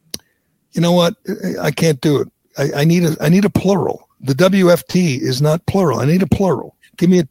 You 0.72 0.80
know 0.80 0.92
what? 0.92 1.14
I 1.60 1.70
can't 1.70 2.00
do 2.00 2.20
it. 2.20 2.28
I, 2.56 2.80
I 2.80 2.84
need 2.84 3.04
a, 3.04 3.16
I 3.20 3.28
need 3.28 3.44
a 3.44 3.50
plural. 3.50 4.08
The 4.20 4.34
WFT 4.34 5.20
is 5.20 5.42
not 5.42 5.64
plural. 5.66 6.00
I 6.00 6.04
need 6.04 6.22
a 6.22 6.26
plural. 6.26 6.76
Give 6.96 7.10
me 7.10 7.20
a, 7.20 7.28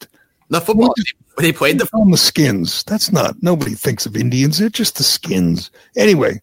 The 0.49 0.61
football 0.61 0.93
team. 0.95 1.05
They 1.37 1.53
played 1.53 1.79
the 1.79 1.87
on 1.93 2.11
the 2.11 2.17
skins. 2.17 2.83
That's 2.83 3.13
not, 3.13 3.41
nobody 3.41 3.73
thinks 3.73 4.05
of 4.05 4.17
Indians. 4.17 4.57
They're 4.57 4.67
just 4.67 4.97
the 4.97 5.03
skins. 5.03 5.71
Anyway, 5.95 6.41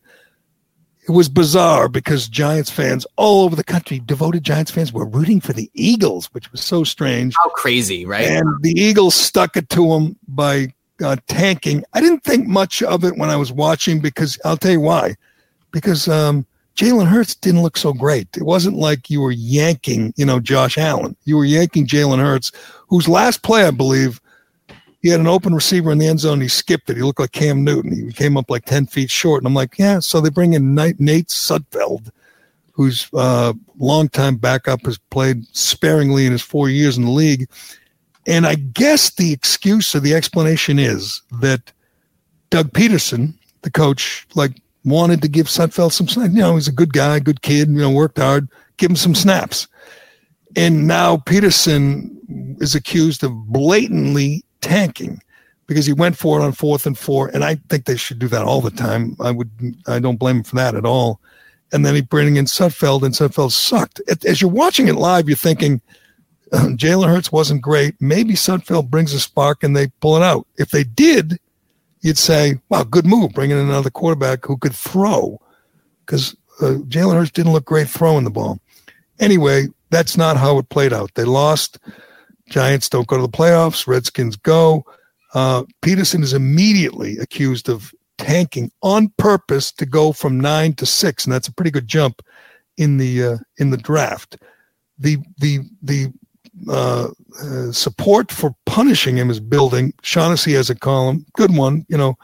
it 1.09 1.13
was 1.13 1.29
bizarre 1.29 1.89
because 1.89 2.29
Giants 2.29 2.71
fans 2.71 3.07
all 3.17 3.45
over 3.45 3.55
the 3.55 3.65
country, 3.65 4.01
devoted 4.01 4.43
Giants 4.43 4.73
fans, 4.73 4.93
were 4.93 5.07
rooting 5.07 5.41
for 5.41 5.53
the 5.53 5.71
Eagles, 5.73 6.27
which 6.27 6.51
was 6.51 6.63
so 6.63 6.83
strange. 6.83 7.35
how 7.43 7.51
crazy, 7.51 8.05
right? 8.05 8.27
And 8.27 8.63
the 8.63 8.73
Eagles 8.73 9.15
stuck 9.15 9.57
it 9.57 9.69
to 9.71 9.89
them 9.89 10.17
by 10.27 10.75
uh, 11.03 11.17
tanking. 11.29 11.85
I 11.93 12.01
didn't 12.01 12.25
think 12.25 12.49
much 12.49 12.83
of 12.83 13.05
it 13.05 13.17
when 13.17 13.31
I 13.31 13.37
was 13.37 13.53
watching 13.53 14.01
because 14.01 14.39
I'll 14.45 14.57
tell 14.57 14.73
you 14.73 14.81
why. 14.81 15.15
Because 15.71 16.09
um, 16.09 16.45
Jalen 16.75 17.07
Hurts 17.07 17.37
didn't 17.37 17.63
look 17.63 17.77
so 17.77 17.93
great. 17.93 18.29
It 18.37 18.43
wasn't 18.43 18.77
like 18.77 19.09
you 19.09 19.21
were 19.21 19.31
yanking, 19.31 20.13
you 20.17 20.27
know, 20.27 20.41
Josh 20.41 20.77
Allen. 20.77 21.17
You 21.25 21.37
were 21.37 21.45
yanking 21.45 21.87
Jalen 21.87 22.19
Hurts, 22.19 22.51
whose 22.89 23.09
last 23.09 23.45
play, 23.45 23.65
I 23.65 23.71
believe, 23.71 24.21
he 25.07 25.13
had 25.13 25.21
an 25.21 25.29
open 25.29 25.55
receiver 25.55 25.93
in 25.93 25.99
the 25.99 26.09
end 26.09 26.19
zone. 26.19 26.41
He 26.41 26.49
skipped 26.49 26.91
it. 26.91 26.97
He 26.97 27.03
looked 27.05 27.21
like 27.21 27.31
Cam 27.31 27.63
Newton. 27.63 28.09
He 28.09 28.13
came 28.13 28.37
up 28.37 28.51
like 28.51 28.65
10 28.65 28.87
feet 28.87 29.09
short. 29.09 29.41
And 29.41 29.47
I'm 29.47 29.55
like, 29.55 29.79
yeah. 29.79 30.01
So 30.01 30.21
they 30.21 30.31
bring 30.31 30.55
in 30.55 30.75
Nate, 30.75 31.29
Sudfeld, 31.29 32.11
whose 32.73 33.09
uh, 33.15 33.53
longtime 33.79 34.35
backup 34.35 34.85
has 34.85 34.99
played 35.11 35.47
sparingly 35.55 36.27
in 36.27 36.33
his 36.33 36.43
four 36.43 36.69
years 36.69 36.99
in 36.99 37.05
the 37.05 37.13
league. 37.13 37.49
And 38.27 38.49
I 38.49 38.57
guess 38.57 39.11
the 39.11 39.33
excuse 39.33 39.95
or 39.95 40.01
the 40.01 40.13
explanation 40.13 40.81
is 40.81 41.23
that 41.41 41.71
Doug 42.51 42.73
Pederson, 42.73 43.35
the 43.63 43.71
coach, 43.71 44.27
like 44.35 44.61
wanted 44.85 45.23
to 45.23 45.29
give 45.29 45.47
Sudfeld 45.47 45.93
some 45.93 46.09
snaps. 46.09 46.35
You 46.35 46.41
know, 46.41 46.57
he's 46.57 46.67
a 46.67 46.73
good 46.73 46.93
guy, 46.93 47.21
good 47.21 47.43
kid, 47.43 47.69
you 47.69 47.77
know, 47.77 47.93
worked 47.93 48.19
hard, 48.19 48.49
give 48.77 48.91
him 48.91 48.97
some 48.97 49.15
snaps. 49.15 49.69
And 50.57 50.89
now 50.89 51.19
Pederson 51.19 52.11
is 52.61 52.75
accused 52.75 53.23
of 53.23 53.31
blatantly 53.47 54.43
tanking 54.67 55.21
because 55.67 55.87
he 55.87 55.93
went 55.93 56.17
for 56.17 56.39
it 56.39 56.45
on 56.45 56.53
fourth 56.53 56.87
and 56.87 56.97
four. 56.97 57.29
And 57.29 57.45
I 57.45 57.57
think 57.69 57.85
they 57.85 57.97
should 57.97 58.19
do 58.19 58.29
that 58.29 58.45
all 58.45 58.61
the 58.61 58.71
time. 58.71 59.17
I 59.21 59.31
would, 59.31 59.51
I 59.87 59.99
don't 59.99 60.19
blame 60.19 60.37
him 60.37 60.45
for 60.45 60.57
that 60.57 60.75
at 60.75 60.85
all. 60.85 61.21
And 61.73 61.85
then 61.85 61.95
he 61.97 62.01
bring 62.01 62.37
in 62.37 62.45
Sudfeld, 62.45 63.03
and 63.03 63.13
Sudfeld 63.13 63.51
sucked. 63.51 64.01
As 64.25 64.41
you're 64.41 64.51
watching 64.51 64.87
it 64.87 64.95
live, 64.95 65.29
you're 65.29 65.37
thinking, 65.37 65.81
uh, 66.53 66.69
Jalen 66.77 67.09
Hurts 67.09 67.33
wasn't 67.33 67.61
great. 67.61 67.97
Maybe 68.01 68.35
Sudfeld 68.35 68.89
brings 68.89 69.13
a 69.13 69.19
spark 69.19 69.65
and 69.65 69.77
they 69.77 69.89
pull 70.01 70.17
it 70.17 70.23
out. 70.23 70.47
If 70.59 70.71
they 70.71 70.85
did, 70.85 71.39
you'd 72.03 72.19
say, 72.19 72.61
wow, 72.69 72.85
good 72.85 73.05
move, 73.05 73.33
bringing 73.33 73.59
in 73.59 73.67
another 73.67 73.91
quarterback 73.91 74.45
who 74.45 74.57
could 74.57 74.75
throw 74.75 75.41
because 76.05 76.37
uh, 76.61 76.79
Jalen 76.87 77.15
Hurts 77.15 77.33
didn't 77.33 77.53
look 77.53 77.65
great 77.65 77.89
throwing 77.89 78.23
the 78.23 78.31
ball. 78.31 78.61
Anyway, 79.19 79.67
that's 79.91 80.17
not 80.17 80.37
how 80.37 80.59
it 80.59 80.69
played 80.69 80.93
out. 80.93 81.13
They 81.15 81.25
lost. 81.25 81.81
Giants 82.49 82.89
don't 82.89 83.07
go 83.07 83.17
to 83.17 83.23
the 83.23 83.29
playoffs. 83.29 83.87
Redskins 83.87 84.37
go. 84.37 84.85
Uh, 85.35 85.65
Pederson 85.83 86.23
is 86.23 86.33
immediately 86.33 87.19
accused 87.19 87.69
of 87.69 87.93
tanking 88.19 88.71
on 88.83 89.13
purpose 89.19 89.73
to 89.73 89.87
go 89.87 90.13
from 90.13 90.41
nine 90.41 90.73
to 90.75 90.87
six, 90.87 91.25
and 91.25 91.33
that's 91.33 91.49
a 91.49 91.53
pretty 91.53 91.71
good 91.71 91.89
jump 91.89 92.23
in 92.77 92.99
the 92.99 93.23
uh, 93.23 93.37
in 93.59 93.71
the 93.71 93.77
draft. 93.77 94.39
The 94.99 95.19
the 95.39 95.61
the 95.83 96.13
uh, 96.69 97.09
uh, 97.43 97.73
support 97.73 98.33
for 98.33 98.55
punishing 98.65 99.17
him 99.17 99.31
is 99.31 99.41
building. 99.41 99.93
Shaughnessy 100.03 100.55
has 100.55 100.71
a 100.71 100.75
column, 100.75 101.27
good 101.35 101.55
one, 101.55 101.85
you 101.89 101.99
know, 101.99 102.17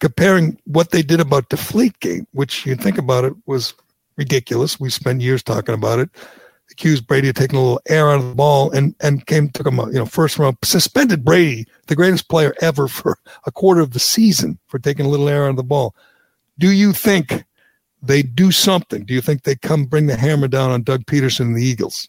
comparing 0.00 0.58
what 0.64 0.90
they 0.90 1.02
did 1.02 1.20
about 1.20 1.50
Deflategate, 1.50 2.26
which 2.32 2.64
you 2.64 2.74
think 2.74 2.96
about 2.96 3.24
it 3.24 3.34
was 3.46 3.74
ridiculous. 4.16 4.80
We 4.80 4.90
spent 4.90 5.20
years 5.20 5.42
talking 5.42 5.74
about 5.74 5.98
it. 5.98 6.10
Accused 6.70 7.06
Brady 7.06 7.28
of 7.28 7.34
taking 7.34 7.58
a 7.58 7.62
little 7.62 7.80
air 7.88 8.10
out 8.10 8.20
of 8.20 8.28
the 8.28 8.34
ball 8.34 8.70
and 8.70 8.94
and 9.00 9.26
came 9.26 9.48
took 9.50 9.66
him 9.66 9.78
a 9.78 9.86
you 9.86 9.94
know 9.94 10.06
first 10.06 10.38
round 10.38 10.56
suspended 10.62 11.24
Brady, 11.24 11.66
the 11.86 11.96
greatest 11.96 12.28
player 12.28 12.54
ever 12.60 12.88
for 12.88 13.18
a 13.46 13.52
quarter 13.52 13.80
of 13.80 13.92
the 13.92 13.98
season 13.98 14.58
for 14.68 14.78
taking 14.78 15.06
a 15.06 15.08
little 15.08 15.28
air 15.28 15.44
out 15.44 15.50
of 15.50 15.56
the 15.56 15.62
ball. 15.62 15.94
Do 16.58 16.70
you 16.70 16.92
think 16.92 17.44
they 18.02 18.22
do 18.22 18.50
something? 18.50 19.04
Do 19.04 19.14
you 19.14 19.20
think 19.20 19.42
they 19.42 19.56
come 19.56 19.84
bring 19.84 20.06
the 20.06 20.16
hammer 20.16 20.48
down 20.48 20.70
on 20.70 20.82
Doug 20.82 21.04
Pederson 21.06 21.40
and 21.40 21.56
the 21.56 21.64
Eagles? 21.64 22.08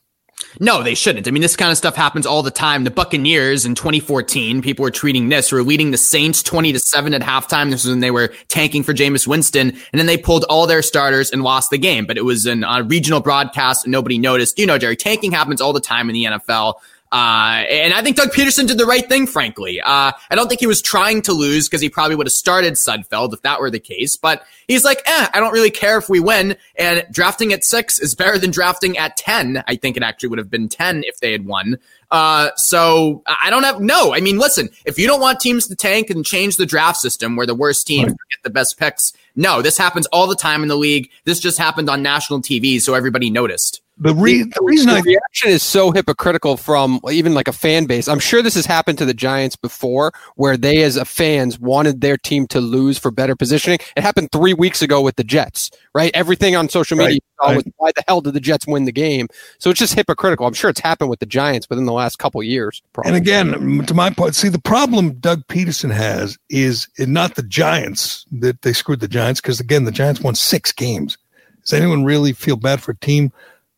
No, 0.59 0.83
they 0.83 0.95
shouldn't. 0.95 1.27
I 1.27 1.31
mean, 1.31 1.41
this 1.41 1.55
kind 1.55 1.71
of 1.71 1.77
stuff 1.77 1.95
happens 1.95 2.25
all 2.25 2.43
the 2.43 2.51
time. 2.51 2.83
The 2.83 2.91
Buccaneers 2.91 3.65
in 3.65 3.75
2014, 3.75 4.61
people 4.61 4.83
were 4.83 4.91
treating 4.91 5.29
this, 5.29 5.51
were 5.51 5.63
leading 5.63 5.91
the 5.91 5.97
Saints 5.97 6.43
20 6.43 6.73
to 6.73 6.79
7 6.79 7.13
at 7.13 7.21
halftime. 7.21 7.71
This 7.71 7.83
was 7.83 7.91
when 7.91 7.99
they 8.01 8.11
were 8.11 8.33
tanking 8.47 8.83
for 8.83 8.93
Jameis 8.93 9.25
Winston, 9.25 9.69
and 9.69 9.99
then 9.99 10.07
they 10.07 10.17
pulled 10.17 10.43
all 10.45 10.67
their 10.67 10.81
starters 10.81 11.31
and 11.31 11.43
lost 11.43 11.69
the 11.69 11.77
game. 11.77 12.05
But 12.05 12.17
it 12.17 12.25
was 12.25 12.45
an, 12.45 12.63
a 12.63 12.83
regional 12.83 13.21
broadcast 13.21 13.85
and 13.85 13.91
nobody 13.91 14.17
noticed. 14.17 14.59
You 14.59 14.65
know, 14.65 14.77
Gerry, 14.77 14.95
tanking 14.95 15.31
happens 15.31 15.61
all 15.61 15.73
the 15.73 15.81
time 15.81 16.09
in 16.09 16.13
the 16.13 16.25
NFL. 16.25 16.75
Uh, 17.11 17.65
and 17.69 17.93
I 17.93 18.01
think 18.01 18.15
Doug 18.15 18.29
Pederson 18.29 18.67
did 18.67 18.77
the 18.77 18.85
right 18.85 19.07
thing, 19.07 19.27
frankly. 19.27 19.81
Uh, 19.81 20.13
I 20.29 20.35
don't 20.35 20.47
think 20.47 20.61
he 20.61 20.67
was 20.67 20.81
trying 20.81 21.21
to 21.23 21.33
lose 21.33 21.67
because 21.67 21.81
he 21.81 21.89
probably 21.89 22.15
would 22.15 22.25
have 22.25 22.33
started 22.33 22.73
Sudfeld 22.75 23.33
if 23.33 23.41
that 23.41 23.59
were 23.59 23.69
the 23.69 23.79
case. 23.79 24.15
But 24.15 24.43
he's 24.67 24.85
like, 24.85 25.01
eh, 25.05 25.27
I 25.33 25.39
don't 25.41 25.51
really 25.51 25.71
care 25.71 25.97
if 25.97 26.07
we 26.07 26.21
win. 26.21 26.55
And 26.77 27.05
drafting 27.11 27.51
at 27.51 27.65
six 27.65 27.99
is 27.99 28.15
better 28.15 28.37
than 28.37 28.51
drafting 28.51 28.97
at 28.97 29.17
10. 29.17 29.61
I 29.67 29.75
think 29.75 29.97
it 29.97 30.03
actually 30.03 30.29
would 30.29 30.39
have 30.39 30.49
been 30.49 30.69
10 30.69 31.03
if 31.05 31.19
they 31.19 31.33
had 31.33 31.45
won. 31.45 31.79
Uh, 32.11 32.51
so 32.55 33.23
I 33.25 33.49
don't 33.49 33.63
have, 33.63 33.81
no, 33.81 34.13
I 34.13 34.21
mean, 34.21 34.37
listen, 34.37 34.69
if 34.85 34.97
you 34.97 35.07
don't 35.07 35.21
want 35.21 35.39
teams 35.39 35.67
to 35.67 35.75
tank 35.75 36.09
and 36.09 36.25
change 36.25 36.55
the 36.55 36.65
draft 36.65 36.97
system 36.97 37.35
where 37.35 37.45
the 37.45 37.55
worst 37.55 37.87
teams 37.87 38.09
right. 38.09 38.17
get 38.31 38.43
the 38.43 38.49
best 38.49 38.77
picks, 38.77 39.13
no, 39.35 39.61
this 39.61 39.77
happens 39.77 40.07
all 40.07 40.27
the 40.27 40.35
time 40.35 40.61
in 40.61 40.69
the 40.69 40.75
league. 40.75 41.09
This 41.25 41.39
just 41.39 41.57
happened 41.57 41.89
on 41.89 42.01
national 42.01 42.41
TV. 42.41 42.81
So 42.81 42.93
everybody 42.93 43.29
noticed. 43.29 43.81
The, 44.01 44.15
re- 44.15 44.41
the 44.41 44.63
reason 44.63 44.87
the 44.87 44.95
I 44.95 44.99
reaction 45.01 45.51
is 45.51 45.61
so 45.61 45.91
hypocritical 45.91 46.57
from 46.57 46.99
even 47.11 47.35
like 47.35 47.47
a 47.47 47.53
fan 47.53 47.85
base. 47.85 48.07
I'm 48.07 48.17
sure 48.17 48.41
this 48.41 48.55
has 48.55 48.65
happened 48.65 48.97
to 48.97 49.05
the 49.05 49.13
Giants 49.13 49.55
before, 49.55 50.11
where 50.35 50.57
they 50.57 50.81
as 50.81 50.97
a 50.97 51.05
fans 51.05 51.59
wanted 51.59 52.01
their 52.01 52.17
team 52.17 52.47
to 52.47 52.59
lose 52.59 52.97
for 52.97 53.11
better 53.11 53.35
positioning. 53.35 53.77
It 53.95 54.01
happened 54.01 54.31
three 54.31 54.55
weeks 54.55 54.81
ago 54.81 55.01
with 55.01 55.17
the 55.17 55.23
Jets, 55.23 55.69
right? 55.93 56.09
Everything 56.15 56.55
on 56.55 56.67
social 56.67 56.97
media 56.97 57.19
right, 57.43 57.57
was 57.57 57.65
why 57.77 57.91
the 57.95 58.03
hell 58.07 58.21
did 58.21 58.33
the 58.33 58.39
Jets 58.39 58.65
win 58.65 58.85
the 58.85 58.91
game? 58.91 59.27
So 59.59 59.69
it's 59.69 59.79
just 59.79 59.93
hypocritical. 59.93 60.47
I'm 60.47 60.53
sure 60.53 60.71
it's 60.71 60.79
happened 60.79 61.11
with 61.11 61.19
the 61.19 61.27
Giants 61.27 61.69
within 61.69 61.85
the 61.85 61.93
last 61.93 62.17
couple 62.17 62.41
years. 62.41 62.81
Probably. 62.93 63.09
And 63.09 63.17
again, 63.17 63.85
to 63.85 63.93
my 63.93 64.09
point, 64.09 64.33
see 64.33 64.49
the 64.49 64.57
problem 64.57 65.13
Doug 65.19 65.45
Pederson 65.45 65.91
has 65.91 66.39
is 66.49 66.87
not 66.97 67.35
the 67.35 67.43
Giants 67.43 68.25
that 68.31 68.63
they 68.63 68.73
screwed 68.73 68.99
the 68.99 69.07
Giants 69.07 69.41
because 69.41 69.59
again 69.59 69.83
the 69.83 69.91
Giants 69.91 70.21
won 70.21 70.33
six 70.33 70.71
games. 70.71 71.19
Does 71.61 71.73
anyone 71.73 72.03
really 72.03 72.33
feel 72.33 72.55
bad 72.55 72.81
for 72.81 72.93
a 72.93 72.97
team? 72.97 73.31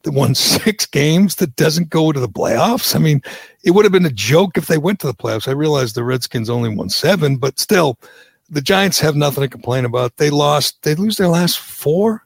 That 0.04 0.12
won 0.12 0.36
six 0.36 0.86
games 1.02 1.36
that 1.36 1.56
doesn't 1.56 1.90
go 1.90 2.12
to 2.12 2.20
the 2.20 2.30
playoffs. 2.30 2.96
I 2.96 3.00
mean, 3.00 3.22
it 3.64 3.72
would 3.72 3.86
have 3.86 3.92
been 3.92 4.06
a 4.06 4.12
joke 4.12 4.58
if 4.58 4.68
they 4.68 4.78
went 4.78 5.00
to 5.00 5.08
the 5.08 5.14
playoffs. 5.14 5.48
I 5.48 5.52
realize 5.52 5.94
the 5.94 6.04
Redskins 6.04 6.50
only 6.50 6.76
won 6.76 6.90
seven, 6.90 7.38
but 7.38 7.60
still, 7.60 7.98
the 8.50 8.62
Giants 8.62 9.00
have 9.00 9.16
nothing 9.16 9.42
to 9.42 9.48
complain 9.48 9.86
about. 9.86 10.18
They 10.18 10.30
lost. 10.30 10.84
They 10.84 10.96
lose 10.96 11.18
their 11.18 11.30
last 11.30 11.60
four, 11.60 12.26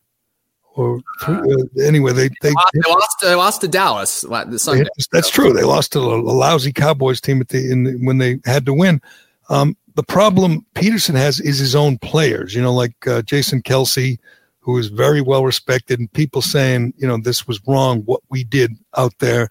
or 0.78 1.02
three, 1.22 1.36
uh, 1.36 1.84
anyway, 1.84 2.14
they 2.14 2.30
they, 2.42 2.54
they 2.74 2.90
lost. 2.90 3.18
They 3.22 3.36
lost 3.36 3.62
to 3.62 3.68
Dallas 3.68 4.24
Sunday. 4.58 4.86
That's 5.12 5.30
true. 5.30 5.52
They 5.52 5.64
lost 5.64 5.94
to 5.94 6.00
a, 6.00 6.20
a 6.20 6.34
lousy 6.34 6.72
Cowboys 6.72 7.20
team 7.20 7.42
at 7.42 7.50
the 7.50 7.72
in 7.72 8.06
when 8.06 8.20
they 8.20 8.40
had 8.46 8.66
to 8.68 8.74
win. 8.74 9.02
Um, 9.50 9.76
the 9.96 10.04
problem 10.04 10.66
Pederson 10.76 11.16
has 11.16 11.40
is 11.40 11.58
his 11.58 11.76
own 11.76 11.98
players. 11.98 12.54
You 12.54 12.62
know, 12.62 12.74
like 12.74 13.08
uh, 13.08 13.24
Jason 13.24 13.64
Kelce 13.64 14.20
who 14.68 14.78
is 14.78 14.88
very 14.88 15.22
well 15.22 15.46
respected, 15.46 15.98
and 15.98 16.12
people 16.12 16.42
saying, 16.42 16.94
you 16.98 17.08
know, 17.08 17.18
this 17.18 17.48
was 17.48 17.66
wrong, 17.66 18.02
what 18.02 18.20
we 18.30 18.44
did 18.44 18.74
out 18.98 19.18
there. 19.20 19.50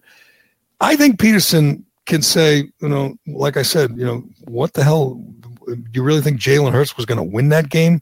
I 0.79 0.95
think 0.95 1.19
Pederson 1.19 1.83
can 2.05 2.21
say, 2.21 2.69
you 2.79 2.87
know, 2.87 3.17
like 3.25 3.57
I 3.57 3.63
said, 3.63 3.97
you 3.97 4.05
know, 4.05 4.23
what 4.45 4.73
the 4.73 4.83
hell? 4.83 5.15
Do 5.65 5.83
you 5.91 6.03
really 6.03 6.21
think 6.21 6.39
Jalen 6.39 6.71
Hurts 6.71 6.95
was 6.97 7.07
going 7.07 7.17
to 7.17 7.23
win 7.23 7.49
that 7.49 7.69
game? 7.69 7.99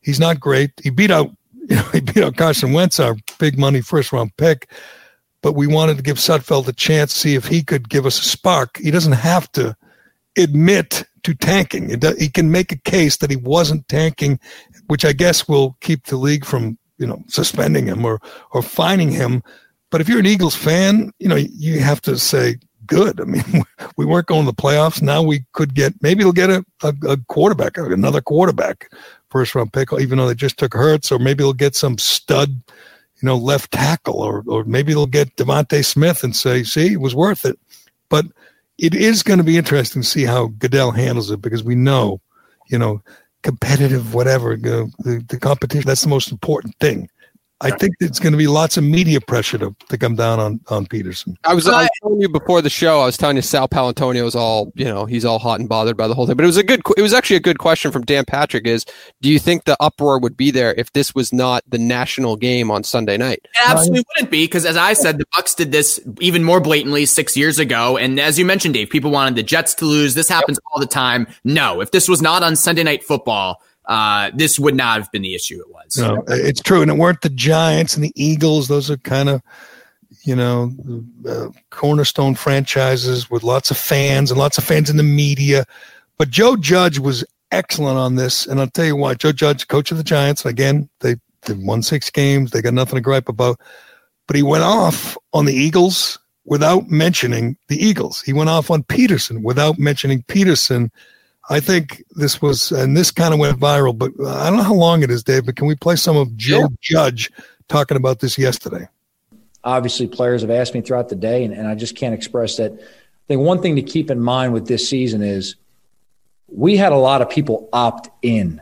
He's 0.00 0.18
not 0.18 0.40
great. 0.40 0.70
He 0.82 0.88
beat 0.88 1.10
out, 1.10 1.28
you 1.68 1.76
know, 1.76 1.82
he 1.92 2.00
beat 2.00 2.24
out 2.24 2.38
Carson 2.38 2.72
Wentz, 2.72 2.98
our 2.98 3.16
big 3.38 3.58
money 3.58 3.82
first 3.82 4.10
round 4.10 4.34
pick. 4.38 4.70
But 5.42 5.52
we 5.52 5.66
wanted 5.66 5.98
to 5.98 6.02
give 6.02 6.16
Sudfeld 6.16 6.66
a 6.68 6.72
chance, 6.72 7.12
see 7.12 7.34
if 7.34 7.44
he 7.44 7.62
could 7.62 7.90
give 7.90 8.06
us 8.06 8.18
a 8.18 8.24
spark. 8.24 8.78
He 8.78 8.90
doesn't 8.90 9.12
have 9.12 9.52
to 9.52 9.76
admit 10.38 11.04
to 11.26 11.34
tanking. 11.34 12.00
he 12.18 12.28
can 12.28 12.52
make 12.52 12.70
a 12.70 12.78
case 12.78 13.16
that 13.16 13.30
he 13.30 13.36
wasn't 13.36 13.88
tanking, 13.88 14.38
which 14.86 15.04
I 15.04 15.12
guess 15.12 15.48
will 15.48 15.76
keep 15.80 16.06
the 16.06 16.16
league 16.16 16.44
from 16.44 16.78
you 16.98 17.06
know 17.06 17.22
suspending 17.26 17.86
him 17.86 18.04
or 18.04 18.20
or 18.52 18.62
fining 18.62 19.10
him. 19.10 19.42
But 19.90 20.00
if 20.00 20.08
you're 20.08 20.20
an 20.20 20.26
Eagles 20.26 20.54
fan, 20.54 21.10
you 21.18 21.28
know 21.28 21.34
you 21.34 21.80
have 21.80 22.00
to 22.02 22.16
say 22.16 22.58
good. 22.86 23.20
I 23.20 23.24
mean, 23.24 23.64
we 23.96 24.06
weren't 24.06 24.28
going 24.28 24.46
to 24.46 24.52
the 24.52 24.62
playoffs. 24.62 25.02
Now 25.02 25.20
we 25.20 25.44
could 25.52 25.74
get 25.74 25.94
maybe 26.00 26.22
they'll 26.22 26.32
get 26.32 26.50
a, 26.50 26.64
a, 26.84 26.94
a 27.08 27.16
quarterback, 27.28 27.76
another 27.76 28.20
quarterback, 28.20 28.88
first 29.28 29.56
round 29.56 29.72
pick, 29.72 29.92
even 29.98 30.18
though 30.18 30.28
they 30.28 30.34
just 30.36 30.58
took 30.58 30.74
Hurts, 30.74 31.10
or 31.10 31.18
maybe 31.18 31.42
they'll 31.42 31.52
get 31.54 31.74
some 31.74 31.98
stud, 31.98 32.50
you 33.20 33.26
know, 33.26 33.36
left 33.36 33.72
tackle, 33.72 34.20
or 34.20 34.44
or 34.46 34.62
maybe 34.62 34.92
they'll 34.92 35.06
get 35.06 35.34
DeVonta 35.34 35.84
Smith 35.84 36.22
and 36.22 36.36
say, 36.36 36.62
see, 36.62 36.92
it 36.92 37.00
was 37.00 37.16
worth 37.16 37.44
it. 37.44 37.58
But 38.08 38.26
it 38.78 38.94
is 38.94 39.22
going 39.22 39.38
to 39.38 39.44
be 39.44 39.56
interesting 39.56 40.02
to 40.02 40.08
see 40.08 40.24
how 40.24 40.48
Goodell 40.58 40.90
handles 40.90 41.30
it 41.30 41.40
because 41.40 41.64
we 41.64 41.74
know, 41.74 42.20
you 42.68 42.78
know, 42.78 43.02
competitive, 43.42 44.12
whatever, 44.12 44.54
you 44.54 44.70
know, 44.70 44.86
the, 44.98 45.24
the 45.28 45.38
competition, 45.38 45.86
that's 45.86 46.02
the 46.02 46.08
most 46.08 46.30
important 46.30 46.74
thing. 46.78 47.08
I 47.62 47.70
think 47.70 47.94
it's 48.00 48.20
going 48.20 48.32
to 48.32 48.38
be 48.38 48.48
lots 48.48 48.76
of 48.76 48.84
media 48.84 49.18
pressure 49.18 49.56
to, 49.58 49.74
to 49.88 49.96
come 49.96 50.14
down 50.14 50.38
on, 50.38 50.60
on 50.68 50.84
Pederson. 50.84 51.36
I 51.44 51.54
was, 51.54 51.66
I 51.66 51.82
was 51.82 51.90
telling 52.02 52.20
you 52.20 52.28
before 52.28 52.60
the 52.60 52.68
show, 52.68 53.00
I 53.00 53.06
was 53.06 53.16
telling 53.16 53.36
you 53.36 53.42
Sal 53.42 53.66
Paolantonio 53.66 54.26
is 54.26 54.36
all, 54.36 54.72
you 54.74 54.84
know, 54.84 55.06
he's 55.06 55.24
all 55.24 55.38
hot 55.38 55.58
and 55.58 55.68
bothered 55.68 55.96
by 55.96 56.06
the 56.06 56.14
whole 56.14 56.26
thing. 56.26 56.36
But 56.36 56.44
it 56.44 56.48
was 56.48 56.58
a 56.58 56.62
good, 56.62 56.82
it 56.98 57.00
was 57.00 57.14
actually 57.14 57.36
a 57.36 57.40
good 57.40 57.58
question 57.58 57.92
from 57.92 58.04
Dan 58.04 58.26
Patrick 58.26 58.66
is, 58.66 58.84
do 59.22 59.30
you 59.30 59.38
think 59.38 59.64
the 59.64 59.76
uproar 59.80 60.18
would 60.18 60.36
be 60.36 60.50
there 60.50 60.74
if 60.74 60.92
this 60.92 61.14
was 61.14 61.32
not 61.32 61.62
the 61.66 61.78
national 61.78 62.36
game 62.36 62.70
on 62.70 62.84
Sunday 62.84 63.16
night? 63.16 63.40
It 63.44 63.68
absolutely 63.68 64.04
wouldn't 64.14 64.30
be 64.30 64.44
because 64.44 64.66
as 64.66 64.76
I 64.76 64.92
said, 64.92 65.16
the 65.16 65.26
Bucs 65.34 65.56
did 65.56 65.72
this 65.72 65.98
even 66.20 66.44
more 66.44 66.60
blatantly 66.60 67.06
six 67.06 67.38
years 67.38 67.58
ago. 67.58 67.96
And 67.96 68.20
as 68.20 68.38
you 68.38 68.44
mentioned, 68.44 68.74
Dave, 68.74 68.90
people 68.90 69.10
wanted 69.10 69.34
the 69.34 69.42
Jets 69.42 69.72
to 69.76 69.86
lose. 69.86 70.14
This 70.14 70.28
happens 70.28 70.58
yep. 70.58 70.64
all 70.74 70.80
the 70.80 70.86
time. 70.86 71.26
No, 71.42 71.80
if 71.80 71.90
this 71.90 72.06
was 72.06 72.20
not 72.20 72.42
on 72.42 72.54
Sunday 72.54 72.82
night 72.82 73.02
football, 73.02 73.62
uh, 73.86 74.30
this 74.34 74.58
would 74.58 74.74
not 74.74 74.98
have 74.98 75.10
been 75.12 75.22
the 75.22 75.34
issue 75.34 75.60
it 75.60 75.70
was. 75.70 75.96
No, 75.96 76.24
it's 76.28 76.60
true. 76.60 76.82
And 76.82 76.90
it 76.90 76.96
weren't 76.96 77.20
the 77.20 77.28
Giants 77.28 77.94
and 77.94 78.04
the 78.04 78.12
Eagles. 78.16 78.68
Those 78.68 78.90
are 78.90 78.96
kind 78.98 79.28
of, 79.28 79.42
you 80.22 80.34
know, 80.34 80.72
uh, 81.28 81.48
cornerstone 81.70 82.34
franchises 82.34 83.30
with 83.30 83.44
lots 83.44 83.70
of 83.70 83.76
fans 83.76 84.30
and 84.30 84.38
lots 84.38 84.58
of 84.58 84.64
fans 84.64 84.90
in 84.90 84.96
the 84.96 85.02
media. 85.04 85.64
But 86.18 86.30
Joe 86.30 86.56
Judge 86.56 86.98
was 86.98 87.24
excellent 87.52 87.98
on 87.98 88.16
this. 88.16 88.46
And 88.46 88.60
I'll 88.60 88.66
tell 88.68 88.86
you 88.86 88.96
why. 88.96 89.14
Joe 89.14 89.32
Judge, 89.32 89.68
coach 89.68 89.92
of 89.92 89.98
the 89.98 90.04
Giants, 90.04 90.44
again, 90.44 90.88
they, 91.00 91.16
they 91.42 91.54
won 91.54 91.82
six 91.82 92.10
games. 92.10 92.50
They 92.50 92.62
got 92.62 92.74
nothing 92.74 92.96
to 92.96 93.00
gripe 93.00 93.28
about. 93.28 93.60
But 94.26 94.34
he 94.34 94.42
went 94.42 94.64
off 94.64 95.16
on 95.32 95.44
the 95.44 95.54
Eagles 95.54 96.18
without 96.44 96.88
mentioning 96.88 97.56
the 97.68 97.76
Eagles. 97.76 98.20
He 98.22 98.32
went 98.32 98.50
off 98.50 98.70
on 98.70 98.82
Pederson 98.82 99.42
without 99.42 99.78
mentioning 99.78 100.24
Pederson 100.24 100.90
I 101.48 101.60
think 101.60 102.02
this 102.10 102.42
was, 102.42 102.72
and 102.72 102.96
this 102.96 103.10
kind 103.10 103.32
of 103.32 103.38
went 103.38 103.60
viral, 103.60 103.96
but 103.96 104.12
I 104.26 104.48
don't 104.48 104.58
know 104.58 104.64
how 104.64 104.74
long 104.74 105.02
it 105.02 105.10
is, 105.10 105.22
Dave, 105.22 105.46
but 105.46 105.56
can 105.56 105.66
we 105.66 105.76
play 105.76 105.96
some 105.96 106.16
of 106.16 106.36
Joe. 106.36 106.68
Judge 106.80 107.30
talking 107.68 107.96
about 107.96 108.20
this 108.20 108.36
yesterday? 108.36 108.88
Obviously, 109.62 110.06
players 110.06 110.42
have 110.42 110.50
asked 110.50 110.74
me 110.74 110.80
throughout 110.80 111.08
the 111.08 111.16
day, 111.16 111.44
and, 111.44 111.52
and 111.54 111.68
I 111.68 111.74
just 111.74 111.96
can't 111.96 112.14
express 112.14 112.56
that. 112.56 112.72
I 112.72 113.26
think 113.28 113.42
one 113.42 113.60
thing 113.60 113.76
to 113.76 113.82
keep 113.82 114.10
in 114.10 114.20
mind 114.20 114.52
with 114.52 114.66
this 114.66 114.88
season 114.88 115.22
is 115.22 115.56
we 116.48 116.76
had 116.76 116.92
a 116.92 116.96
lot 116.96 117.22
of 117.22 117.30
people 117.30 117.68
opt 117.72 118.08
in 118.22 118.60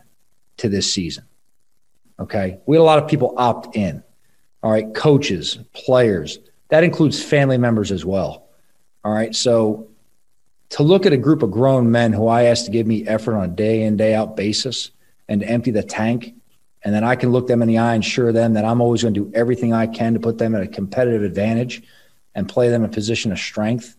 to 0.59 0.69
this 0.69 0.93
season. 0.93 1.25
Okay. 2.19 2.59
We 2.67 2.77
had 2.77 2.81
a 2.81 2.85
lot 2.85 2.99
of 2.99 3.09
people 3.09 3.35
opt 3.37 3.77
in. 3.77 4.03
All 4.63 4.71
right. 4.71 4.95
Coaches, 4.95 5.59
players, 5.75 6.39
that 6.69 6.85
includes 6.85 7.23
family 7.23 7.59
members 7.59 7.93
as 7.93 8.05
well. 8.05 8.49
All 9.05 9.13
right. 9.13 9.35
So 9.35 9.89
to 10.71 10.83
look 10.83 11.07
at 11.07 11.13
a 11.13 11.17
group 11.17 11.43
of 11.43 11.51
grown 11.51 11.91
men 11.91 12.13
who 12.13 12.27
I 12.27 12.45
ask 12.45 12.65
to 12.65 12.71
give 12.71 12.87
me 12.87 13.07
effort 13.07 13.37
on 13.37 13.45
a 13.45 13.53
day 13.53 13.83
in, 13.83 13.97
day 13.97 14.15
out 14.15 14.37
basis 14.37 14.91
and 15.29 15.41
to 15.41 15.49
empty 15.49 15.71
the 15.71 15.83
tank, 15.83 16.35
and 16.83 16.95
then 16.95 17.05
I 17.05 17.17
can 17.17 17.33
look 17.33 17.47
them 17.47 17.63
in 17.63 17.69
the 17.69 17.79
eye 17.79 17.95
and 17.95 18.05
assure 18.05 18.33
them 18.33 18.55
that 18.55 18.65
I'm 18.65 18.81
always 18.81 19.03
going 19.03 19.15
to 19.15 19.25
do 19.25 19.33
everything 19.35 19.73
I 19.73 19.87
can 19.87 20.15
to 20.15 20.21
put 20.21 20.39
them 20.39 20.55
at 20.55 20.63
a 20.63 20.67
competitive 20.67 21.23
advantage 21.23 21.83
and 22.35 22.49
play 22.49 22.69
them 22.69 22.85
in 22.85 22.91
a 22.91 22.93
position 22.93 23.33
of 23.33 23.39
strength. 23.39 23.97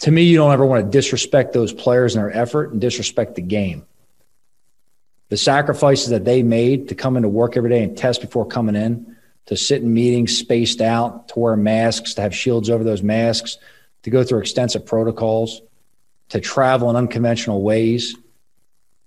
To 0.00 0.10
me, 0.10 0.22
you 0.22 0.36
don't 0.36 0.52
ever 0.52 0.66
want 0.66 0.84
to 0.84 0.90
disrespect 0.90 1.52
those 1.52 1.72
players 1.72 2.16
and 2.16 2.24
their 2.24 2.36
effort 2.36 2.72
and 2.72 2.80
disrespect 2.80 3.36
the 3.36 3.42
game. 3.42 3.86
The 5.28 5.36
sacrifices 5.36 6.10
that 6.10 6.24
they 6.24 6.42
made 6.42 6.88
to 6.88 6.96
come 6.96 7.16
into 7.16 7.28
work 7.28 7.56
every 7.56 7.70
day 7.70 7.84
and 7.84 7.96
test 7.96 8.20
before 8.20 8.46
coming 8.46 8.74
in, 8.74 9.16
to 9.46 9.56
sit 9.56 9.82
in 9.82 9.94
meetings 9.94 10.36
spaced 10.36 10.80
out, 10.80 11.28
to 11.28 11.38
wear 11.38 11.56
masks, 11.56 12.14
to 12.14 12.22
have 12.22 12.34
shields 12.34 12.68
over 12.68 12.82
those 12.82 13.02
masks, 13.02 13.58
to 14.02 14.10
go 14.10 14.24
through 14.24 14.40
extensive 14.40 14.84
protocols, 14.84 15.62
to 16.30 16.40
travel 16.40 16.90
in 16.90 16.96
unconventional 16.96 17.62
ways, 17.62 18.16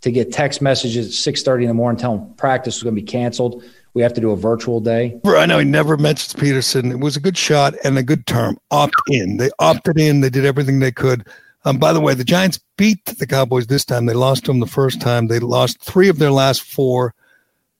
to 0.02 0.12
get 0.12 0.32
text 0.32 0.62
messages 0.62 1.08
at 1.08 1.34
6:30 1.34 1.64
in 1.64 1.68
the 1.68 1.74
morning 1.74 2.00
telling 2.00 2.34
practice 2.36 2.76
was 2.76 2.84
going 2.84 2.96
to 2.96 3.02
be 3.02 3.08
canceled 3.08 3.64
we 3.96 4.02
have 4.02 4.14
to 4.14 4.22
do 4.22 4.32
a 4.32 4.36
virtual 4.36 4.82
day. 4.82 5.20
I 5.26 5.46
know 5.46 5.58
he 5.58 5.66
never 5.66 5.96
mentions 5.96 6.34
Pederson. 6.34 6.92
It 6.92 7.00
was 7.00 7.16
a 7.16 7.22
good 7.22 7.38
shot 7.38 7.74
and 7.84 7.98
a 7.98 8.04
good 8.04 8.28
term. 8.28 8.58
Opt 8.70 8.94
in. 9.08 9.38
They 9.38 9.50
opted 9.58 9.98
in. 9.98 10.20
They 10.20 10.30
did 10.30 10.46
everything 10.46 10.80
they 10.80 10.92
could. 10.92 11.26
Um, 11.64 11.80
by 11.80 11.94
the 11.94 12.02
way, 12.02 12.14
the 12.14 12.26
Giants 12.26 12.60
beat 12.78 13.04
the 13.06 13.26
Cowboys 13.26 13.68
this 13.68 13.86
time. 13.86 14.06
They 14.06 14.14
lost 14.14 14.46
to 14.46 14.52
them 14.52 14.60
the 14.60 14.68
first 14.68 15.00
time. 15.00 15.28
They 15.28 15.40
lost 15.40 15.82
three 15.82 16.10
of 16.10 16.20
their 16.20 16.30
last 16.30 16.62
four. 16.62 17.16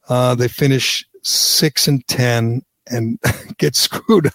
Uh, 0.08 0.36
they 0.36 0.48
finish 0.48 1.06
six 1.22 1.86
and 1.88 2.06
ten 2.08 2.64
and 2.88 3.20
get 3.58 3.76
screwed 3.76 4.28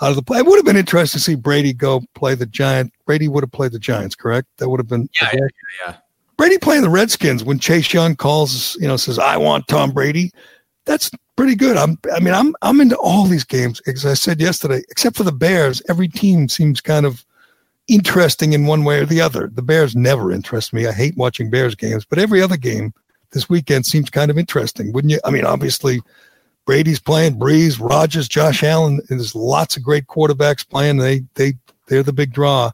out 0.00 0.10
of 0.10 0.16
the 0.16 0.22
play. 0.22 0.38
It 0.38 0.46
would 0.46 0.56
have 0.56 0.64
been 0.64 0.76
interesting 0.76 1.18
to 1.18 1.24
see 1.24 1.34
Brady 1.34 1.72
go 1.72 2.02
play 2.14 2.34
the 2.34 2.46
Giant. 2.46 2.92
Brady 3.06 3.28
would 3.28 3.42
have 3.42 3.52
played 3.52 3.72
the 3.72 3.78
Giants, 3.78 4.14
correct? 4.14 4.48
That 4.58 4.68
would 4.68 4.80
have 4.80 4.88
been 4.88 5.08
yeah, 5.20 5.30
yeah, 5.32 5.46
yeah. 5.86 5.96
Brady 6.36 6.58
playing 6.58 6.82
the 6.82 6.90
Redskins 6.90 7.44
when 7.44 7.58
Chase 7.58 7.92
Young 7.92 8.16
calls, 8.16 8.76
you 8.76 8.88
know, 8.88 8.96
says, 8.96 9.18
"I 9.18 9.36
want 9.36 9.68
Tom 9.68 9.92
Brady." 9.92 10.32
That's 10.84 11.10
pretty 11.36 11.54
good. 11.54 11.76
I'm, 11.76 11.98
I 12.14 12.20
mean, 12.20 12.34
I'm, 12.34 12.54
I'm 12.60 12.80
into 12.80 12.96
all 12.98 13.24
these 13.24 13.44
games. 13.44 13.80
As 13.86 14.04
I 14.04 14.12
said 14.14 14.40
yesterday, 14.40 14.82
except 14.90 15.16
for 15.16 15.22
the 15.22 15.32
Bears, 15.32 15.80
every 15.88 16.08
team 16.08 16.48
seems 16.48 16.82
kind 16.82 17.06
of 17.06 17.24
interesting 17.88 18.52
in 18.52 18.66
one 18.66 18.84
way 18.84 19.00
or 19.00 19.06
the 19.06 19.20
other. 19.20 19.50
The 19.52 19.62
Bears 19.62 19.94
never 19.94 20.30
interest 20.32 20.72
me. 20.72 20.86
I 20.86 20.92
hate 20.92 21.16
watching 21.16 21.50
Bears 21.50 21.74
games, 21.74 22.04
but 22.04 22.18
every 22.18 22.42
other 22.42 22.56
game 22.56 22.92
this 23.30 23.48
weekend 23.48 23.86
seems 23.86 24.10
kind 24.10 24.30
of 24.30 24.38
interesting, 24.38 24.92
wouldn't 24.92 25.12
you? 25.12 25.20
I 25.24 25.30
mean, 25.30 25.44
obviously, 25.44 26.00
Brady's 26.66 27.00
playing, 27.00 27.38
Brees, 27.38 27.78
Rodgers, 27.80 28.28
Josh 28.28 28.62
Allen. 28.62 29.00
There's 29.08 29.34
lots 29.34 29.76
of 29.76 29.82
great 29.82 30.06
quarterbacks 30.06 30.68
playing. 30.68 30.98
They 30.98 31.22
they 31.34 31.54
they're 31.88 32.02
the 32.02 32.12
big 32.12 32.32
draw. 32.32 32.70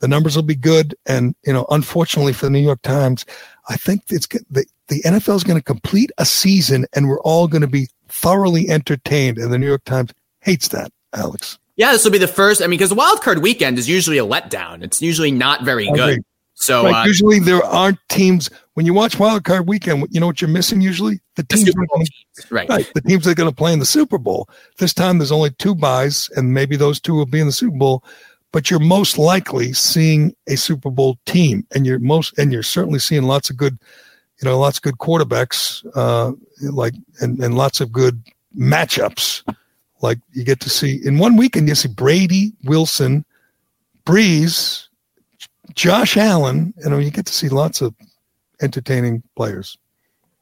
The 0.00 0.08
numbers 0.08 0.36
will 0.36 0.42
be 0.42 0.54
good, 0.54 0.94
and 1.06 1.34
you 1.44 1.52
know, 1.52 1.66
unfortunately 1.70 2.32
for 2.32 2.46
the 2.46 2.50
New 2.50 2.60
York 2.60 2.82
Times, 2.82 3.24
I 3.68 3.76
think 3.76 4.02
it's 4.10 4.26
the 4.50 4.66
the 4.88 5.02
NFL 5.02 5.36
is 5.36 5.44
going 5.44 5.58
to 5.58 5.64
complete 5.64 6.10
a 6.18 6.24
season, 6.24 6.86
and 6.94 7.08
we're 7.08 7.20
all 7.20 7.48
going 7.48 7.62
to 7.62 7.66
be 7.68 7.88
thoroughly 8.08 8.68
entertained. 8.68 9.38
And 9.38 9.52
the 9.52 9.58
New 9.58 9.66
York 9.66 9.84
Times 9.84 10.12
hates 10.40 10.68
that, 10.68 10.92
Alex. 11.12 11.58
Yeah, 11.76 11.92
this 11.92 12.04
will 12.04 12.12
be 12.12 12.18
the 12.18 12.28
first. 12.28 12.62
I 12.62 12.66
mean, 12.66 12.78
because 12.78 12.90
the 12.90 12.94
wild 12.94 13.20
card 13.22 13.42
weekend 13.42 13.78
is 13.78 13.88
usually 13.88 14.18
a 14.18 14.24
letdown. 14.24 14.82
It's 14.82 15.02
usually 15.02 15.30
not 15.30 15.64
very 15.64 15.90
good. 15.90 16.20
So 16.54 16.84
right, 16.84 17.02
uh, 17.02 17.06
usually 17.06 17.38
there 17.38 17.62
aren't 17.62 17.98
teams 18.08 18.48
when 18.76 18.84
you 18.84 18.92
watch 18.92 19.18
wild 19.18 19.42
card 19.42 19.66
weekend. 19.66 20.06
You 20.10 20.20
know 20.20 20.26
what 20.26 20.42
you're 20.42 20.50
missing 20.50 20.82
usually 20.82 21.20
the 21.36 21.42
teams, 21.44 21.64
the 21.64 21.72
gonna. 21.72 22.04
Right. 22.50 22.68
right, 22.68 22.90
the 22.94 23.00
teams 23.00 23.24
that 23.24 23.30
are 23.30 23.34
going 23.34 23.48
to 23.48 23.56
play 23.56 23.72
in 23.72 23.78
the 23.78 23.86
Super 23.86 24.18
Bowl. 24.18 24.50
This 24.76 24.92
time 24.92 25.16
there's 25.16 25.32
only 25.32 25.50
two 25.52 25.74
buys, 25.74 26.28
and 26.36 26.52
maybe 26.52 26.76
those 26.76 27.00
two 27.00 27.14
will 27.14 27.26
be 27.26 27.40
in 27.40 27.46
the 27.46 27.52
Super 27.52 27.76
Bowl. 27.76 28.04
But 28.52 28.70
you're 28.70 28.78
most 28.78 29.16
likely 29.16 29.72
seeing 29.72 30.36
a 30.46 30.56
Super 30.56 30.90
Bowl 30.90 31.16
team, 31.24 31.66
and 31.74 31.86
you're 31.86 31.98
most 31.98 32.38
and 32.38 32.52
you're 32.52 32.62
certainly 32.62 32.98
seeing 32.98 33.22
lots 33.22 33.48
of 33.48 33.56
good, 33.56 33.78
you 34.42 34.48
know, 34.48 34.58
lots 34.58 34.76
of 34.76 34.82
good 34.82 34.98
quarterbacks, 34.98 35.84
uh, 35.94 36.32
like 36.70 36.94
and 37.20 37.42
and 37.42 37.56
lots 37.56 37.80
of 37.80 37.90
good 37.90 38.22
matchups. 38.56 39.42
Like 40.02 40.18
you 40.34 40.44
get 40.44 40.60
to 40.60 40.68
see 40.68 41.00
in 41.02 41.16
one 41.16 41.38
weekend, 41.38 41.66
you 41.66 41.74
see 41.74 41.88
Brady, 41.88 42.52
Wilson, 42.64 43.24
Brees, 44.04 44.88
Josh 45.74 46.18
Allen. 46.18 46.74
You 46.84 46.90
know, 46.90 46.98
you 46.98 47.10
get 47.10 47.24
to 47.24 47.32
see 47.32 47.48
lots 47.48 47.80
of 47.80 47.94
entertaining 48.60 49.22
players. 49.36 49.76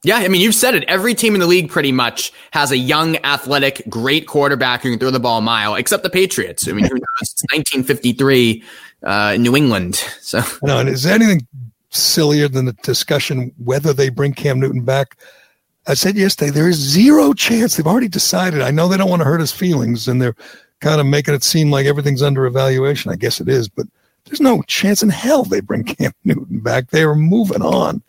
Yeah, 0.03 0.17
I 0.17 0.27
mean, 0.27 0.41
you've 0.41 0.53
said 0.53 0.75
it. 0.75 0.83
Every 0.83 1.15
team 1.15 1.33
in 1.33 1.41
the 1.41 1.47
league 1.47 1.69
pretty 1.69 1.91
much 1.91 2.31
has 2.51 2.69
a 2.69 2.77
young, 2.77 3.17
athletic, 3.23 3.81
great 3.89 4.27
quarterback 4.27 4.83
who 4.83 4.91
can 4.91 4.99
throw 4.99 5.09
the 5.09 5.19
ball 5.19 5.39
a 5.39 5.41
mile, 5.41 5.73
except 5.73 6.03
the 6.03 6.11
Patriots. 6.11 6.67
I 6.67 6.73
mean, 6.73 6.85
who 6.85 6.93
knows? 6.93 7.21
It's 7.21 7.43
1953 7.51 8.63
uh, 9.01 9.37
New 9.39 9.55
England. 9.55 9.95
So, 10.21 10.43
no, 10.61 10.77
and 10.77 10.89
is 10.89 11.03
there 11.03 11.15
anything 11.15 11.47
sillier 11.89 12.47
than 12.47 12.65
the 12.65 12.73
discussion 12.83 13.51
whether 13.63 13.93
they 13.93 14.09
bring 14.09 14.33
Cam 14.33 14.59
Newton 14.59 14.81
back? 14.83 15.17
I 15.87 15.95
said 15.95 16.15
yesterday, 16.15 16.51
there 16.51 16.69
is 16.69 16.77
zero 16.77 17.33
chance. 17.33 17.75
They've 17.75 17.87
already 17.87 18.07
decided. 18.07 18.61
I 18.61 18.69
know 18.69 18.87
they 18.87 18.97
don't 18.97 19.09
want 19.09 19.21
to 19.21 19.27
hurt 19.27 19.39
his 19.39 19.51
feelings, 19.51 20.07
and 20.07 20.21
they're 20.21 20.35
kind 20.81 20.99
of 20.99 21.07
making 21.07 21.33
it 21.33 21.43
seem 21.43 21.71
like 21.71 21.87
everything's 21.87 22.21
under 22.21 22.45
evaluation. 22.45 23.11
I 23.11 23.15
guess 23.15 23.41
it 23.41 23.49
is, 23.49 23.67
but 23.67 23.87
there's 24.25 24.41
no 24.41 24.61
chance 24.63 25.03
in 25.03 25.09
hell 25.09 25.43
they 25.43 25.61
bring 25.61 25.83
Cam 25.85 26.11
Newton 26.23 26.59
back. 26.59 26.89
They 26.89 27.03
are 27.03 27.15
moving 27.15 27.61
on. 27.61 28.03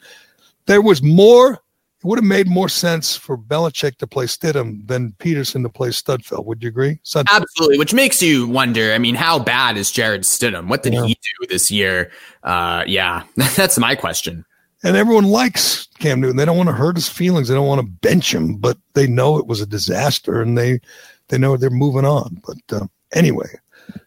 There 0.67 0.83
was 0.83 1.03
more. 1.03 1.55
It 1.55 2.05
would 2.05 2.19
have 2.19 2.25
made 2.25 2.47
more 2.47 2.69
sense 2.69 3.17
for 3.17 3.37
Belichick 3.37 3.97
to 3.97 4.07
play 4.07 4.27
Stidham 4.27 4.87
than 4.87 5.13
Pederson 5.19 5.63
to 5.63 5.69
play 5.69 5.89
Studfeld. 5.89 6.45
Would 6.45 6.63
you 6.63 6.69
agree? 6.69 7.01
Studfeld. 7.05 7.27
Absolutely. 7.33 7.79
Which 7.79 7.95
makes 7.95 8.23
you 8.23 8.47
wonder. 8.47 8.93
I 8.93 8.99
mean, 8.99 9.15
how 9.15 9.39
bad 9.39 9.77
is 9.77 9.91
Jarrett 9.91 10.23
Stidham? 10.23 10.69
What 10.69 10.83
did 10.83 10.93
yeah. 10.93 11.07
he 11.07 11.15
do 11.15 11.47
this 11.49 11.71
year? 11.71 12.13
Uh, 12.43 12.85
yeah, 12.87 13.25
that's 13.57 13.79
my 13.79 13.95
question 13.95 14.45
and 14.87 14.97
everyone 14.97 15.25
likes 15.25 15.89
Cam 15.99 16.21
Newton. 16.21 16.37
They 16.37 16.45
don't 16.45 16.57
want 16.57 16.69
to 16.69 16.75
hurt 16.75 16.97
his 16.97 17.09
feelings. 17.09 17.49
They 17.49 17.55
don't 17.55 17.67
want 17.67 17.81
to 17.81 18.09
bench 18.09 18.33
him, 18.33 18.57
but 18.57 18.79
they 18.95 19.07
know 19.07 19.39
it 19.39 19.47
was 19.47 19.61
a 19.61 19.67
disaster, 19.67 20.41
and 20.41 20.57
they 20.57 20.81
they 21.29 21.39
know 21.39 21.57
they're 21.57 21.71
moving 21.71 22.05
on. 22.05 22.41
But 22.47 22.77
uh, 22.77 22.87
anyway, 23.13 23.49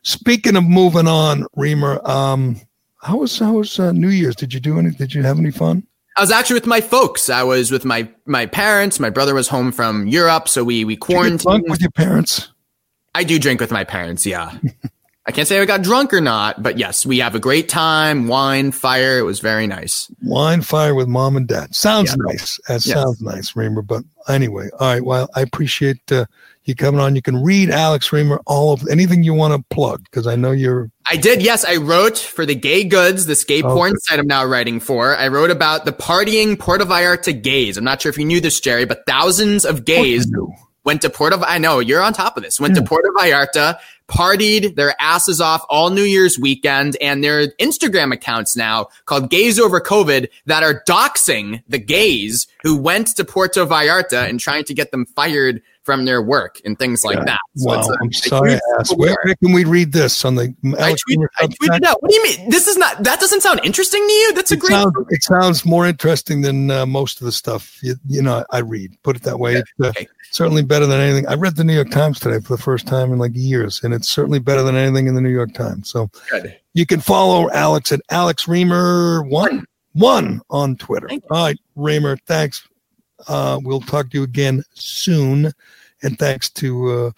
speaking 0.03 0.55
of 0.55 0.63
moving 0.63 1.07
on, 1.07 1.45
Reimer, 1.57 2.07
um, 2.07 2.59
how 3.01 3.17
was 3.17 3.37
how 3.39 3.53
was 3.53 3.79
uh, 3.79 3.91
New 3.91 4.09
Year's? 4.09 4.35
Did 4.35 4.53
you 4.53 4.59
do 4.59 4.79
any? 4.79 4.91
Did 4.91 5.13
you 5.13 5.23
have 5.23 5.39
any 5.39 5.51
fun? 5.51 5.85
I 6.17 6.21
was 6.21 6.31
actually 6.31 6.55
with 6.55 6.67
my 6.67 6.81
folks. 6.81 7.29
I 7.29 7.43
was 7.43 7.71
with 7.71 7.85
my 7.85 8.09
my 8.25 8.45
parents. 8.45 8.99
My 8.99 9.09
brother 9.09 9.33
was 9.33 9.47
home 9.47 9.71
from 9.71 10.07
Europe, 10.07 10.49
so 10.49 10.63
we 10.63 10.83
we 10.83 10.97
quarantined. 10.97 11.63
with 11.69 11.81
your 11.81 11.91
parents? 11.91 12.51
I 13.15 13.23
do 13.23 13.39
drink 13.39 13.59
with 13.59 13.71
my 13.71 13.83
parents. 13.83 14.25
Yeah. 14.25 14.57
I 15.25 15.31
can't 15.31 15.47
say 15.47 15.61
I 15.61 15.65
got 15.65 15.83
drunk 15.83 16.11
or 16.11 16.21
not, 16.21 16.63
but 16.63 16.79
yes, 16.79 17.05
we 17.05 17.19
have 17.19 17.35
a 17.35 17.39
great 17.39 17.69
time. 17.69 18.27
Wine, 18.27 18.71
fire. 18.71 19.19
It 19.19 19.23
was 19.23 19.39
very 19.39 19.67
nice. 19.67 20.11
Wine, 20.23 20.63
fire 20.63 20.95
with 20.95 21.07
mom 21.07 21.37
and 21.37 21.47
dad. 21.47 21.75
Sounds 21.75 22.09
yeah. 22.09 22.31
nice. 22.31 22.59
That 22.67 22.83
yes. 22.83 22.95
sounds 22.95 23.21
nice, 23.21 23.51
Reimer. 23.53 23.85
But 23.85 24.03
anyway, 24.27 24.69
all 24.79 24.91
right. 24.91 25.05
Well, 25.05 25.29
I 25.35 25.41
appreciate 25.41 26.11
uh, 26.11 26.25
you 26.69 26.75
coming 26.75 27.01
on. 27.01 27.15
You 27.15 27.21
can 27.21 27.43
read 27.43 27.69
Alex 27.69 28.09
Reimer 28.09 28.39
all 28.45 28.71
of 28.71 28.87
anything 28.89 29.23
you 29.23 29.33
want 29.33 29.53
to 29.53 29.75
plug 29.75 30.03
because 30.03 30.25
I 30.27 30.37
know 30.37 30.51
you're. 30.51 30.89
I 31.09 31.17
did. 31.17 31.41
Yes, 31.41 31.65
I 31.65 31.75
wrote 31.75 32.17
for 32.17 32.45
the 32.45 32.55
Gay 32.55 32.85
Goods, 32.85 33.25
the 33.25 33.35
skate 33.35 33.65
oh, 33.65 33.73
porn 33.73 33.97
site 33.97 34.19
I'm 34.19 34.27
now 34.27 34.45
writing 34.45 34.79
for. 34.79 35.15
I 35.15 35.27
wrote 35.27 35.51
about 35.51 35.83
the 35.83 35.91
partying 35.91 36.57
Puerto 36.57 36.85
Vallarta 36.85 37.41
gays. 37.41 37.77
I'm 37.77 37.83
not 37.83 38.01
sure 38.01 38.09
if 38.09 38.17
you 38.17 38.25
knew 38.25 38.39
this, 38.39 38.59
Gerry, 38.59 38.85
but 38.85 39.03
thousands 39.05 39.65
of 39.65 39.83
gays 39.83 40.31
went 40.85 41.01
to 41.01 41.09
Puerto. 41.09 41.39
I 41.41 41.57
know 41.57 41.79
you're 41.79 42.01
on 42.01 42.13
top 42.13 42.37
of 42.37 42.43
this. 42.43 42.59
Went 42.59 42.75
yeah. 42.75 42.81
to 42.81 42.87
Puerto 42.87 43.09
Vallarta, 43.17 43.79
partied 44.09 44.75
their 44.75 44.93
asses 44.99 45.39
off 45.39 45.63
all 45.69 45.89
New 45.89 46.03
Year's 46.03 46.37
weekend, 46.37 46.97
and 47.01 47.23
their 47.23 47.47
Instagram 47.59 48.13
accounts 48.13 48.55
now 48.55 48.87
called 49.05 49.29
Gays 49.29 49.59
Over 49.59 49.79
COVID 49.79 50.27
that 50.45 50.63
are 50.63 50.83
doxing 50.87 51.63
the 51.67 51.79
gays 51.79 52.47
who 52.63 52.77
went 52.77 53.07
to 53.15 53.23
Puerto 53.23 53.65
Vallarta 53.65 54.27
and 54.27 54.39
trying 54.39 54.65
to 54.65 54.73
get 54.73 54.91
them 54.91 55.05
fired 55.05 55.61
from 55.89 56.05
their 56.05 56.21
work 56.21 56.61
and 56.65 56.77
things 56.77 57.03
like 57.03 57.17
yeah. 57.17 57.23
that. 57.25 57.39
So 57.55 57.69
wow, 57.69 57.81
a, 57.81 57.97
I'm 58.03 58.13
sorry. 58.13 58.59
Where, 58.95 59.17
where, 59.23 59.35
can 59.41 59.53
we 59.53 59.65
read 59.65 59.91
this 59.91 60.23
on 60.23 60.35
the? 60.35 60.53
I, 60.79 60.93
tweet, 60.93 61.19
I 61.39 61.47
tweeted 61.47 61.83
out. 61.83 61.97
What 62.01 62.11
do 62.11 62.15
you 62.15 62.23
mean? 62.23 62.49
This 62.51 62.67
is 62.67 62.77
not. 62.77 63.03
That 63.03 63.19
doesn't 63.19 63.41
sound 63.41 63.61
interesting 63.63 64.05
to 64.05 64.13
you. 64.13 64.33
That's 64.33 64.51
a 64.51 64.57
great. 64.57 64.69
Sounds, 64.69 64.93
it 65.09 65.23
sounds 65.23 65.65
more 65.65 65.87
interesting 65.87 66.41
than 66.41 66.69
uh, 66.69 66.85
most 66.85 67.21
of 67.21 67.25
the 67.25 67.31
stuff 67.31 67.79
you, 67.81 67.95
you, 68.07 68.21
know 68.21 68.45
I 68.51 68.59
read. 68.59 69.01
Put 69.01 69.15
it 69.15 69.23
that 69.23 69.39
way. 69.39 69.53
Okay. 69.53 69.59
It's, 69.61 69.71
uh, 69.83 69.87
okay. 69.87 70.07
Certainly 70.29 70.63
better 70.65 70.85
than 70.85 71.01
anything. 71.01 71.27
I 71.27 71.33
read 71.33 71.55
the 71.55 71.63
New 71.63 71.73
York 71.73 71.89
Times 71.89 72.19
today 72.19 72.39
for 72.39 72.55
the 72.55 72.61
first 72.61 72.85
time 72.85 73.11
in 73.11 73.17
like 73.17 73.31
years, 73.33 73.81
and 73.83 73.91
it's 73.99 74.09
certainly 74.09 74.39
better 74.39 74.63
than 74.63 74.75
anything 74.75 75.07
in 75.07 75.15
the 75.15 75.21
New 75.21 75.29
York 75.29 75.53
Times. 75.53 75.89
So 75.89 76.09
Good. 76.31 76.57
you 76.73 76.85
can 76.85 76.99
follow 76.99 77.49
Alex 77.51 77.91
at 77.91 78.01
Alex 78.09 78.45
Reimer 78.45 79.27
one 79.29 79.65
one 79.93 80.41
on 80.49 80.75
Twitter. 80.77 81.09
All 81.29 81.45
right, 81.45 81.59
Reimer, 81.77 82.17
thanks. 82.25 82.67
Uh, 83.27 83.59
we'll 83.61 83.81
talk 83.81 84.09
to 84.09 84.17
you 84.17 84.23
again 84.23 84.63
soon. 84.73 85.51
And 86.01 86.17
thanks 86.17 86.49
to 86.51 86.91
uh, 86.91 87.11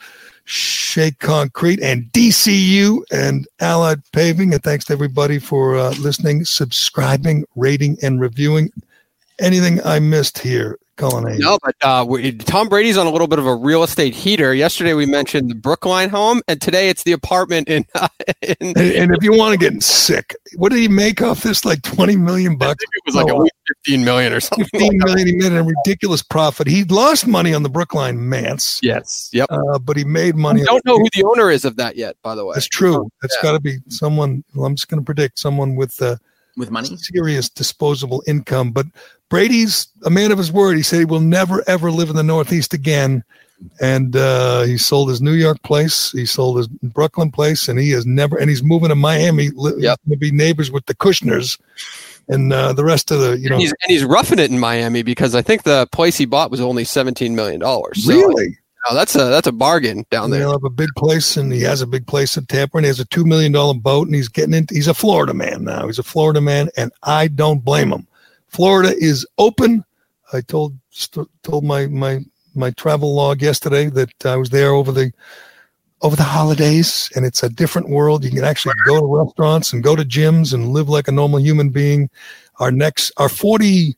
Shea 0.46 1.12
Concrete 1.12 1.80
and 1.82 2.06
DCU 2.12 3.04
and 3.12 3.48
Allied 3.60 4.02
Paving. 4.12 4.54
And 4.54 4.64
thanks 4.64 4.86
to 4.86 4.94
everybody 4.94 5.38
for 5.38 5.78
uh, 5.78 5.92
listening, 6.00 6.46
subscribing, 6.46 7.46
rating, 7.56 7.98
and 8.02 8.20
reviewing. 8.20 8.72
Anything 9.40 9.80
I 9.86 10.00
missed 10.00 10.40
here, 10.40 10.80
No, 11.02 11.58
but 11.64 11.76
uh, 11.82 12.06
we, 12.08 12.32
Tom 12.34 12.70
Brady's 12.70 12.98
on 12.98 13.08
a 13.08 13.10
little 13.10 13.28
bit 13.28 13.40
of 13.40 13.46
a 13.46 13.56
real 13.56 13.84
estate 13.84 14.14
heater. 14.14 14.54
Yesterday 14.54 14.94
we 14.94 15.06
mentioned 15.06 15.50
the 15.50 15.56
Brookline 15.56 16.10
home, 16.10 16.42
and 16.48 16.62
today 16.62 16.90
it's 16.90 17.04
the 17.04 17.12
apartment 17.12 17.68
in. 17.68 17.86
in 18.42 18.56
and, 18.62 18.78
and, 18.78 19.16
if 19.16 19.24
you 19.24 19.34
want 19.34 19.60
to 19.60 19.70
get 19.70 19.82
sick, 19.82 20.36
what 20.56 20.70
did 20.70 20.80
he 20.80 20.88
make 20.88 21.22
off 21.22 21.42
this? 21.44 21.66
Like 21.66 21.82
twenty 21.82 22.16
million 22.16 22.58
bucks? 22.58 22.84
it 22.84 22.90
was 23.06 23.16
like 23.16 23.30
oh, 23.30 23.40
a 23.40 23.44
week 23.44 23.52
15 23.86 24.04
million 24.04 24.34
or 24.34 24.40
something. 24.40 24.66
15 24.66 24.82
like 24.82 25.08
million. 25.08 25.28
He 25.28 25.36
made 25.36 25.54
a 25.54 25.64
ridiculous 25.64 26.22
profit. 26.22 26.68
He 26.68 26.84
lost 26.86 27.28
money 27.28 27.54
on 27.54 27.64
the 27.64 27.70
Brookline 27.70 28.30
Manse. 28.30 28.80
Yes. 28.84 29.30
Yep. 29.34 29.48
Uh, 29.52 29.80
but 29.80 29.98
he 29.98 30.04
made 30.04 30.36
money. 30.36 30.62
I 30.62 30.66
don't 30.66 30.86
know 30.86 30.98
who 30.98 31.08
the 31.14 31.24
owner 31.24 31.50
is 31.50 31.66
of 31.66 31.76
that 31.78 31.96
yet, 31.96 32.16
by 32.22 32.36
the 32.36 32.46
way. 32.46 32.54
That's 32.54 32.68
true. 32.68 33.10
That's 33.22 33.36
yeah. 33.38 33.50
got 33.50 33.52
to 33.54 33.60
be 33.60 33.78
someone. 33.88 34.44
Well, 34.54 34.66
I'm 34.66 34.76
just 34.76 34.88
going 34.88 35.00
to 35.00 35.06
predict 35.06 35.40
someone 35.40 35.76
with 35.76 36.02
uh, 36.02 36.18
with 36.58 36.72
money, 36.72 36.96
serious 36.98 37.50
disposable 37.50 38.24
income. 38.28 38.72
But 38.72 38.88
Brady's 39.30 39.88
a 40.04 40.10
man 40.10 40.32
of 40.32 40.38
his 40.38 40.52
word. 40.52 40.78
He 40.78 40.84
said 40.84 41.00
he 41.00 41.06
will 41.06 41.20
never 41.20 41.64
ever 41.68 41.92
live 41.92 42.10
in 42.10 42.16
the 42.16 42.24
Northeast 42.24 42.74
again. 42.74 43.24
And 43.80 44.16
uh, 44.16 44.64
he 44.64 44.78
sold 44.78 45.10
his 45.10 45.22
New 45.22 45.34
York 45.34 45.62
place, 45.62 46.12
he 46.14 46.26
sold 46.26 46.58
his 46.58 46.68
Brookline 46.68 47.30
place, 47.30 47.68
and 47.68 47.78
he 47.78 47.92
has 47.92 48.08
never. 48.08 48.36
And 48.38 48.50
he's 48.50 48.64
moving 48.64 48.90
to 48.90 48.96
Miami. 48.96 49.50
Yep. 49.56 50.00
to 50.10 50.18
be 50.18 50.32
neighbors 50.32 50.72
with 50.72 50.88
the 50.88 50.96
Kushners 50.96 51.60
and 52.28 52.52
uh, 52.52 52.74
the 52.74 52.84
rest 52.84 53.12
of 53.12 53.20
the 53.20 53.38
you 53.38 53.50
know. 53.50 53.56
And 53.56 53.62
he's, 53.62 53.72
and 53.84 53.92
he's 53.92 54.04
roughing 54.04 54.40
it 54.40 54.50
in 54.50 54.60
Miami 54.60 55.04
because 55.04 55.36
I 55.36 55.42
think 55.42 55.64
the 55.64 55.88
place 55.92 56.18
he 56.18 56.26
bought 56.26 56.50
was 56.50 56.62
only 56.62 56.84
seventeen 56.84 57.36
million 57.36 57.60
dollars. 57.60 58.04
So, 58.04 58.14
really? 58.14 58.58
No, 58.90 58.96
that's 58.96 59.16
a 59.16 59.26
that's 59.26 59.48
a 59.48 59.52
bargain 59.52 60.06
down 60.10 60.32
there. 60.32 60.40
He'll 60.42 60.54
have 60.54 60.64
a 60.64 60.70
big 60.70 60.90
place, 60.98 61.38
and 61.38 61.54
he 61.54 61.62
has 61.62 61.82
a 61.82 61.88
big 61.88 62.08
place 62.08 62.36
in 62.36 62.46
Tampa, 62.48 62.78
and 62.78 62.86
he 62.86 62.88
has 62.88 63.00
a 63.00 63.06
two 63.06 63.26
million 63.26 63.52
dollar 63.52 63.76
boat, 63.76 64.08
and 64.08 64.16
he's 64.16 64.28
getting 64.28 64.56
into. 64.56 64.74
He's 64.74 64.88
a 64.88 64.94
Florida 64.94 65.34
man 65.34 65.64
now. 65.64 65.86
He's 65.86 66.00
a 66.00 66.04
Florida 66.04 66.42
man, 66.42 66.70
and 66.78 66.92
I 67.04 67.28
don't 67.28 67.64
blame 67.64 67.92
him. 67.92 68.08
Florida 68.48 68.96
is 68.98 69.26
open. 69.38 69.86
I 70.34 70.42
told 70.42 70.78
told 71.44 71.64
my 71.64 71.88
my 71.88 72.22
my 72.56 72.72
travel 72.72 73.14
log 73.14 73.42
yesterday 73.42 73.88
that 73.92 74.26
I 74.26 74.36
was 74.36 74.50
there 74.50 74.72
over 74.72 74.92
the 74.92 75.12
over 76.02 76.16
the 76.16 76.24
holidays, 76.24 77.10
and 77.16 77.26
it's 77.26 77.44
a 77.44 77.50
different 77.50 77.90
world. 77.90 78.24
You 78.24 78.32
can 78.32 78.44
actually 78.44 78.74
go 78.88 79.00
to 79.00 79.24
restaurants 79.24 79.72
and 79.74 79.84
go 79.84 79.96
to 79.96 80.04
gyms 80.04 80.54
and 80.54 80.70
live 80.70 80.90
like 80.90 81.08
a 81.08 81.12
normal 81.12 81.40
human 81.40 81.70
being. 81.70 82.10
Our 82.60 82.72
next, 82.72 83.12
our 83.18 83.30
forty 83.30 83.96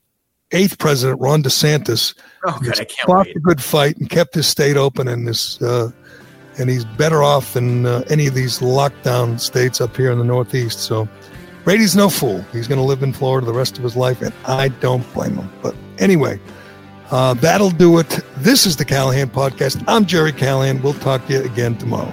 eighth 0.54 0.78
president, 0.78 1.20
Ron 1.20 1.42
DeSantis, 1.42 2.14
oh, 2.46 2.58
good, 2.62 2.80
I 2.80 2.84
can't 2.84 3.06
fought 3.06 3.26
wait. 3.26 3.36
a 3.36 3.40
good 3.40 3.62
fight 3.62 3.96
and 3.98 4.08
kept 4.08 4.34
his 4.34 4.46
state 4.46 4.76
open, 4.76 5.08
and 5.08 5.28
this, 5.28 5.60
uh, 5.60 5.90
and 6.58 6.70
he's 6.70 6.84
better 6.84 7.22
off 7.22 7.54
than 7.54 7.84
uh, 7.84 8.04
any 8.08 8.26
of 8.26 8.34
these 8.34 8.60
lockdown 8.60 9.40
states 9.40 9.80
up 9.80 9.96
here 9.96 10.10
in 10.10 10.18
the 10.18 10.24
Northeast. 10.24 10.80
So, 10.80 11.08
Brady's 11.64 11.96
no 11.96 12.08
fool. 12.08 12.42
He's 12.52 12.68
going 12.68 12.78
to 12.78 12.84
live 12.84 13.02
in 13.02 13.12
Florida 13.12 13.46
the 13.46 13.54
rest 13.54 13.76
of 13.76 13.84
his 13.84 13.96
life, 13.96 14.22
and 14.22 14.32
I 14.46 14.68
don't 14.68 15.10
blame 15.14 15.36
him. 15.36 15.50
But 15.62 15.74
anyway, 15.98 16.38
uh, 17.10 17.34
that'll 17.34 17.70
do 17.70 17.98
it. 17.98 18.20
This 18.36 18.66
is 18.66 18.76
the 18.76 18.84
Callahan 18.84 19.30
Podcast. 19.30 19.82
I'm 19.88 20.04
Gerry 20.04 20.32
Callahan. 20.32 20.82
We'll 20.82 20.94
talk 20.94 21.26
to 21.26 21.32
you 21.32 21.42
again 21.42 21.76
tomorrow. 21.76 22.12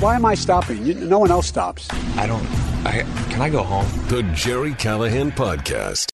Why 0.00 0.14
am 0.14 0.24
I 0.24 0.36
stopping? 0.36 0.86
You, 0.86 0.94
no 0.94 1.18
one 1.18 1.32
else 1.32 1.48
stops. 1.48 1.88
I 2.16 2.26
don't. 2.28 2.46
I 2.86 3.02
can 3.30 3.42
I 3.42 3.50
go 3.50 3.64
home? 3.64 3.86
The 4.06 4.22
Gerry 4.32 4.72
Callahan 4.74 5.32
Podcast. 5.32 6.06